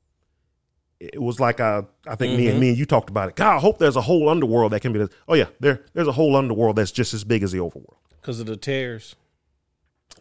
it 1.13 1.21
was 1.21 1.41
like 1.41 1.61
uh, 1.61 1.83
I 2.07 2.15
think 2.15 2.37
me 2.37 2.49
and 2.49 2.61
me 2.61 2.71
and 2.71 2.79
you 2.79 2.87
talked 2.87 3.11
about 3.11 3.29
it. 3.29 3.37
God, 3.37 3.57
I 3.57 3.59
hope 3.59 3.79
there's 3.79 3.97
a 3.97 4.01
whole 4.01 4.29
underworld 4.29 4.73
that 4.73 4.81
can 4.81 4.93
be. 4.93 5.01
This. 5.01 5.11
Oh 5.29 5.35
yeah, 5.35 5.47
there 5.61 5.85
there's 5.93 6.09
a 6.09 6.13
whole 6.13 6.37
underworld 6.37 6.77
that's 6.77 6.91
just 6.91 7.15
as 7.15 7.25
big 7.25 7.43
as 7.43 7.53
the 7.53 7.59
overworld 7.59 7.97
because 8.21 8.41
of 8.41 8.47
the 8.47 8.57
tears. 8.57 9.17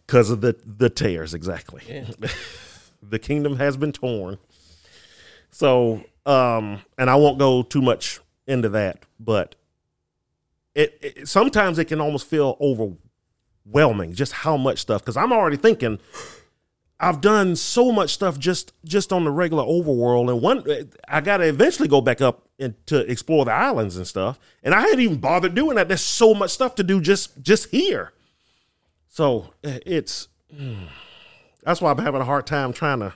because 0.06 0.30
of 0.30 0.40
the 0.40 0.56
the 0.64 0.90
tears. 0.90 1.34
Exactly. 1.34 1.82
Yeah. 1.88 2.06
the 3.02 3.18
kingdom 3.18 3.56
has 3.56 3.76
been 3.76 3.92
torn. 3.92 4.38
So, 5.50 6.04
um, 6.26 6.80
and 6.98 7.08
I 7.08 7.14
won't 7.14 7.38
go 7.38 7.62
too 7.62 7.82
much 7.82 8.20
into 8.46 8.68
that, 8.70 9.04
but 9.20 9.54
it, 10.74 10.98
it 11.00 11.28
sometimes 11.28 11.78
it 11.78 11.84
can 11.86 12.00
almost 12.00 12.26
feel 12.26 12.56
overwhelming 13.66 14.12
just 14.12 14.32
how 14.32 14.56
much 14.56 14.78
stuff 14.78 15.02
because 15.02 15.16
I'm 15.16 15.32
already 15.32 15.56
thinking 15.56 15.98
I've 17.00 17.20
done 17.20 17.56
so 17.56 17.92
much 17.92 18.14
stuff 18.14 18.38
just 18.38 18.72
just 18.84 19.12
on 19.12 19.24
the 19.24 19.30
regular 19.30 19.64
overworld, 19.64 20.30
and 20.30 20.40
one 20.40 20.64
I 21.08 21.20
got 21.20 21.38
to 21.38 21.44
eventually 21.44 21.88
go 21.88 22.00
back 22.00 22.20
up 22.20 22.48
and 22.58 22.74
to 22.86 23.00
explore 23.10 23.44
the 23.44 23.52
islands 23.52 23.96
and 23.96 24.06
stuff, 24.06 24.38
and 24.62 24.74
I 24.74 24.80
hadn't 24.80 25.00
even 25.00 25.18
bothered 25.18 25.54
doing 25.54 25.76
that. 25.76 25.88
There's 25.88 26.00
so 26.00 26.34
much 26.34 26.50
stuff 26.50 26.76
to 26.76 26.84
do 26.84 27.00
just 27.00 27.42
just 27.42 27.70
here, 27.70 28.12
so 29.08 29.52
it's 29.62 30.28
mm, 30.54 30.86
that's 31.64 31.80
why 31.80 31.90
I'm 31.90 31.98
having 31.98 32.20
a 32.20 32.24
hard 32.24 32.46
time 32.46 32.72
trying 32.72 33.00
to 33.00 33.14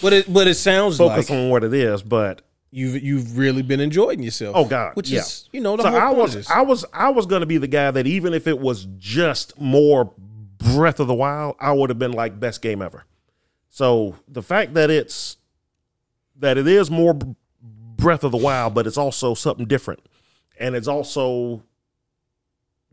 But 0.00 0.12
it 0.12 0.32
but 0.32 0.46
it 0.46 0.54
sounds 0.54 0.96
focus 0.96 1.28
like 1.28 1.38
on 1.38 1.50
what 1.50 1.64
it 1.64 1.74
is. 1.74 2.02
But 2.02 2.42
you've 2.70 3.02
you've 3.02 3.38
really 3.38 3.62
been 3.62 3.80
enjoying 3.80 4.22
yourself. 4.22 4.56
Oh, 4.56 4.64
God, 4.64 4.94
which 4.96 5.10
yeah. 5.10 5.20
is 5.20 5.48
you 5.52 5.60
know 5.60 5.76
the 5.76 5.82
so 5.82 5.90
whole 5.90 6.00
I 6.00 6.10
was 6.10 6.34
this. 6.34 6.50
I 6.50 6.62
was 6.62 6.84
I 6.92 7.10
was 7.10 7.26
gonna 7.26 7.46
be 7.46 7.58
the 7.58 7.66
guy 7.66 7.90
that 7.90 8.06
even 8.06 8.34
if 8.34 8.46
it 8.46 8.58
was 8.58 8.86
just 8.98 9.58
more 9.60 10.12
Breath 10.58 11.00
of 11.00 11.06
the 11.06 11.14
Wild, 11.14 11.56
I 11.58 11.72
would 11.72 11.90
have 11.90 11.98
been 11.98 12.12
like 12.12 12.38
best 12.38 12.62
game 12.62 12.82
ever. 12.82 13.04
So 13.68 14.16
the 14.28 14.42
fact 14.42 14.74
that 14.74 14.90
it's 14.90 15.36
that 16.36 16.58
it 16.58 16.66
is 16.66 16.90
more 16.90 17.14
Breath 17.62 18.24
of 18.24 18.32
the 18.32 18.38
Wild, 18.38 18.74
but 18.74 18.86
it's 18.86 18.98
also 18.98 19.34
something 19.34 19.66
different, 19.66 20.00
and 20.58 20.74
it's 20.74 20.88
also 20.88 21.62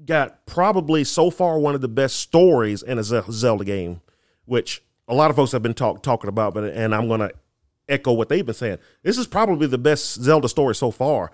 got 0.06 0.46
probably 0.46 1.04
so 1.04 1.30
far 1.30 1.58
one 1.58 1.76
of 1.76 1.82
the 1.82 1.88
best 1.88 2.18
stories 2.18 2.84
in 2.84 3.00
a 3.00 3.04
Zelda 3.04 3.66
game, 3.66 4.02
which 4.46 4.84
a 5.08 5.16
lot 5.16 5.30
of 5.30 5.36
folks 5.36 5.52
have 5.54 5.64
been 5.64 5.74
talk, 5.74 6.04
talking 6.04 6.28
about, 6.28 6.54
but 6.54 6.66
and 6.66 6.94
I'm 6.94 7.08
gonna 7.08 7.32
echo 7.90 8.14
what 8.14 8.30
they've 8.30 8.46
been 8.46 8.56
saying. 8.56 8.78
This 9.04 9.18
is 9.18 9.28
probably 9.28 9.68
the 9.68 9.78
best 9.78 10.22
Zelda 10.22 10.50
story 10.50 10.76
so 10.76 10.92
far 10.92 11.32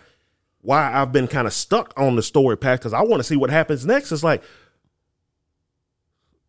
why 0.62 0.93
I've 0.93 1.12
been 1.12 1.28
kind 1.28 1.45
of 1.45 1.51
stuck 1.54 1.93
on 1.97 2.16
the 2.16 2.24
story 2.24 2.58
path 2.58 2.80
because 2.80 2.93
I 2.93 3.01
want 3.01 3.20
to 3.20 3.24
see 3.24 3.36
what 3.36 3.49
happens 3.49 3.86
next. 3.86 4.12
It's 4.14 4.24
like 4.24 4.41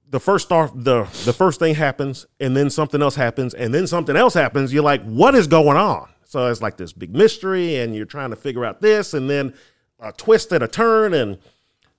the 0.09 0.21
first 0.21 0.47
start, 0.47 0.71
the 0.75 1.05
the 1.25 1.33
first 1.33 1.59
thing 1.59 1.75
happens, 1.75 2.27
and 2.39 2.57
then 2.57 2.71
something 2.71 3.03
else 3.03 3.17
happens, 3.17 3.55
and 3.55 3.75
then 3.75 3.87
something 3.87 4.17
else 4.17 4.35
happens. 4.35 4.73
You're 4.73 4.85
like, 4.85 5.03
what 5.03 5.35
is 5.35 5.47
going 5.49 5.77
on? 5.77 6.09
So 6.27 6.47
it's 6.49 6.63
like 6.63 6.77
this 6.77 6.93
big 6.93 7.15
mystery, 7.15 7.77
and 7.77 7.95
you're 7.95 8.07
trying 8.07 8.31
to 8.31 8.37
figure 8.37 8.65
out 8.65 8.81
this, 8.81 9.15
and 9.15 9.29
then 9.29 9.53
a 9.99 10.13
twist 10.13 10.53
and 10.53 10.63
a 10.63 10.69
turn, 10.69 11.13
and 11.13 11.39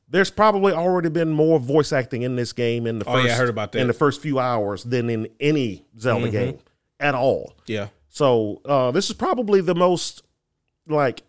there's 0.07 0.31
probably 0.31 0.71
already 0.71 1.09
been 1.09 1.31
more 1.31 1.59
voice 1.59 1.91
acting 1.91 2.21
in 2.21 2.37
this 2.37 2.53
game 2.53 2.87
in 2.87 2.99
the 2.99 3.05
Oh, 3.09 3.13
first 3.13 3.27
yeah, 3.27 3.33
I 3.33 3.37
heard 3.37 3.49
about 3.49 3.73
that. 3.73 3.79
in 3.79 3.87
the 3.87 3.93
first 3.93 4.21
few 4.21 4.39
hours 4.39 4.83
than 4.85 5.09
in 5.09 5.27
any 5.41 5.83
Zelda 5.99 6.27
mm-hmm. 6.27 6.31
game 6.31 6.59
at 6.99 7.13
all. 7.15 7.53
yeah. 7.67 7.87
So 8.15 8.61
uh, 8.63 8.91
this 8.91 9.09
is 9.09 9.13
probably 9.13 9.59
the 9.59 9.75
most 9.75 10.23
like 10.87 11.23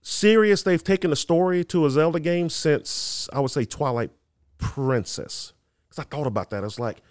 serious 0.00 0.62
they've 0.62 0.82
taken 0.82 1.12
a 1.12 1.16
story 1.16 1.64
to 1.64 1.84
a 1.84 1.90
Zelda 1.90 2.18
game 2.18 2.48
since 2.48 3.28
I 3.30 3.40
would 3.40 3.50
say 3.50 3.66
Twilight 3.66 4.10
Princess. 4.56 5.52
Because 5.86 5.98
I 5.98 6.04
thought 6.04 6.26
about 6.26 6.48
that, 6.48 6.62
I 6.62 6.64
was 6.64 6.80
like, 6.80 7.02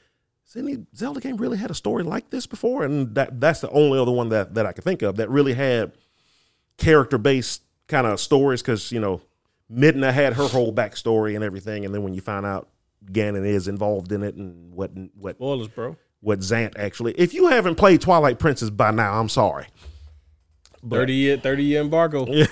has 0.46 0.56
any 0.56 0.80
Zelda 0.96 1.20
game 1.20 1.38
really 1.38 1.60
had 1.60 1.70
a 1.70 1.76
story 1.76 2.02
like 2.02 2.32
this 2.32 2.48
before? 2.48 2.84
And 2.84 3.14
that 3.14 3.40
that's 3.40 3.62
the 3.62 3.70
only 3.70 4.00
other 4.00 4.12
one 4.12 4.30
that 4.30 4.56
that 4.56 4.66
I 4.66 4.72
could 4.72 4.84
think 4.84 5.04
of 5.04 5.18
that 5.18 5.30
really 5.30 5.54
had 5.54 5.92
character 6.80 7.20
based 7.20 7.62
kind 7.88 8.08
of 8.08 8.20
stories. 8.20 8.64
Because 8.64 8.92
you 8.92 9.00
know, 9.00 9.22
Midna 9.72 10.12
had 10.12 10.34
her 10.34 10.48
whole 10.48 10.74
backstory 10.74 11.36
and 11.36 11.44
everything, 11.44 11.86
and 11.86 11.94
then 11.94 12.02
when 12.02 12.16
you 12.16 12.22
find 12.22 12.48
out 12.48 12.68
Ganon 13.06 13.46
is 13.46 13.68
involved 13.68 14.12
in 14.12 14.24
it 14.24 14.34
and 14.34 14.74
what 14.74 14.90
what 15.14 15.36
Spoilers, 15.36 15.68
bro. 15.68 15.98
What 16.22 16.40
Zant 16.40 16.78
actually. 16.78 17.14
If 17.14 17.34
you 17.34 17.48
haven't 17.48 17.76
played 17.76 18.02
Twilight 18.02 18.40
Princess 18.40 18.70
by 18.70 18.92
now, 18.92 19.20
I'm 19.20 19.30
sorry. 19.30 19.68
Thirty 20.88 21.14
year 21.14 21.38
thirty 21.38 21.64
year 21.64 21.82
embargo. 21.82 22.26
Yeah. 22.28 22.46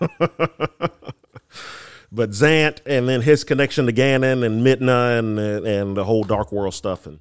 But 2.14 2.30
Zant 2.30 2.78
and 2.86 3.08
then 3.08 3.22
his 3.22 3.42
connection 3.42 3.86
to 3.86 3.92
Ganon 3.92 4.46
and 4.46 4.64
Midna 4.64 5.18
and 5.18 5.36
and 5.36 5.96
the 5.96 6.04
whole 6.04 6.22
Dark 6.22 6.52
World 6.52 6.72
stuff 6.72 7.06
and 7.06 7.18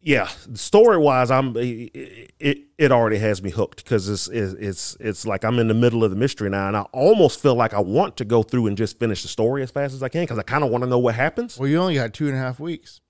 yeah, 0.00 0.28
story 0.54 0.96
wise, 0.96 1.30
I'm 1.30 1.56
it, 1.56 2.30
it 2.38 2.58
it 2.78 2.92
already 2.92 3.18
has 3.18 3.42
me 3.42 3.50
hooked 3.50 3.82
because 3.82 4.08
it's 4.08 4.28
it's 4.28 4.96
it's 5.00 5.26
like 5.26 5.44
I'm 5.44 5.58
in 5.58 5.66
the 5.66 5.74
middle 5.74 6.04
of 6.04 6.10
the 6.10 6.16
mystery 6.16 6.48
now, 6.48 6.68
and 6.68 6.76
I 6.76 6.82
almost 6.92 7.42
feel 7.42 7.56
like 7.56 7.74
I 7.74 7.80
want 7.80 8.16
to 8.18 8.24
go 8.24 8.44
through 8.44 8.68
and 8.68 8.76
just 8.76 9.00
finish 9.00 9.22
the 9.22 9.28
story 9.28 9.60
as 9.62 9.72
fast 9.72 9.94
as 9.94 10.02
I 10.02 10.08
can 10.08 10.22
because 10.22 10.38
I 10.38 10.42
kind 10.42 10.62
of 10.62 10.70
want 10.70 10.84
to 10.84 10.88
know 10.88 11.00
what 11.00 11.16
happens. 11.16 11.58
Well, 11.58 11.68
you 11.68 11.78
only 11.78 11.94
got 11.94 12.14
two 12.14 12.28
and 12.28 12.36
a 12.36 12.38
half 12.38 12.60
weeks. 12.60 13.00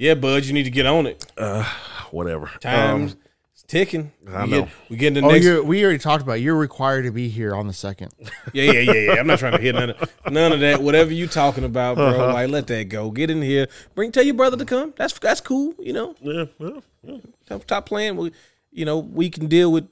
Yeah, 0.00 0.14
bud, 0.14 0.46
you 0.46 0.54
need 0.54 0.62
to 0.62 0.70
get 0.70 0.86
on 0.86 1.06
it. 1.06 1.24
Uh, 1.36 1.62
Whatever. 2.10 2.50
Time's 2.60 3.12
Um, 3.12 3.18
it's 3.52 3.62
ticking. 3.64 4.12
I 4.26 4.44
we 4.44 4.50
know. 4.50 4.62
Get, 4.62 4.70
we 4.88 4.96
get 4.96 5.12
the 5.14 5.20
Oh, 5.20 5.28
next. 5.28 5.64
we 5.64 5.84
already 5.84 5.98
talked 5.98 6.22
about. 6.22 6.38
It. 6.38 6.40
You're 6.40 6.56
required 6.56 7.02
to 7.02 7.10
be 7.10 7.28
here 7.28 7.54
on 7.54 7.66
the 7.66 7.74
second. 7.74 8.12
Yeah, 8.54 8.72
yeah, 8.72 8.80
yeah, 8.80 8.92
yeah. 8.94 9.12
I'm 9.20 9.26
not 9.26 9.38
trying 9.40 9.52
to 9.52 9.60
hear 9.60 9.74
none 9.74 9.90
of 9.90 10.10
none 10.30 10.52
of 10.52 10.60
that. 10.60 10.82
Whatever 10.82 11.12
you 11.12 11.26
talking 11.26 11.64
about, 11.64 11.96
bro. 11.96 12.06
Uh-huh. 12.06 12.32
Like, 12.32 12.48
let 12.48 12.66
that 12.68 12.88
go. 12.88 13.10
Get 13.10 13.30
in 13.30 13.42
here. 13.42 13.68
Bring 13.94 14.10
tell 14.10 14.24
your 14.24 14.34
brother 14.34 14.56
to 14.56 14.64
come. 14.64 14.94
That's 14.96 15.16
that's 15.18 15.40
cool. 15.42 15.74
You 15.78 15.92
know, 15.92 16.14
yeah, 16.22 16.46
yeah, 16.58 16.70
yeah. 17.04 17.16
stop, 17.44 17.62
stop 17.62 17.86
playing. 17.86 18.16
We, 18.16 18.32
you 18.72 18.86
know, 18.86 18.98
we 18.98 19.28
can 19.30 19.46
deal 19.48 19.70
with. 19.70 19.86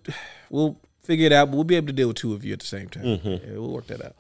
We'll 0.50 0.80
figure 1.02 1.26
it 1.26 1.32
out, 1.32 1.50
but 1.50 1.56
we'll 1.56 1.64
be 1.64 1.76
able 1.76 1.88
to 1.88 1.92
deal 1.92 2.09
with 2.09 2.16
two 2.16 2.32
of 2.32 2.44
you 2.44 2.54
at 2.54 2.61
the 2.61 2.66
same 2.66 2.88
time. 2.88 3.04
Mm-hmm. 3.04 3.28
Yeah, 3.28 3.59
we'll 3.59 3.70
work 3.72 3.86
that 3.88 4.02
out. 4.04 4.16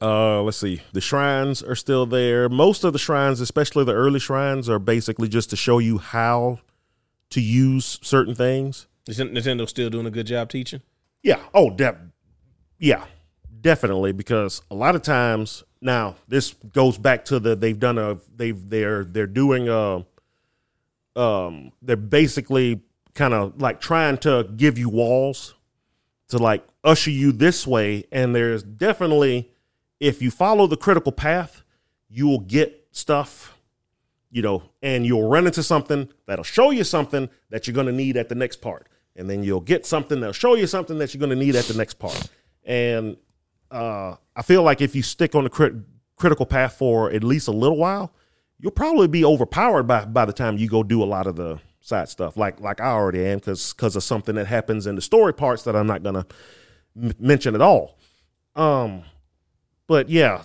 Uh, 0.00 0.42
let's 0.42 0.56
see. 0.56 0.80
The 0.92 1.00
shrines 1.00 1.62
are 1.62 1.74
still 1.74 2.06
there. 2.06 2.48
Most 2.48 2.84
of 2.84 2.92
the 2.92 2.98
shrines, 2.98 3.40
especially 3.40 3.84
the 3.84 3.92
early 3.92 4.20
shrines, 4.20 4.68
are 4.68 4.78
basically 4.78 5.28
just 5.28 5.50
to 5.50 5.56
show 5.56 5.78
you 5.78 5.98
how 5.98 6.60
to 7.30 7.40
use 7.40 7.98
certain 8.02 8.34
things. 8.34 8.86
Is 9.06 9.18
Nintendo 9.18 9.68
still 9.68 9.90
doing 9.90 10.06
a 10.06 10.10
good 10.10 10.26
job 10.26 10.48
teaching? 10.48 10.82
Yeah. 11.22 11.40
Oh, 11.52 11.70
def- 11.70 11.96
yeah, 12.78 13.04
definitely. 13.60 14.12
Because 14.12 14.62
a 14.70 14.74
lot 14.74 14.94
of 14.94 15.02
times 15.02 15.64
now, 15.80 16.16
this 16.28 16.54
goes 16.72 16.98
back 16.98 17.24
to 17.26 17.38
the 17.38 17.56
they've 17.56 17.78
done 17.78 17.98
a 17.98 18.18
they've 18.34 18.68
they're 18.68 19.04
they're 19.04 19.26
doing 19.26 19.68
a 19.68 20.04
um 21.16 21.72
they're 21.82 21.96
basically 21.96 22.82
kind 23.14 23.34
of 23.34 23.60
like 23.60 23.80
trying 23.80 24.16
to 24.18 24.48
give 24.56 24.78
you 24.78 24.88
walls 24.88 25.54
to 26.28 26.38
like 26.38 26.64
usher 26.84 27.10
you 27.10 27.32
this 27.32 27.66
way, 27.66 28.04
and 28.12 28.34
there's 28.34 28.62
definitely 28.62 29.50
if 30.00 30.20
you 30.20 30.30
follow 30.30 30.66
the 30.66 30.76
critical 30.76 31.12
path, 31.12 31.62
you 32.08 32.26
will 32.26 32.40
get 32.40 32.88
stuff. 32.90 33.56
You 34.32 34.42
know, 34.42 34.62
and 34.80 35.04
you'll 35.04 35.28
run 35.28 35.46
into 35.46 35.62
something 35.62 36.08
that'll 36.26 36.44
show 36.44 36.70
you 36.70 36.84
something 36.84 37.28
that 37.50 37.66
you're 37.66 37.74
going 37.74 37.88
to 37.88 37.92
need 37.92 38.16
at 38.16 38.28
the 38.28 38.36
next 38.36 38.60
part 38.60 38.86
and 39.16 39.28
then 39.28 39.42
you'll 39.42 39.60
get 39.60 39.84
something 39.86 40.20
that'll 40.20 40.32
show 40.32 40.54
you 40.54 40.66
something 40.66 40.98
that 40.98 41.12
you're 41.12 41.18
going 41.18 41.30
to 41.30 41.36
need 41.36 41.56
at 41.56 41.66
the 41.66 41.74
next 41.74 41.94
part. 41.94 42.28
And 42.64 43.16
uh, 43.70 44.16
I 44.34 44.42
feel 44.42 44.62
like 44.62 44.80
if 44.80 44.94
you 44.94 45.02
stick 45.02 45.34
on 45.34 45.44
the 45.44 45.50
crit- 45.50 45.74
critical 46.16 46.46
path 46.46 46.74
for 46.74 47.10
at 47.10 47.24
least 47.24 47.48
a 47.48 47.52
little 47.52 47.76
while, 47.76 48.12
you'll 48.58 48.72
probably 48.72 49.08
be 49.08 49.24
overpowered 49.24 49.84
by 49.84 50.04
by 50.04 50.24
the 50.24 50.32
time 50.32 50.58
you 50.58 50.68
go 50.68 50.82
do 50.82 51.02
a 51.02 51.04
lot 51.04 51.26
of 51.26 51.36
the 51.36 51.58
side 51.80 52.08
stuff, 52.08 52.36
like 52.36 52.60
like 52.60 52.80
I 52.80 52.88
already 52.88 53.24
am, 53.26 53.38
because 53.38 53.72
because 53.72 53.96
of 53.96 54.02
something 54.02 54.34
that 54.36 54.46
happens 54.46 54.86
in 54.86 54.94
the 54.94 55.02
story 55.02 55.34
parts 55.34 55.64
that 55.64 55.76
I'm 55.76 55.86
not 55.86 56.04
to 56.04 56.26
m- 56.96 57.12
mention 57.18 57.54
at 57.54 57.60
all. 57.60 57.98
Um, 58.56 59.02
but 59.90 60.08
yeah, 60.08 60.44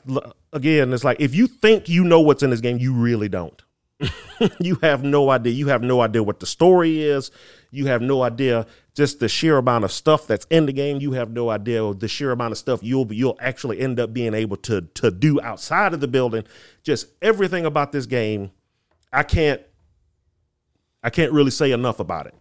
again, 0.53 0.91
it's 0.91 1.03
like 1.03 1.21
if 1.21 1.35
you 1.35 1.45
think 1.45 1.87
you 1.87 2.03
know 2.03 2.19
what's 2.19 2.41
in 2.41 2.49
this 2.49 2.61
game, 2.61 2.79
you 2.79 2.91
really 2.91 3.29
don't. 3.29 3.61
you 4.59 4.79
have 4.81 5.03
no 5.03 5.29
idea. 5.29 5.53
You 5.53 5.67
have 5.67 5.83
no 5.83 6.01
idea 6.01 6.23
what 6.23 6.39
the 6.39 6.47
story 6.47 7.03
is. 7.03 7.29
You 7.69 7.85
have 7.85 8.01
no 8.01 8.23
idea 8.23 8.65
just 8.95 9.19
the 9.19 9.29
sheer 9.29 9.59
amount 9.59 9.83
of 9.83 9.91
stuff 9.91 10.25
that's 10.25 10.47
in 10.49 10.65
the 10.65 10.73
game. 10.73 10.99
You 10.99 11.11
have 11.11 11.29
no 11.29 11.51
idea 11.51 11.93
the 11.93 12.07
sheer 12.07 12.31
amount 12.31 12.53
of 12.53 12.57
stuff 12.57 12.79
you'll 12.81 13.13
you'll 13.13 13.37
actually 13.39 13.79
end 13.81 13.99
up 13.99 14.13
being 14.13 14.33
able 14.33 14.57
to 14.57 14.81
to 14.81 15.11
do 15.11 15.39
outside 15.41 15.93
of 15.93 15.99
the 15.99 16.07
building. 16.07 16.43
Just 16.81 17.09
everything 17.21 17.67
about 17.67 17.91
this 17.91 18.07
game, 18.07 18.49
I 19.13 19.21
can't 19.21 19.61
I 21.03 21.11
can't 21.11 21.31
really 21.31 21.51
say 21.51 21.71
enough 21.71 21.99
about 21.99 22.25
it. 22.25 22.33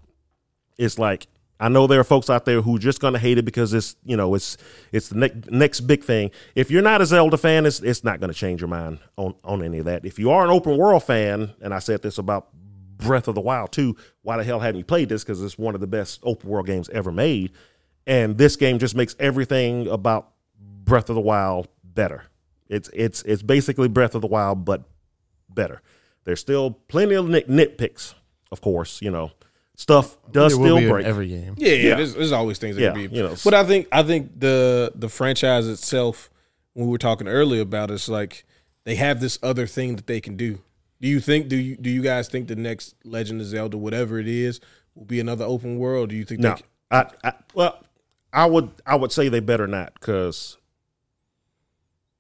It's 0.79 0.99
like 0.99 1.27
I 1.65 1.69
know 1.69 1.87
there 1.87 1.99
are 1.99 2.05
folks 2.05 2.29
out 2.29 2.45
there 2.45 2.61
who 2.61 2.77
are 2.77 2.79
just 2.79 3.01
going 3.01 3.15
to 3.15 3.19
hate 3.19 3.39
it 3.39 3.47
because 3.47 3.73
it's 3.73 3.97
you 4.05 4.19
know 4.19 4.35
it's 4.35 4.59
it's 4.93 5.09
the 5.09 5.17
next 5.17 5.51
next 5.51 5.81
big 5.81 6.05
thing. 6.05 6.31
If 6.55 6.71
you're 6.71 6.83
not 6.83 7.01
a 7.01 7.07
Zelda 7.07 7.39
fan, 7.39 7.65
it's 7.65 7.81
it's 7.81 8.05
not 8.05 8.21
going 8.21 8.31
to 8.31 8.39
change 8.39 8.61
your 8.61 8.69
mind 8.69 8.99
on 9.17 9.35
on 9.43 9.63
any 9.63 9.79
of 9.79 9.87
that. 9.87 10.05
If 10.05 10.19
you 10.19 10.31
are 10.31 10.45
an 10.45 10.51
open 10.51 10.77
world 10.77 11.05
fan, 11.05 11.55
and 11.63 11.73
I 11.73 11.79
said 11.79 12.03
this 12.03 12.19
about 12.19 12.49
Breath 12.99 13.29
of 13.29 13.35
the 13.35 13.41
Wild 13.41 13.73
too, 13.73 13.97
why 14.21 14.37
the 14.37 14.45
hell 14.45 14.61
haven't 14.61 14.77
you 14.77 14.85
played 14.85 15.09
this? 15.09 15.25
Because 15.25 15.43
it's 15.43 15.57
one 15.57 15.75
of 15.75 15.81
the 15.81 15.87
best 15.87 16.21
open 16.23 16.51
world 16.51 16.67
games 16.67 16.91
ever 16.91 17.11
made, 17.11 17.53
and 18.07 18.37
this 18.37 18.57
game 18.57 18.79
just 18.79 18.95
makes 18.95 19.17
everything 19.19 19.89
about 19.89 20.33
Breath 20.61 21.09
of 21.09 21.15
the 21.15 21.23
Wild 21.23 21.69
better. 21.83 22.25
It's 22.69 22.91
it's 22.93 23.23
it's 23.23 23.43
basically 23.43 23.89
Breath 23.89 24.15
of 24.15 24.21
the 24.21 24.29
Wild, 24.29 24.67
but 24.67 24.83
better. 25.49 25.81
There's 26.25 26.41
still 26.41 26.73
plenty 26.73 27.15
of 27.15 27.27
nit- 27.27 27.49
nitpicks, 27.49 28.13
of 28.53 28.61
course. 28.61 29.01
You 29.01 29.11
know, 29.11 29.31
stuff 29.77 30.17
does 30.31 30.53
There 30.53 30.61
will 30.61 30.67
still 30.67 30.77
be 30.79 30.85
in 30.85 30.91
break. 30.91 31.07
every 31.07 31.29
game. 31.29 31.55
Yeah, 31.59 31.69
yeah. 31.73 31.89
Yeah. 31.91 31.95
There's, 31.97 32.15
there's 32.15 32.33
always 32.33 32.59
things 32.59 32.77
that 32.77 32.83
Yeah, 32.83 32.93
can 32.93 33.09
be. 33.09 33.17
you 33.17 33.23
know. 33.23 33.35
but 33.45 33.55
I 33.55 33.65
think 33.65 33.89
I 33.93 34.03
think 34.03 34.39
the 34.39 34.93
the 34.95 35.09
franchise 35.09 35.67
itself, 35.69 36.31
when 36.75 36.87
we 36.87 36.93
were 36.93 36.99
talking 36.99 37.29
earlier 37.29 37.63
about, 37.63 37.91
it's 37.91 38.09
like 38.09 38.45
they 38.85 38.95
have 38.97 39.21
this 39.21 39.39
other 39.43 39.67
thing 39.67 39.97
that 39.97 40.07
they 40.07 40.21
can 40.21 40.37
do. 40.37 40.61
Do 41.01 41.09
you 41.09 41.21
think? 41.21 41.49
Do 41.49 41.57
you 41.57 41.77
do 41.77 41.91
you 41.91 42.03
guys 42.03 42.29
think 42.29 42.49
the 42.49 42.57
next 42.57 42.95
Legend 43.05 43.41
of 43.41 43.47
Zelda, 43.47 43.77
whatever 43.77 44.19
it 44.19 44.29
is, 44.29 44.61
will 44.95 45.05
be 45.05 45.21
another 45.21 45.45
open 45.45 45.79
world? 45.79 46.11
Do 46.11 46.17
you 46.17 46.25
think? 46.25 46.41
No, 46.41 46.55
They, 46.55 46.63
I, 46.97 47.07
I 47.25 47.33
well, 47.55 47.83
I 48.33 48.47
would 48.47 48.71
I 48.87 48.95
would 48.97 49.13
say 49.13 49.29
they 49.29 49.41
better 49.41 49.67
not 49.67 49.93
because 49.95 50.57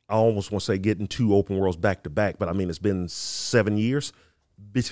I 0.09 0.14
almost 0.14 0.50
want 0.52 0.61
to 0.62 0.66
say 0.66 0.78
getting 0.78 1.07
two 1.07 1.34
open 1.34 1.57
worlds 1.59 1.76
back 1.78 2.02
to 2.02 2.11
back, 2.11 2.38
but 2.38 2.48
I 2.48 2.52
mean 2.52 2.68
it's 2.68 2.78
been 2.78 3.09
seven 3.09 3.78
years 3.78 4.12
be- 4.72 4.82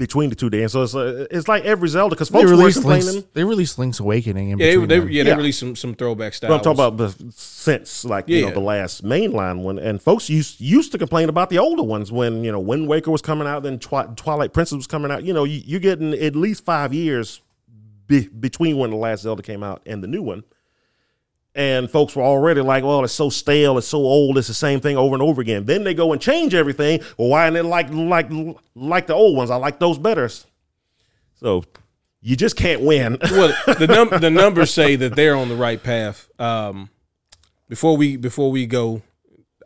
between 0.00 0.30
the 0.30 0.34
two 0.34 0.48
days, 0.48 0.72
so 0.72 0.82
it's 0.82 0.94
uh, 0.94 1.26
it's 1.30 1.46
like 1.46 1.62
every 1.66 1.86
Zelda 1.88 2.14
because 2.16 2.30
folks 2.30 2.50
were 2.50 2.72
complaining. 2.72 3.06
Links, 3.06 3.28
they 3.34 3.44
released 3.44 3.78
Link's 3.78 4.00
Awakening 4.00 4.48
in 4.48 4.58
yeah, 4.58 4.64
they, 4.64 4.70
between 4.72 4.88
they, 4.88 4.98
them. 4.98 5.10
yeah, 5.10 5.22
they 5.24 5.30
Yeah. 5.30 5.36
released 5.36 5.58
some 5.60 5.76
some 5.76 5.94
throwback 5.94 6.32
But. 6.40 6.50
I'm 6.50 6.60
talking 6.60 6.72
about 6.72 6.96
the 6.96 7.14
since 7.36 8.04
like 8.06 8.26
you 8.26 8.46
know 8.46 8.50
the 8.52 8.60
last 8.60 9.04
mainline 9.04 9.58
one, 9.60 9.78
and 9.78 10.00
folks 10.02 10.30
used 10.30 10.58
used 10.58 10.90
to 10.92 10.98
complain 10.98 11.28
about 11.28 11.50
the 11.50 11.58
older 11.58 11.82
ones 11.82 12.10
when 12.10 12.42
you 12.42 12.50
know 12.50 12.58
Wind 12.58 12.88
Waker 12.88 13.10
was 13.10 13.20
coming 13.20 13.46
out, 13.46 13.62
then 13.62 13.78
Twi- 13.78 14.08
Twilight 14.16 14.54
Princess 14.54 14.76
was 14.76 14.86
coming 14.86 15.10
out. 15.10 15.22
You 15.22 15.34
know, 15.34 15.44
you, 15.44 15.60
you're 15.66 15.80
getting 15.80 16.14
at 16.14 16.34
least 16.34 16.64
five 16.64 16.94
years 16.94 17.42
be, 18.06 18.26
between 18.28 18.78
when 18.78 18.88
the 18.90 18.96
last 18.96 19.20
Zelda 19.22 19.42
came 19.42 19.62
out 19.62 19.82
and 19.84 20.02
the 20.02 20.08
new 20.08 20.22
one. 20.22 20.44
And 21.54 21.90
folks 21.90 22.14
were 22.14 22.22
already 22.22 22.60
like, 22.60 22.84
"Well, 22.84 23.02
it's 23.02 23.12
so 23.12 23.28
stale, 23.28 23.76
it's 23.76 23.88
so 23.88 23.98
old, 23.98 24.38
it's 24.38 24.46
the 24.46 24.54
same 24.54 24.80
thing 24.80 24.96
over 24.96 25.14
and 25.14 25.22
over 25.22 25.40
again." 25.40 25.64
Then 25.64 25.82
they 25.82 25.94
go 25.94 26.12
and 26.12 26.22
change 26.22 26.54
everything. 26.54 27.00
Well, 27.18 27.28
why 27.28 27.48
it 27.48 27.64
like 27.64 27.90
like 27.90 28.30
like 28.76 29.06
the 29.08 29.14
old 29.14 29.36
ones? 29.36 29.50
I 29.50 29.56
like 29.56 29.80
those 29.80 29.98
better. 29.98 30.30
So 31.34 31.64
you 32.20 32.36
just 32.36 32.56
can't 32.56 32.82
win. 32.82 33.18
well, 33.30 33.52
the 33.66 33.86
num- 33.86 34.20
the 34.20 34.30
numbers 34.30 34.72
say 34.72 34.94
that 34.96 35.16
they're 35.16 35.34
on 35.34 35.48
the 35.48 35.56
right 35.56 35.82
path. 35.82 36.28
Um, 36.38 36.90
before 37.68 37.96
we 37.96 38.16
before 38.16 38.50
we 38.50 38.66
go, 38.66 39.02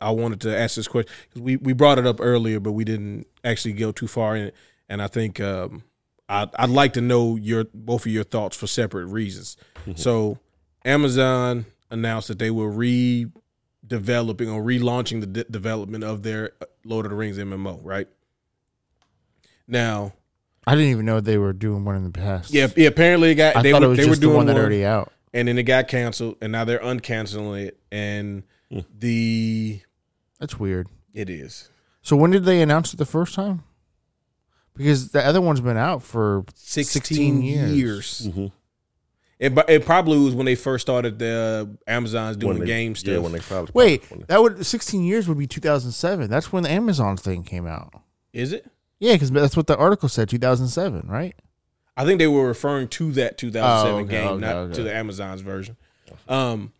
I 0.01 0.11
wanted 0.11 0.41
to 0.41 0.57
ask 0.57 0.75
this 0.75 0.87
question 0.87 1.13
because 1.29 1.41
we 1.41 1.57
we 1.57 1.73
brought 1.73 1.99
it 1.99 2.07
up 2.07 2.17
earlier, 2.19 2.59
but 2.59 2.71
we 2.71 2.83
didn't 2.83 3.27
actually 3.43 3.73
go 3.73 3.91
too 3.91 4.07
far 4.07 4.35
in 4.35 4.47
it. 4.47 4.55
And 4.89 5.01
I 5.01 5.07
think 5.07 5.39
um, 5.39 5.83
I'd, 6.29 6.49
I'd 6.55 6.69
like 6.69 6.93
to 6.93 7.01
know 7.01 7.35
your 7.35 7.65
both 7.73 8.05
of 8.05 8.11
your 8.11 8.23
thoughts 8.23 8.55
for 8.55 8.67
separate 8.67 9.05
reasons. 9.05 9.57
So, 9.95 10.39
Amazon 10.83 11.65
announced 11.95 12.27
that 12.27 12.37
they 12.39 12.51
were 12.51 12.69
redeveloping 12.71 13.31
or 14.53 14.61
relaunching 14.63 15.21
the 15.21 15.27
de- 15.27 15.43
development 15.45 16.03
of 16.03 16.23
their 16.23 16.51
uh, 16.61 16.65
Lord 16.83 17.05
of 17.05 17.09
the 17.11 17.15
Rings 17.15 17.37
MMO. 17.37 17.79
Right 17.81 18.07
now, 19.67 20.13
I 20.67 20.75
didn't 20.75 20.91
even 20.91 21.05
know 21.05 21.19
they 21.19 21.37
were 21.37 21.53
doing 21.53 21.85
one 21.85 21.95
in 21.95 22.03
the 22.03 22.11
past. 22.11 22.53
yeah, 22.53 22.67
yeah 22.75 22.87
apparently 22.87 23.31
it 23.31 23.35
got 23.35 23.55
I 23.55 23.61
they 23.61 23.71
thought 23.71 23.81
were 23.81 23.87
it 23.87 23.89
was 23.89 23.97
they 23.97 24.03
were 24.05 24.09
just 24.11 24.21
the 24.21 24.27
doing 24.27 24.37
one 24.37 24.45
that 24.47 24.53
one- 24.53 24.61
already 24.61 24.85
out. 24.85 25.11
and 25.33 25.47
then 25.47 25.57
it 25.57 25.63
got 25.63 25.87
canceled, 25.87 26.37
and 26.41 26.51
now 26.51 26.65
they're 26.65 26.79
uncanceling 26.79 27.67
it, 27.67 27.79
and 27.91 28.43
Hmm. 28.71 28.79
the 28.97 29.81
That's 30.39 30.59
weird. 30.59 30.87
it 31.13 31.29
is 31.29 31.69
So 32.01 32.15
when 32.15 32.31
did 32.31 32.45
they 32.45 32.61
announce 32.61 32.93
it 32.93 32.97
the 32.97 33.05
first 33.05 33.35
time? 33.35 33.63
Because 34.75 35.09
the 35.11 35.23
other 35.25 35.39
one's 35.39 35.61
been 35.61 35.77
out 35.77 36.01
for 36.03 36.43
16, 36.55 37.01
16 37.01 37.41
years. 37.43 37.71
years. 37.71 38.27
Mhm. 38.35 38.51
It, 39.37 39.51
it 39.67 39.85
probably 39.85 40.17
was 40.17 40.33
when 40.33 40.45
they 40.45 40.55
first 40.55 40.83
started 40.83 41.19
the 41.19 41.69
Amazon's 41.87 42.37
doing 42.37 42.53
When 42.53 42.59
they- 42.61 42.65
game 42.67 42.95
stuff. 42.95 43.11
Yeah, 43.13 43.17
when 43.19 43.33
they 43.33 43.39
filed. 43.39 43.69
Wait, 43.73 44.09
when 44.09 44.21
they- 44.21 44.25
that 44.27 44.41
would 44.41 44.65
16 44.65 45.03
years 45.03 45.27
would 45.27 45.37
be 45.37 45.45
2007. 45.47 46.29
That's 46.29 46.53
when 46.53 46.63
the 46.63 46.69
Amazon 46.71 47.17
thing 47.17 47.43
came 47.43 47.67
out. 47.67 47.93
is 48.31 48.53
it? 48.53 48.65
Yeah, 48.99 49.13
because 49.13 49.31
that's 49.31 49.57
what 49.57 49.67
the 49.67 49.75
article 49.77 50.07
said, 50.07 50.29
2007, 50.29 51.07
right? 51.09 51.35
I 51.97 52.05
think 52.05 52.19
they 52.19 52.27
were 52.27 52.47
referring 52.47 52.87
to 52.89 53.11
that 53.13 53.37
2007 53.37 53.93
Oh, 53.93 53.97
okay, 53.99 54.09
game, 54.11 54.27
okay, 54.27 54.41
not 54.41 54.55
okay. 54.55 54.73
to 54.75 54.83
the 54.83 54.93
Amazon's 54.95 55.41
version. 55.41 55.75
Um, 56.29 56.71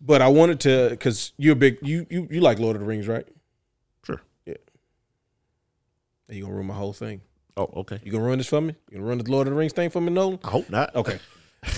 but 0.00 0.20
I 0.20 0.28
wanted 0.28 0.60
to 0.60 0.88
because 0.90 1.32
you're 1.38 1.52
a 1.54 1.56
big 1.56 1.78
you 1.82 2.06
you 2.10 2.28
you 2.30 2.40
like 2.40 2.58
Lord 2.58 2.76
of 2.76 2.80
the 2.80 2.86
Rings, 2.86 3.06
right? 3.08 3.26
Sure. 4.04 4.20
Yeah. 4.46 4.54
Are 6.28 6.34
you 6.34 6.42
gonna 6.42 6.54
ruin 6.54 6.66
my 6.66 6.74
whole 6.74 6.92
thing? 6.92 7.20
Oh, 7.56 7.68
okay. 7.76 8.00
You 8.04 8.12
gonna 8.12 8.24
ruin 8.24 8.38
this 8.38 8.48
for 8.48 8.60
me? 8.60 8.74
You 8.90 8.96
gonna 8.98 9.06
ruin 9.06 9.18
the 9.18 9.30
Lord 9.30 9.46
of 9.46 9.52
the 9.54 9.58
Rings 9.58 9.72
thing 9.72 9.90
for 9.90 10.00
me, 10.00 10.12
Nolan? 10.12 10.38
I 10.44 10.50
hope 10.50 10.68
not. 10.70 10.94
Okay. 10.96 11.18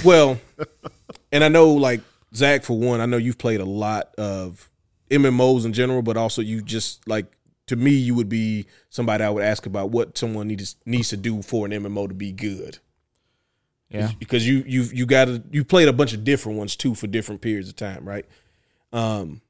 Well, 0.05 0.39
and 1.32 1.45
I 1.45 1.49
know 1.49 1.70
like 1.72 2.01
Zach 2.35 2.62
for 2.62 2.78
one, 2.78 3.01
I 3.01 3.07
know 3.07 3.16
you've 3.16 3.39
played 3.39 3.61
a 3.61 3.64
lot 3.64 4.14
of 4.16 4.70
MMOs 5.11 5.64
in 5.64 5.72
general, 5.72 6.03
but 6.03 6.16
also 6.16 6.43
you 6.43 6.62
just 6.62 7.07
like 7.09 7.26
to 7.66 7.76
me 7.76 7.91
you 7.93 8.14
would 8.14 8.28
be 8.28 8.66
somebody 8.91 9.24
I 9.24 9.30
would 9.30 9.43
ask 9.43 9.66
about 9.66 9.91
what 9.91 10.16
someone 10.18 10.49
needs 10.49 10.76
needs 10.85 11.09
to 11.11 11.16
do 11.16 11.43
for 11.43 11.66
an 11.66 11.72
MMO 11.72 12.09
to 12.09 12.14
be 12.14 12.32
good. 12.32 12.78
Yeah. 13.91 14.11
Because 14.18 14.47
you 14.47 14.64
you 14.66 14.82
you 14.85 15.07
got 15.07 15.26
to 15.26 15.43
you 15.51 15.64
played 15.64 15.89
a 15.89 15.93
bunch 15.93 16.12
of 16.12 16.24
different 16.24 16.59
ones 16.59 16.76
too 16.76 16.95
for 16.95 17.07
different 17.07 17.41
periods 17.41 17.68
of 17.68 17.76
time, 17.76 18.05
right? 18.07 18.26
Um 18.93 19.41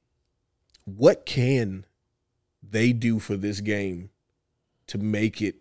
what 0.85 1.24
can 1.24 1.87
they 2.62 2.93
do 2.93 3.18
for 3.18 3.37
this 3.37 3.61
game 3.61 4.11
to 4.87 4.99
make 4.99 5.41
it 5.41 5.57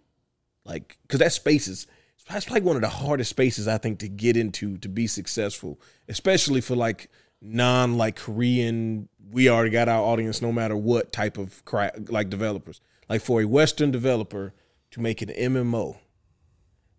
like 0.66 0.98
cuz 1.08 1.20
that 1.20 1.32
space 1.32 1.68
is 1.68 1.88
that's 2.30 2.50
like 2.50 2.64
one 2.64 2.76
of 2.76 2.82
the 2.82 2.90
hardest 2.90 3.30
spaces 3.30 3.68
I 3.68 3.78
think 3.78 4.00
to 4.00 4.08
get 4.08 4.38
into 4.38 4.78
to 4.78 4.90
be 4.90 5.08
successful, 5.08 5.80
especially 6.08 6.62
for 6.62 6.76
like 6.76 7.10
non 7.42 7.98
like 7.98 8.16
Korean. 8.16 9.10
We 9.32 9.50
already 9.50 9.72
got 9.72 9.90
our 9.90 10.02
audience 10.02 10.42
no 10.42 10.52
matter 10.52 10.76
what 10.76 11.12
type 11.12 11.38
of 11.38 11.62
like 12.10 12.30
developers. 12.30 12.80
Like 13.10 13.22
for 13.22 13.42
a 13.42 13.46
Western 13.46 13.92
developer 13.92 14.54
to 14.92 15.02
make 15.02 15.22
an 15.22 15.30
MMO, 15.30 15.98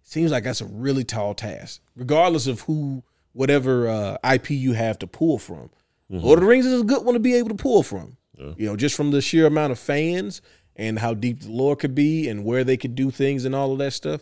seems 0.03 0.31
like 0.31 0.45
that's 0.45 0.61
a 0.61 0.67
really 0.67 1.05
tall 1.05 1.35
task, 1.35 1.81
regardless 1.97 2.47
of 2.47 2.63
who, 2.63 3.03
whatever 3.33 3.89
uh, 3.89 4.17
IP 4.33 4.51
you 4.51 4.73
have 4.73 4.99
to 4.99 5.07
pull 5.07 5.39
from. 5.39 5.71
Lord 6.11 6.39
of 6.39 6.43
the 6.43 6.49
Rings 6.49 6.67
is 6.67 6.81
a 6.81 6.85
good 6.85 7.05
one 7.05 7.15
to 7.15 7.21
be 7.21 7.35
able 7.35 7.49
to 7.49 7.55
pull 7.55 7.83
from. 7.83 8.17
You 8.57 8.67
know, 8.67 8.77
just 8.77 8.97
from 8.97 9.11
the 9.13 9.21
sheer 9.23 9.47
amount 9.47 9.73
of 9.73 9.79
fans 9.79 10.43
and 10.77 10.99
how 10.99 11.15
deep 11.15 11.41
the 11.41 11.51
lore 11.51 11.77
could 11.77 11.95
be 11.95 12.29
and 12.29 12.45
where 12.45 12.65
they 12.65 12.77
could 12.77 12.95
do 12.95 13.11
things 13.11 13.45
and 13.45 13.55
all 13.55 13.73
of 13.73 13.79
that 13.79 13.93
stuff. 13.93 14.21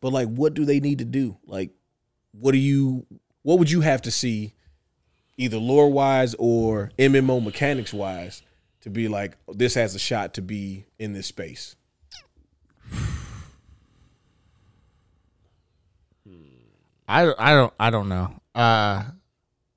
But 0.00 0.12
like, 0.12 0.28
what 0.28 0.54
do 0.54 0.64
they 0.64 0.80
need 0.80 0.98
to 0.98 1.04
do? 1.04 1.36
Like, 1.46 1.70
what 2.32 2.52
do 2.52 2.58
you? 2.58 3.06
What 3.42 3.58
would 3.58 3.70
you 3.70 3.80
have 3.80 4.02
to 4.02 4.10
see, 4.10 4.52
either 5.36 5.56
lore 5.56 5.90
wise 5.90 6.34
or 6.38 6.90
MMO 6.98 7.42
mechanics 7.42 7.92
wise, 7.92 8.42
to 8.82 8.90
be 8.90 9.08
like 9.08 9.36
this 9.48 9.74
has 9.74 9.94
a 9.94 9.98
shot 9.98 10.34
to 10.34 10.42
be 10.42 10.84
in 10.98 11.12
this 11.12 11.26
space? 11.26 11.74
I, 17.08 17.32
I 17.38 17.54
don't 17.54 17.72
I 17.80 17.90
don't 17.90 18.08
know. 18.08 18.34
Uh, 18.54 19.04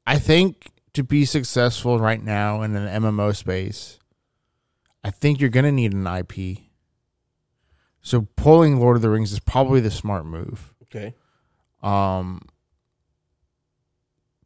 I 0.06 0.20
think 0.20 0.68
to 0.94 1.04
be 1.04 1.26
successful 1.26 1.98
right 2.00 2.24
now 2.24 2.62
in 2.62 2.76
an 2.76 3.02
MMO 3.02 3.36
space, 3.36 3.98
I 5.04 5.12
think 5.12 5.40
you're 5.40 5.50
gonna 5.50 5.72
need 5.72 5.94
an 5.94 6.08
IP. 6.08 6.60
So 8.02 8.28
pulling 8.36 8.80
Lord 8.80 8.96
of 8.96 9.02
the 9.02 9.10
Rings 9.10 9.32
is 9.32 9.40
probably 9.40 9.80
the 9.80 9.92
smart 9.92 10.26
move. 10.26 10.74
Okay. 10.84 11.14
Um, 11.82 12.42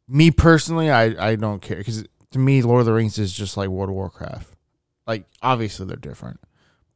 me 0.08 0.30
personally, 0.30 0.90
I 0.90 1.30
I 1.30 1.36
don't 1.36 1.60
care 1.60 1.76
because 1.78 2.04
to 2.32 2.38
me, 2.38 2.62
Lord 2.62 2.80
of 2.80 2.86
the 2.86 2.92
Rings 2.92 3.18
is 3.18 3.32
just 3.32 3.56
like 3.56 3.68
World 3.68 3.90
of 3.90 3.94
Warcraft. 3.94 4.54
Like 5.06 5.24
obviously 5.42 5.86
they're 5.86 5.96
different, 5.96 6.40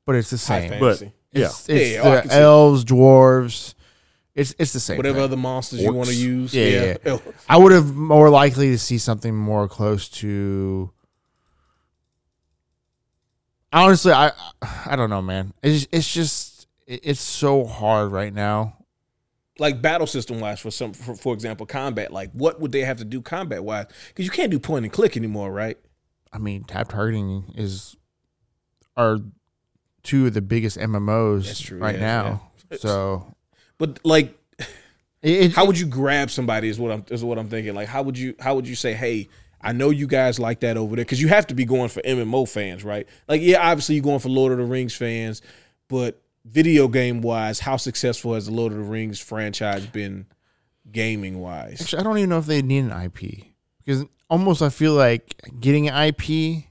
but 0.07 0.15
it's 0.17 0.31
the 0.31 0.37
High 0.37 0.61
same. 0.69 0.71
fantasy. 0.71 1.13
Yeah. 1.33 1.47
It's, 1.47 1.69
it's 1.69 1.91
Yeah, 1.93 2.03
yeah, 2.05 2.11
I 2.11 2.21
can 2.21 2.29
the 2.29 2.35
see 2.35 2.41
elves, 2.41 2.85
dwarves. 2.85 3.75
It's 4.35 4.55
it's 4.59 4.73
the 4.73 4.81
same. 4.81 4.97
Whatever 4.97 5.17
thing. 5.17 5.25
other 5.25 5.37
monsters 5.37 5.81
you 5.83 5.93
want 5.93 6.09
to 6.09 6.15
Orcs. 6.15 6.19
use. 6.19 6.55
Yeah, 6.55 6.97
yeah. 7.05 7.19
I 7.49 7.57
would 7.59 7.73
have 7.73 7.95
more 7.95 8.31
likely 8.31 8.71
to 8.71 8.79
see 8.79 8.99
something 8.99 9.35
more 9.35 9.69
close 9.69 10.09
to. 10.11 10.91
Honestly, 13.73 14.13
I 14.13 14.33
I 14.87 14.97
don't 14.97 15.11
know, 15.11 15.23
man. 15.23 15.53
It's 15.63 15.87
it's 15.93 16.13
just 16.13 16.67
it's 16.87 17.21
so 17.21 17.65
hard 17.65 18.13
right 18.13 18.33
now. 18.35 18.77
like 19.59 19.81
battle 19.81 20.07
system 20.07 20.41
wise 20.41 20.61
for 20.61 20.71
some 20.71 20.93
for, 20.93 21.15
for 21.15 21.33
example 21.35 21.65
combat 21.67 22.13
like 22.13 22.31
what 22.33 22.61
would 22.61 22.73
they 22.73 22.81
have 22.81 22.97
to 22.99 23.05
do 23.05 23.21
combat 23.23 23.63
wise 23.63 23.87
because 24.09 24.25
you 24.25 24.31
can't 24.31 24.51
do 24.51 24.59
point 24.59 24.85
and 24.85 24.93
click 24.93 25.17
anymore 25.17 25.53
right 25.53 25.79
I 26.33 26.39
mean, 26.39 26.65
tap 26.65 26.89
targeting 26.89 27.53
is 27.57 27.95
are 28.97 29.19
two 30.03 30.27
of 30.27 30.35
the 30.35 30.41
biggest 30.43 30.79
MMOs 30.79 31.63
true, 31.63 31.79
right 31.79 31.95
yeah, 31.97 32.01
now. 32.01 32.51
yeah. 32.71 32.79
So 32.79 33.35
but 33.79 34.01
like 34.05 34.37
it, 34.59 34.67
it, 35.23 35.53
how 35.53 35.67
would 35.67 35.79
you 35.79 35.87
grab 35.87 36.31
somebody 36.31 36.69
is 36.69 36.79
what 36.79 36.91
i'm 36.93 37.05
is 37.11 37.23
what 37.23 37.39
i'm 37.39 37.49
thinking 37.49 37.75
like 37.75 37.89
how 37.89 38.03
would 38.03 38.19
you 38.19 38.35
how 38.41 38.55
would 38.55 38.67
you 38.67 38.75
say 38.75 38.95
hey 38.95 39.29
i 39.63 39.73
know 39.73 39.91
you 39.91 40.07
guys 40.07 40.39
like 40.39 40.61
that 40.61 40.77
over 40.77 40.97
there 40.97 41.05
because 41.05 41.21
you 41.21 41.29
have 41.29 41.47
to 41.47 41.55
be 41.55 41.65
going 41.65 41.89
for 41.89 42.01
mmo 42.03 42.49
fans 42.49 42.85
right? 42.85 43.09
Like 43.29 43.41
yeah 43.43 43.71
obviously 43.71 43.97
you're 43.97 44.05
going 44.05 44.19
for 44.19 44.29
lord 44.29 44.53
of 44.53 44.59
the 44.59 44.65
rings 44.65 44.95
fans 44.95 45.43
but 45.89 46.23
video 46.45 46.89
game 46.89 47.21
wise 47.21 47.61
how 47.61 47.77
successful 47.77 48.35
has 48.35 48.47
the 48.47 48.53
lord 48.53 48.73
of 48.73 48.79
the 48.79 48.85
rings 48.85 49.21
franchise 49.21 49.87
been 49.87 50.27
gaming 50.91 51.41
wise 51.41 51.81
actually 51.81 52.01
I 52.01 52.03
don't 52.03 52.19
even 52.19 52.31
know 52.31 52.39
if 52.39 52.47
they 52.47 52.63
need 52.63 52.85
an 52.85 52.93
IP 52.93 53.47
because 53.79 54.05
almost 54.29 54.63
I 54.63 54.71
feel 54.71 54.95
like 54.95 55.41
getting 55.61 55.89
an 55.89 56.09
IP 56.09 56.65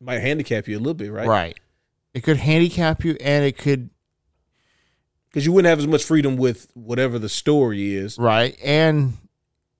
might 0.00 0.20
handicap 0.20 0.68
you 0.68 0.76
a 0.76 0.78
little 0.78 0.94
bit 0.94 1.10
right? 1.10 1.26
Right. 1.26 1.60
It 2.14 2.22
could 2.22 2.38
handicap 2.38 3.04
you, 3.04 3.14
and 3.20 3.44
it 3.44 3.58
could 3.58 3.90
because 5.28 5.44
you 5.44 5.52
wouldn't 5.52 5.68
have 5.68 5.78
as 5.78 5.86
much 5.86 6.02
freedom 6.02 6.38
with 6.38 6.66
whatever 6.72 7.18
the 7.18 7.28
story 7.28 7.94
is. 7.94 8.16
Right, 8.16 8.56
and 8.64 9.18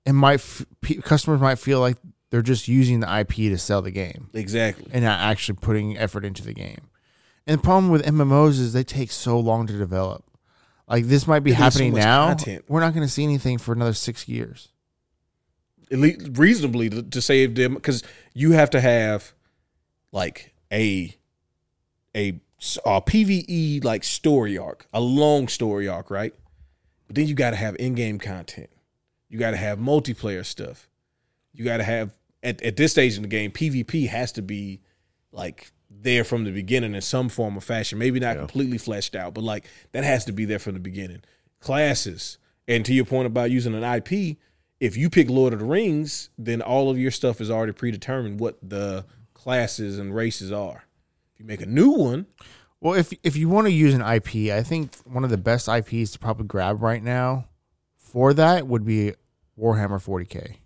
it 0.05 0.13
might 0.13 0.35
f- 0.35 0.63
customers 1.01 1.41
might 1.41 1.57
feel 1.57 1.79
like 1.79 1.97
they're 2.29 2.41
just 2.41 2.67
using 2.67 2.99
the 2.99 3.19
IP 3.19 3.35
to 3.35 3.57
sell 3.57 3.81
the 3.81 3.91
game 3.91 4.29
exactly 4.33 4.87
and 4.91 5.03
not 5.03 5.19
actually 5.19 5.57
putting 5.61 5.97
effort 5.97 6.25
into 6.25 6.43
the 6.43 6.53
game. 6.53 6.89
And 7.45 7.59
the 7.59 7.63
problem 7.63 7.89
with 7.89 8.05
MMOs 8.05 8.59
is 8.59 8.73
they 8.73 8.83
take 8.83 9.11
so 9.11 9.39
long 9.39 9.67
to 9.67 9.77
develop. 9.77 10.23
Like 10.87 11.05
this 11.05 11.27
might 11.27 11.39
be 11.39 11.51
there's 11.51 11.59
so 11.59 11.63
happening 11.63 11.93
much 11.93 12.03
now. 12.03 12.27
content. 12.27 12.65
We're 12.67 12.81
not 12.81 12.93
going 12.93 13.05
to 13.05 13.11
see 13.11 13.23
anything 13.23 13.57
for 13.57 13.71
another 13.73 13.93
six 13.93 14.27
years. 14.27 14.69
at 15.91 15.99
least 15.99 16.29
reasonably 16.37 16.89
to, 16.89 17.01
to 17.03 17.21
save 17.21 17.55
them 17.55 17.75
because 17.75 18.03
you 18.33 18.51
have 18.51 18.69
to 18.71 18.81
have 18.81 19.33
like 20.11 20.53
a 20.71 21.15
a, 22.15 22.39
a 22.85 23.01
PVE 23.01 23.83
like 23.83 24.03
story 24.03 24.57
arc, 24.57 24.87
a 24.93 24.99
long 24.99 25.47
story 25.47 25.87
arc, 25.87 26.09
right? 26.09 26.33
But 27.07 27.15
then 27.15 27.27
you 27.27 27.35
got 27.35 27.51
to 27.51 27.55
have 27.57 27.75
in-game 27.79 28.17
content. 28.19 28.69
You 29.29 29.37
got 29.39 29.51
to 29.51 29.57
have 29.57 29.77
multiplayer 29.79 30.45
stuff. 30.45 30.89
You 31.57 31.65
got 31.65 31.77
to 31.77 31.83
have 31.83 32.11
at, 32.43 32.61
at 32.61 32.75
this 32.77 32.91
stage 32.91 33.15
in 33.15 33.23
the 33.23 33.27
game, 33.27 33.51
PvP 33.51 34.07
has 34.07 34.31
to 34.33 34.41
be 34.41 34.79
like 35.31 35.71
there 35.89 36.23
from 36.23 36.43
the 36.43 36.51
beginning 36.51 36.93
in 36.93 37.01
some 37.01 37.29
form 37.29 37.57
or 37.57 37.61
fashion. 37.61 37.97
Maybe 37.97 38.19
not 38.19 38.35
Yeah. 38.35 38.41
completely 38.41 38.77
fleshed 38.77 39.15
out, 39.15 39.33
but 39.33 39.43
like 39.43 39.65
that 39.91 40.03
has 40.03 40.23
to 40.25 40.31
be 40.31 40.45
there 40.45 40.59
from 40.59 40.75
the 40.75 40.79
beginning. 40.79 41.21
Classes, 41.59 42.37
And 42.67 42.85
to 42.85 42.93
your 42.93 43.05
point 43.05 43.25
about 43.27 43.49
using 43.49 43.73
an 43.73 43.83
IP, 43.83 44.37
if 44.79 44.95
you 44.95 45.09
pick 45.09 45.29
Lord 45.29 45.53
of 45.53 45.59
the 45.59 45.65
Rings, 45.65 46.29
then 46.37 46.61
all 46.61 46.89
of 46.91 46.99
your 46.99 47.11
stuff 47.11 47.41
is 47.41 47.49
already 47.49 47.71
predetermined 47.71 48.39
what 48.39 48.57
the 48.61 49.05
classes 49.33 49.97
and 49.97 50.13
races 50.13 50.51
are. 50.51 50.83
If 51.33 51.39
you 51.39 51.45
make 51.45 51.61
a 51.61 51.65
new 51.65 51.89
one, 51.89 52.27
Well, 52.79 52.93
if 52.93 53.11
if 53.23 53.35
you 53.35 53.49
want 53.49 53.65
to 53.67 53.73
use 53.73 53.95
an 53.95 54.01
IP, 54.01 54.51
I 54.51 54.61
think 54.61 54.95
one 55.05 55.23
of 55.23 55.31
the 55.31 55.37
best 55.37 55.67
IPs 55.67 56.11
to 56.11 56.19
probably 56.19 56.45
grab 56.45 56.81
right 56.83 57.01
now 57.01 57.47
for 57.97 58.33
that 58.35 58.67
would 58.67 58.85
be 58.85 59.13
Warhammer 59.59 59.99
40k. 59.99 60.57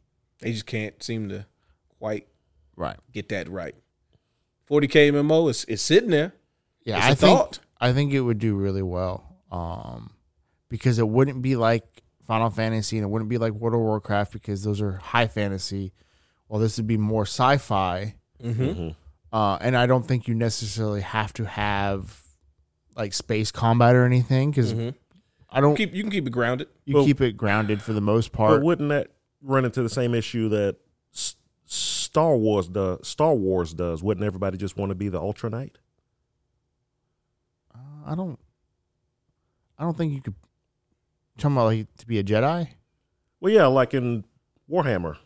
They 0.41 0.51
just 0.51 0.65
can't 0.65 1.01
seem 1.01 1.30
to 1.30 1.45
quite 1.99 2.27
Right. 2.76 2.97
get 3.13 3.30
that 3.30 3.47
right. 3.49 3.76
40k 4.69 5.11
MMO 5.11 5.49
is, 5.49 5.65
is 5.65 5.81
sitting 5.81 6.09
there. 6.09 6.34
Yeah, 6.84 6.97
It's 6.97 7.05
I 7.05 7.09
a 7.11 7.15
think 7.15 7.38
thought. 7.38 7.59
I 7.80 7.93
think 7.93 8.13
it 8.13 8.22
would 8.22 8.39
do 8.39 8.55
really 8.55 8.81
well. 8.81 9.38
Um, 9.51 10.11
because 10.69 10.97
it 10.99 11.07
wouldn't 11.07 11.41
be 11.41 11.55
like 11.55 11.84
Final 12.26 12.49
Fantasy 12.49 12.97
and 12.97 13.03
it 13.03 13.09
wouldn't 13.09 13.30
be 13.30 13.38
like 13.38 13.53
World 13.53 13.73
of 13.76 13.81
Warcraft 13.81 14.31
because 14.34 14.63
those 14.63 14.81
are 14.81 14.93
high 14.93 15.27
fantasy. 15.27 15.93
Well, 16.47 16.59
this 16.59 16.77
would 16.77 16.88
be 16.88 16.97
more 16.97 17.23
sci-fi. 17.26 18.15
Mm-hmm. 18.41 18.89
Uh, 19.34 19.57
and 19.61 19.76
I 19.77 19.85
don't 19.85 20.05
think 20.05 20.27
you 20.27 20.34
necessarily 20.35 21.01
have 21.01 21.34
to 21.34 21.45
have 21.45 22.22
like 22.95 23.13
space 23.13 23.51
combat 23.51 23.95
or 23.95 24.05
anything 24.05 24.51
because 24.51 24.73
Mhm. 24.73 24.95
I 25.49 25.61
don't. 25.61 25.76
Keep 25.76 25.93
you 25.93 26.03
can 26.03 26.11
keep 26.11 26.27
it 26.27 26.31
grounded. 26.31 26.68
you 26.85 26.95
Well- 26.95 27.05
keep 27.05 27.22
it 27.22 27.38
grounded 27.38 27.81
for 27.81 27.93
the 27.93 28.01
most 28.01 28.31
But 28.31 28.38
part. 28.38 28.63
wouldn't 28.63 28.89
that 28.89 29.11
run 29.41 29.65
into 29.65 29.81
the 29.84 29.89
same 29.89 30.13
issue 30.15 30.49
that 30.49 30.77
S- 31.13 31.35
Star 31.65 32.35
Wars 32.35 32.68
does? 32.68 33.07
Star 33.07 33.34
Wars 33.34 33.73
does. 33.73 34.03
Wouldn't 34.03 34.26
everybody 34.26 34.57
just 34.57 34.77
want 34.77 34.89
to 34.89 34.95
be 34.95 35.09
the 35.09 35.19
Ultra 35.19 35.49
Knight? 35.49 35.77
Uh, 37.73 37.77
I 38.11 38.15
don't. 38.15 38.39
I 39.77 39.84
don't 39.84 39.97
think 39.97 40.13
you 40.13 40.22
could. 40.22 40.35
Talking 41.38 41.55
about 41.55 41.65
like 41.65 41.95
to 41.97 42.05
be 42.07 42.19
a 42.19 42.23
Jedi. 42.23 42.68
Well, 43.39 43.51
yeah, 43.51 43.65
like 43.65 43.93
in 43.93 44.26
Warhammer, 44.69 45.18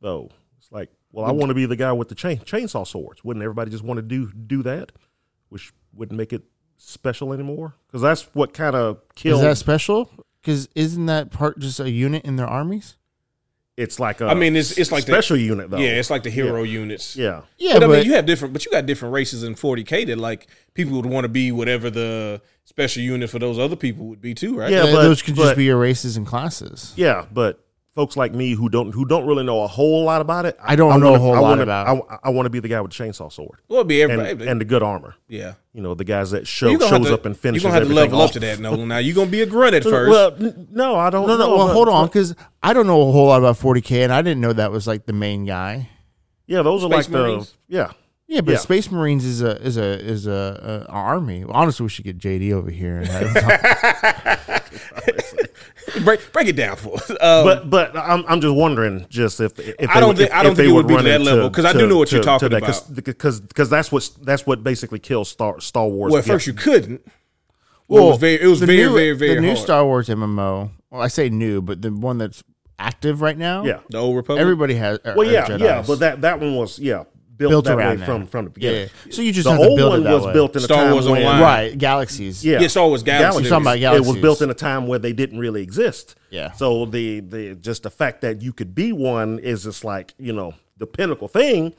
though. 0.00 0.30
It's 0.58 0.70
like, 0.70 0.90
well, 1.10 1.24
I 1.24 1.32
want 1.32 1.48
to 1.48 1.54
be 1.54 1.66
the 1.66 1.74
guy 1.76 1.92
with 1.92 2.08
the 2.08 2.14
chain 2.14 2.38
chainsaw 2.38 2.86
swords. 2.86 3.24
Wouldn't 3.24 3.42
everybody 3.42 3.70
just 3.70 3.82
want 3.82 3.98
to 3.98 4.02
do 4.02 4.30
do 4.32 4.62
that? 4.62 4.92
Which 5.48 5.72
wouldn't 5.92 6.16
make 6.16 6.32
it 6.32 6.44
special 6.76 7.32
anymore 7.32 7.74
because 7.88 8.02
that's 8.02 8.22
what 8.34 8.52
kind 8.52 8.76
of 8.76 9.00
killed. 9.14 9.40
Is 9.40 9.44
that 9.44 9.56
special? 9.56 10.10
Because 10.40 10.68
isn't 10.76 11.06
that 11.06 11.30
part 11.30 11.58
just 11.58 11.80
a 11.80 11.90
unit 11.90 12.24
in 12.24 12.36
their 12.36 12.46
armies? 12.46 12.96
It's 13.76 14.00
like 14.00 14.20
a 14.20 14.26
I 14.26 14.34
mean, 14.34 14.56
it's- 14.56 14.78
it's 14.78 14.90
like 14.90 15.04
the- 15.04 15.12
special 15.12 15.36
unit 15.36 15.70
though. 15.70 15.76
Yeah, 15.78 15.98
it's 15.98 16.08
like 16.10 16.22
the 16.22 16.30
hero 16.30 16.62
units. 16.62 17.14
yeah. 17.16 17.42
Yeah, 17.58 17.74
but, 17.74 17.80
but, 17.80 17.90
I 17.90 17.96
mean, 17.98 18.06
you 18.06 18.14
have 18.14 18.24
different, 18.26 18.54
but 18.54 18.64
you 18.64 18.70
got 18.72 18.86
different 18.86 19.12
races 19.14 19.42
in 19.42 19.54
40k 19.54 20.06
that 20.06 20.16
like 20.18 20.46
people 20.74 20.94
would 20.96 21.06
want 21.06 21.24
to 21.24 21.28
be 21.28 21.52
whatever 21.52 21.90
the 21.90 22.40
special 22.64 23.02
unit 23.02 23.28
for 23.28 23.38
those 23.38 23.58
other 23.58 23.76
people 23.76 24.06
would 24.06 24.20
be 24.20 24.34
too, 24.34 24.56
right? 24.58 24.70
Yeah, 24.72 24.84
uh, 24.84 24.92
but- 24.92 25.02
those 25.02 25.20
could 25.22 25.34
just 25.34 25.46
but- 25.50 25.56
be 25.56 25.64
your 25.64 25.78
races 25.78 26.16
and 26.16 26.26
classes. 26.26 26.92
Yeah, 26.96 27.26
but 27.32 27.60
folks 27.96 28.16
like 28.16 28.32
me 28.32 28.52
who 28.52 28.68
don't 28.68 28.92
who 28.94 29.04
don't 29.04 29.26
really 29.26 29.42
know 29.42 29.62
a 29.62 29.66
whole 29.66 30.04
lot 30.04 30.20
about 30.20 30.46
it, 30.46 30.56
I 30.62 30.76
don't 30.76 31.00
know 31.00 31.08
a 31.08 31.10
wanna- 31.12 31.18
whole 31.18 31.34
I 31.34 31.38
lot 31.40 31.48
wanna- 31.48 31.62
about 31.62 31.88
I, 32.08 32.18
I 32.24 32.30
want 32.30 32.46
to 32.46 32.50
be 32.50 32.60
the 32.60 32.68
guy 32.68 32.80
with 32.80 32.92
the 32.92 33.04
chainsaw 33.04 33.32
sword 33.32 33.58
Well, 33.68 33.80
it'd 33.80 33.88
be 33.88 34.02
and, 34.02 34.12
everybody. 34.12 34.48
and 34.48 34.60
the 34.60 34.64
good 34.64 34.84
armor. 34.84 35.16
yeah, 35.28 35.54
You 35.72 35.82
know, 35.82 35.94
the 35.94 36.04
guys 36.04 36.30
that 36.30 36.46
show 36.46 36.68
You 36.70 36.78
shows 36.78 36.90
gonna 36.90 37.12
up 37.12 37.26
and 37.26 37.36
finishes. 37.36 37.64
You're 37.64 37.72
gonna 37.72 37.80
have 37.80 37.88
to 37.88 37.92
everything 37.94 38.12
level 38.12 38.24
up 38.26 38.30
to 38.32 38.40
that, 38.40 38.60
Nolan. 38.60 38.86
Now 38.86 38.98
you're 38.98 39.16
gonna 39.16 39.30
be 39.30 39.42
a 39.42 39.46
grunt 39.46 39.74
at 39.74 39.82
first. 39.82 40.38
Well, 40.38 40.54
no, 40.70 40.94
I 40.96 41.10
don't. 41.10 41.26
No, 41.26 41.36
no. 41.36 41.46
know, 41.46 41.56
well, 41.56 41.66
but- 41.66 41.72
hold 41.72 41.88
on, 41.88 42.06
because 42.06 42.36
I 42.62 42.72
don't 42.72 42.86
know 42.86 43.08
a 43.08 43.10
whole 43.10 43.26
lot 43.26 43.40
about 43.40 43.56
40k, 43.58 44.04
and 44.04 44.12
I 44.12 44.22
didn't 44.22 44.40
know 44.40 44.52
that 44.52 44.70
was 44.70 44.86
like 44.86 45.06
the 45.06 45.12
main 45.12 45.44
guy. 45.44 45.88
Yeah, 46.46 46.62
those 46.62 46.84
are 46.84 46.88
like 46.88 47.08
Marines? 47.08 47.54
the 47.68 47.76
yeah. 47.76 47.90
Yeah, 48.28 48.40
but 48.40 48.52
Yeah. 48.52 48.58
Space 48.58 48.90
Marines 48.90 49.24
is 49.24 49.40
a 49.40 49.60
is 49.62 49.76
a 49.76 50.04
is 50.04 50.26
a, 50.26 50.84
a 50.88 50.92
army. 50.92 51.44
Honestly, 51.48 51.84
we 51.84 51.90
should 51.90 52.04
get 52.04 52.18
JD 52.18 52.52
over 52.52 52.70
here 52.70 52.98
and 55.86 55.94
have 55.94 55.96
him 55.96 56.02
talk. 56.02 56.04
break 56.04 56.32
break 56.32 56.48
it 56.48 56.56
down 56.56 56.76
for 56.76 56.94
us. 56.96 57.10
Um, 57.10 57.16
But 57.20 57.70
but 57.70 57.96
I'm 57.96 58.24
I'm 58.28 58.40
just 58.40 58.54
wondering 58.54 59.06
just 59.08 59.40
if 59.40 59.58
if 59.58 59.76
they 59.78 59.86
I 59.86 60.00
don't 60.00 60.16
think- 60.16 60.30
if- 60.30 60.34
I 60.36 60.42
don't 60.42 60.54
think 60.56 60.66
they 60.68 60.68
it 60.68 60.72
would 60.72 60.86
be 60.88 60.96
to 60.96 61.02
that 61.02 61.20
level 61.20 61.48
because 61.48 61.64
I 61.64 61.72
do 61.72 61.86
know 61.86 61.96
what 61.98 62.10
you're 62.12 62.22
talking 62.22 62.48
that, 62.50 62.58
about. 62.62 62.94
because 62.94 63.40
because 63.40 63.70
that's 63.70 63.90
what 63.92 64.08
that's 64.22 64.46
what 64.46 64.62
basically 64.64 64.98
kills 64.98 65.28
Star 65.28 65.60
Star 65.60 65.86
Wars. 65.86 66.10
well, 66.12 66.18
at 66.20 66.26
Yeah. 66.26 66.32
first 66.34 66.46
you 66.46 66.52
couldn't. 66.54 67.06
Well, 67.88 68.06
it 68.06 68.10
was 68.10 68.18
very, 68.18 68.40
it 68.42 68.46
was 68.48 68.58
the 68.60 68.66
very, 68.66 68.78
new, 68.78 68.92
very, 68.94 69.12
very 69.12 69.34
the 69.36 69.40
new 69.42 69.46
hard. 69.48 69.58
Star 69.60 69.84
Wars 69.84 70.08
MMO. 70.08 70.70
Well, 70.90 71.00
I 71.02 71.06
say 71.06 71.28
new, 71.28 71.62
but 71.62 71.82
the 71.82 71.90
one 71.92 72.18
that's 72.18 72.42
active 72.80 73.20
right 73.22 73.38
now. 73.38 73.64
yeah. 73.64 73.78
the 73.90 73.98
old 73.98 74.16
Republic. 74.16 74.40
everybody 74.42 74.74
has. 74.74 74.98
Are, 75.04 75.14
Well, 75.16 75.30
yeah, 75.30 75.56
yeah, 75.56 75.84
but 75.86 76.00
that 76.00 76.20
that 76.22 76.40
one 76.40 76.56
was 76.56 76.80
yeah 76.80 77.04
built, 77.36 77.50
built 77.50 77.64
that 77.66 77.76
around 77.76 77.90
way 77.90 77.96
that. 77.96 78.06
from 78.06 78.26
from 78.26 78.44
the 78.46 78.50
beginning. 78.50 78.88
yeah. 79.06 79.12
So 79.12 79.22
you 79.22 79.32
just 79.32 79.44
The 79.44 79.50
have 79.52 79.60
to 79.60 79.66
old 79.68 79.76
build 79.76 79.90
one 79.90 80.00
it 80.00 80.04
that 80.04 80.14
was 80.14 80.24
way. 80.26 80.32
built 80.32 80.56
in 80.56 80.62
a 80.62 80.64
Star 80.64 80.84
time 80.84 80.92
Wars 80.92 81.08
when 81.08 81.22
Online. 81.22 81.42
right 81.42 81.78
galaxies. 81.78 82.44
yeah, 82.44 82.60
yeah, 82.60 82.68
Star 82.68 82.86
Wars 82.88 83.02
Galaxy. 83.02 83.42
You're 83.42 83.50
talking 83.50 83.64
about 83.64 83.76
it 83.76 83.80
galaxies. 83.80 84.12
was 84.14 84.22
built 84.22 84.42
in 84.42 84.50
a 84.50 84.54
time 84.54 84.86
where 84.86 84.98
they 84.98 85.12
didn't 85.12 85.38
really 85.38 85.62
exist. 85.62 86.14
Yeah. 86.30 86.52
So 86.52 86.86
the 86.86 87.20
the 87.20 87.54
just 87.54 87.82
the 87.84 87.90
fact 87.90 88.20
that 88.22 88.42
you 88.42 88.52
could 88.52 88.74
be 88.74 88.92
one 88.92 89.38
is 89.38 89.64
just 89.64 89.84
like 89.84 90.14
you 90.18 90.32
know 90.32 90.54
the 90.76 90.86
pinnacle 90.86 91.28
thing. 91.28 91.74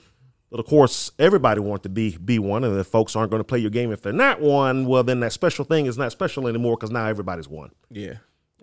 But 0.49 0.61
of 0.61 0.65
course, 0.65 1.11
everybody 1.19 1.59
wants 1.59 1.83
to 1.83 1.89
be 1.89 2.17
be 2.17 2.39
one, 2.39 2.63
and 2.63 2.79
if 2.79 2.87
folks 2.87 3.17
aren't 3.17 3.31
going 3.31 3.41
to 3.41 3.43
play 3.43 3.59
your 3.59 3.69
game 3.69 3.91
if 3.91 4.01
they're 4.01 4.13
not 4.13 4.39
one, 4.39 4.85
well, 4.85 5.03
then 5.03 5.19
that 5.19 5.33
special 5.33 5.65
thing 5.65 5.87
is 5.87 5.97
not 5.97 6.13
special 6.13 6.47
anymore 6.47 6.77
because 6.77 6.89
now 6.89 7.05
everybody's 7.05 7.49
one, 7.49 7.71
Yeah, 7.91 8.13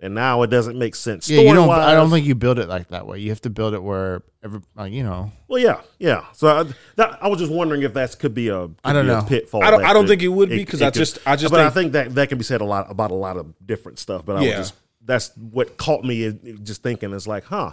and 0.01 0.13
now 0.13 0.41
it 0.43 0.47
doesn't 0.47 0.77
make 0.77 0.95
sense. 0.95 1.29
Yeah, 1.29 1.41
you 1.41 1.53
don't. 1.53 1.69
I 1.69 1.93
don't 1.93 2.09
think 2.09 2.25
you 2.25 2.35
build 2.35 2.59
it 2.59 2.67
like 2.69 2.89
that 2.89 3.07
way. 3.07 3.19
You 3.19 3.29
have 3.29 3.41
to 3.41 3.49
build 3.49 3.73
it 3.73 3.81
where 3.81 4.23
every, 4.43 4.61
like, 4.75 4.91
you 4.91 5.03
know. 5.03 5.31
Well, 5.47 5.59
yeah, 5.61 5.81
yeah. 5.99 6.25
So 6.33 6.47
I, 6.47 6.63
that, 6.97 7.17
I 7.23 7.27
was 7.27 7.39
just 7.39 7.51
wondering 7.51 7.81
if 7.83 7.93
that 7.93 8.17
could 8.19 8.33
be 8.33 8.49
a 8.49 8.67
could 8.67 8.75
I 8.83 8.93
don't 8.93 9.05
be 9.05 9.11
a 9.11 9.15
know. 9.21 9.23
pitfall. 9.23 9.63
I 9.63 9.71
don't- 9.71 9.83
I 9.85 9.93
don't 9.93 10.03
could- 10.03 10.09
think 10.09 10.21
it 10.23 10.27
would 10.27 10.49
be, 10.49 10.63
'cause 10.65 10.81
I 10.81 10.87
could- 10.87 10.93
just- 10.95 11.19
I 11.25 11.35
just 11.35 11.51
But 11.51 11.61
I 11.61 11.69
think- 11.69 11.93
think 11.93 11.93
that 11.93 12.15
that 12.15 12.29
can 12.29 12.37
be 12.37 12.43
said 12.43 12.61
a 12.61 12.65
lot 12.65 12.91
about 12.91 13.11
a 13.11 13.15
lot 13.15 13.37
of 13.37 13.47
different 13.65 13.97
stuff. 13.99 14.25
But 14.25 14.37
I 14.37 14.41
Yeah. 14.43 14.59
was 14.59 14.69
just 14.69 14.73
that's 15.05 15.31
what 15.51 15.77
caught 15.77 16.03
me 16.03 16.23
is 16.23 16.33
just 16.63 16.81
thinking 16.83 17.11
is 17.13 17.27
like, 17.27 17.45
huh. 17.45 17.71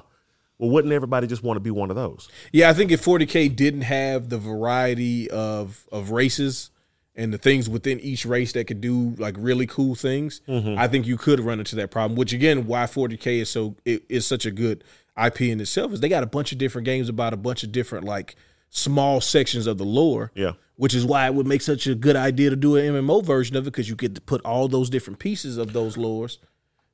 Well, 0.58 0.70
wouldn't 0.70 0.92
everybody 0.92 1.26
just 1.26 1.42
want 1.42 1.56
to 1.56 1.60
be 1.60 1.70
one 1.72 1.90
of 1.90 1.96
those? 1.96 2.28
yeah. 2.52 2.70
I 2.70 2.72
think 2.74 2.92
if 2.92 3.02
40k 3.04 3.48
didn't 3.48 3.80
have 3.82 4.28
the 4.28 4.38
variety 4.38 5.28
of 5.30 5.84
of 5.90 6.10
races 6.12 6.70
and 7.14 7.32
the 7.32 7.38
things 7.38 7.68
within 7.68 8.00
each 8.00 8.24
race 8.24 8.52
that 8.52 8.66
could 8.66 8.80
do 8.80 9.14
like 9.18 9.34
really 9.38 9.66
cool 9.66 9.94
things, 9.94 10.40
mm-hmm. 10.48 10.78
I 10.78 10.88
think 10.88 11.06
you 11.06 11.16
could 11.16 11.40
run 11.40 11.58
into 11.58 11.76
that 11.76 11.90
problem. 11.90 12.16
Which 12.16 12.32
again, 12.32 12.66
why 12.66 12.84
40k 12.84 13.42
is 13.42 13.50
so 13.50 13.76
it, 13.84 14.02
is 14.08 14.26
such 14.26 14.46
a 14.46 14.50
good 14.50 14.84
IP 15.22 15.42
in 15.42 15.60
itself 15.60 15.92
is 15.92 16.00
they 16.00 16.08
got 16.08 16.22
a 16.22 16.26
bunch 16.26 16.52
of 16.52 16.58
different 16.58 16.86
games 16.86 17.08
about 17.08 17.34
a 17.34 17.36
bunch 17.36 17.62
of 17.62 17.72
different 17.72 18.04
like 18.04 18.36
small 18.70 19.20
sections 19.20 19.66
of 19.66 19.76
the 19.78 19.84
lore. 19.84 20.32
Yeah. 20.34 20.52
which 20.76 20.94
is 20.94 21.04
why 21.04 21.26
it 21.26 21.34
would 21.34 21.46
make 21.46 21.60
such 21.62 21.86
a 21.86 21.94
good 21.94 22.16
idea 22.16 22.50
to 22.50 22.56
do 22.56 22.76
an 22.76 22.94
MMO 22.94 23.22
version 23.22 23.56
of 23.56 23.66
it 23.66 23.70
because 23.70 23.88
you 23.88 23.94
get 23.94 24.14
to 24.14 24.20
put 24.20 24.40
all 24.42 24.68
those 24.68 24.88
different 24.88 25.18
pieces 25.18 25.58
of 25.58 25.74
those 25.74 25.96
lores 25.96 26.38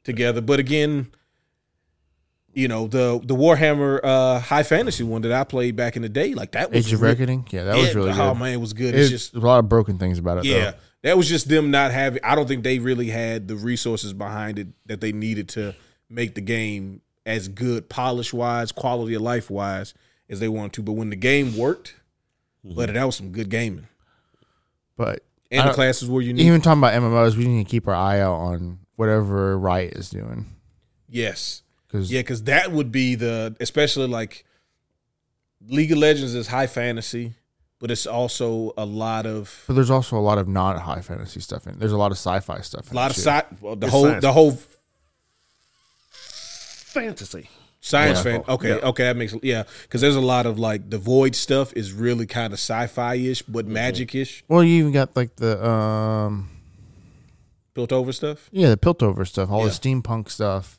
together. 0.03 0.41
But 0.41 0.59
again, 0.59 1.13
you 2.55 2.67
know 2.69 2.87
the 2.87 3.21
the 3.23 3.35
Warhammer 3.35 4.01
uh, 4.03 4.41
High 4.41 4.63
Fantasy 4.63 5.05
one 5.05 5.23
that 5.23 5.33
I 5.33 5.45
played 5.45 5.77
back 5.77 5.97
in 5.97 6.03
the 6.03 6.09
day, 6.09 6.35
like 6.35 6.53
that 6.53 6.71
was 6.71 6.87
Age 6.87 6.93
of 6.95 7.03
re- 7.03 7.11
Reckoning. 7.11 7.47
Yeah, 7.51 7.65
that 7.65 7.77
was 7.77 7.89
Yeah, 7.89 7.95
really 7.95 8.13
good. 8.13 8.21
Oh 8.21 8.35
man, 8.35 8.53
it 8.55 8.61
was 8.61 8.73
good. 8.73 8.95
It's 8.95 9.11
It's 9.11 9.31
just 9.31 9.35
a 9.35 9.41
lot 9.41 9.59
of 9.59 9.69
broken 9.69 9.99
things 9.99 10.19
about 10.19 10.39
it. 10.39 10.45
yeah, 10.45 10.71
though. 10.73 10.77
that 11.03 11.17
was 11.17 11.29
just 11.29 11.49
them 11.49 11.71
not 11.71 11.91
having. 11.93 12.23
I 12.25 12.35
don't 12.35 12.49
think 12.49 12.65
they 12.65 12.79
really 12.79 13.09
had 13.11 13.49
the 13.49 13.57
resources 13.57 14.13
behind 14.13 14.59
it 14.59 14.69
that 14.87 15.01
they 15.01 15.13
needed 15.13 15.49
to 15.51 15.75
make 16.11 16.35
the 16.35 16.41
game 16.41 17.03
as 17.27 17.49
good, 17.49 17.89
polish 17.91 18.33
wise, 18.33 18.73
quality 18.73 19.15
of 19.15 19.23
life 19.23 19.51
wise 19.51 19.93
as 20.31 20.41
they 20.41 20.49
wanted 20.49 20.73
to. 20.75 20.83
But 20.83 20.93
when 20.93 21.11
the 21.11 21.17
game 21.17 21.57
worked, 21.57 21.95
but 22.65 22.93
that 22.93 23.05
was 23.05 23.17
some 23.17 23.31
good 23.31 23.51
gaming, 23.51 23.87
but 24.97 25.23
and 25.51 25.69
the 25.69 25.75
classes 25.75 26.09
were 26.09 26.21
unique. 26.23 26.45
even 26.47 26.61
talking 26.61 26.81
about 26.81 26.95
MMOs, 26.95 27.37
we 27.37 27.47
need 27.47 27.65
to 27.65 27.71
keep 27.71 27.87
our 27.89 27.95
eye 27.95 28.21
out 28.21 28.35
on 28.35 28.79
whatever 28.97 29.59
Riot 29.59 29.95
is 29.95 30.11
doing 30.11 30.47
yes, 31.09 31.63
because 31.89 32.13
yeah, 32.13 32.21
because 32.21 32.45
that 32.45 32.71
would 32.73 32.93
be 32.93 33.15
the 33.15 33.57
especially 33.61 34.07
like 34.07 34.45
League 35.67 35.91
of 35.93 35.99
Legends 35.99 36.35
is 36.35 36.47
high 36.49 36.67
fantasy, 36.69 37.35
but 37.81 37.91
it's 37.91 38.07
also 38.07 38.73
a 38.77 38.85
lot 38.85 39.27
of 39.27 39.65
But 39.67 39.75
there's 39.75 39.91
also 39.91 40.17
a 40.17 40.21
lot 40.21 40.39
of 40.39 40.47
not 40.49 40.79
high 40.81 41.01
fantasy 41.01 41.41
stuff 41.41 41.67
in. 41.67 41.79
There's 41.79 41.93
a 41.93 41.97
lot 41.99 42.13
of 42.13 42.19
sci-fi 42.19 42.61
stuff. 42.61 42.87
a 42.87 42.91
In 42.91 42.97
lot 42.97 43.11
of 43.11 43.17
too. 43.17 43.23
sci- 43.23 43.47
well, 43.61 43.75
the 43.77 43.87
It's 43.87 43.93
whole 43.93 44.05
science. 44.07 44.23
the 44.23 44.33
whole 44.33 44.59
Fantasy. 46.11 47.49
Science 47.81 48.19
Yeah. 48.19 48.23
fan. 48.23 48.45
Okay, 48.49 48.69
Yeah. 48.71 48.89
okay, 48.89 49.05
that 49.05 49.17
makes 49.17 49.35
yeah. 49.43 49.63
Because 49.83 50.01
there's 50.01 50.17
a 50.17 50.21
lot 50.21 50.47
of 50.47 50.59
like 50.59 50.91
the 50.91 50.99
void 50.99 51.37
stuff 51.37 51.73
is 51.75 51.93
really 51.93 52.27
kind 52.27 52.53
of 52.53 52.59
sci-fi 52.59 53.15
ish, 53.15 53.43
but 53.43 53.65
Mm-hmm. 53.67 53.75
magic 53.75 54.15
ish, 54.15 54.43
Well, 54.49 54.65
you 54.65 54.81
even 54.81 54.93
got 54.93 55.15
like 55.17 55.37
the 55.37 55.65
um 55.65 56.51
Piltover 57.77 58.13
stuff. 58.13 58.49
yeah 58.51 58.71
the 58.71 58.77
Piltover 58.77 59.27
stuff, 59.27 59.51
all 59.51 59.61
Yeah. 59.61 59.67
the 59.69 59.71
steampunk 59.73 60.29
stuff. 60.31 60.78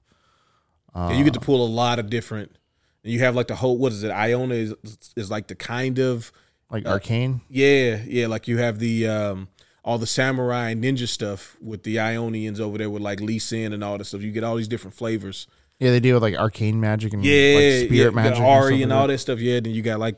And 0.94 1.18
you 1.18 1.24
get 1.24 1.34
to 1.34 1.40
pull 1.40 1.66
a 1.66 1.70
lot 1.70 2.00
of 2.00 2.10
different. 2.10 2.56
And 3.04 3.14
you 3.14 3.20
have 3.20 3.36
like 3.36 3.48
the 3.48 3.56
whole 3.56 3.78
what 3.78 3.92
is 3.92 4.04
it? 4.04 4.12
Ionia 4.12 4.58
is 4.58 4.76
is 5.16 5.32
like 5.32 5.48
the 5.48 5.56
kind 5.56 6.00
of 6.00 6.32
Like 6.70 6.86
Arcane. 6.86 7.42
yeah 7.50 8.02
yeah 8.06 8.28
like 8.28 8.48
you 8.48 8.58
have 8.58 8.80
the 8.80 9.08
um 9.08 9.48
all 9.84 9.98
the 9.98 10.06
samurai 10.08 10.70
and 10.72 10.84
ninja 10.84 11.08
stuff 11.08 11.56
with 11.62 11.84
the 11.84 12.00
Ionians 12.00 12.60
over 12.60 12.78
there 12.78 12.90
with 12.90 13.02
like 13.02 13.22
Lee 13.22 13.40
Sin 13.40 13.72
and 13.74 13.84
all 13.84 13.98
this 13.98 14.10
stuff. 14.10 14.22
You 14.22 14.32
get 14.32 14.44
all 14.44 14.56
these 14.58 14.68
different 14.68 14.96
flavors. 14.96 15.48
Yeah, 15.80 15.92
they 15.92 16.02
deal 16.02 16.16
with 16.18 16.24
like 16.24 16.36
arcane 16.36 16.82
magic 16.82 17.14
and 17.14 17.24
yeah, 17.24 17.56
like 17.56 17.88
spirit 17.88 17.92
yeah, 17.92 18.10
magic, 18.10 18.44
Ahri 18.44 18.82
and 18.82 18.92
like 18.92 18.98
all 19.00 19.08
that. 19.08 19.14
that 19.14 19.18
stuff. 19.20 19.40
Yeah, 19.40 19.62
then 19.62 19.74
you 19.74 19.82
got 19.82 20.00
like 20.00 20.18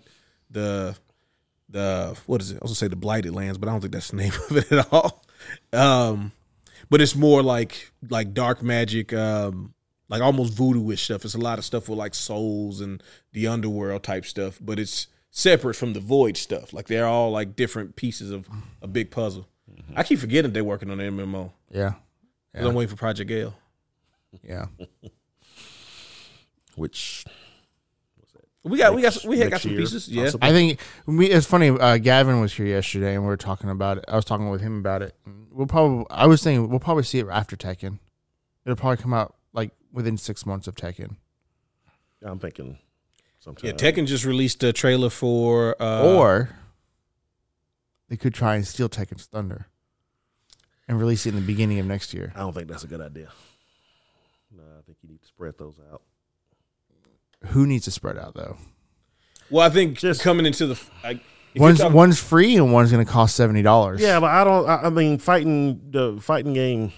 the 0.49 0.95
the 1.69 2.17
what 2.25 2.41
is 2.41 2.51
it? 2.51 2.55
I 2.55 2.59
was 2.63 2.71
gonna 2.71 2.75
say 2.75 2.87
the 2.87 2.95
Blighted 2.95 3.33
Lands, 3.33 3.59
but 3.59 3.69
I 3.69 3.71
don't 3.71 3.81
think 3.81 3.93
that's 3.93 4.09
the 4.09 4.17
name 4.23 4.33
of 4.49 4.57
it 4.57 4.71
at 4.71 4.91
all. 4.91 5.23
Um, 5.71 6.31
but 6.89 6.99
it's 6.99 7.15
more 7.15 7.43
like 7.43 7.91
like 8.09 8.33
dark 8.33 8.63
magic, 8.63 9.13
um, 9.13 9.73
like 10.11 10.21
almost 10.21 10.53
voodoo-ish 10.53 11.05
stuff. 11.05 11.23
It's 11.23 11.35
a 11.35 11.39
lot 11.39 11.57
of 11.57 11.63
stuff 11.63 11.87
with 11.87 11.97
like 11.97 12.13
souls 12.13 12.81
and 12.81 13.01
the 13.31 13.47
underworld 13.47 14.03
type 14.03 14.25
stuff, 14.25 14.59
but 14.61 14.77
it's 14.77 15.07
separate 15.31 15.75
from 15.75 15.93
the 15.93 16.01
void 16.01 16.35
stuff. 16.35 16.73
Like 16.73 16.87
they're 16.87 17.07
all 17.07 17.31
like 17.31 17.55
different 17.55 17.95
pieces 17.95 18.29
of 18.29 18.47
a 18.81 18.87
big 18.87 19.09
puzzle. 19.09 19.47
I 19.95 20.03
keep 20.03 20.19
forgetting 20.19 20.51
they're 20.51 20.65
working 20.65 20.91
on 20.91 20.97
the 20.97 21.05
MMO. 21.05 21.53
Yeah, 21.71 21.93
I'm 22.53 22.75
waiting 22.75 22.89
for 22.89 22.97
Project 22.97 23.29
Gale. 23.29 23.55
Yeah. 24.43 24.65
Which 26.75 27.25
We 28.63 28.77
got 28.77 28.93
we 28.93 29.01
got 29.01 29.17
we 29.25 29.39
had 29.39 29.49
got 29.49 29.61
some 29.61 29.71
year, 29.71 29.79
pieces. 29.79 30.09
Yeah, 30.09 30.25
possibly. 30.25 30.49
I 30.49 30.51
think 30.51 30.79
we, 31.05 31.27
it's 31.27 31.47
funny. 31.47 31.69
Uh, 31.69 31.97
Gavin 31.97 32.41
was 32.41 32.53
here 32.53 32.65
yesterday, 32.65 33.13
and 33.13 33.23
we 33.23 33.27
were 33.27 33.37
talking 33.37 33.69
about 33.69 33.97
it. 33.97 34.05
I 34.09 34.17
was 34.17 34.25
talking 34.25 34.49
with 34.49 34.59
him 34.59 34.77
about 34.77 35.01
it. 35.01 35.15
We'll 35.51 35.67
probably. 35.67 36.05
I 36.09 36.27
was 36.27 36.41
saying 36.41 36.69
we'll 36.69 36.79
probably 36.79 37.03
see 37.03 37.19
it 37.19 37.27
after 37.29 37.55
Tekken. 37.55 37.99
It'll 38.65 38.75
probably 38.75 39.01
come 39.01 39.13
out 39.13 39.25
like 39.25 39.40
within 39.91 40.17
six 40.17 40.45
months 40.45 40.67
of 40.67 40.75
Tekken. 40.75 41.15
I'm 42.23 42.39
thinking 42.39 42.77
sometime. 43.39 43.67
yeah. 43.69 43.73
Tekken 43.75 44.05
just 44.07 44.25
released 44.25 44.63
a 44.63 44.71
trailer 44.73 45.09
for 45.09 45.75
uh, 45.81 46.03
or 46.03 46.49
they 48.09 48.17
could 48.17 48.33
try 48.33 48.55
and 48.55 48.67
steal 48.67 48.89
Tekken's 48.89 49.25
thunder 49.25 49.67
and 50.87 50.99
release 50.99 51.25
it 51.25 51.29
in 51.29 51.35
the 51.35 51.41
beginning 51.47 51.79
of 51.79 51.85
next 51.85 52.13
year. 52.13 52.31
I 52.35 52.39
don't 52.39 52.53
think 52.53 52.67
that's 52.67 52.83
a 52.83 52.87
good 52.87 53.01
idea. 53.01 53.29
No, 54.55 54.63
I 54.77 54.81
think 54.85 54.97
you 55.01 55.09
need 55.09 55.21
to 55.21 55.27
spread 55.27 55.57
those 55.57 55.79
out. 55.91 56.01
Who 57.47 57.65
needs 57.65 57.85
to 57.85 57.91
spread 57.91 58.17
out 58.17 58.35
though? 58.35 58.57
Well, 59.49 59.65
I 59.65 59.69
think 59.69 59.97
Just- 59.97 60.21
coming 60.21 60.45
into 60.45 60.67
the 60.67 60.79
like, 61.03 61.21
One's 61.55 61.79
talking- 61.79 61.93
one's 61.95 62.19
free 62.19 62.55
and 62.55 62.71
one's 62.71 62.91
going 62.91 63.03
to 63.05 63.11
cost 63.11 63.35
seventy 63.35 63.61
dollars. 63.61 63.99
Yeah, 63.99 64.19
but 64.21 64.29
I 64.29 64.43
don't. 64.45 64.69
I, 64.69 64.75
I 64.83 64.89
mean, 64.89 65.17
fighting 65.17 65.81
the 65.91 66.17
fighting 66.21 66.53
game 66.53 66.93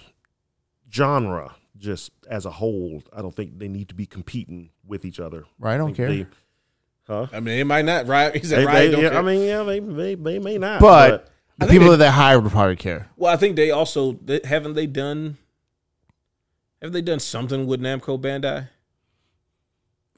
genre 0.92 1.56
just 1.78 2.12
as 2.28 2.46
a 2.46 2.50
whole, 2.50 3.02
I 3.12 3.20
don't 3.22 3.34
think 3.34 3.58
they 3.58 3.68
need 3.68 3.88
to 3.88 3.94
be 3.94 4.06
competing 4.06 4.70
with 4.86 5.04
each 5.04 5.20
other. 5.20 5.44
right. 5.58 5.74
I 5.74 5.78
don't 5.78 5.88
think 5.88 5.96
care. 5.96 6.08
they- 6.08 6.26
huh? 7.06 7.26
I 7.32 7.40
mean, 7.40 7.58
it 7.58 7.64
might 7.66 7.84
not. 7.84 8.06
Right? 8.06 8.34
He 8.34 8.46
said, 8.46 8.60
They- 8.60 8.64
right? 8.66 8.74
they- 8.86 8.90
don't 8.92 9.02
yeah, 9.02 9.10
care. 9.10 9.18
I 9.18 9.22
mean, 9.22 9.42
yeah, 9.42 9.62
they, 9.64 9.80
they 9.80 10.14
they 10.14 10.38
may 10.38 10.58
not. 10.58 10.80
But 10.80 11.28
the 11.58 11.66
people 11.66 11.86
they- 11.86 11.96
that 11.96 11.96
they 11.98 12.10
hire 12.10 12.38
would 12.40 12.52
probably 12.52 12.76
care. 12.76 13.08
well, 13.16 13.32
I 13.32 13.36
think 13.36 13.56
they 13.56 13.70
also 13.70 14.12
they, 14.12 14.40
haven't 14.44 14.74
they 14.74 14.86
done. 14.86 15.36
Have 16.82 16.92
they 16.92 17.02
done 17.02 17.18
something 17.20 17.66
with 17.66 17.80
Namco 17.80 18.20
Bandai? 18.20 18.68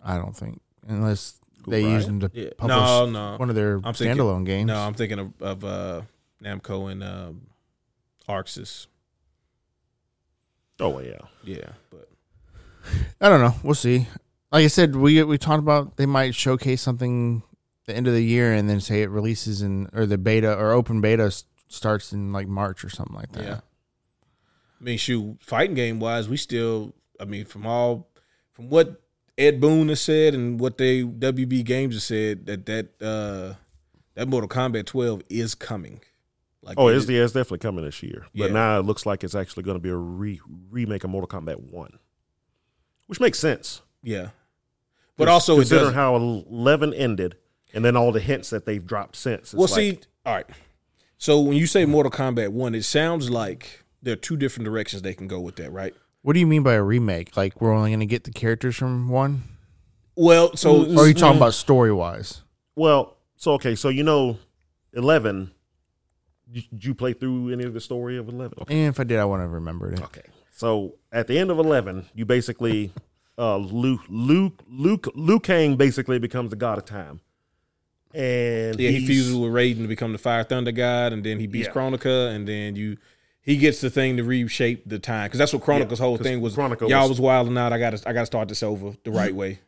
I 0.05 0.17
don't 0.19 0.37
think 0.37 0.61
unless 0.89 1.39
they 1.67 1.85
Right. 1.85 1.91
use 1.93 2.07
them 2.07 2.21
to 2.21 2.31
Yeah. 2.33 2.51
publish 2.59 2.77
No, 2.77 3.07
no. 3.07 3.37
one 3.39 3.49
of 3.51 3.55
their 3.57 3.77
I'm 3.83 3.95
thinking- 3.95 4.17
standalone 4.17 4.45
games. 4.45 4.67
No, 4.69 4.77
I'm 4.79 4.95
thinking 4.95 5.19
of, 5.19 5.33
of 5.43 5.65
uh, 5.65 6.03
Namco 6.43 6.91
and 6.91 7.03
um, 7.05 7.47
ArcSys. 8.29 8.87
Oh 10.81 10.91
well, 10.91 11.05
yeah. 11.05 11.19
Yeah, 11.45 11.71
but 11.91 12.09
I 13.21 13.29
don't 13.29 13.41
know. 13.41 13.55
We'll 13.63 13.75
see. 13.75 14.09
Like 14.53 14.65
I 14.65 14.69
said, 14.69 14.97
we 14.97 15.23
we 15.23 15.39
talked 15.39 15.61
about 15.61 15.97
they 15.97 16.07
might 16.07 16.35
showcase 16.35 16.83
something 16.83 17.43
the 17.87 17.95
end 17.95 18.07
of 18.07 18.15
the 18.15 18.23
year 18.23 18.53
and 18.53 18.69
then 18.69 18.81
say 18.81 19.03
it 19.03 19.11
releases 19.11 19.63
in 19.63 19.89
or 19.93 20.07
the 20.07 20.19
beta 20.19 20.57
or 20.57 20.73
open 20.73 21.01
beta 21.01 21.33
starts 21.69 22.13
in 22.13 22.33
like 22.33 22.49
March 22.49 22.85
or 22.85 22.89
something 22.89 23.15
like 23.15 23.33
that. 23.33 23.45
yeah. 23.45 23.61
I 24.81 24.85
mean, 24.85 24.99
shoot, 24.99 25.39
fighting 25.41 25.75
game 25.75 26.01
wise, 26.01 26.29
we 26.29 26.37
still. 26.37 26.95
I 27.19 27.25
mean, 27.25 27.47
from 27.47 27.67
all 27.67 28.09
from 28.53 28.69
what 28.69 29.01
Ed 29.39 29.61
Boon 29.61 29.89
has 29.89 30.01
said 30.01 30.35
and 30.35 30.61
what 30.61 30.79
they 30.79 31.03
WB 31.03 31.65
Games 31.65 31.95
has 31.95 32.05
said 32.05 32.47
that 32.47 32.67
that 32.67 32.89
uh, 33.01 33.55
that 34.15 34.29
Mortal 34.29 34.49
Kombat 34.49 34.87
12 34.87 35.23
is 35.31 35.55
coming. 35.55 36.01
Like, 36.67 36.79
Oh, 36.79 36.89
it 36.89 36.97
it's, 36.97 37.05
is- 37.05 37.11
yeah, 37.11 37.23
it's 37.23 37.33
definitely 37.33 37.59
coming 37.59 37.85
this 37.85 38.03
year. 38.03 38.27
But 38.35 38.49
Yeah. 38.49 38.53
now 38.53 38.79
it 38.81 38.85
looks 38.85 39.07
like 39.07 39.23
it's 39.25 39.35
actually 39.37 39.63
going 39.63 39.77
to 39.77 39.81
be 39.83 39.89
a 39.89 39.97
re- 39.97 40.41
remake 40.71 41.05
of 41.05 41.11
Mortal 41.11 41.29
Kombat 41.29 41.61
One, 41.71 41.99
which 43.07 43.21
makes 43.21 43.39
sense. 43.39 43.83
yeah. 44.03 44.31
But 45.19 45.29
also, 45.29 45.55
considering 45.57 45.87
does. 45.87 45.95
how 45.95 46.15
Eleven 46.17 46.93
ended, 46.93 47.37
and 47.73 47.83
then 47.83 47.97
all 47.97 48.13
the 48.13 48.21
hints 48.21 48.51
that 48.51 48.67
they've 48.67 48.85
dropped 48.85 49.17
since. 49.17 49.45
It's 49.45 49.55
Well, 49.55 49.63
like, 49.69 49.75
see, 49.75 49.99
all 50.27 50.35
right. 50.35 50.47
So 51.17 51.41
when 51.41 51.57
you 51.57 51.67
say 51.67 51.87
Mortal 51.87 52.13
Kombat 52.13 52.51
One, 52.51 52.75
it 52.75 52.83
sounds 52.85 53.31
like 53.31 53.85
there 54.03 54.13
are 54.13 54.17
two 54.17 54.37
different 54.37 54.67
directions 54.67 55.01
they 55.01 55.15
can 55.15 55.27
go 55.27 55.41
with 55.41 55.57
that, 55.57 55.73
right? 55.73 55.95
What 56.21 56.35
do 56.35 56.41
you 56.41 56.47
mean 56.47 56.63
by 56.63 56.75
a 56.75 56.83
remake? 56.83 57.35
Like 57.35 57.63
we're 57.63 57.73
only 57.73 57.91
going 57.91 58.01
to 58.01 58.07
get 58.07 58.25
the 58.25 58.31
characters 58.31 58.77
from 58.77 59.09
one, 59.09 59.45
Well, 60.17 60.55
so 60.55 60.85
or 60.85 61.05
are 61.05 61.09
you 61.09 61.15
talking 61.15 61.35
Mm. 61.35 61.43
about 61.43 61.55
story 61.55 61.93
wise? 61.95 62.43
well, 62.75 63.17
so 63.37 63.53
okay, 63.53 63.75
so 63.75 63.89
you 63.89 64.03
know, 64.03 64.37
Eleven. 64.93 65.51
Did 66.51 66.65
did 66.71 66.85
you 66.85 66.95
play 66.95 67.13
through 67.13 67.53
any 67.53 67.65
of 67.65 67.75
the 67.75 67.81
story 67.81 68.17
of 68.19 68.29
Eleven? 68.29 68.59
Okay. 68.63 68.75
And 68.81 68.89
if 68.89 69.01
I 69.01 69.05
did, 69.05 69.19
I 69.19 69.25
wouldn't 69.25 69.43
have 69.49 69.53
remembered 69.53 69.95
it. 69.95 70.03
Okay. 70.03 70.23
So 70.53 70.95
at 71.13 71.27
the 71.27 71.39
end 71.39 71.51
of 71.51 71.59
eleven, 71.59 72.07
you 72.15 72.25
basically 72.25 72.93
uh 73.39 73.57
Luke 73.57 74.03
Luke 74.09 74.63
Luke 74.69 75.09
Liu 75.15 75.41
Kang 75.41 75.77
basically 75.77 76.19
becomes 76.19 76.51
the 76.51 76.57
god 76.57 76.79
of 76.79 76.85
time. 76.85 77.21
And 78.15 78.79
yeah, 78.81 78.91
he 78.91 79.07
fuses 79.07 79.35
with 79.37 79.53
Raiden 79.53 79.83
to 79.83 79.89
become 79.89 80.13
the 80.13 80.19
Fire 80.19 80.43
Thunder 80.45 80.73
God, 80.73 81.13
and 81.13 81.23
then 81.23 81.39
he 81.39 81.47
beats 81.47 81.67
Yeah. 81.69 81.75
Kronika, 81.75 82.35
and 82.35 82.49
then 82.49 82.75
you 82.77 82.97
he 83.43 83.57
gets 83.59 83.81
the 83.81 83.91
thing 83.91 84.17
to 84.17 84.25
reshape 84.25 84.89
the 84.89 84.99
time 84.99 85.27
because 85.27 85.39
that's 85.39 85.53
what 85.53 85.63
Kronika's 85.63 85.99
whole 85.99 86.17
thing 86.17 86.41
was. 86.41 86.57
Kronika 86.57 86.89
y'all 86.89 87.03
was- 87.03 87.11
was 87.11 87.21
wilding 87.21 87.59
out. 87.59 87.73
I 87.73 87.79
got 87.79 87.97
to 87.97 88.09
I 88.09 88.13
got 88.13 88.21
to 88.21 88.27
start 88.27 88.49
this 88.49 88.63
over 88.63 88.95
the 89.05 89.11
right 89.11 89.35
way, 89.43 89.59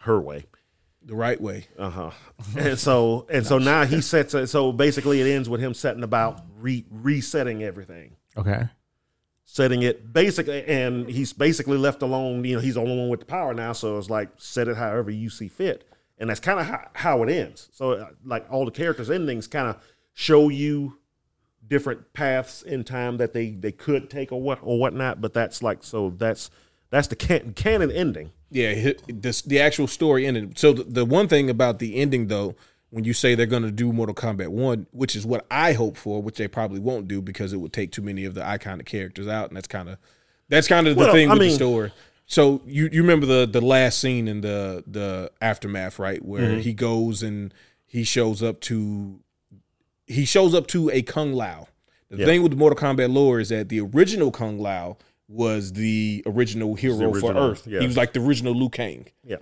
her 0.00 0.20
way. 0.20 0.44
The 1.06 1.14
right 1.14 1.40
way. 1.40 1.66
Uh 1.78 1.88
huh. 1.90 2.10
and 2.58 2.78
so 2.78 3.26
and 3.30 3.46
so 3.46 3.58
now 3.58 3.84
he 3.86 4.00
sets 4.00 4.34
it. 4.34 4.48
So 4.48 4.72
basically, 4.72 5.20
it 5.20 5.26
ends 5.32 5.48
with 5.48 5.60
him 5.60 5.72
setting 5.72 6.02
about 6.02 6.42
re- 6.60 6.84
resetting 6.90 7.62
everything, 7.62 8.16
Okay. 8.36 8.68
setting 9.44 9.82
it 9.82 10.12
basically, 10.12 10.64
and 10.64 11.08
he's 11.08 11.32
basically 11.32 11.78
left 11.78 12.02
alone. 12.02 12.44
You 12.44 12.56
know, 12.56 12.60
he's 12.60 12.74
the 12.74 12.80
only 12.80 12.98
one 12.98 13.08
with 13.08 13.20
the 13.20 13.26
power 13.26 13.54
now. 13.54 13.72
So 13.72 13.96
it's 13.98 14.10
like 14.10 14.28
set 14.36 14.68
it 14.68 14.76
however 14.76 15.10
you 15.10 15.30
see 15.30 15.48
fit, 15.48 15.88
and 16.18 16.28
that's 16.28 16.40
kind 16.40 16.60
of 16.60 16.66
how, 16.66 16.88
how 16.94 17.22
it 17.22 17.30
ends. 17.30 17.68
So 17.72 17.92
uh, 17.92 18.08
like 18.24 18.46
all 18.50 18.64
the 18.64 18.70
characters' 18.72 19.10
endings 19.10 19.46
kind 19.46 19.68
of 19.68 19.76
show 20.12 20.48
you 20.48 20.98
different 21.68 22.12
paths 22.12 22.62
in 22.62 22.84
time 22.84 23.16
that 23.18 23.32
they 23.32 23.50
they 23.50 23.72
could 23.72 24.10
take 24.10 24.32
or 24.32 24.40
what 24.42 24.58
or 24.62 24.78
whatnot. 24.78 25.20
But 25.20 25.34
that's 25.34 25.62
like 25.62 25.82
so 25.84 26.10
that's 26.16 26.50
that's 26.90 27.08
the 27.08 27.16
can- 27.16 27.52
canon 27.54 27.90
ending. 27.90 28.32
Yeah, 28.50 28.92
this, 29.08 29.42
the 29.42 29.60
actual 29.60 29.86
story 29.88 30.26
ended. 30.26 30.58
So 30.58 30.72
the, 30.72 30.84
the 30.84 31.04
one 31.04 31.26
thing 31.28 31.50
about 31.50 31.78
the 31.80 31.96
ending, 31.96 32.28
though, 32.28 32.54
when 32.90 33.02
you 33.04 33.12
say 33.12 33.34
they're 33.34 33.44
going 33.46 33.64
to 33.64 33.72
do 33.72 33.92
Mortal 33.92 34.14
Kombat 34.14 34.48
One, 34.48 34.86
which 34.92 35.16
is 35.16 35.26
what 35.26 35.44
I 35.50 35.72
hope 35.72 35.96
for, 35.96 36.22
which 36.22 36.36
they 36.38 36.46
probably 36.48 36.78
won't 36.78 37.08
do 37.08 37.20
because 37.20 37.52
it 37.52 37.56
would 37.56 37.72
take 37.72 37.90
too 37.90 38.02
many 38.02 38.24
of 38.24 38.34
the 38.34 38.40
iconic 38.42 38.86
characters 38.86 39.26
out, 39.26 39.48
and 39.48 39.56
that's 39.56 39.66
kind 39.68 39.88
of 39.88 39.98
that's 40.48 40.68
kind 40.68 40.86
of 40.86 40.94
the 40.94 41.02
Well, 41.02 41.12
thing 41.12 41.28
I 41.28 41.32
with 41.34 41.42
the 41.42 41.50
story. 41.50 41.92
So 42.26 42.62
you 42.66 42.88
you 42.92 43.02
remember 43.02 43.26
the 43.26 43.46
the 43.46 43.60
last 43.60 43.98
scene 43.98 44.28
in 44.28 44.40
the 44.40 44.84
the 44.86 45.30
aftermath, 45.40 45.98
right, 45.98 46.24
where 46.24 46.42
Mm-hmm. 46.52 46.60
he 46.60 46.72
goes 46.72 47.22
and 47.24 47.52
he 47.84 48.04
shows 48.04 48.42
up 48.44 48.60
to 48.62 49.18
he 50.06 50.24
shows 50.24 50.54
up 50.54 50.68
to 50.68 50.88
a 50.90 51.02
Kung 51.02 51.32
Lao. 51.32 51.66
The 52.10 52.18
Yeah. 52.18 52.26
thing 52.26 52.42
with 52.42 52.52
the 52.52 52.56
Mortal 52.56 52.78
Kombat 52.78 53.12
lore 53.12 53.40
is 53.40 53.48
that 53.48 53.68
the 53.68 53.80
original 53.80 54.30
Kung 54.30 54.58
Lao 54.60 54.96
was 55.28 55.72
the 55.72 56.22
original 56.26 56.74
hero 56.74 56.98
for 56.98 57.08
original, 57.08 57.50
Earth. 57.50 57.66
yeah. 57.66 57.80
He 57.80 57.86
was 57.86 57.96
like 57.96 58.12
the 58.12 58.20
original 58.20 58.54
Liu 58.54 58.68
Kang. 58.68 59.06
Yeah. 59.24 59.36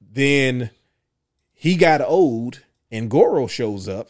Then 0.00 0.70
he 1.52 1.76
got 1.76 2.00
old, 2.00 2.62
and 2.90 3.10
Goro 3.10 3.46
shows 3.46 3.88
up 3.88 4.08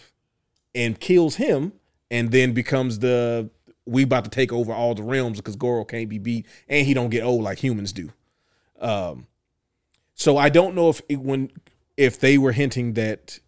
and 0.74 0.98
kills 0.98 1.36
him, 1.36 1.72
and 2.10 2.30
then 2.30 2.52
becomes 2.52 2.98
the 3.00 3.50
we 3.86 4.02
about 4.02 4.24
to 4.24 4.30
take 4.30 4.52
over 4.52 4.72
all 4.72 4.94
the 4.94 5.02
realms 5.02 5.38
because 5.38 5.56
Goro 5.56 5.84
can't 5.84 6.08
be 6.08 6.18
beat, 6.18 6.46
and 6.68 6.86
he 6.86 6.94
don't 6.94 7.10
get 7.10 7.22
old 7.22 7.42
like 7.42 7.58
humans 7.58 7.92
do. 7.92 8.10
Um, 8.80 9.26
so 10.14 10.36
I 10.36 10.48
don't 10.48 10.74
know 10.74 10.90
if 10.90 11.02
it, 11.08 11.20
when 11.20 11.50
if 11.96 12.20
they 12.20 12.38
were 12.38 12.52
hinting 12.52 12.94
that 12.94 13.38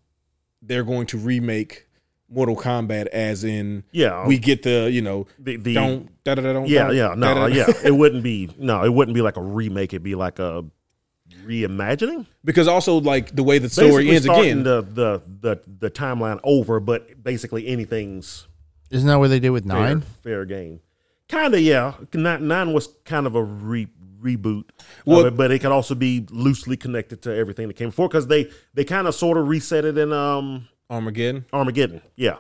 they're 0.63 0.85
going 0.85 1.07
to 1.07 1.19
remake 1.19 1.86
Mortal 2.29 2.57
Kombat, 2.57 3.07
as 3.07 3.45
in 3.45 3.85
Yeah. 3.93 4.27
we 4.27 4.39
get 4.39 4.63
the 4.65 4.91
you 4.91 5.01
know 5.03 5.27
the, 5.39 5.57
the 5.57 5.75
don't 5.75 6.25
da 6.25 6.35
da 6.35 6.43
da 6.43 6.53
don't 6.55 6.69
Yeah, 6.69 6.87
don't, 6.89 6.97
yeah, 6.97 7.15
no, 7.17 7.35
da-da-da. 7.35 7.55
yeah. 7.55 7.67
It 7.85 7.93
wouldn't 7.95 8.23
be 8.25 8.51
no, 8.59 8.83
it 8.85 8.93
wouldn't 8.93 9.15
be 9.15 9.23
like 9.23 9.37
a 9.37 9.43
remake. 9.43 9.93
It'd 9.93 10.03
be 10.03 10.15
like 10.17 10.39
a 10.39 10.65
reimagining. 11.45 12.27
because 12.45 12.69
also 12.69 13.01
like 13.01 13.35
the 13.35 13.43
way 13.43 13.59
the 13.59 13.69
story 13.69 14.07
Basically 14.07 14.11
ends 14.15 14.27
again. 14.27 14.63
The, 14.65 14.83
the 14.83 15.23
the 15.41 15.61
the 15.81 15.91
timeline 15.91 16.41
over, 16.45 16.81
but 16.81 17.23
basically 17.23 17.67
anything's 17.69 18.47
Isn't 18.91 19.09
that 19.09 19.19
what 19.19 19.29
they 19.29 19.41
did 19.41 19.51
with 19.51 19.67
fair, 19.69 19.79
nine? 19.81 20.01
fair 20.23 20.45
game. 20.45 20.81
Kind 21.29 21.55
of, 21.55 21.61
yeah. 21.61 21.95
Nine, 22.15 22.47
nine 22.47 22.73
was 22.73 22.89
kind 23.05 23.27
of 23.27 23.35
a 23.35 23.43
re, 23.43 23.89
reboot, 24.21 24.65
Well- 25.05 25.21
of 25.21 25.27
it, 25.27 25.37
but 25.37 25.51
it 25.51 25.59
could 25.61 25.73
also 25.73 25.95
be 25.97 26.25
loosely 26.31 26.77
connected 26.77 27.23
to 27.23 27.35
everything 27.35 27.67
that 27.69 27.75
came 27.75 27.89
before 27.89 28.09
because 28.09 28.27
they 28.29 28.51
they 28.75 28.85
kind 28.85 29.07
of 29.09 29.15
sort 29.15 29.37
of 29.39 29.49
reset 29.49 29.85
it 29.85 29.99
in 29.99 30.13
um 30.13 30.69
Armageddon. 30.91 31.47
Armageddon. 31.53 32.03
Yeah, 32.17 32.37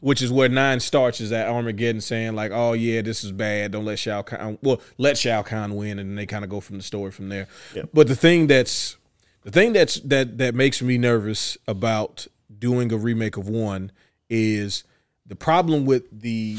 which 0.00 0.22
is 0.22 0.30
where 0.30 0.48
nine 0.48 0.80
starts 0.80 1.20
is 1.20 1.32
at 1.32 1.48
Armageddon 1.48 2.00
saying 2.00 2.34
like, 2.34 2.52
oh 2.52 2.72
yeah, 2.72 3.02
this 3.02 3.24
is 3.24 3.32
bad. 3.32 3.72
Don't 3.72 3.84
let 3.84 3.98
Shao 3.98 4.22
Kahn. 4.22 4.58
Well, 4.62 4.80
let 4.96 5.18
Shao 5.18 5.42
Kahn 5.42 5.74
win, 5.76 5.98
and 5.98 6.16
they 6.16 6.26
kind 6.26 6.44
of 6.44 6.50
go 6.50 6.60
from 6.60 6.76
the 6.76 6.82
story 6.82 7.10
from 7.10 7.28
there. 7.28 7.48
Yeah. 7.74 7.82
But 7.92 8.08
the 8.08 8.16
thing 8.16 8.46
that's 8.46 8.96
the 9.42 9.50
thing 9.50 9.72
that's 9.72 10.00
that 10.00 10.38
that 10.38 10.54
makes 10.54 10.80
me 10.82 10.98
nervous 10.98 11.58
about 11.66 12.26
doing 12.58 12.92
a 12.92 12.96
remake 12.96 13.36
of 13.36 13.48
one 13.48 13.90
is 14.30 14.84
the 15.26 15.36
problem 15.36 15.84
with 15.84 16.20
the 16.20 16.58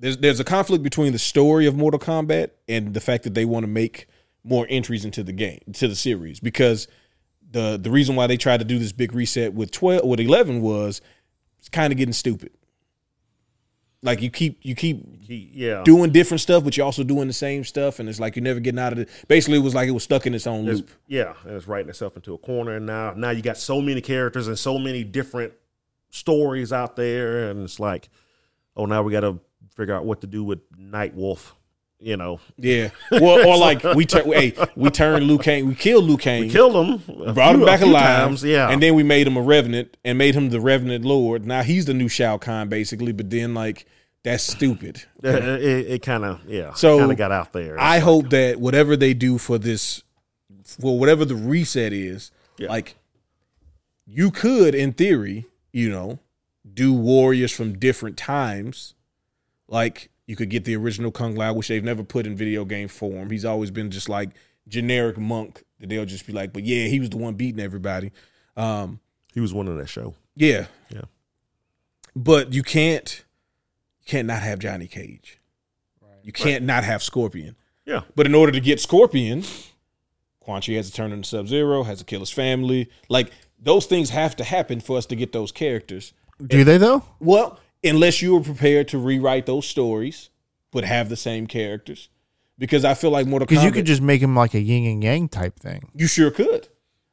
there's 0.00 0.18
there's 0.18 0.40
a 0.40 0.44
conflict 0.44 0.82
between 0.82 1.12
the 1.12 1.18
story 1.18 1.66
of 1.66 1.76
Mortal 1.76 2.00
Kombat 2.00 2.50
and 2.68 2.92
the 2.92 3.00
fact 3.00 3.24
that 3.24 3.34
they 3.34 3.44
want 3.44 3.64
to 3.64 3.68
make 3.68 4.08
more 4.44 4.66
entries 4.68 5.04
into 5.04 5.22
the 5.22 5.32
game 5.32 5.60
to 5.72 5.88
the 5.88 5.94
series 5.94 6.40
because 6.40 6.88
the 7.52 7.78
the 7.80 7.90
reason 7.90 8.16
why 8.16 8.26
they 8.26 8.36
tried 8.36 8.58
to 8.58 8.64
do 8.64 8.78
this 8.78 8.92
big 8.92 9.14
reset 9.14 9.54
with 9.54 9.70
12 9.70 10.04
with 10.04 10.20
11 10.20 10.60
was 10.60 11.00
it's 11.58 11.68
kind 11.68 11.92
of 11.92 11.96
getting 11.96 12.12
stupid. 12.12 12.50
Like 14.04 14.20
you 14.20 14.30
keep 14.30 14.58
you 14.62 14.74
keep 14.74 15.04
yeah. 15.28 15.82
doing 15.84 16.10
different 16.10 16.40
stuff, 16.40 16.64
but 16.64 16.76
you're 16.76 16.84
also 16.84 17.04
doing 17.04 17.28
the 17.28 17.32
same 17.32 17.62
stuff, 17.62 18.00
and 18.00 18.08
it's 18.08 18.18
like 18.18 18.34
you're 18.34 18.42
never 18.42 18.58
getting 18.58 18.80
out 18.80 18.92
of 18.92 18.98
it. 18.98 19.08
Basically, 19.28 19.58
it 19.58 19.62
was 19.62 19.76
like 19.76 19.88
it 19.88 19.92
was 19.92 20.02
stuck 20.02 20.26
in 20.26 20.34
its 20.34 20.46
own 20.48 20.64
It's- 20.64 20.78
loop. 20.78 20.90
yeah, 21.06 21.34
and 21.44 21.52
it's 21.52 21.68
writing 21.68 21.88
itself 21.88 22.16
into 22.16 22.34
a 22.34 22.38
corner. 22.38 22.74
And 22.76 22.84
now, 22.86 23.14
now 23.16 23.30
you 23.30 23.42
got 23.42 23.56
so 23.58 23.80
many 23.80 24.00
characters 24.00 24.48
and 24.48 24.58
so 24.58 24.76
many 24.76 25.04
different 25.04 25.52
stories 26.10 26.72
out 26.72 26.96
there, 26.96 27.48
and 27.48 27.62
it's 27.62 27.78
like, 27.78 28.08
oh, 28.76 28.86
now 28.86 29.04
we 29.04 29.12
got 29.12 29.20
to 29.20 29.38
figure 29.76 29.94
out 29.94 30.04
what 30.04 30.20
to 30.22 30.26
do 30.26 30.42
with 30.42 30.68
Nightwolf. 30.76 31.52
You 32.04 32.16
know, 32.16 32.40
Yeah, 32.56 32.90
well, 33.12 33.46
or 33.48 33.56
like 33.56 33.84
we 33.94 34.04
turn, 34.06 34.24
hey, 34.32 34.54
we 34.74 34.90
turned 34.90 35.24
Liu 35.24 35.38
Kang, 35.38 35.68
we 35.68 35.76
killed 35.76 36.04
Liu 36.04 36.16
Kang, 36.16 36.50
killed 36.50 36.74
him, 36.74 37.32
brought 37.32 37.54
him 37.54 37.60
few- 37.60 37.62
a 37.62 37.66
back 37.66 37.80
alive, 37.80 38.02
times, 38.26 38.42
yeah, 38.42 38.68
and 38.70 38.82
then 38.82 38.96
we 38.96 39.04
made 39.04 39.24
him 39.28 39.36
a 39.36 39.40
revenant 39.40 39.96
and 40.04 40.18
made 40.18 40.34
him 40.34 40.50
the 40.50 40.60
revenant 40.60 41.04
lord. 41.04 41.46
Now 41.46 41.62
he's 41.62 41.84
the 41.84 41.94
new 41.94 42.08
Shao 42.08 42.38
Kahn, 42.38 42.68
basically. 42.68 43.12
But 43.12 43.30
then, 43.30 43.54
like, 43.54 43.86
that's 44.24 44.42
stupid. 44.42 45.04
Uh, 45.24 45.28
it, 45.60 45.86
it 45.90 46.02
kind 46.02 46.24
of 46.24 46.40
yeah, 46.48 46.72
So, 46.74 46.98
kind 46.98 47.12
of 47.12 47.18
got 47.18 47.30
out 47.30 47.52
there. 47.52 47.78
I 47.78 48.00
hope 48.00 48.30
that 48.30 48.58
whatever 48.58 48.96
they 48.96 49.14
do 49.14 49.38
for 49.38 49.56
this, 49.58 50.02
for 50.64 50.98
whatever 50.98 51.24
the 51.24 51.36
reset 51.36 51.92
is, 51.92 52.32
Yeah. 52.58 52.68
like 52.68 52.96
you 54.06 54.32
could, 54.32 54.74
in 54.74 54.92
theory, 54.92 55.46
you 55.72 55.88
know, 55.88 56.18
do 56.74 56.92
warriors 56.92 57.52
from 57.52 57.78
different 57.78 58.16
times. 58.16 58.94
Like 59.68 60.10
you 60.32 60.36
could 60.36 60.48
get 60.48 60.64
the 60.64 60.74
original 60.74 61.10
Kung 61.10 61.34
Lao, 61.34 61.52
which 61.52 61.68
they've 61.68 61.84
never 61.84 62.02
put 62.02 62.26
in 62.26 62.34
video 62.34 62.64
game 62.64 62.88
form. 62.88 63.28
He's 63.28 63.44
always 63.44 63.70
been 63.70 63.90
just 63.90 64.08
like 64.08 64.30
generic 64.66 65.18
monk 65.18 65.62
that 65.78 65.90
they'll 65.90 66.06
just 66.06 66.26
be 66.26 66.32
like, 66.32 66.54
but 66.54 66.64
yeah, 66.64 66.86
he 66.86 67.00
was 67.00 67.10
the 67.10 67.18
one 67.18 67.34
beating 67.34 67.60
everybody. 67.60 68.12
Um, 68.56 68.98
he 69.34 69.40
was 69.40 69.52
one 69.52 69.66
winning 69.66 69.78
that 69.78 69.90
show. 69.90 70.14
yeah, 70.34 70.68
Yeah. 70.88 71.02
But 72.16 72.54
you 72.54 72.62
can't, 72.62 73.22
you 74.00 74.06
can't 74.06 74.26
not 74.26 74.40
have 74.40 74.58
Johnny 74.58 74.86
Cage. 74.86 75.38
Right. 76.00 76.12
You 76.22 76.32
can't 76.32 76.64
not 76.64 76.82
have 76.84 77.02
Scorpion. 77.02 77.54
Yeah, 77.84 78.00
But 78.16 78.24
in 78.24 78.34
order 78.34 78.52
to 78.52 78.60
get 78.60 78.80
Scorpion, 78.80 79.44
Quan 80.40 80.62
Chi 80.62 80.72
has 80.72 80.88
to 80.88 80.96
turn 80.96 81.12
into 81.12 81.28
Sub 81.28 81.46
Zero, 81.46 81.82
has 81.82 81.98
to 81.98 82.06
kill 82.06 82.20
his 82.20 82.30
family. 82.30 82.88
Like 83.10 83.32
those 83.58 83.84
things 83.84 84.08
have 84.08 84.34
to 84.36 84.44
happen 84.44 84.80
for 84.80 84.96
us 84.96 85.04
to 85.06 85.14
get 85.14 85.32
those 85.32 85.52
characters. 85.52 86.14
Do 86.42 86.64
they 86.64 86.78
though? 86.78 87.04
Well, 87.20 87.58
unless 87.84 88.22
you 88.22 88.34
were 88.34 88.40
prepared 88.40 88.88
to 88.88 88.98
rewrite 88.98 89.46
those 89.46 89.66
stories, 89.66 90.30
but 90.70 90.84
have 90.84 91.08
the 91.08 91.16
same 91.16 91.46
characters. 91.46 92.08
Because 92.58 92.84
I 92.84 92.94
feel 92.94 93.10
like 93.10 93.26
Mortal 93.26 93.46
Kombat, 93.46 93.48
Because 93.50 93.64
you 93.64 93.72
could 93.72 93.86
just 93.86 94.02
make 94.02 94.20
him 94.22 94.36
like 94.36 94.54
a 94.54 94.60
yin 94.60 94.84
and 94.86 95.02
yang 95.02 95.28
type 95.28 95.58
thing. 95.58 95.88
you 95.94 96.06
sure 96.06 96.30
could. 96.30 96.68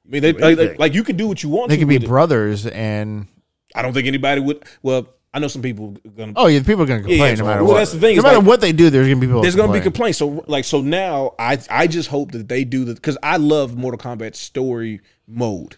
I 0.05 0.11
mean, 0.11 0.21
they, 0.21 0.31
Do 0.33 0.39
like, 0.39 0.57
anything. 0.59 0.77
like 0.77 0.93
you 0.93 1.03
could 1.03 1.17
do 1.17 1.27
what 1.27 1.41
you 1.43 1.49
want. 1.49 1.69
They 1.69 1.75
to 1.75 1.81
could 1.81 1.87
be 1.89 1.95
with 1.95 2.03
it. 2.03 2.07
brothers, 2.07 2.65
and 2.67 3.27
I 3.75 3.81
don't 3.81 3.93
think 3.93 4.07
anybody 4.07 4.41
would. 4.41 4.63
Well, 4.81 5.07
I 5.33 5.39
know 5.39 5.47
some 5.47 5.61
people 5.61 5.95
are 6.05 6.09
gonna. 6.09 6.33
oh 6.35 6.47
yeah, 6.47 6.59
people 6.63 6.81
are 6.83 6.85
gonna 6.87 7.01
complain 7.01 7.19
Yeah, 7.19 7.33
no 7.35 7.45
matter 7.45 7.63
well, 7.63 7.73
what. 7.73 7.77
that's 7.79 7.91
the 7.91 7.99
thing, 7.99 8.15
No 8.17 8.23
matter 8.23 8.37
like- 8.37 8.47
what 8.47 8.61
they 8.61 8.71
do, 8.71 8.89
there's 8.89 9.07
gonna 9.07 9.19
be 9.19 9.27
people. 9.27 9.41
There's 9.43 9.55
going 9.55 9.67
gonna 9.67 9.79
to 9.79 9.83
be 9.83 9.83
complaints. 9.83 10.17
So 10.17 10.43
like 10.47 10.65
so 10.65 10.81
now 10.81 11.35
I 11.37 11.59
I 11.69 11.85
just 11.87 12.09
hope 12.09 12.31
that 12.31 12.47
they 12.49 12.63
do 12.63 12.83
the 12.85 12.95
because 12.95 13.17
I 13.21 13.37
love 13.37 13.77
Mortal 13.77 13.99
Kombat 13.99 14.35
story 14.35 15.01
mode, 15.27 15.75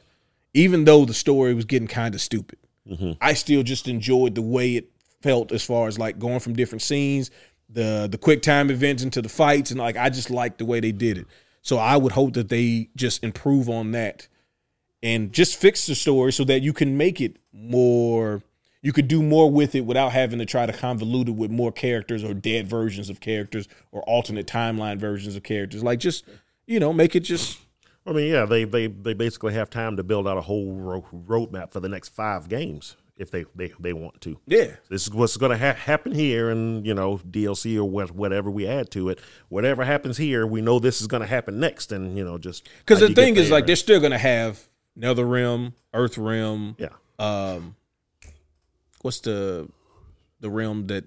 even 0.53 0.85
though 0.85 1.03
the 1.05 1.13
story 1.13 1.53
was 1.53 1.65
getting 1.65 1.88
kind 1.89 2.15
of 2.15 2.22
stupid. 2.22 2.57
Mm-hmm. 2.89 3.11
I 3.21 3.33
still 3.33 3.63
just 3.63 3.87
enjoyed 3.87 4.35
the 4.35 4.41
way 4.41 4.75
it 4.75 4.89
felt 5.21 5.51
as 5.51 5.63
far 5.63 5.87
as 5.87 5.99
like 5.99 6.19
going 6.19 6.39
from 6.39 6.53
different 6.53 6.81
scenes, 6.81 7.31
the 7.69 8.07
the 8.11 8.17
quick 8.17 8.41
time 8.41 8.69
events 8.69 9.03
into 9.03 9.21
the 9.21 9.29
fights, 9.29 9.71
and 9.71 9.79
like 9.79 9.97
I 9.97 10.09
just 10.09 10.29
liked 10.29 10.57
the 10.57 10.65
way 10.65 10.79
they 10.79 10.91
did 10.91 11.19
it. 11.19 11.27
So 11.61 11.77
I 11.77 11.95
would 11.95 12.13
hope 12.13 12.33
that 12.33 12.49
they 12.49 12.89
just 12.95 13.23
improve 13.23 13.69
on 13.69 13.91
that 13.91 14.27
and 15.03 15.31
just 15.31 15.59
fix 15.59 15.85
the 15.85 15.95
story 15.95 16.31
so 16.31 16.43
that 16.45 16.61
you 16.61 16.73
can 16.73 16.97
make 16.97 17.21
it 17.21 17.37
more 17.53 18.43
you 18.83 18.91
could 18.91 19.07
do 19.07 19.21
more 19.21 19.49
with 19.49 19.75
it 19.75 19.81
without 19.81 20.11
having 20.11 20.39
to 20.39 20.45
try 20.45 20.65
to 20.65 20.73
convolute 20.73 21.27
it 21.27 21.35
with 21.35 21.51
more 21.51 21.71
characters 21.71 22.23
or 22.23 22.33
dead 22.33 22.67
versions 22.67 23.09
of 23.09 23.19
characters 23.19 23.67
or 23.91 24.01
alternate 24.03 24.47
timeline 24.47 24.97
versions 24.97 25.35
of 25.35 25.43
characters 25.43 25.83
like 25.83 25.99
just 25.99 26.25
you 26.65 26.79
know 26.79 26.91
make 26.91 27.15
it 27.15 27.21
just 27.21 27.59
I 28.05 28.13
mean, 28.13 28.31
yeah, 28.31 28.45
they 28.45 28.63
they 28.63 28.87
they 28.87 29.13
basically 29.13 29.53
have 29.53 29.69
time 29.69 29.97
to 29.97 30.03
build 30.03 30.27
out 30.27 30.37
a 30.37 30.41
whole 30.41 30.73
ro- 30.73 31.05
roadmap 31.13 31.71
for 31.71 31.79
the 31.79 31.89
next 31.89 32.09
five 32.09 32.49
games 32.49 32.95
if 33.17 33.29
they 33.29 33.45
they, 33.55 33.71
they 33.79 33.93
want 33.93 34.19
to. 34.21 34.39
yeah 34.47 34.71
This 34.89 35.03
is 35.03 35.13
what's 35.13 35.37
going 35.37 35.51
to 35.51 35.57
ha- 35.57 35.75
happen 35.79 36.11
here, 36.11 36.49
and 36.49 36.85
you 36.85 36.95
know 36.95 37.19
DLC 37.19 37.77
or 37.77 37.83
what, 37.83 38.11
whatever 38.11 38.49
we 38.49 38.67
add 38.67 38.89
to 38.91 39.09
it. 39.09 39.19
Whatever 39.49 39.83
happens 39.85 40.17
here, 40.17 40.47
we 40.47 40.61
know 40.61 40.79
this 40.79 40.99
is 41.01 41.07
going 41.07 41.21
to 41.21 41.27
happen 41.27 41.59
next, 41.59 41.91
and 41.91 42.17
you 42.17 42.25
know 42.25 42.39
just 42.39 42.67
because 42.79 42.99
the 42.99 43.13
thing 43.13 43.35
is 43.35 43.51
like 43.51 43.67
they're 43.67 43.75
still 43.75 43.99
gonna 43.99 44.17
have 44.17 44.67
nether 44.95 45.25
realm 45.25 45.73
earth 45.93 46.17
realm 46.17 46.75
yeah, 46.77 46.89
um 47.17 47.75
what's 49.01 49.19
the 49.21 49.69
the 50.41 50.49
realm 50.49 50.87
that 50.87 51.05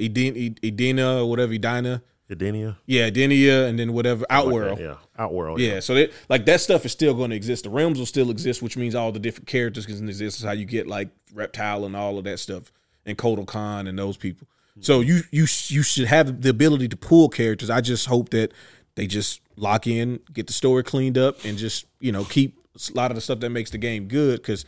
Edina, 0.00 0.54
Edina 0.62 1.22
or 1.22 1.30
whatever 1.30 1.52
Edina 1.52 2.02
Edenia, 2.34 2.76
yeah 2.86 3.08
Adenia, 3.08 3.68
and 3.68 3.78
then 3.78 3.92
whatever 3.92 4.24
outworld 4.30 4.78
yeah, 4.78 4.96
Outworld, 5.18 5.60
Yeah, 5.60 5.80
so 5.80 5.94
that 5.94 6.12
like 6.28 6.44
that 6.46 6.60
stuff 6.60 6.84
is 6.84 6.92
still 6.92 7.14
going 7.14 7.30
to 7.30 7.36
exist. 7.36 7.64
The 7.64 7.70
realms 7.70 7.98
will 7.98 8.06
still 8.06 8.30
exist, 8.30 8.62
which 8.62 8.76
means 8.76 8.94
all 8.94 9.12
the 9.12 9.20
different 9.20 9.46
characters 9.46 9.86
can 9.86 10.08
exist. 10.08 10.38
Is 10.38 10.44
how 10.44 10.52
you 10.52 10.64
get 10.64 10.86
like 10.86 11.08
Reptile 11.32 11.84
and 11.84 11.94
all 11.94 12.18
of 12.18 12.24
that 12.24 12.38
stuff, 12.40 12.72
and 13.06 13.16
Kotal 13.16 13.46
Khan 13.46 13.86
and 13.86 13.98
those 13.98 14.16
people. 14.16 14.48
So 14.80 15.00
you 15.00 15.22
you 15.30 15.42
you 15.68 15.82
should 15.82 16.06
have 16.06 16.42
the 16.42 16.50
ability 16.50 16.88
to 16.88 16.96
pull 16.96 17.28
characters. 17.28 17.70
I 17.70 17.80
just 17.80 18.06
hope 18.06 18.30
that 18.30 18.52
they 18.96 19.06
just 19.06 19.40
lock 19.56 19.86
in, 19.86 20.20
get 20.32 20.48
the 20.48 20.52
story 20.52 20.82
cleaned 20.82 21.16
up, 21.16 21.44
and 21.44 21.56
just 21.56 21.86
you 22.00 22.10
know 22.10 22.24
keep 22.24 22.58
a 22.74 22.96
lot 22.96 23.10
of 23.10 23.14
the 23.14 23.20
stuff 23.20 23.40
that 23.40 23.50
makes 23.50 23.70
the 23.70 23.78
game 23.78 24.08
good. 24.08 24.42
Because 24.42 24.64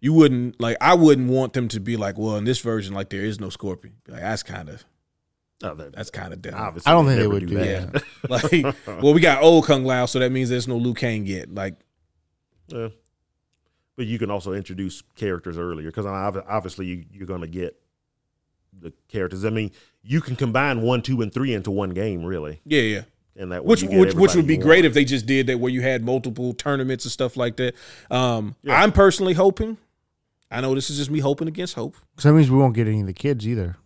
you 0.00 0.14
wouldn't 0.14 0.58
like 0.60 0.78
I 0.80 0.94
wouldn't 0.94 1.28
want 1.28 1.52
them 1.52 1.68
to 1.68 1.80
be 1.80 1.98
like, 1.98 2.16
well, 2.16 2.36
in 2.36 2.44
this 2.44 2.60
version, 2.60 2.94
like 2.94 3.10
there 3.10 3.24
is 3.24 3.38
no 3.38 3.50
Scorpion. 3.50 3.96
Like 4.08 4.22
that's 4.22 4.42
kind 4.42 4.70
of 4.70 4.84
Oh, 5.62 5.74
that- 5.74 5.94
that's 5.94 6.10
kind 6.10 6.32
of 6.32 6.40
dumb. 6.42 6.54
obviously 6.54 6.90
I 6.90 6.94
don't 6.94 7.06
think 7.06 7.20
they 7.20 7.26
would 7.26 7.46
do 7.46 7.54
that. 7.56 8.02
Like, 8.28 8.76
well, 9.02 9.12
we 9.14 9.20
got 9.20 9.42
old 9.42 9.66
Kung 9.66 9.84
Lao, 9.84 10.06
so 10.06 10.18
that 10.20 10.30
means 10.32 10.48
there's 10.50 10.68
no 10.68 10.76
Liu 10.76 10.94
Kang 10.94 11.26
yet. 11.26 11.52
Like, 11.54 11.74
Yeah. 12.68 12.88
But 13.96 14.06
you 14.06 14.18
can 14.18 14.30
also 14.30 14.52
introduce 14.54 15.02
characters 15.16 15.58
earlier 15.58 15.88
because 15.88 16.06
obviously 16.06 16.86
you, 16.86 17.04
you're 17.12 17.26
going 17.26 17.42
to 17.42 17.46
get 17.46 17.78
the 18.78 18.92
characters. 19.08 19.44
I 19.44 19.50
mean, 19.50 19.72
you 20.02 20.22
can 20.22 20.36
combine 20.36 20.80
one, 20.80 21.02
two, 21.02 21.20
and 21.20 21.32
three 21.32 21.52
into 21.52 21.70
one 21.70 21.90
game, 21.90 22.24
really, 22.24 22.60
yeah, 22.64 22.80
yeah. 22.80 23.02
and 23.36 23.52
that 23.52 23.62
Which 23.64 23.82
which 23.82 24.14
which 24.14 24.34
would 24.34 24.46
be 24.46 24.54
you 24.54 24.62
great 24.62 24.76
want. 24.78 24.86
if 24.86 24.94
they 24.94 25.04
just 25.04 25.26
did 25.26 25.48
that 25.48 25.58
where 25.60 25.70
you 25.70 25.82
had 25.82 26.02
multiple 26.02 26.54
tournaments 26.54 27.04
and 27.04 27.12
stuff 27.12 27.36
like 27.36 27.56
that. 27.56 27.74
Um, 28.10 28.54
I'm 28.66 28.92
personally 28.92 29.34
hoping. 29.34 29.76
I 30.50 30.62
know 30.62 30.74
this 30.74 30.88
is 30.88 30.96
just 30.96 31.10
me 31.10 31.18
hoping 31.18 31.48
against 31.48 31.74
hope. 31.74 31.96
So 32.16 32.28
that 32.30 32.34
means 32.34 32.50
we 32.50 32.56
won't 32.56 32.74
get 32.74 32.88
any 32.88 33.02
of 33.02 33.06
the 33.06 33.12
kids 33.12 33.46
either. 33.46 33.76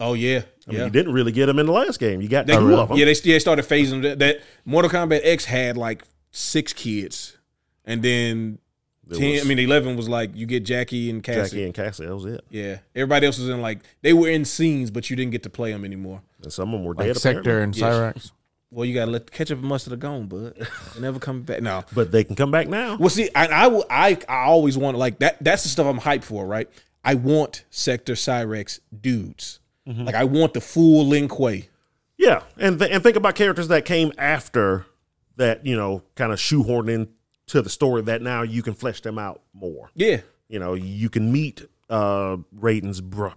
Oh 0.00 0.14
yeah, 0.14 0.42
I 0.66 0.70
mean, 0.70 0.78
yeah. 0.80 0.84
you 0.86 0.90
didn't 0.90 1.12
really 1.12 1.30
get 1.32 1.46
them 1.46 1.58
in 1.58 1.66
the 1.66 1.72
last 1.72 2.00
game. 2.00 2.20
You 2.20 2.28
got 2.28 2.46
They- 2.46 2.54
two 2.56 2.74
of 2.74 2.88
them. 2.88 2.98
yeah, 2.98 3.04
they, 3.04 3.12
yeah, 3.12 3.34
they 3.34 3.38
started 3.38 3.64
phasing 3.64 4.02
that, 4.02 4.18
that. 4.18 4.40
Mortal 4.64 4.90
Kombat 4.90 5.20
X 5.22 5.44
had 5.44 5.76
like 5.76 6.02
six 6.32 6.72
kids, 6.72 7.36
and 7.84 8.02
then 8.02 8.58
There 9.06 9.18
ten. 9.20 9.30
was 9.32 9.40
I 9.42 9.44
mean, 9.44 9.58
eleven 9.60 9.96
was 9.96 10.08
like 10.08 10.34
you 10.34 10.46
get 10.46 10.64
Jackie 10.64 11.10
and 11.10 11.22
Cassie. 11.22 11.50
Jackie 11.58 11.64
and 11.64 11.74
Cassie. 11.74 12.06
That 12.06 12.14
was 12.14 12.24
it. 12.24 12.44
Yeah, 12.50 12.78
everybody 12.96 13.26
else 13.26 13.38
was 13.38 13.48
in 13.48 13.62
like 13.62 13.80
they 14.02 14.12
were 14.12 14.28
in 14.28 14.44
scenes, 14.44 14.90
but 14.90 15.10
you 15.10 15.16
didn't 15.16 15.30
get 15.32 15.44
to 15.44 15.50
play 15.50 15.70
them 15.70 15.84
anymore. 15.84 16.22
And 16.42 16.52
some 16.52 16.74
of 16.74 16.80
them 16.80 16.84
were 16.84 16.94
Like 16.94 17.06
dead. 17.06 17.16
Sector 17.18 17.40
apparently. 17.40 17.82
and 17.82 17.92
Yes. 18.14 18.16
Cyrax. 18.28 18.32
Well, 18.72 18.84
you 18.84 18.94
gotta 18.94 19.12
let 19.12 19.26
the 19.26 19.30
ketchup 19.30 19.60
and 19.60 19.68
mustard 19.68 19.92
are 19.92 19.96
gone, 19.96 20.26
bud. 20.26 20.54
They 20.96 21.00
never 21.00 21.20
come 21.20 21.42
back. 21.42 21.62
No, 21.62 21.84
but 21.94 22.10
they 22.10 22.24
can 22.24 22.34
come 22.34 22.50
back 22.50 22.66
now. 22.66 22.96
Well, 22.96 23.08
see, 23.10 23.30
I, 23.32 23.46
I, 23.46 23.82
I, 23.88 24.18
I 24.28 24.44
always 24.46 24.76
want 24.76 24.98
like 24.98 25.20
that. 25.20 25.36
That's 25.40 25.62
the 25.62 25.68
stuff 25.68 25.86
I'm 25.86 26.00
hyped 26.00 26.24
for, 26.24 26.44
right? 26.44 26.68
I 27.04 27.14
want 27.14 27.64
Sector 27.70 28.14
Cyrax 28.14 28.80
dudes. 29.00 29.60
Mm-hmm. 29.88 30.04
Like 30.04 30.14
I 30.14 30.24
want 30.24 30.54
the 30.54 30.60
full 30.60 31.06
Lin 31.06 31.28
Kuei. 31.28 31.68
Yeah, 32.16 32.42
and 32.58 32.78
th- 32.78 32.90
and 32.90 33.02
think 33.02 33.16
about 33.16 33.34
characters 33.34 33.68
that 33.68 33.84
came 33.84 34.12
after 34.16 34.86
that. 35.36 35.66
You 35.66 35.76
know, 35.76 36.02
kind 36.14 36.32
of 36.32 36.38
shoehorned 36.38 36.88
into 36.88 37.60
the 37.60 37.68
story 37.68 38.02
that 38.02 38.22
now 38.22 38.42
you 38.42 38.62
can 38.62 38.74
flesh 38.74 39.00
them 39.02 39.18
out 39.18 39.42
more. 39.52 39.90
Yeah, 39.94 40.20
You 40.48 40.58
know, 40.58 40.74
you 40.74 41.10
can 41.10 41.30
meet 41.32 41.68
uh 41.90 42.36
Raiden's 42.58 43.00
br- 43.02 43.28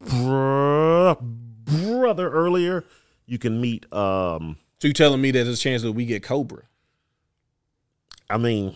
br- 0.00 1.12
brother 1.20 2.30
earlier. 2.30 2.84
You 3.26 3.38
can 3.38 3.60
meet. 3.60 3.90
um 3.92 4.56
so 4.80 4.88
you 4.88 4.94
telling 4.94 5.20
me 5.20 5.30
that 5.30 5.44
there's 5.44 5.58
a 5.60 5.62
chance 5.62 5.82
that 5.82 5.92
we 5.92 6.04
get 6.06 6.22
Kobra? 6.24 6.62
I 8.28 8.36
mean, 8.38 8.74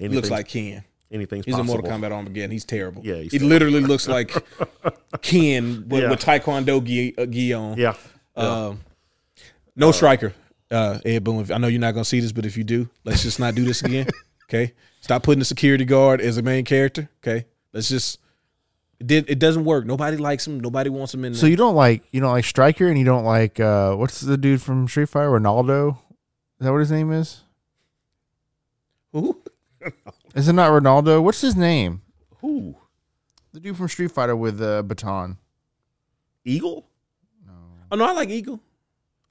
looks 0.00 0.30
like 0.30 0.48
Ken. 0.48 0.82
Anything's 1.12 1.44
He's 1.44 1.54
possible. 1.56 1.74
in 1.74 1.80
Mortal 1.82 1.98
Kombat 1.98 2.12
Armageddon. 2.12 2.50
He's 2.52 2.64
terrible. 2.64 3.02
Yeah, 3.04 3.16
he's 3.16 3.32
he 3.32 3.38
terrible. 3.38 3.48
literally 3.48 3.80
looks 3.80 4.06
like 4.06 4.30
Ken 5.22 5.88
with, 5.88 6.02
Yeah. 6.02 6.10
with 6.10 6.20
Taekwondo 6.20 6.84
gi, 6.84 7.14
uh, 7.18 7.26
gi 7.26 7.52
on. 7.52 7.76
Yeah, 7.78 7.94
Um, 8.36 8.80
no 9.74 9.90
Stryker. 9.92 10.32
Uh, 10.70 11.00
Ed 11.04 11.24
Boon. 11.24 11.50
I 11.52 11.58
know 11.58 11.66
you're 11.66 11.80
not 11.80 11.94
gonna 11.94 12.04
see 12.04 12.20
this, 12.20 12.30
but 12.30 12.46
if 12.46 12.56
you 12.56 12.62
do, 12.62 12.88
let's 13.04 13.22
just 13.24 13.40
not 13.40 13.54
do 13.54 13.64
this 13.64 13.82
again. 13.82 14.06
Okay, 14.50 14.72
stop 15.00 15.22
putting 15.22 15.38
the 15.38 15.44
security 15.44 15.84
guard 15.84 16.20
as 16.20 16.36
a 16.36 16.42
main 16.42 16.64
character. 16.64 17.08
Okay, 17.22 17.46
let's 17.72 17.88
just 17.88 18.18
It 18.98 19.06
did 19.06 19.30
it 19.30 19.38
doesn't 19.38 19.64
work. 19.64 19.86
Nobody 19.86 20.16
likes 20.16 20.44
him. 20.44 20.58
Nobody 20.58 20.90
wants 20.90 21.14
him 21.14 21.24
in 21.24 21.32
there. 21.34 21.38
So 21.40 21.46
you 21.46 21.54
don't 21.56 21.76
like 21.76 22.02
you 22.10 22.20
don't 22.20 22.32
like 22.32 22.44
Stryker 22.44 22.88
and 22.88 22.98
you 22.98 23.04
don't 23.04 23.24
like 23.24 23.60
uh 23.60 23.94
what's 23.94 24.20
the 24.20 24.36
dude 24.36 24.60
from 24.60 24.88
Street 24.88 25.08
Fighter 25.08 25.30
Ronaldo? 25.30 25.98
Is 26.58 26.66
that 26.66 26.72
what 26.72 26.78
his 26.80 26.90
name 26.90 27.12
is? 27.12 27.42
Who? 29.12 29.40
Is 30.34 30.48
it 30.48 30.52
not 30.52 30.70
Ronaldo? 30.70 31.22
What's 31.22 31.40
his 31.40 31.56
name? 31.56 32.02
Who? 32.40 32.76
The 33.52 33.60
dude 33.60 33.76
from 33.76 33.88
Street 33.88 34.12
Fighter 34.12 34.36
with 34.36 34.58
the 34.58 34.84
baton. 34.86 35.38
Eagle? 36.44 36.86
Oh 37.92 37.96
no, 37.96 38.04
I 38.06 38.12
like 38.12 38.28
Eagle. 38.30 38.60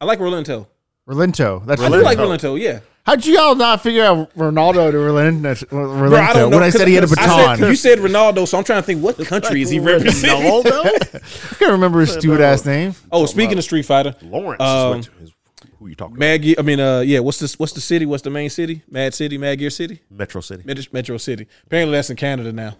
I 0.02 0.06
like 0.06 0.20
Rolento. 0.20 0.68
Rolento. 1.08 1.66
That's 1.66 1.82
I 1.82 1.86
his 1.86 1.92
do 1.92 1.98
name. 1.98 2.06
like 2.06 2.18
Rolento. 2.18 2.60
Yeah. 2.60 2.80
How'd 3.06 3.26
you 3.26 3.40
all 3.40 3.56
not 3.56 3.82
figure 3.82 4.04
out 4.04 4.32
Ronaldo 4.36 4.92
to 4.92 4.98
Rolento, 4.98 5.56
Rolento 5.70 6.10
Bro, 6.10 6.16
I 6.20 6.34
don't 6.34 6.52
know, 6.52 6.58
when 6.58 6.64
I 6.64 6.70
said 6.70 6.88
he 6.88 6.94
had 6.94 7.04
a 7.06 7.08
'cause 7.08 7.16
baton? 7.16 7.58
said- 7.58 7.68
you 7.70 7.76
said 7.76 8.00
Ronaldo, 8.00 8.48
so 8.48 8.58
I'm 8.58 8.64
trying 8.64 8.82
to 8.82 8.86
think 8.86 9.02
what 9.02 9.18
country 9.26 9.62
is 9.64 9.70
he 9.72 9.80
representing. 9.80 10.44
Ronaldo? 10.44 10.86
I 11.52 11.56
can't 11.56 11.72
remember 11.72 12.02
his 12.02 12.12
stupid 12.14 12.42
ass 12.42 12.66
name. 12.66 12.94
Oh, 13.12 13.26
speaking 13.26 13.58
of 13.58 13.64
Street 13.64 13.84
Fighter, 13.86 14.14
Lawrence 14.22 14.62
Um, 14.62 15.00
is 15.00 15.10
what, 15.10 15.24
is 15.24 15.34
who 15.80 15.88
you 15.88 15.96
talking 15.96 16.18
Mad 16.18 16.42
Gear. 16.42 16.56
I 16.60 16.62
mean, 16.62 16.80
uh, 16.80 17.00
yeah. 17.00 17.20
What's 17.20 17.40
this? 17.40 17.58
What's 17.58 17.74
the 17.74 17.82
city? 17.82 18.06
What's 18.06 18.24
the 18.24 18.30
main 18.30 18.50
city? 18.50 18.84
Mad 18.90 19.14
City, 19.14 19.38
Mad 19.38 19.56
Gear 19.60 19.70
City. 19.70 20.02
Metro 20.10 20.42
City. 20.42 20.64
Metro, 20.66 20.84
Metro 20.92 21.18
City. 21.18 21.48
Apparently, 21.66 21.96
that's 21.98 22.10
in 22.10 22.16
Canada 22.18 22.52
now. 22.54 22.78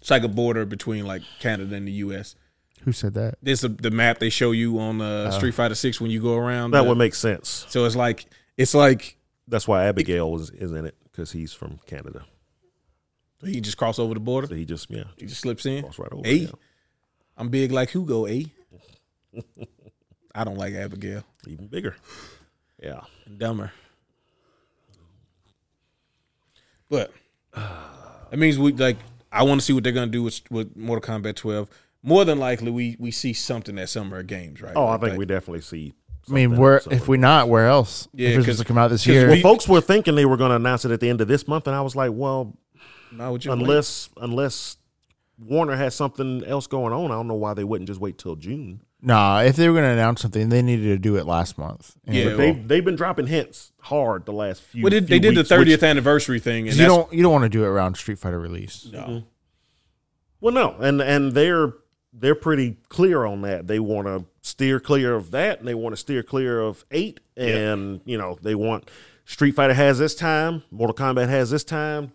It's 0.00 0.10
like 0.10 0.22
a 0.22 0.28
border 0.28 0.64
between 0.64 1.06
like 1.06 1.22
Canada 1.40 1.74
and 1.74 1.86
the 1.88 1.92
U.S. 1.92 2.34
Who 2.82 2.92
said 2.92 3.14
that? 3.14 3.34
This 3.42 3.64
is 3.64 3.76
the 3.76 3.90
map 3.90 4.18
they 4.20 4.30
show 4.30 4.52
you 4.52 4.78
on 4.78 5.00
uh, 5.00 5.30
Street 5.32 5.52
Fighter 5.54 5.74
Six 5.74 6.00
when 6.00 6.10
you 6.10 6.20
go 6.22 6.36
around. 6.36 6.70
That 6.72 6.82
the- 6.82 6.88
would 6.88 6.98
make 6.98 7.14
sense. 7.14 7.66
So 7.68 7.84
it's 7.84 7.96
like 7.96 8.26
it's 8.56 8.74
like 8.74 9.16
That's 9.48 9.66
why 9.66 9.84
Abigail 9.86 10.34
is, 10.36 10.50
is 10.50 10.70
in 10.72 10.86
it 10.86 10.94
because 11.04 11.32
he's 11.32 11.52
from 11.52 11.80
Canada. 11.86 12.24
he 13.42 13.60
just 13.60 13.76
cross 13.76 13.98
over 13.98 14.14
the 14.14 14.20
border. 14.20 14.46
So 14.46 14.54
he 14.54 14.64
just 14.64 14.88
yeah 14.90 15.04
He 15.16 15.26
just 15.26 15.40
slips 15.40 15.66
in. 15.66 15.82
cross 15.82 15.98
right 15.98 16.12
over. 16.12 16.22
Hey, 16.24 16.34
yeah. 16.36 16.50
I'm 17.36 17.48
big 17.48 17.72
like 17.72 17.90
Hugo. 17.90 18.26
A. 18.28 18.46
I 20.34 20.44
don't 20.44 20.56
like 20.58 20.74
Abigail. 20.74 21.24
Even 21.46 21.66
bigger. 21.66 21.96
Yeah. 22.82 23.00
and 23.26 23.38
dumber. 23.38 23.72
But 26.88 27.12
that 27.54 28.38
means 28.38 28.58
we 28.58 28.72
like. 28.72 28.96
I 29.30 29.42
want 29.42 29.60
to 29.60 29.64
see 29.64 29.72
what 29.74 29.84
they're 29.84 29.92
gonna 29.92 30.06
do 30.10 30.22
with 30.22 30.40
with 30.50 30.74
Mortal 30.76 31.02
Kombat 31.16 31.36
12. 31.36 31.68
More 32.02 32.24
than 32.24 32.38
likely, 32.38 32.70
we 32.70 32.96
we 32.98 33.10
see 33.10 33.32
something 33.32 33.78
at 33.78 33.88
Summer 33.88 34.22
Games, 34.22 34.62
right? 34.62 34.72
Oh, 34.74 34.86
I 34.86 34.96
think 34.98 35.10
like- 35.10 35.18
we 35.18 35.26
definitely 35.26 35.60
see. 35.60 35.92
I 36.28 36.32
mean, 36.32 36.50
something- 36.50 36.60
where 36.62 36.82
if 36.90 37.08
we're 37.08 37.16
not, 37.16 37.48
where 37.48 37.66
else? 37.66 38.06
Yeah, 38.12 38.28
if 38.28 38.28
it's 38.28 38.36
'cause- 38.36 38.44
supposed 38.56 38.58
to 38.60 38.64
come 38.66 38.78
out 38.78 38.88
this 38.88 39.02
'cause 39.04 39.14
year. 39.14 39.28
Well, 39.28 39.40
folks 39.40 39.66
were 39.66 39.80
thinking 39.80 40.14
they 40.14 40.26
were 40.26 40.36
going 40.36 40.50
to 40.50 40.56
announce 40.56 40.84
it 40.84 40.90
at 40.90 41.00
the 41.00 41.08
end 41.08 41.20
of 41.22 41.28
this 41.28 41.48
month, 41.48 41.66
and 41.66 41.74
I 41.74 41.80
was 41.80 41.96
like, 41.96 42.10
well, 42.14 42.54
Not 43.10 43.44
you 43.44 43.50
wait. 43.50 43.58
unless 43.60 44.10
unless 44.18 44.76
Warner 45.38 45.74
has 45.76 45.94
something 45.94 46.44
else 46.44 46.66
going 46.66 46.92
on, 46.92 47.06
I 47.10 47.14
don't 47.14 47.28
know 47.28 47.34
why 47.34 47.54
they 47.54 47.64
wouldn't 47.64 47.88
just 47.88 48.00
wait 48.00 48.18
till 48.18 48.36
June. 48.36 48.80
Nah, 49.00 49.40
if 49.42 49.56
they 49.56 49.68
were 49.68 49.74
going 49.74 49.84
to 49.86 49.92
announce 49.92 50.20
something, 50.20 50.48
they 50.48 50.62
needed 50.62 50.84
to 50.84 50.98
do 50.98 51.16
it 51.16 51.26
last 51.26 51.58
month. 51.58 51.94
And 52.06 52.16
Yeah, 52.16 52.24
But 52.24 52.36
they 52.36 52.52
they've 52.52 52.84
been 52.84 52.96
dropping 52.96 53.26
hints 53.26 53.72
hard 53.80 54.26
the 54.26 54.32
last 54.32 54.62
few. 54.62 54.82
Well, 54.82 54.90
they, 54.90 54.98
few 54.98 55.06
they 55.06 55.18
did 55.18 55.36
weeks, 55.36 55.48
the 55.48 55.54
30th 55.56 55.88
anniversary 55.88 56.40
thing, 56.40 56.68
and 56.68 56.76
you 56.76 56.82
that's, 56.82 56.94
don't 56.94 57.12
you 57.12 57.22
don't 57.22 57.32
want 57.32 57.44
to 57.44 57.48
do 57.48 57.64
it 57.64 57.68
around 57.68 57.96
Street 57.96 58.18
Fighter 58.18 58.38
release. 58.38 58.88
No. 58.92 58.98
Mm-hmm. 58.98 59.26
Well, 60.40 60.54
no, 60.54 60.76
and 60.78 61.00
and 61.00 61.32
they're 61.32 61.72
they're 62.12 62.34
pretty 62.34 62.76
clear 62.88 63.24
on 63.24 63.42
that. 63.42 63.66
They 63.66 63.78
want 63.78 64.06
to 64.06 64.24
steer 64.40 64.80
clear 64.80 65.14
of 65.14 65.30
that, 65.32 65.58
and 65.58 65.68
they 65.68 65.74
want 65.74 65.92
to 65.92 65.96
steer 65.96 66.22
clear 66.22 66.60
of 66.60 66.84
eight, 66.90 67.20
and 67.36 68.00
you 68.04 68.16
know 68.16 68.38
they 68.42 68.54
want 68.54 68.88
Street 69.28 69.52
Fighter 69.52 69.74
has 69.74 69.98
this 69.98 70.14
time, 70.14 70.62
Mortal 70.70 70.96
Kombat 70.96 71.28
has 71.28 71.50
this 71.50 71.62
time, 71.62 72.12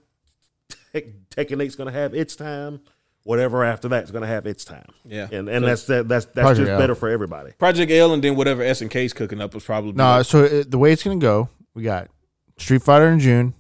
Tek- 0.94 1.30
Tekken 1.30 1.64
8's 1.64 1.76
going 1.76 1.94
to 1.94 1.98
have 1.98 2.16
its 2.16 2.36
time, 2.36 2.82
whatever 3.24 3.64
after 3.64 3.88
that's 3.88 4.12
going 4.12 4.22
to 4.22 4.28
have 4.28 4.46
its 4.46 4.66
time. 4.66 4.88
Yeah. 5.06 5.28
and 5.32 5.50
and 5.50 5.66
that's 5.66 5.86
that, 5.86 6.08
that's 6.08 6.26
that's 6.26 6.46
Project 6.46 6.68
just 6.68 6.72
L. 6.72 6.80
better 6.80 6.96
for 6.96 7.10
everybody. 7.10 7.52
Project 7.54 7.92
L, 7.92 8.14
and 8.14 8.24
then 8.24 8.36
whatever 8.36 8.64
SNK's 8.64 9.14
cooking 9.14 9.42
up 9.42 9.54
was 9.54 9.64
probably 9.64 9.94
No, 9.94 10.22
so 10.24 10.44
it, 10.44 10.72
the 10.72 10.78
way 10.78 10.92
it's 10.92 11.04
going 11.04 11.20
to 11.20 11.24
go, 11.24 11.50
we 11.74 11.84
got 11.84 12.10
Street 12.58 12.84
Fighter 12.84 13.08
in 13.08 13.20
June. 13.20 13.54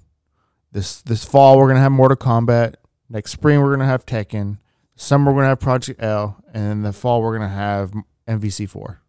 This 0.71 1.01
this 1.01 1.23
fall 1.23 1.57
we're 1.57 1.67
going 1.67 1.75
to 1.75 1.81
have 1.81 1.91
Mortal 1.91 2.17
Kombat. 2.17 2.75
Next 3.09 3.31
spring 3.31 3.59
we're 3.59 3.69
going 3.69 3.79
to 3.79 3.85
have 3.85 4.05
Tekken. 4.05 4.57
Summer 4.95 5.31
we're 5.31 5.41
going 5.41 5.45
to 5.45 5.49
have 5.49 5.59
Project 5.59 6.01
L, 6.01 6.43
and 6.53 6.71
in 6.71 6.81
the 6.83 6.93
fall 6.93 7.21
we're 7.21 7.37
going 7.37 7.49
to 7.49 7.55
have 7.55 7.93
MVC 8.27 8.69
four. 8.69 9.01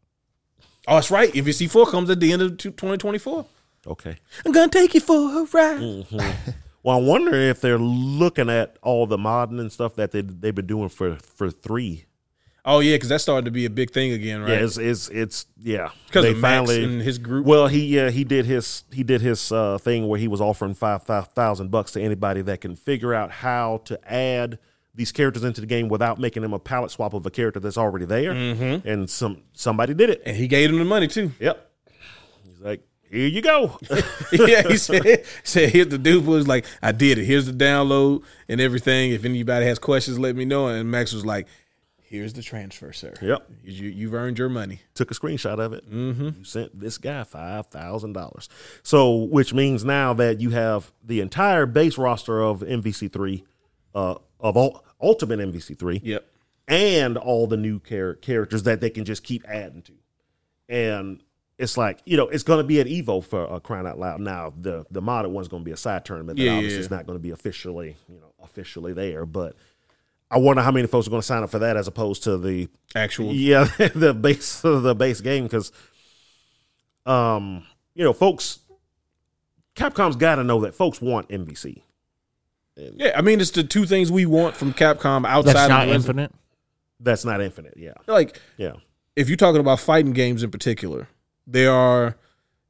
Oh, 0.87 0.97
that's 0.97 1.11
right. 1.11 1.33
MVC 1.33 1.71
four 1.71 1.87
comes 1.87 2.11
at 2.11 2.21
the 2.21 2.33
end 2.33 2.43
of 2.43 2.59
2024. 2.59 3.47
Okay. 3.87 4.17
I'm 4.45 4.53
gonna 4.53 4.69
take 4.69 4.95
you 4.95 5.01
for 5.01 5.15
a 5.15 5.45
ride. 5.45 5.81
Mm-hmm. 5.81 6.51
Well, 6.85 6.99
I 6.99 7.01
wonder 7.01 7.35
if 7.35 7.63
they're 7.63 7.79
looking 7.79 8.51
at 8.51 8.77
all 8.83 9.07
the 9.07 9.17
modding 9.17 9.59
and 9.59 9.73
stuff 9.73 9.97
that 9.97 10.13
they 10.13 10.21
they've 10.21 10.55
been 10.55 10.67
doing 10.67 10.91
for 10.91 11.17
for 11.17 11.51
three. 11.51 12.05
Oh 12.67 12.81
yeah, 12.81 12.97
because 12.97 13.09
that 13.09 13.21
started 13.21 13.47
to 13.47 13.51
be 13.51 13.65
a 13.65 13.71
big 13.71 13.91
thing 13.91 14.13
again, 14.13 14.43
right? 14.43 14.51
Yeah, 14.51 14.65
it's 14.65 14.77
it's, 14.77 15.09
it's 15.09 15.47
yeah. 15.59 15.91
because 16.07 16.25
They 16.25 16.35
Max 16.35 16.71
and 16.71 17.01
his 17.01 17.19
group. 17.19 17.47
Well, 17.47 17.69
he 17.69 17.87
yeah 17.87 18.11
he 18.11 18.23
did 18.23 18.45
his 18.45 18.85
he 18.93 19.03
did 19.03 19.23
his 19.23 19.51
uh, 19.51 19.79
thing 19.79 20.09
where 20.09 20.21
he 20.21 20.29
was 20.29 20.43
offering 20.43 20.75
five 20.75 21.03
thousand 21.03 21.71
bucks 21.71 21.93
to 21.93 22.03
anybody 22.03 22.43
that 22.43 22.61
can 22.61 22.77
figure 22.77 23.15
out 23.15 23.31
how 23.31 23.81
to 23.87 23.99
add 24.11 24.59
these 24.95 25.11
characters 25.11 25.43
into 25.43 25.63
the 25.63 25.67
game 25.67 25.89
without 25.89 26.19
making 26.19 26.43
them 26.43 26.53
a 26.53 26.59
palette 26.59 26.91
swap 26.91 27.15
of 27.15 27.25
a 27.25 27.31
character 27.31 27.61
that's 27.61 27.79
already 27.79 28.05
there. 28.05 28.33
Mm-hmm. 28.33 28.87
And 28.87 29.09
some 29.09 29.43
somebody 29.55 29.95
did 29.95 30.11
it. 30.11 30.23
and 30.27 30.37
he 30.37 30.49
gave 30.49 30.69
him 30.69 30.79
the 30.79 30.85
money 30.85 31.09
too. 31.09 31.33
Yep. 31.41 31.71
He's 32.47 32.61
like, 32.61 32.83
here 33.15 33.29
you 33.29 33.43
go. 33.43 33.79
yeah, 34.33 34.63
he 34.69 34.77
said, 34.77 35.25
said 35.43 35.71
here 35.71 35.85
the 35.85 35.99
dude 35.99 36.27
was 36.27 36.47
like, 36.49 36.67
I 36.83 36.93
did 36.93 37.19
it. 37.19 37.25
Here's 37.25 37.47
the 37.47 37.53
download 37.53 38.23
and 38.49 38.61
everything. 38.61 39.13
If 39.13 39.25
anybody 39.25 39.67
has 39.67 39.79
questions, 39.79 40.19
let 40.19 40.37
me 40.37 40.45
know. 40.45 40.67
And 40.69 40.91
Max 40.91 41.13
was 41.13 41.25
like, 41.25 41.47
Here's 42.07 42.35
the 42.35 42.43
transfer, 42.43 42.93
sir. 42.93 43.13
Yep. 43.21 43.51
You, 43.65 43.89
you've 43.89 44.15
earned 44.15 44.39
your 44.39 44.49
money. 44.49 44.83
Took 44.95 45.11
a 45.11 45.15
screenshot 45.15 45.59
of 45.59 45.73
it. 45.73 45.91
Mm-hmm. 45.91 46.29
You 46.39 46.45
sent 46.45 46.79
this 46.79 46.97
guy 46.97 47.25
five 47.25 47.67
thousand 47.69 48.13
dollars. 48.13 48.49
So, 48.85 49.15
which 49.25 49.53
means 49.53 49.85
now 49.85 50.13
that 50.15 50.41
you 50.41 50.51
have 50.51 50.93
the 51.03 51.21
entire 51.21 51.67
base 51.67 51.99
roster 51.99 52.41
of 52.41 52.61
MVC 52.61 53.11
three, 53.13 53.43
uh, 53.97 54.15
of 54.39 54.57
all, 54.57 54.85
Ultimate 55.01 55.41
MVC 55.41 55.77
three, 55.77 56.01
Yep. 56.05 56.25
and 56.69 57.17
all 57.19 57.49
the 57.49 57.57
new 57.57 57.81
char- 57.81 58.15
characters 58.15 58.63
that 58.63 58.81
they 58.81 58.91
can 58.91 59.05
just 59.05 59.25
keep 59.25 59.45
adding 59.49 59.83
to. 59.83 59.93
And 60.69 61.21
it's 61.59 61.77
like, 61.77 62.01
you 62.05 62.17
know, 62.17 62.29
it's 62.29 62.43
going 62.43 62.59
to 62.59 62.65
be 62.65 62.81
an 62.81 62.89
Evo 62.89 63.23
for 63.25 63.51
uh, 63.53 63.61
crying 63.61 63.87
out 63.87 63.99
loud. 63.99 64.21
Now, 64.21 64.53
the 64.61 64.85
the 64.91 65.01
modded 65.01 65.31
one's 65.31 65.49
going 65.49 65.63
to 65.63 65.65
be 65.65 65.73
a 65.73 65.77
side 65.77 66.05
tournament. 66.05 66.37
That 66.39 66.43
Yeah, 66.45 66.51
yeah, 66.53 66.57
obviously 66.57 66.77
yeah. 66.79 66.83
it's 66.83 66.91
not 66.91 67.07
going 67.07 67.19
to 67.19 67.23
be 67.23 67.31
officially, 67.31 67.97
you 68.09 68.19
know, 68.21 68.33
officially 68.43 68.93
there. 68.93 69.25
But 69.25 69.55
I 70.31 70.39
wonder 70.39 70.63
how 70.63 70.73
many 70.73 70.87
folks 70.89 71.07
are 71.07 71.11
going 71.11 71.23
to 71.23 71.27
sign 71.27 71.43
up 71.43 71.51
for 71.51 71.61
that 71.61 71.77
as 71.77 71.87
opposed 71.87 72.25
to 72.25 72.37
the 72.39 72.69
Actual. 72.97 73.33
yeah 73.33 73.65
the 73.95 74.13
base 74.15 74.61
the 74.63 74.95
base 74.95 75.21
game 75.21 75.45
because, 75.45 75.71
um, 77.07 77.65
you 77.95 78.03
know, 78.05 78.13
folks, 78.13 78.61
Capcom's 79.77 80.17
got 80.17 80.37
to 80.37 80.45
know 80.45 80.61
that 80.63 80.75
folks 80.75 81.01
want 81.01 81.29
MVC. 81.29 81.83
Yeah, 82.77 83.13
I 83.17 83.23
mean, 83.23 83.41
it's 83.41 83.51
the 83.53 83.63
two 83.63 83.87
things 83.87 84.11
we 84.11 84.27
want 84.27 84.57
from 84.57 84.73
Capcom 84.73 85.25
outside 85.27 85.53
That's 85.55 85.65
of 85.65 85.69
not 85.69 85.85
the 85.85 85.93
rest- 85.93 85.95
infinite. 86.09 86.33
That's 87.01 87.25
not 87.25 87.41
infinite. 87.41 87.75
Yeah, 87.77 87.93
Like, 88.07 88.41
yeah. 88.57 88.73
if 89.15 89.29
you're 89.29 89.37
talking 89.37 89.61
about 89.61 89.79
fighting 89.79 90.13
games 90.13 90.43
in 90.43 90.51
particular, 90.51 91.07
there 91.47 91.73
are, 91.73 92.17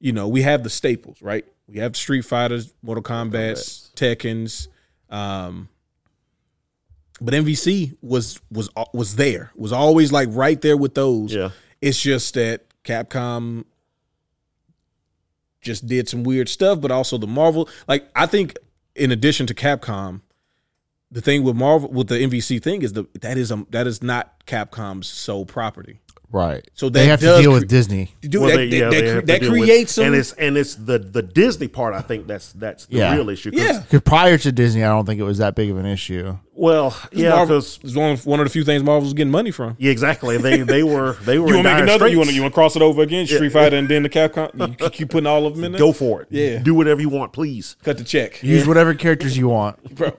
you 0.00 0.12
know, 0.12 0.28
we 0.28 0.42
have 0.42 0.62
the 0.62 0.70
staples, 0.70 1.20
right? 1.22 1.44
We 1.66 1.78
have 1.78 1.96
Street 1.96 2.22
Fighters, 2.22 2.74
Mortal 2.82 3.02
Kombat's, 3.02 3.90
Tekken's, 3.96 4.68
um, 5.10 5.68
but 7.20 7.32
MVC 7.32 7.96
was 8.02 8.40
was 8.50 8.68
was 8.92 9.16
there, 9.16 9.50
was 9.54 9.72
always 9.72 10.12
like 10.12 10.28
right 10.32 10.60
there 10.60 10.76
with 10.76 10.94
those. 10.94 11.32
Yeah. 11.32 11.50
It's 11.80 12.00
just 12.00 12.34
that 12.34 12.62
Capcom 12.82 13.64
just 15.60 15.86
did 15.86 16.08
some 16.08 16.24
weird 16.24 16.48
stuff, 16.48 16.80
but 16.80 16.90
also 16.90 17.16
the 17.18 17.26
Marvel. 17.26 17.68
Like 17.88 18.08
I 18.14 18.26
think, 18.26 18.56
in 18.94 19.12
addition 19.12 19.46
to 19.46 19.54
Capcom, 19.54 20.20
the 21.10 21.20
thing 21.20 21.44
with 21.44 21.56
Marvel 21.56 21.90
with 21.90 22.08
the 22.08 22.16
MVC 22.16 22.62
thing 22.62 22.82
is 22.82 22.92
the 22.92 23.06
that 23.20 23.38
is 23.38 23.50
um 23.52 23.66
that 23.70 23.86
is 23.86 24.02
not 24.02 24.44
Capcom's 24.46 25.06
sole 25.06 25.46
property. 25.46 26.00
Right. 26.30 26.68
So 26.74 26.88
they 26.88 27.06
have 27.06 27.20
to 27.20 27.26
deal 27.40 27.52
cre- 27.52 27.60
with 27.60 27.68
Disney. 27.68 28.10
Dude, 28.20 28.40
Well, 28.40 28.50
that, 28.50 28.56
they- 28.56 28.64
yeah, 28.66 28.84
that, 28.86 28.90
they 28.90 29.00
cre- 29.02 29.06
have 29.06 29.20
to 29.20 29.26
that 29.26 29.40
deal 29.40 29.52
with- 29.52 29.60
creates 29.60 29.92
some. 29.92 30.06
and 30.06 30.14
it's 30.16 30.32
and 30.32 30.56
it's 30.56 30.74
the 30.74 30.98
the 30.98 31.22
Disney 31.22 31.68
part. 31.68 31.94
I 31.94 32.00
think 32.00 32.26
that's 32.26 32.52
that's 32.52 32.86
the 32.86 32.96
Yeah. 32.96 33.14
real 33.14 33.28
issue. 33.30 33.52
'cause- 33.52 33.60
yeah, 33.60 33.78
Because 33.80 34.00
prior 34.00 34.36
to 34.38 34.50
Disney, 34.50 34.82
I 34.82 34.88
don't 34.88 35.06
think 35.06 35.20
it 35.20 35.24
was 35.24 35.38
that 35.38 35.54
big 35.54 35.70
of 35.70 35.76
an 35.78 35.86
issue. 35.86 36.36
Well, 36.56 36.96
yeah, 37.12 37.40
because 37.44 37.78
it's 37.84 37.94
one 37.94 38.12
of, 38.12 38.26
one 38.26 38.40
of 38.40 38.46
the 38.46 38.50
few 38.50 38.64
things 38.64 38.82
Marvel's 38.82 39.12
getting 39.14 39.30
money 39.30 39.50
from. 39.52 39.76
yeah, 39.78 39.90
exactly. 39.92 40.36
They 40.38 40.58
they 40.62 40.82
were 40.82 41.16
they 41.24 41.38
were 41.38 41.48
You 41.48 41.54
want 41.54 41.66
to 41.66 41.70
make 41.70 41.72
dire 41.78 41.82
another? 41.84 42.08
You 42.08 42.18
want 42.18 42.30
to 42.30 42.34
you 42.34 42.42
want 42.42 42.52
to 42.52 42.54
cross 42.54 42.74
it 42.74 42.82
over 42.82 43.02
again? 43.02 43.26
Street 43.26 43.52
Fighter 43.52 43.76
and 43.76 43.88
then 43.88 44.02
the 44.02 44.08
Capcom. 44.08 44.78
You 44.82 44.90
keep 44.90 45.10
putting 45.10 45.26
all 45.28 45.46
of 45.46 45.54
them 45.54 45.64
in 45.64 45.72
there. 45.72 45.78
go 45.78 45.92
for 45.92 46.22
it. 46.22 46.28
Yeah. 46.30 46.58
do 46.58 46.74
whatever 46.74 47.00
you 47.00 47.08
want, 47.08 47.32
please. 47.32 47.76
cut 47.84 47.98
the 47.98 48.04
check, 48.04 48.42
Use 48.42 48.66
whatever 48.66 48.94
characters 48.94 49.36
you 49.38 49.48
want. 49.48 49.94
bro. 49.94 50.12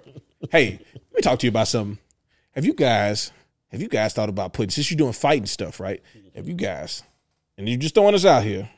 Hey, 0.52 0.80
let 0.94 1.16
me 1.16 1.22
talk 1.22 1.40
to 1.40 1.46
you 1.46 1.50
about 1.50 1.68
something. 1.68 1.98
Have 2.54 2.64
you 2.66 2.74
guys? 2.74 3.32
Have 3.76 3.82
you 3.82 3.90
guys 3.90 4.14
thought 4.14 4.30
about 4.30 4.54
putting 4.54 4.70
since 4.70 4.90
you're 4.90 4.98
doing 4.98 5.12
fighting 5.12 5.46
stuff, 5.48 5.82
right? 5.82 6.02
Have 6.34 6.48
you 6.48 6.54
guys? 6.54 7.04
And 7.58 7.68
you're 7.68 7.78
just 7.78 7.94
throwing 7.94 8.16
us 8.16 8.24
out 8.24 8.42
here. 8.44 8.70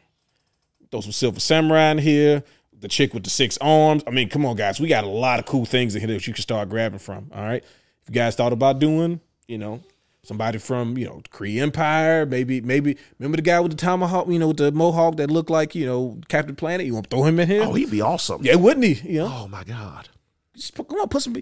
Throw 0.89 1.01
some 1.01 1.11
Silver 1.11 1.39
Samurai 1.39 1.91
in 1.91 1.99
here. 1.99 2.43
The 2.79 2.87
chick 2.87 3.13
with 3.13 3.23
the 3.23 3.29
six 3.29 3.59
arms. 3.61 4.03
I 4.07 4.09
mean, 4.09 4.27
come 4.27 4.43
on, 4.43 4.55
guys. 4.55 4.79
We 4.79 4.87
got 4.87 5.03
a 5.03 5.07
lot 5.07 5.37
of 5.37 5.45
cool 5.45 5.65
things 5.65 5.93
in 5.93 6.01
here 6.01 6.07
that 6.07 6.25
you 6.25 6.33
can 6.33 6.41
start 6.41 6.69
grabbing 6.69 6.97
from. 6.97 7.29
All 7.31 7.43
right. 7.43 7.61
If 7.63 7.69
If 8.03 8.09
you 8.09 8.13
guys 8.15 8.35
thought 8.35 8.53
about 8.53 8.79
doing, 8.79 9.19
you 9.47 9.59
know, 9.59 9.81
somebody 10.23 10.57
from 10.57 10.97
you 10.97 11.05
know 11.05 11.21
Kree 11.29 11.61
Empire, 11.61 12.25
maybe 12.25 12.59
maybe 12.61 12.97
remember 13.19 13.35
the 13.35 13.43
guy 13.43 13.59
with 13.59 13.73
the 13.73 13.77
tomahawk, 13.77 14.27
you 14.29 14.39
know, 14.39 14.47
with 14.47 14.57
the 14.57 14.71
mohawk 14.71 15.17
that 15.17 15.29
looked 15.29 15.51
like 15.51 15.75
you 15.75 15.85
know 15.85 16.19
Captain 16.27 16.55
Planet. 16.55 16.87
You 16.87 16.95
want 16.95 17.07
to 17.11 17.15
throw 17.15 17.23
him 17.23 17.39
in 17.39 17.47
here? 17.47 17.61
Oh, 17.61 17.73
he'd 17.73 17.91
be 17.91 18.01
awesome. 18.01 18.43
yeah, 18.43 18.55
wouldn't 18.55 18.83
he? 18.83 18.93
You 19.13 19.19
know, 19.19 19.31
Oh 19.43 19.47
my 19.47 19.63
god. 19.63 20.09
just 20.55 20.73
put, 20.73 20.87
come 20.87 20.99
on, 21.01 21.07
put 21.07 21.21
some. 21.21 21.35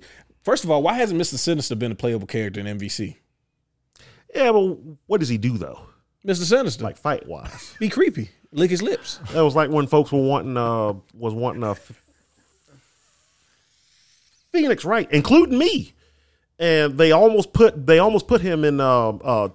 First 0.44 0.66
of 0.66 0.70
all, 0.72 0.84
why 0.84 0.96
hasn't 0.96 1.18
Mister 1.18 1.38
Sinister 1.38 1.74
been 1.74 1.94
a 1.94 1.96
playable 1.96 2.28
character 2.28 2.60
in 2.60 2.66
MVC? 2.66 3.16
Yeah, 4.36 4.52
but 4.52 4.64
what 5.08 5.20
does 5.20 5.30
he 5.30 5.38
do 5.38 5.58
though? 5.58 5.80
Mister 6.24 6.44
Sinister, 6.46 6.84
Like 6.84 6.98
fight 6.98 7.26
wise? 7.28 7.76
be 7.80 7.88
creepy, 7.90 8.30
lick 8.52 8.70
his 8.72 8.82
lips. 8.82 9.20
that 9.32 9.42
was 9.42 9.56
like 9.56 9.70
when 9.70 9.88
folks 9.88 10.12
were 10.12 10.22
wanting 10.22 10.58
uh 10.58 10.94
was 11.14 11.34
wanting 11.34 11.64
a 11.64 11.72
f- 11.72 12.02
Phoenix, 14.52 14.86
right? 14.86 15.08
Including 15.12 15.58
me. 15.58 15.94
And 16.58 16.98
they 16.98 17.12
almost 17.12 17.52
put 17.54 17.86
they 17.86 18.00
almost 18.00 18.28
put 18.28 18.42
him 18.42 18.64
in 18.64 18.80
uh 18.80 19.10
uh 19.10 19.50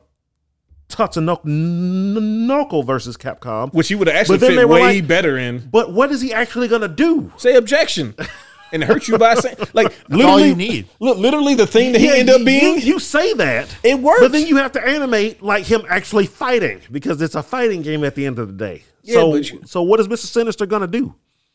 Tatsunoko 0.89 2.85
versus 2.85 3.17
Capcom. 3.17 3.73
Which 3.73 3.89
he 3.89 3.95
would 3.95 4.09
have 4.09 4.17
actually 4.17 4.39
But 4.39 4.47
then 4.49 4.57
they 4.57 4.63
fit 4.63 4.69
way 4.69 4.81
like- 4.99 5.07
better 5.09 5.39
in. 5.39 5.69
But 5.71 5.93
what 5.93 6.11
is 6.11 6.21
he 6.21 6.33
actually 6.33 6.69
gonna 6.69 6.89
do? 6.89 7.33
Say 7.37 7.55
objection. 7.57 8.15
And 8.73 8.85
hurt 8.85 9.09
you 9.09 9.19
by 9.19 9.35
saying 9.35 9.57
like 9.73 9.93
all 10.11 10.17
literally 10.19 10.49
you 10.49 10.55
need. 10.55 10.89
Look, 11.01 11.19
literally 11.19 11.55
the 11.55 11.67
thing 11.67 11.93
that 11.93 12.01
he 12.01 12.07
Yeah, 12.07 12.15
ended 12.15 12.35
up 12.37 12.45
being. 12.45 12.77
You, 12.77 12.81
you 12.95 12.99
say 12.99 13.33
that. 13.35 13.75
It 13.83 13.99
works. 13.99 14.21
But 14.21 14.33
then 14.33 14.47
you 14.47 14.57
have 14.57 14.73
to 14.73 14.87
animate 14.87 15.43
like 15.43 15.65
him 15.65 15.83
actually 15.89 16.27
fighting 16.27 16.81
because 16.91 17.21
it's 17.21 17.35
a 17.35 17.43
fighting 17.43 17.83
game 17.83 18.05
at 18.05 18.15
the 18.15 18.27
end 18.27 18.39
of 18.39 18.47
the 18.49 18.55
day. 18.55 18.85
Yeah, 19.03 19.15
so 19.15 19.33
but 19.33 19.51
you- 19.51 19.61
so 19.67 19.83
what 19.83 19.99
is 20.01 20.09
Mr. 20.09 20.27
Sinister 20.27 20.67
gonna 20.67 20.87
do? 20.87 21.15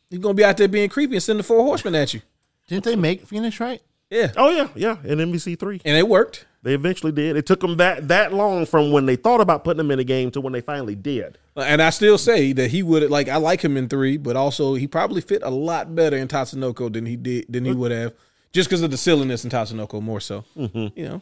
He's 0.10 0.20
gonna 0.20 0.34
be 0.34 0.44
out 0.44 0.58
there 0.58 0.68
being 0.68 0.90
creepy 0.90 1.16
and 1.16 1.24
sending 1.24 1.38
the 1.40 1.44
four 1.44 1.64
horsemen 1.64 1.96
at 1.96 2.14
you. 2.14 2.22
Didn't 2.68 2.84
they 2.84 2.96
make 2.96 3.26
Phoenix 3.28 3.60
right? 3.60 3.82
Yeah, 4.10 4.32
Oh 4.38 4.50
yeah, 4.52 4.68
yeah, 4.76 4.98
in 5.04 5.20
MVC 5.20 5.58
three. 5.60 5.82
and 5.84 5.98
it 5.98 6.08
worked. 6.08 6.46
They 6.64 6.74
eventually 6.74 7.12
did. 7.12 7.36
It 7.38 7.46
took 7.46 7.60
them 7.60 7.78
that 7.78 8.08
that 8.08 8.34
long 8.34 8.66
from 8.66 8.92
when 8.92 9.06
they 9.06 9.16
thought 9.16 9.42
about 9.42 9.64
putting 9.64 9.78
them 9.78 9.92
in 9.92 9.98
the 9.98 10.04
game 10.04 10.32
to 10.32 10.42
when 10.42 10.54
they 10.54 10.62
finally 10.62 10.96
did. 10.96 11.38
And 11.56 11.82
I 11.82 11.90
still 11.90 12.18
say 12.18 12.52
that 12.54 12.72
he 12.72 12.84
would 12.84 13.10
like. 13.10 13.30
I 13.30 13.38
like 13.38 13.64
him 13.64 13.78
in 13.78 13.88
three, 13.88 14.18
but 14.18 14.36
also 14.36 14.74
he 14.76 14.88
probably 14.88 15.22
fit 15.22 15.42
a 15.44 15.50
lot 15.50 15.96
better 15.96 16.18
in 16.18 16.28
Tatsunoko 16.28 16.92
than 16.92 17.06
he 17.06 17.16
did 17.16 17.46
than 17.48 17.64
he 17.64 17.72
would 17.72 17.92
have, 17.92 18.14
just 18.52 18.70
because 18.70 18.82
of 18.82 18.92
the 18.92 18.98
silliness 18.98 19.44
in 19.46 19.50
Tatsunoko 19.50 20.02
more 20.02 20.20
so. 20.20 20.44
You 20.56 20.92
know, 20.98 21.22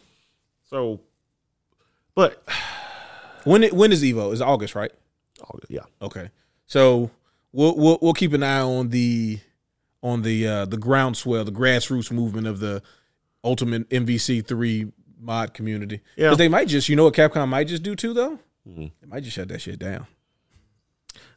So, 0.69 1.01
but 2.15 2.43
when 3.43 3.63
it, 3.63 3.73
when 3.73 3.91
is 3.91 4.01
Evo? 4.03 4.33
Is 4.33 4.41
August 4.41 4.73
right? 4.75 4.91
oh, 5.41 5.59
yeah, 5.69 5.81
Okay, 6.01 6.29
so 6.65 7.11
we'll 7.51 7.75
we'll, 7.77 7.99
we'll 8.01 8.13
keep 8.13 8.33
an 8.33 8.41
eye 8.43 8.61
on 8.61 8.89
the 8.89 9.39
on 10.01 10.23
the 10.23 10.47
uh, 10.47 10.65
the 10.65 10.77
groundswell, 10.77 11.45
the 11.45 11.51
grassroots 11.51 12.11
movement 12.11 12.47
of 12.47 12.59
the 12.59 12.81
ultimate 13.43 13.87
MVC 13.89 14.45
three 14.47 14.91
mod 15.19 15.53
community. 15.53 16.01
Yeah. 16.15 16.27
because 16.27 16.37
they 16.39 16.49
might 16.49 16.67
just, 16.67 16.89
you 16.89 16.95
know, 16.95 17.03
what 17.05 17.13
Capcom 17.13 17.47
might 17.49 17.67
just 17.67 17.83
do 17.83 17.95
too, 17.95 18.13
though. 18.13 18.39
They 18.65 18.91
might 19.07 19.23
just 19.23 19.35
shut 19.35 19.47
that 19.49 19.61
shit 19.61 19.77
down. 19.79 20.07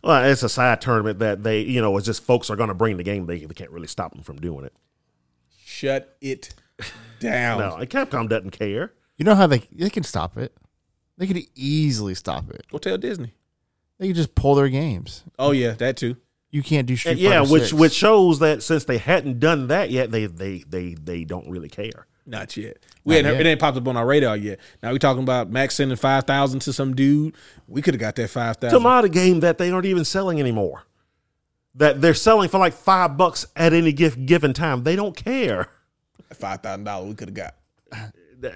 Well, 0.02 0.24
it's 0.24 0.43
a 0.43 0.48
side 0.48 0.81
tournament 0.81 1.18
that 1.20 1.43
they, 1.43 1.60
you 1.60 1.81
know, 1.81 1.97
it's 1.97 2.06
just 2.06 2.23
folks 2.23 2.51
are 2.51 2.56
going 2.56 2.68
to 2.68 2.74
bring 2.74 2.97
the 2.97 3.02
game. 3.02 3.27
They, 3.27 3.39
they 3.44 3.55
can't 3.55 3.70
really 3.70 3.86
stop 3.86 4.12
them 4.12 4.23
from 4.23 4.36
doing 4.39 4.64
it. 4.64 4.73
Shut 5.64 6.16
it 6.20 6.55
down. 7.20 7.59
No, 7.59 7.77
and 7.77 7.89
Capcom 7.90 8.28
doesn't 8.28 8.51
care. 8.51 8.93
You 9.16 9.24
know 9.24 9.35
how 9.35 9.47
they 9.47 9.59
they 9.73 9.90
can 9.90 10.02
stop 10.02 10.36
it. 10.36 10.56
They 11.18 11.27
could 11.27 11.40
easily 11.55 12.14
stop 12.14 12.51
it. 12.51 12.66
Go 12.70 12.78
tell 12.78 12.98
Disney. 12.98 13.32
They 13.98 14.09
could 14.09 14.16
just 14.16 14.35
pull 14.35 14.55
their 14.55 14.68
games. 14.68 15.24
Oh 15.39 15.52
yeah, 15.52 15.73
that 15.73 15.97
too. 15.97 16.16
You 16.51 16.62
can't 16.62 16.86
do 16.86 16.97
Street 16.97 17.12
And 17.12 17.20
yeah, 17.20 17.40
Fighter 17.40 17.52
which 17.52 17.62
6. 17.64 17.73
which 17.74 17.93
shows 17.93 18.39
that 18.39 18.62
since 18.62 18.85
they 18.85 18.98
hadn't 18.98 19.40
done 19.40 19.68
that 19.68 19.90
yet, 19.90 20.10
they 20.10 20.27
they 20.27 20.59
they 20.68 20.94
they 20.94 21.24
don't 21.24 21.48
really 21.51 21.68
care. 21.68 22.06
Not 22.27 22.57
yet. 22.57 22.78
We 23.05 23.15
hadn't, 23.15 23.32
yet. 23.32 23.40
It 23.40 23.47
ain't 23.48 23.61
popped 23.61 23.77
up 23.77 23.86
on 23.86 23.97
our 23.97 24.05
radar 24.05 24.36
yet. 24.36 24.59
Now 24.82 24.93
we 24.93 24.98
talking 24.98 25.23
about 25.23 25.48
Max 25.48 25.77
sending 25.77 25.97
five 25.97 26.24
thousand 26.24 26.61
to 26.61 26.73
some 26.73 26.94
dude. 26.94 27.35
We 27.69 27.82
could 27.82 27.94
have 27.94 28.01
got 28.01 28.16
that 28.16 28.31
five 28.31 28.57
It's 28.61 28.74
a 28.74 29.09
game 29.09 29.40
that 29.40 29.59
they 29.59 29.70
aren't 29.70 29.86
even 29.86 30.05
selling 30.05 30.40
anymore. 30.40 30.82
That 31.77 32.01
they're 32.01 32.15
selling 32.15 32.48
for 32.48 32.59
like 32.59 32.73
five 32.73 33.16
bucks 33.16 33.47
at 33.55 33.73
any 33.73 33.93
gift 33.93 34.27
given 34.27 34.53
time. 34.53 34.82
They 34.82 34.97
don't 34.97 35.16
care. 35.16 35.69
Five 36.35 36.62
thousand 36.62 36.85
dollars 36.85 37.11
we 37.11 37.15
could 37.15 37.28
have 37.28 37.35
got. 37.35 37.55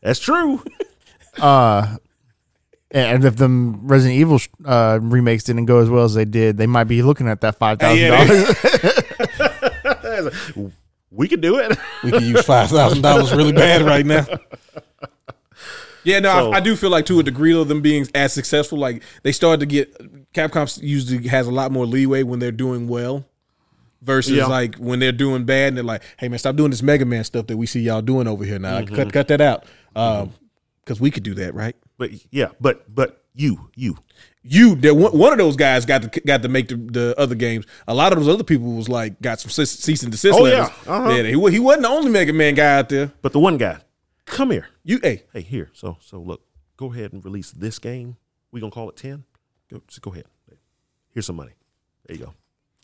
That's 0.00 0.18
true. 0.18 0.64
uh 1.40 1.96
and 2.92 3.24
if 3.24 3.36
the 3.36 3.48
Resident 3.48 4.20
Evil 4.20 4.38
uh, 4.66 4.98
remakes 5.00 5.44
didn't 5.44 5.64
go 5.64 5.78
as 5.78 5.88
well 5.88 6.04
as 6.04 6.12
they 6.12 6.26
did, 6.26 6.58
they 6.58 6.66
might 6.66 6.84
be 6.84 7.02
looking 7.02 7.26
at 7.26 7.40
that 7.40 7.56
five 7.56 7.78
thousand 7.78 8.10
dollars. 8.10 8.54
we 11.12 11.28
could 11.28 11.40
do 11.40 11.58
it. 11.58 11.76
We 12.02 12.10
could 12.10 12.22
use 12.22 12.44
five 12.44 12.70
thousand 12.70 13.02
dollars 13.02 13.32
really 13.34 13.52
bad 13.52 13.82
right 13.82 14.04
now. 14.06 14.26
Yeah, 16.04 16.18
no, 16.18 16.30
So- 16.32 16.52
I, 16.52 16.56
I 16.56 16.60
do 16.60 16.74
feel 16.74 16.90
like 16.90 17.06
to 17.06 17.20
a 17.20 17.22
degree 17.22 17.54
of 17.58 17.68
them 17.68 17.80
being 17.80 18.06
as 18.14 18.32
successful, 18.32 18.78
like 18.78 19.02
they 19.22 19.30
started 19.32 19.60
to 19.60 19.66
get 19.66 20.32
Capcom 20.32 20.82
usually 20.82 21.28
has 21.28 21.46
a 21.46 21.52
lot 21.52 21.70
more 21.70 21.86
leeway 21.86 22.22
when 22.24 22.40
they're 22.40 22.50
doing 22.50 22.88
well, 22.88 23.24
versus 24.00 24.32
Yeah. 24.36 24.46
like 24.46 24.76
when 24.76 24.98
they're 24.98 25.12
doing 25.12 25.44
bad 25.44 25.68
and 25.68 25.76
they're 25.76 25.84
like, 25.84 26.02
"Hey 26.16 26.28
man, 26.28 26.38
stop 26.40 26.56
doing 26.56 26.70
this 26.70 26.82
Mega 26.82 27.04
Man 27.04 27.22
stuff 27.22 27.46
that 27.48 27.56
we 27.56 27.66
see 27.66 27.80
y'all 27.80 28.02
doing 28.02 28.26
over 28.26 28.44
here 28.44 28.58
now. 28.58 28.80
Mm-hmm. 28.80 28.94
Cut 28.96 29.12
cut 29.12 29.28
that 29.28 29.40
out." 29.40 29.64
Um, 29.94 30.32
because 30.84 31.00
we 31.00 31.12
could 31.12 31.22
do 31.22 31.34
that, 31.34 31.54
right? 31.54 31.76
But 31.98 32.10
yeah, 32.32 32.48
but 32.60 32.92
but 32.92 33.22
you 33.34 33.70
you 33.76 33.96
You, 34.44 34.74
that 34.76 34.94
one, 34.94 35.32
of 35.32 35.38
those 35.38 35.54
guys 35.54 35.86
got 35.86 36.02
to 36.02 36.20
got 36.20 36.42
to 36.42 36.48
make 36.48 36.68
the, 36.68 36.74
the 36.76 37.14
other 37.16 37.36
games. 37.36 37.64
A 37.86 37.94
lot 37.94 38.12
of 38.12 38.18
those 38.18 38.28
other 38.28 38.42
people 38.42 38.72
was 38.72 38.88
like 38.88 39.20
got 39.22 39.38
some 39.38 39.50
cease 39.50 40.02
and 40.02 40.10
desist 40.10 40.36
Oh, 40.36 40.42
letters. 40.42 40.68
yeah. 40.84 40.92
Uh-huh. 40.92 41.10
Yeah, 41.10 41.22
he, 41.22 41.50
he 41.52 41.58
wasn't 41.60 41.82
the 41.82 41.88
only 41.88 42.10
Mega 42.10 42.32
Man 42.32 42.54
guy 42.54 42.78
out 42.78 42.88
there. 42.88 43.12
but 43.22 43.32
the 43.32 43.38
one 43.38 43.56
guy, 43.56 43.78
come 44.24 44.50
here. 44.50 44.66
You, 44.82 44.98
hey, 45.02 45.22
Hey, 45.32 45.42
here. 45.42 45.70
So 45.74 45.96
so 46.00 46.18
look, 46.20 46.42
go 46.76 46.92
ahead 46.92 47.12
and 47.12 47.24
release 47.24 47.52
this 47.52 47.78
game. 47.78 48.16
We 48.50 48.58
gonna 48.60 48.72
call 48.72 48.88
it 48.88 48.96
ten. 48.96 49.22
Go 49.70 49.80
just 49.86 50.02
go 50.02 50.10
ahead. 50.12 50.24
Here's 51.14 51.26
some 51.26 51.36
money. 51.36 51.52
There 52.06 52.16
you 52.16 52.24
go. 52.24 52.34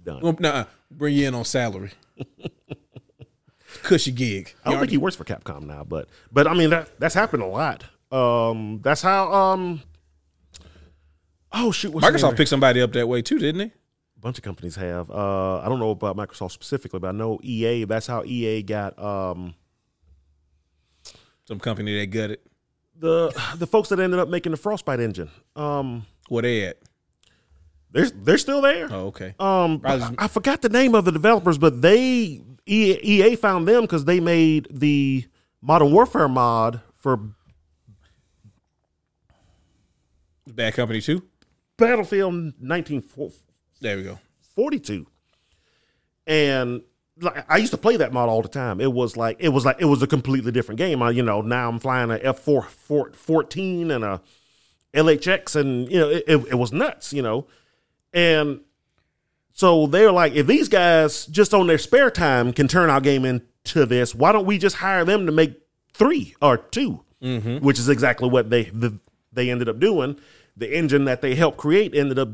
Done. 0.05 0.21
Well, 0.23 0.37
nah, 0.39 0.65
bring 0.93 1.17
you 1.17 1.27
in 1.27 1.35
on 1.35 1.45
salary. 1.45 1.91
Cushy 3.83 4.13
gig. 4.13 4.55
I 4.65 4.71
don't 4.71 4.79
think 4.81 4.91
he 4.93 4.97
works 4.97 5.17
for 5.17 5.25
Capcom 5.25 5.63
now, 5.65 5.85
but 5.85 6.09
but 6.33 6.47
I 6.47 6.55
mean 6.55 6.71
that 6.71 6.99
that's 7.01 7.15
happened 7.15 7.43
a 7.43 7.47
lot. 7.47 7.85
Um, 8.13 8.81
that's 8.83 9.03
how 9.03 9.33
um. 9.33 9.83
Oh 11.53 11.71
shoot! 11.73 11.93
What's 11.93 12.07
Microsoft 12.07 12.37
picked 12.37 12.51
somebody 12.51 12.81
up 12.81 12.93
that 12.93 13.09
way 13.09 13.23
too, 13.23 13.39
didn't 13.39 13.59
they? 13.59 13.65
A 14.17 14.21
bunch 14.21 14.37
of 14.39 14.45
companies 14.45 14.77
have. 14.77 15.11
Uh, 15.11 15.61
I 15.61 15.69
don't 15.69 15.79
know 15.79 15.91
about 15.91 16.17
Microsoft 16.17 16.53
specifically, 16.53 16.99
but 16.99 17.09
I 17.09 17.13
know 17.13 17.39
EA. 17.43 17.85
That's 17.85 18.07
how 18.07 18.25
EA 18.25 18.63
got 18.63 18.99
um 18.99 19.55
Some 21.47 21.59
company 21.61 21.99
that 22.01 22.07
gutted. 22.07 22.41
the 22.99 23.31
the 23.57 23.67
folks 23.67 23.89
that 23.91 24.01
ended 24.01 24.19
up 24.21 24.29
making 24.29 24.51
the 24.53 24.59
Frostbite 24.59 25.01
engine. 25.01 25.31
Um, 25.57 26.05
Where 26.29 26.43
they 26.43 26.65
at? 26.67 26.79
they're 27.91 28.11
they're 28.11 28.39
still 28.39 28.61
there. 28.61 28.89
Oh, 28.91 29.07
okay. 29.07 29.35
Um, 29.41 29.81
Probably- 29.81 30.17
I, 30.19 30.25
I 30.25 30.29
forgot 30.29 30.61
the 30.63 30.69
name 30.69 30.95
of 30.95 31.05
the 31.07 31.13
developers, 31.13 31.57
but 31.57 31.81
they 31.81 32.43
EA, 32.67 32.99
EA 33.03 33.37
found 33.37 33.67
them 33.67 33.83
because 33.83 34.05
they 34.05 34.21
made 34.21 34.67
the 34.71 35.25
Modern 35.63 35.93
Warfare 35.93 36.29
mod 36.29 36.83
for 36.99 37.19
Bad 40.47 40.75
company 40.75 41.01
too. 41.01 41.23
Battlefield 41.79 42.35
1942. 42.35 43.33
There 43.81 43.97
we 43.97 44.03
go. 44.03 44.19
42. 44.55 45.07
and 46.27 46.83
like 47.21 47.45
I 47.49 47.57
used 47.57 47.73
to 47.73 47.79
play 47.79 47.97
that 47.97 48.13
mod 48.13 48.29
all 48.29 48.43
the 48.43 48.49
time. 48.49 48.81
It 48.81 48.93
was 48.93 49.17
like 49.17 49.37
it 49.41 49.49
was 49.49 49.65
like 49.65 49.77
it 49.81 49.87
was 49.87 50.03
a 50.03 50.07
completely 50.07 50.53
different 50.53 50.79
game. 50.79 51.03
I, 51.03 51.11
you 51.11 51.23
know, 51.23 51.41
now 51.41 51.69
I'm 51.69 51.79
flying 51.79 52.11
a 52.11 52.17
F 52.17 52.39
four 52.41 52.63
fourteen 52.65 53.91
and 53.91 54.05
a 54.05 54.21
LHX, 54.95 55.57
and 55.57 55.91
you 55.91 55.99
know, 55.99 56.09
it, 56.11 56.25
it, 56.27 56.47
it 56.49 56.55
was 56.55 56.73
nuts. 56.73 57.13
You 57.13 57.23
know, 57.23 57.47
and 58.13 58.61
so 59.53 59.87
they're 59.87 60.13
like, 60.13 60.35
if 60.35 60.47
these 60.47 60.69
guys 60.69 61.27
just 61.27 61.55
on 61.55 61.67
their 61.67 61.79
spare 61.79 62.11
time 62.11 62.53
can 62.53 62.69
turn 62.69 62.91
our 62.91 63.01
game 63.01 63.25
into 63.25 63.87
this, 63.87 64.15
why 64.15 64.33
don't 64.33 64.47
we 64.47 64.59
just 64.59 64.77
hire 64.77 65.05
them 65.05 65.27
to 65.27 65.33
make 65.33 65.59
three 65.93 66.35
or 66.41 66.59
2 66.59 67.05
mm-hmm. 67.21 67.59
Which 67.59 67.79
is 67.81 67.89
exactly 67.89 68.29
what 68.29 68.51
they 68.51 68.65
the, 68.65 68.99
they 69.33 69.51
ended 69.51 69.69
up 69.69 69.81
doing. 69.81 70.19
The 70.59 70.77
engine 70.77 71.05
that 71.07 71.23
they 71.23 71.35
helped 71.35 71.57
create 71.59 71.95
ended 71.95 72.19
up 72.19 72.31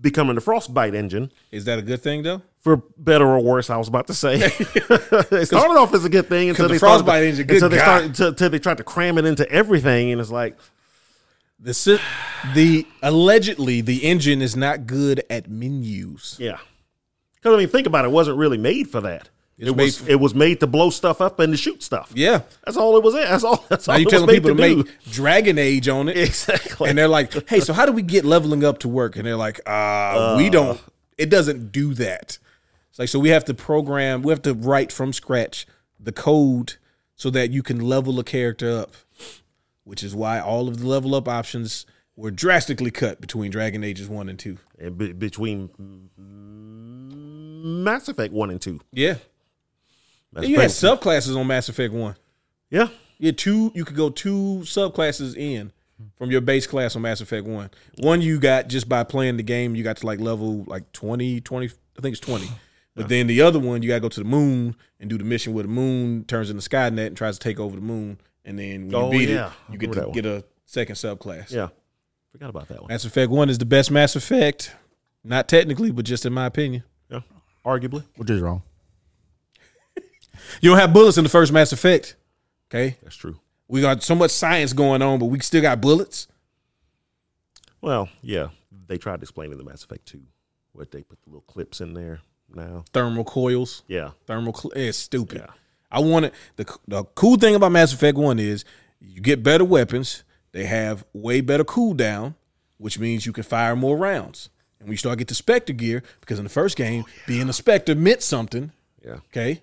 becoming 0.00 0.34
the 0.34 0.40
Frostbite 0.40 0.94
engine 0.94 1.30
Is 1.52 1.64
that 1.66 1.78
a 1.78 1.82
good 1.82 2.02
thing 2.02 2.22
though? 2.22 2.42
for 2.58 2.76
better 2.96 3.26
or 3.26 3.40
worse, 3.40 3.70
I 3.70 3.76
was 3.76 3.88
about 3.88 4.06
to 4.06 4.14
say. 4.14 4.34
it 4.40 5.46
started 5.46 5.74
off 5.78 5.92
as 5.94 6.04
a 6.04 6.08
good 6.08 6.28
thing 6.28 6.48
until 6.48 6.68
the 6.68 6.74
they 6.74 6.78
Frostbite 6.78 7.24
engine, 7.24 7.46
good 7.46 7.54
until 7.56 7.68
they 7.68 7.76
God. 7.76 7.82
started 7.84 8.06
until, 8.06 8.28
until 8.28 8.50
they 8.50 8.58
tried 8.58 8.76
to 8.78 8.84
cram 8.84 9.18
it 9.18 9.24
into 9.24 9.48
everything, 9.50 10.12
and 10.12 10.20
it's 10.20 10.30
like, 10.30 10.56
The 11.60 12.00
the 12.54 12.86
allegedly 13.02 13.80
the 13.80 14.04
engine 14.04 14.42
is 14.42 14.56
not 14.56 14.86
good 14.86 15.22
at 15.28 15.50
menus. 15.50 16.36
yeah. 16.40 16.58
Because 17.34 17.56
I 17.56 17.58
mean, 17.58 17.68
think 17.68 17.88
about 17.88 18.04
it. 18.04 18.08
It 18.08 18.12
wasn't 18.12 18.38
really 18.38 18.58
made 18.58 18.88
for 18.88 19.00
that. 19.00 19.28
It's 19.62 19.70
it 19.70 19.76
was 19.76 19.98
for- 19.98 20.10
it 20.10 20.20
was 20.20 20.34
made 20.34 20.60
to 20.60 20.66
blow 20.66 20.90
stuff 20.90 21.20
up 21.20 21.38
and 21.38 21.52
to 21.52 21.56
shoot 21.56 21.82
stuff. 21.82 22.10
Yeah. 22.14 22.42
That's 22.64 22.76
all 22.76 22.96
it 22.96 23.02
was. 23.02 23.14
It. 23.14 23.28
That's 23.28 23.44
all. 23.44 23.64
That's 23.68 23.86
Now 23.86 23.94
all 23.94 24.00
you 24.00 24.06
telling 24.06 24.28
people 24.28 24.50
to, 24.50 24.56
to, 24.56 24.76
make. 24.76 25.02
Dragon 25.10 25.56
Age 25.58 25.88
on 25.88 26.08
it. 26.08 26.16
Exactly. 26.16 26.88
And 26.88 26.98
they're 26.98 27.08
like, 27.08 27.48
hey, 27.48 27.60
so 27.60 27.72
how 27.72 27.86
do 27.86 27.92
we 27.92 28.02
get 28.02 28.24
leveling 28.24 28.64
up 28.64 28.78
to 28.80 28.88
work? 28.88 29.16
And 29.16 29.24
they're 29.26 29.36
like, 29.36 29.60
uh, 29.66 30.34
we 30.36 30.50
don't, 30.50 30.80
it 31.16 31.30
doesn't 31.30 31.70
do 31.72 31.94
that. 31.94 32.38
It's 32.90 32.98
like, 32.98 33.08
so 33.08 33.18
we 33.18 33.28
have 33.30 33.44
to 33.46 33.54
program, 33.54 34.22
we 34.22 34.30
have 34.30 34.42
to 34.42 34.52
write 34.54 34.90
from 34.92 35.12
scratch 35.12 35.66
the 35.98 36.12
code 36.12 36.74
so 37.14 37.30
that 37.30 37.50
you 37.52 37.62
can 37.62 37.80
level 37.80 38.18
a 38.18 38.24
character 38.24 38.70
up, 38.80 38.94
which 39.84 40.02
is 40.02 40.14
why 40.14 40.40
all 40.40 40.68
of 40.68 40.80
the 40.80 40.86
level 40.86 41.14
up 41.14 41.28
options 41.28 41.86
were 42.16 42.30
drastically 42.30 42.90
cut 42.90 43.20
between 43.20 43.50
Dragon 43.50 43.84
Ages 43.84 44.08
1 44.08 44.28
and 44.28 44.38
2. 44.38 44.58
And 44.78 44.98
be, 44.98 45.12
between 45.12 45.70
Mass 47.62 48.08
Effect 48.08 48.32
one 48.34 48.50
and 48.50 48.60
two. 48.60 48.80
Yeah. 48.92 49.16
Mass 50.32 50.46
you 50.46 50.58
had 50.60 50.70
subclasses 50.70 51.36
on 51.36 51.46
Mass 51.46 51.68
Effect 51.68 51.92
1. 51.92 52.16
yeah, 52.70 52.88
You 53.18 53.26
had 53.26 53.38
two 53.38 53.70
you 53.74 53.84
could 53.84 53.96
go 53.96 54.10
two 54.10 54.60
subclasses 54.64 55.36
in 55.36 55.72
from 56.16 56.30
your 56.30 56.40
base 56.40 56.66
class 56.66 56.96
on 56.96 57.02
Mass 57.02 57.20
Effect 57.20 57.46
1. 57.46 57.70
One 57.98 58.20
you 58.22 58.40
got 58.40 58.68
just 58.68 58.88
by 58.88 59.04
playing 59.04 59.36
the 59.36 59.42
game, 59.42 59.74
you 59.76 59.84
got 59.84 59.98
to 59.98 60.06
like 60.06 60.20
level 60.20 60.64
like 60.66 60.90
20, 60.92 61.40
20 61.40 61.66
I 61.66 62.00
think 62.02 62.12
it's 62.16 62.20
20. 62.26 62.46
But 62.94 63.08
then 63.08 63.26
the 63.26 63.40
other 63.40 63.58
one, 63.58 63.82
you 63.82 63.88
got 63.88 63.94
to 63.94 64.00
go 64.00 64.10
to 64.10 64.20
the 64.20 64.26
moon 64.28 64.76
and 65.00 65.08
do 65.08 65.16
the 65.16 65.24
mission 65.24 65.54
where 65.54 65.62
the 65.62 65.68
moon 65.70 66.24
turns 66.24 66.50
into 66.50 66.60
Skynet 66.68 67.06
and 67.06 67.16
tries 67.16 67.38
to 67.38 67.42
take 67.42 67.58
over 67.58 67.74
the 67.74 67.80
moon. 67.80 68.18
And 68.44 68.58
then 68.58 68.82
when 68.82 68.90
you 68.90 68.96
Oh, 68.98 69.10
beat 69.10 69.28
yeah. 69.30 69.46
it, 69.46 69.52
you 69.72 69.78
get 69.78 69.92
to 69.94 70.10
get 70.12 70.26
a 70.26 70.44
second 70.66 70.96
subclass. 70.96 71.50
yeah. 71.50 71.68
Forgot 72.32 72.50
about 72.50 72.68
that 72.68 72.82
one. 72.82 72.88
Mass 72.90 73.06
Effect 73.06 73.30
1 73.30 73.48
is 73.48 73.56
the 73.56 73.64
best 73.64 73.90
Mass 73.90 74.14
Effect. 74.14 74.74
Not 75.24 75.48
technically, 75.48 75.90
but 75.90 76.04
just 76.04 76.26
in 76.26 76.34
my 76.34 76.44
opinion. 76.44 76.82
Yeah, 77.10 77.20
arguably, 77.64 78.04
which 78.16 78.28
is 78.28 78.42
wrong. 78.42 78.62
You 80.60 80.70
don't 80.70 80.78
have 80.78 80.92
bullets 80.92 81.18
in 81.18 81.24
the 81.24 81.30
first 81.30 81.52
Mass 81.52 81.72
Effect. 81.72 82.16
Okay? 82.70 82.96
that's 83.02 83.16
true. 83.16 83.38
We 83.68 83.80
got 83.80 84.02
so 84.02 84.14
much 84.14 84.30
science 84.30 84.72
going 84.72 85.02
on, 85.02 85.18
but 85.18 85.26
we 85.26 85.38
still 85.40 85.62
got 85.62 85.80
bullets. 85.80 86.26
Well, 87.80 88.08
yeah, 88.20 88.48
they 88.86 88.98
tried 88.98 89.16
to 89.16 89.22
explain 89.22 89.50
in 89.52 89.58
the 89.58 89.64
Mass 89.64 89.82
Effect 89.84 90.06
two, 90.06 90.22
what 90.72 90.90
they 90.90 91.02
put 91.02 91.20
the 91.22 91.30
little 91.30 91.42
clips 91.42 91.80
in 91.80 91.94
there 91.94 92.20
now. 92.54 92.84
Thermal 92.92 93.24
coils. 93.24 93.82
Yeah, 93.88 94.10
Thermal 94.26 94.54
cl- 94.54 94.72
it's 94.76 94.98
stupid. 94.98 95.38
Yeah. 95.38 95.54
I 95.90 96.00
wanted 96.00 96.32
the 96.56 96.78
the 96.86 97.04
cool 97.04 97.36
thing 97.36 97.54
about 97.54 97.72
Mass 97.72 97.92
Effect 97.92 98.16
One 98.16 98.38
is 98.38 98.64
you 99.00 99.20
get 99.20 99.42
better 99.42 99.64
weapons. 99.64 100.22
They 100.52 100.64
have 100.66 101.04
way 101.12 101.40
better 101.40 101.64
cooldown, 101.64 102.34
which 102.78 102.98
means 102.98 103.26
you 103.26 103.32
can 103.32 103.42
fire 103.42 103.74
more 103.74 103.96
rounds. 103.96 104.48
And 104.78 104.88
when 104.88 104.92
you 104.92 104.98
start 104.98 105.14
to 105.14 105.18
get 105.18 105.28
the 105.28 105.34
Spectre 105.34 105.72
gear, 105.72 106.02
because 106.20 106.38
in 106.38 106.44
the 106.44 106.50
first 106.50 106.76
game, 106.76 107.04
oh, 107.06 107.10
being 107.26 107.48
a 107.48 107.52
Spectre 107.52 107.94
meant 107.94 108.22
something. 108.22 108.70
yeah. 109.04 109.16
Okay, 109.30 109.62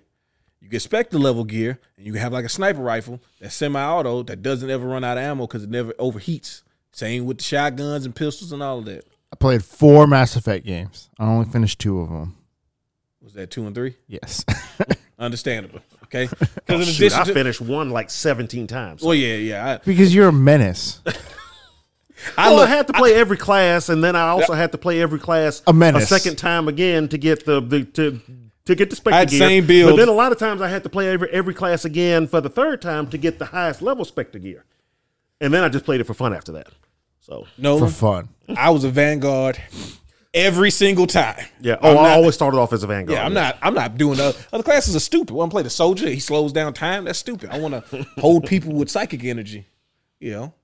you 0.60 0.68
get 0.68 0.80
Spectre 0.82 1.18
level 1.18 1.44
gear, 1.44 1.78
and 1.96 2.06
you 2.06 2.12
can 2.12 2.20
have 2.20 2.32
like 2.32 2.44
a 2.44 2.48
sniper 2.50 2.80
rifle 2.80 3.20
that's 3.40 3.54
semi-auto 3.54 4.22
that 4.24 4.42
doesn't 4.42 4.68
ever 4.70 4.86
run 4.86 5.04
out 5.04 5.16
of 5.18 5.22
ammo 5.24 5.46
because 5.46 5.64
it 5.64 5.70
never 5.70 5.92
overheats. 5.94 6.62
Same 6.92 7.24
with 7.26 7.38
the 7.38 7.44
shotguns 7.44 8.04
and 8.04 8.14
pistols 8.14 8.52
and 8.52 8.62
all 8.62 8.78
of 8.78 8.84
that. 8.86 9.04
I 9.32 9.36
played 9.36 9.64
four 9.64 10.06
Mass 10.06 10.34
Effect 10.36 10.66
games. 10.66 11.08
I 11.18 11.24
only 11.26 11.46
finished 11.48 11.78
two 11.78 12.00
of 12.00 12.08
them. 12.08 12.36
Was 13.22 13.32
that 13.34 13.50
two 13.50 13.64
and 13.66 13.74
three? 13.74 13.94
Yes. 14.08 14.44
Understandable. 15.18 15.80
Okay, 16.04 16.28
Oh, 16.68 16.82
shoot, 16.82 17.16
I 17.16 17.22
to, 17.24 17.32
finished 17.32 17.60
one 17.60 17.90
like 17.90 18.10
seventeen 18.10 18.66
times. 18.66 19.02
well, 19.02 19.14
yeah, 19.14 19.36
yeah. 19.36 19.78
because 19.84 20.12
you're 20.14 20.28
a 20.28 20.32
menace. 20.32 21.00
I, 21.06 21.14
I 22.36 22.50
well, 22.50 22.60
I 22.60 22.66
had 22.66 22.86
to 22.88 22.92
play 22.92 23.14
every 23.14 23.36
class, 23.36 23.88
and 23.88 24.02
then 24.02 24.16
I 24.16 24.28
also 24.30 24.54
had 24.54 24.72
to 24.72 24.78
play 24.78 25.00
every 25.00 25.20
class 25.20 25.62
A 25.68 25.72
menace. 25.72 26.08
second 26.08 26.36
time 26.36 26.66
again 26.68 27.08
to 27.10 27.18
get 27.18 27.46
the, 27.46 27.60
the 27.60 27.84
to 27.84 28.20
to 28.66 28.74
get 28.74 28.90
the 28.90 28.96
Spectre 28.96 29.16
I 29.16 29.20
had 29.20 29.30
gear. 29.30 29.38
same 29.38 29.66
build. 29.66 29.90
But 29.92 29.96
then 29.96 30.08
a 30.08 30.12
lot 30.12 30.32
of 30.32 30.38
times 30.38 30.60
I 30.60 30.68
had 30.68 30.82
to 30.84 30.88
play 30.88 31.08
every 31.08 31.30
every 31.30 31.54
class 31.54 31.84
again 31.84 32.26
for 32.26 32.40
the 32.40 32.48
third 32.50 32.80
time 32.82 33.06
to 33.08 33.18
get 33.18 33.38
the 33.38 33.46
highest 33.46 33.82
level 33.82 34.04
Spectre 34.04 34.38
gear, 34.38 34.64
and 35.40 35.52
then 35.52 35.64
I 35.64 35.68
just 35.68 35.84
played 35.84 36.00
it 36.00 36.04
for 36.04 36.14
fun 36.14 36.34
after 36.34 36.52
that. 36.52 36.68
So 37.20 37.46
no, 37.58 37.78
for 37.78 37.88
fun. 37.88 38.28
I 38.56 38.70
was 38.70 38.84
a 38.84 38.90
Vanguard 38.90 39.60
every 40.34 40.70
single 40.70 41.06
time. 41.06 41.44
yeah, 41.60 41.76
oh, 41.82 41.90
I'm 41.92 41.98
I 41.98 42.02
not- 42.02 42.10
always 42.18 42.34
started 42.34 42.56
off 42.58 42.72
as 42.72 42.82
a 42.82 42.86
Vanguard. 42.86 43.18
Yeah, 43.18 43.24
I'm 43.24 43.34
not. 43.34 43.58
I'm 43.62 43.74
not 43.74 43.96
doing 43.98 44.16
the 44.18 44.36
other 44.52 44.62
classes 44.62 44.94
are 44.96 45.00
stupid. 45.00 45.30
I 45.32 45.34
want 45.36 45.50
to 45.50 45.54
play 45.54 45.62
the 45.62 45.70
soldier? 45.70 46.08
He 46.08 46.20
slows 46.20 46.52
down 46.52 46.72
time. 46.72 47.04
That's 47.04 47.18
stupid. 47.18 47.50
I 47.50 47.58
want 47.58 47.88
to 47.90 48.06
hold 48.18 48.46
people 48.46 48.72
with 48.72 48.90
psychic 48.90 49.24
energy. 49.24 49.66
You 50.18 50.30
know, 50.32 50.54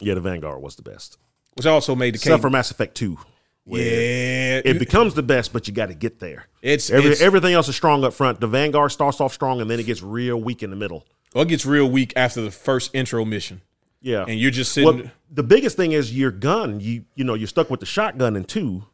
Yeah, 0.00 0.14
the 0.14 0.20
Vanguard 0.20 0.62
was 0.62 0.76
the 0.76 0.82
best, 0.82 1.18
which 1.54 1.66
also 1.66 1.94
made 1.94 2.14
the 2.14 2.16
except 2.16 2.36
case. 2.36 2.40
for 2.42 2.50
Mass 2.50 2.70
Effect 2.70 2.94
Two. 2.94 3.18
Yeah, 3.66 4.60
it 4.64 4.78
becomes 4.78 5.14
the 5.14 5.22
best, 5.22 5.52
but 5.52 5.66
you 5.66 5.74
got 5.74 5.86
to 5.86 5.94
get 5.94 6.18
there. 6.20 6.46
it's, 6.62 6.88
Every, 6.90 7.10
it's 7.10 7.20
everything 7.20 7.52
else 7.52 7.68
is 7.68 7.76
strong 7.76 8.04
up 8.04 8.12
front. 8.14 8.40
The 8.40 8.46
Vanguard 8.46 8.92
starts 8.92 9.20
off 9.20 9.32
strong, 9.34 9.60
and 9.60 9.70
then 9.70 9.80
it 9.80 9.86
gets 9.86 10.02
real 10.02 10.40
weak 10.40 10.62
in 10.62 10.70
the 10.70 10.76
middle. 10.76 11.04
well, 11.34 11.42
it 11.42 11.48
gets 11.48 11.66
real 11.66 11.90
weak 11.90 12.12
after 12.16 12.40
the 12.40 12.50
first 12.50 12.94
intro 12.94 13.24
mission, 13.24 13.62
Yeah, 14.00 14.24
and 14.26 14.38
you're 14.38 14.50
just 14.52 14.72
sitting. 14.72 14.98
Well, 14.98 15.10
the 15.30 15.42
biggest 15.42 15.76
thing 15.76 15.92
is 15.92 16.16
your 16.16 16.30
gun. 16.30 16.80
You 16.80 17.04
you 17.16 17.24
know 17.24 17.34
you're 17.34 17.48
stuck 17.48 17.68
with 17.70 17.80
the 17.80 17.86
shotgun 17.86 18.36
and 18.36 18.46
two. 18.48 18.84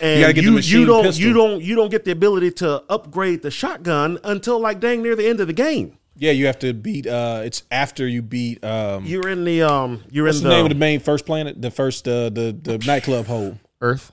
And 0.00 0.36
you, 0.36 0.52
machine 0.52 0.80
you 0.80 0.86
don't 0.86 1.04
pistol. 1.04 1.26
you 1.26 1.32
don't 1.32 1.62
you 1.62 1.74
don't 1.74 1.90
get 1.90 2.04
the 2.04 2.12
ability 2.12 2.52
to 2.52 2.82
upgrade 2.88 3.42
the 3.42 3.50
shotgun 3.50 4.18
until 4.24 4.58
like 4.58 4.80
dang 4.80 5.02
near 5.02 5.16
the 5.16 5.26
end 5.26 5.40
of 5.40 5.46
the 5.46 5.52
game. 5.52 5.98
Yeah, 6.16 6.32
you 6.32 6.46
have 6.46 6.58
to 6.60 6.72
beat. 6.74 7.06
uh 7.06 7.42
It's 7.44 7.62
after 7.70 8.06
you 8.06 8.22
beat. 8.22 8.62
um 8.64 9.04
You're 9.06 9.28
in 9.28 9.44
the 9.44 9.62
um 9.62 10.02
you're 10.10 10.26
What's 10.26 10.38
in 10.38 10.44
the 10.44 10.50
the, 10.50 10.56
name 10.56 10.64
of 10.66 10.70
the 10.70 10.74
main 10.78 11.00
first 11.00 11.26
planet? 11.26 11.60
The 11.60 11.70
first 11.70 12.06
uh 12.08 12.30
the 12.30 12.56
the 12.60 12.78
nightclub 12.86 13.26
hole. 13.26 13.58
Earth. 13.80 14.12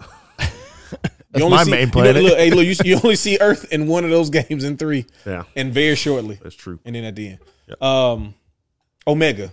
You 1.36 1.44
only 1.44 1.56
my 1.58 1.64
see, 1.64 1.70
main 1.70 1.80
you 1.80 1.86
know, 1.86 1.92
planet. 1.92 2.22
look, 2.22 2.38
hey, 2.38 2.50
look, 2.50 2.64
you, 2.66 2.74
you 2.90 2.96
only 3.04 3.14
see 3.14 3.36
Earth 3.38 3.70
in 3.70 3.86
one 3.86 4.02
of 4.04 4.10
those 4.10 4.30
games 4.30 4.64
in 4.64 4.78
three, 4.78 5.04
yeah 5.26 5.42
and 5.54 5.72
very 5.74 5.94
shortly. 5.94 6.38
that's 6.42 6.54
true. 6.56 6.80
and 6.86 6.94
then 6.94 7.04
at 7.04 7.14
the 7.16 7.28
end, 7.28 7.82
um, 7.82 8.34
Omega. 9.06 9.52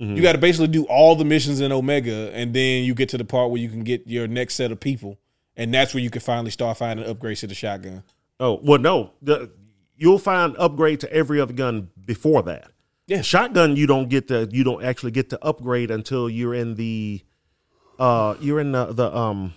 You 0.00 0.22
got 0.22 0.32
to 0.32 0.38
basically 0.38 0.68
do 0.68 0.84
all 0.84 1.16
the 1.16 1.24
missions 1.24 1.60
in 1.60 1.72
Omega, 1.72 2.30
and 2.32 2.54
then 2.54 2.84
you 2.84 2.94
get 2.94 3.08
to 3.10 3.18
the 3.18 3.24
part 3.24 3.50
where 3.50 3.60
you 3.60 3.68
can 3.68 3.82
get 3.82 4.06
your 4.06 4.28
next 4.28 4.54
set 4.54 4.70
of 4.70 4.78
people, 4.78 5.18
and 5.56 5.72
that's 5.74 5.92
where 5.92 6.00
you 6.02 6.08
can 6.10 6.20
finally 6.20 6.50
start 6.52 6.78
finding 6.78 7.04
upgrades 7.06 7.40
to 7.40 7.46
the 7.48 7.54
shotgun. 7.54 8.02
Oh 8.38 8.60
well 8.62 8.78
no 8.80 9.10
the, 9.22 9.50
you'll 9.98 10.18
find 10.18 10.56
upgrade 10.58 11.00
to 11.00 11.12
every 11.12 11.40
other 11.40 11.52
gun 11.52 11.90
before 12.04 12.42
that. 12.44 12.70
Yeah. 13.06 13.20
shotgun 13.22 13.74
you 13.76 13.86
don't 13.86 14.08
get 14.08 14.28
the 14.28 14.48
you 14.52 14.64
don't 14.64 14.84
actually 14.84 15.12
get 15.12 15.30
to 15.30 15.42
upgrade 15.44 15.90
until 15.90 16.28
you're 16.30 16.54
in 16.54 16.74
the 16.76 17.22
uh 17.98 18.34
you're 18.40 18.60
in 18.60 18.72
the 18.72 18.92
the 18.92 19.14
um 19.16 19.54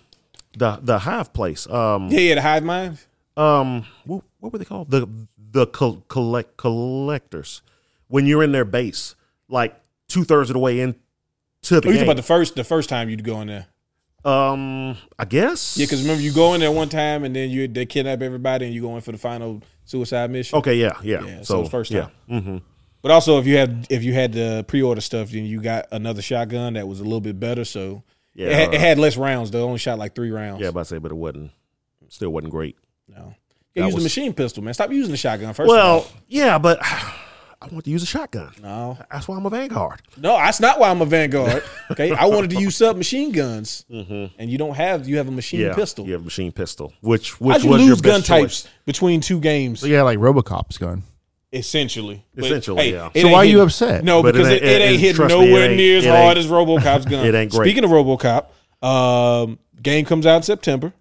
the 0.58 0.80
the 0.82 1.00
hive 1.00 1.34
place 1.34 1.68
um 1.70 2.10
Yeah, 2.10 2.20
yeah, 2.22 2.36
the 2.36 2.42
hive 2.42 2.64
mind. 2.64 2.98
um 3.38 3.86
what, 4.06 4.24
what 4.40 4.54
were 4.54 4.60
they 4.60 4.66
called 4.66 4.90
the 4.90 5.08
the 5.38 5.68
col- 5.68 6.04
collect 6.08 6.56
collectors 6.58 7.62
when 8.08 8.26
you're 8.26 8.42
in 8.42 8.54
their 8.54 8.64
base 8.66 9.16
like 9.50 9.76
two 10.08 10.24
thirds 10.24 10.50
of 10.50 10.54
the 10.54 10.60
way 10.60 10.80
into 10.80 10.98
the 11.70 11.82
Oh, 11.86 11.92
you 11.92 12.04
about 12.04 12.16
the 12.16 12.24
first 12.24 12.56
the 12.56 12.64
first 12.64 12.88
time 12.88 13.10
you'd 13.10 13.24
go 13.26 13.42
in 13.42 13.48
there? 13.48 13.68
um 14.24 14.96
I 15.20 15.26
guess 15.26 15.76
Yeah, 15.78 15.86
because 15.88 16.02
remember 16.04 16.22
you 16.24 16.32
go 16.32 16.54
in 16.54 16.62
there 16.62 16.72
one 16.72 16.90
time, 16.90 17.24
and 17.26 17.36
then 17.36 17.50
you 17.50 17.68
they 17.68 17.86
kidnap 17.86 18.22
everybody, 18.22 18.66
and 18.66 18.74
you 18.74 18.82
go 18.82 18.96
in 18.96 19.02
for 19.02 19.12
the 19.12 19.18
final 19.18 19.62
suicide 19.92 20.32
mission. 20.32 20.58
okay 20.60 20.76
yeah 20.76 20.94
yeah, 21.04 21.24
Yeah, 21.26 21.38
so 21.44 21.64
so, 21.64 21.70
first 21.70 21.92
yeah 21.92 22.08
time. 22.30 22.42
hmm 22.44 22.58
But 23.02 23.12
also, 23.12 23.40
if 23.40 23.46
you 23.48 23.58
had 23.58 23.88
if 23.90 24.04
you 24.04 24.14
had 24.14 24.32
the 24.34 24.64
pre 24.68 24.82
order 24.82 25.02
stuff, 25.02 25.30
then 25.32 25.46
you 25.46 25.62
got 25.62 25.86
another 25.92 26.22
shotgun 26.22 26.74
that 26.74 26.88
was 26.88 27.00
a 27.00 27.04
little 27.04 27.22
bit 27.22 27.40
better. 27.40 27.66
So 27.66 28.04
yeah 28.34 28.48
it, 28.48 28.54
had, 28.56 28.74
it 28.76 28.80
had 28.80 28.98
less 29.00 29.18
rounds. 29.18 29.52
They 29.52 29.60
only 29.60 29.80
shot 29.80 29.98
like 30.00 30.16
three 30.16 30.32
rounds. 30.32 30.62
yeah 30.62 30.70
about 30.70 30.82
to 30.82 30.86
say 30.86 30.98
but 31.00 31.12
it 31.12 31.16
wasn't 31.16 31.52
still 32.10 32.30
wasn't 32.32 32.52
great 32.52 32.78
No. 33.08 33.34
You 33.76 33.82
That 33.84 33.88
use 33.88 33.96
the 33.96 34.02
machine 34.04 34.34
pistol, 34.34 34.64
man. 34.64 34.74
Stop 34.74 34.92
using 34.92 35.12
the 35.12 35.18
shotgun 35.18 35.54
first. 35.54 35.68
well 35.70 36.06
yeah 36.28 36.58
but 36.60 36.80
I 37.62 37.68
want 37.68 37.86
to 37.86 37.92
use 37.92 38.02
a 38.02 38.08
shotgun 38.08 38.52
No, 38.62 38.98
that's 39.12 39.28
why 39.28 39.38
I'm 39.38 39.46
a 39.46 39.50
Vanguard 39.52 40.02
no, 40.18 40.30
no, 40.32 40.38
that's 40.38 40.60
not 40.60 40.80
why 40.80 40.90
I'm 40.90 41.02
a 41.02 41.06
Vanguard. 41.06 41.64
Okay, 41.92 42.12
I 42.12 42.26
wanted 42.26 42.50
to 42.52 42.60
use 42.60 42.76
submachine 42.76 43.32
guns, 43.32 43.86
and 43.90 44.50
you 44.50 44.58
don't 44.58 44.76
have. 44.76 45.08
You 45.08 45.18
have 45.18 45.28
a 45.28 45.32
machine 45.32 45.60
Mm-hmm. 45.62 45.70
yeah 45.70 45.76
pistol. 45.76 46.06
you 46.08 46.14
have 46.14 46.22
a 46.22 46.26
machine 46.26 46.52
pistol 46.52 46.94
which 47.02 47.40
which 47.40 47.54
How'd 47.58 47.64
you 47.64 47.70
was 47.70 47.82
your 47.82 47.90
lose 47.92 48.02
gun 48.02 48.20
best 48.22 48.28
choice? 48.28 48.64
types 48.64 48.74
between 48.86 49.22
two 49.22 49.40
games? 49.40 49.82
So 49.82 49.88
yeah, 49.88 50.02
like 50.02 50.18
RoboCop's 50.18 50.78
gun. 50.78 51.04
Essentially, 51.54 52.24
But, 52.34 52.46
Essentially, 52.46 52.94
yeah. 52.94 53.10
So 53.14 53.20
ain't 53.20 53.32
why 53.32 53.40
are 53.40 53.46
you 53.46 53.62
upset? 53.62 54.04
No, 54.06 54.24
But 54.24 54.34
because 54.36 54.48
it, 54.48 54.54
ain't- 54.54 54.64
it, 54.64 54.68
it- 54.68 54.82
ain't 54.86 54.94
it- 54.96 55.00
hitting 55.02 55.16
trust 55.18 55.36
me, 55.36 55.46
nowhere 55.48 55.66
ain't- 55.68 55.76
near 55.78 55.98
as 55.98 56.06
hard 56.06 56.38
as 56.38 56.48
RoboCop's 56.48 57.06
gun. 57.06 57.26
it 57.26 57.36
ain't 57.36 57.52
great. 57.52 57.66
Speaking 57.68 57.84
of 57.84 57.92
RoboCop, 57.92 58.48
um, 58.88 59.60
game 59.82 60.06
comes 60.06 60.26
out 60.26 60.38
in 60.38 60.44
September, 60.44 60.94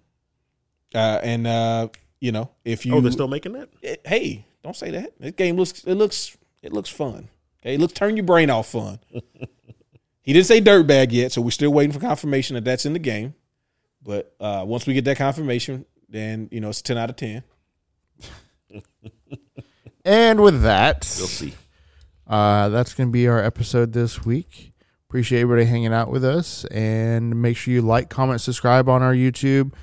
uh, 0.93 1.19
and 1.23 1.47
uh, 1.47 1.87
you 2.19 2.31
know 2.33 2.49
if 2.65 2.85
you 2.85 2.93
oh 2.95 2.99
they're 3.01 3.11
still 3.13 3.29
making 3.29 3.53
that 3.53 3.69
it- 3.81 4.01
hey, 4.05 4.45
don't 4.63 4.75
say 4.75 4.91
that. 4.91 5.13
This 5.19 5.31
game 5.31 5.55
looks 5.55 5.83
it 5.85 5.95
looks 5.95 6.35
it 6.61 6.73
looks 6.73 6.89
fun. 6.89 7.29
Okay, 7.61 7.75
it 7.75 7.79
looks 7.79 7.93
turn 7.93 8.17
your 8.17 8.25
brain 8.25 8.49
off 8.49 8.69
fun. 8.71 8.99
he 10.21 10.33
didn't 10.33 10.47
say 10.47 10.61
dirtbag 10.61 11.11
yet, 11.11 11.31
so 11.31 11.41
we're 11.41 11.51
still 11.51 11.71
waiting 11.71 11.91
for 11.91 11.99
confirmation 11.99 12.55
that 12.55 12.65
that's 12.65 12.85
in 12.85 12.93
the 12.93 12.99
game. 12.99 13.35
But 14.03 14.35
uh, 14.39 14.63
once 14.65 14.87
we 14.87 14.93
get 14.93 15.05
that 15.05 15.17
confirmation, 15.17 15.85
then 16.09 16.49
you 16.51 16.59
know 16.59 16.69
it's 16.69 16.79
a 16.79 16.83
ten 16.83 16.97
out 16.97 17.09
of 17.09 17.15
ten. 17.15 17.43
And 20.03 20.41
with 20.41 20.63
that, 20.63 21.01
we'll 21.19 21.27
see 21.27 21.53
uh, 22.27 22.69
that's 22.69 22.93
going 22.93 23.09
to 23.09 23.11
be 23.11 23.27
our 23.27 23.39
episode 23.43 23.93
this 23.93 24.25
week. 24.25 24.73
Appreciate 25.07 25.41
everybody 25.41 25.65
hanging 25.65 25.93
out 25.93 26.09
with 26.09 26.23
us, 26.23 26.65
and 26.65 27.41
make 27.41 27.57
sure 27.57 27.73
you 27.73 27.81
like, 27.81 28.09
comment, 28.09 28.41
subscribe 28.41 28.87
on 28.87 29.03
our 29.03 29.13
YouTube. 29.13 29.73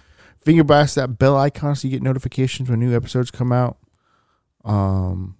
Finger 0.40 0.64
blast 0.64 0.94
that 0.94 1.18
bell 1.18 1.36
icon 1.36 1.76
so 1.76 1.86
you 1.86 1.92
get 1.92 2.02
notifications 2.02 2.70
when 2.70 2.80
new 2.80 2.96
episodes 2.96 3.30
come 3.30 3.52
out. 3.52 3.76
Um, 4.64 5.36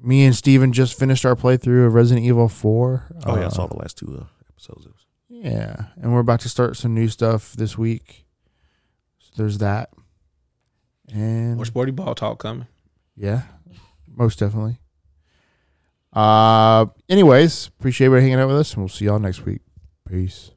me 0.00 0.24
and 0.24 0.34
Steven 0.34 0.72
just 0.72 0.98
finished 0.98 1.24
our 1.26 1.34
playthrough 1.36 1.86
of 1.86 1.94
Resident 1.94 2.24
Evil 2.26 2.48
Four. 2.48 3.06
oh 3.26 3.34
yeah 3.36 3.42
I 3.42 3.44
Uh, 3.46 3.50
saw 3.50 3.66
the 3.66 3.76
last 3.76 3.98
two 3.98 4.16
uh, 4.20 4.24
episodes 4.50 4.86
Yeah, 5.28 5.86
and 6.00 6.12
we're 6.12 6.20
about 6.20 6.40
to 6.40 6.48
start 6.48 6.76
some 6.76 6.94
new 6.94 7.08
stuff 7.08 7.52
this 7.54 7.76
week. 7.78 8.26
So 9.18 9.30
there's 9.36 9.58
that. 9.58 9.90
And 11.12 11.56
More 11.56 11.64
sporty 11.64 11.90
ball 11.92 12.14
talk 12.14 12.38
coming. 12.38 12.66
Yeah, 13.16 13.42
most 14.06 14.38
definitely. 14.38 14.78
Uh, 16.12 16.86
anyways, 17.08 17.68
appreciate 17.78 18.06
everybody 18.06 18.24
hanging 18.30 18.40
out 18.42 18.48
with 18.48 18.56
us, 18.58 18.72
and 18.74 18.82
we'll 18.82 18.88
see 18.88 19.04
y'all 19.06 19.18
next 19.18 19.44
week. 19.44 19.60
Peace. 20.08 20.50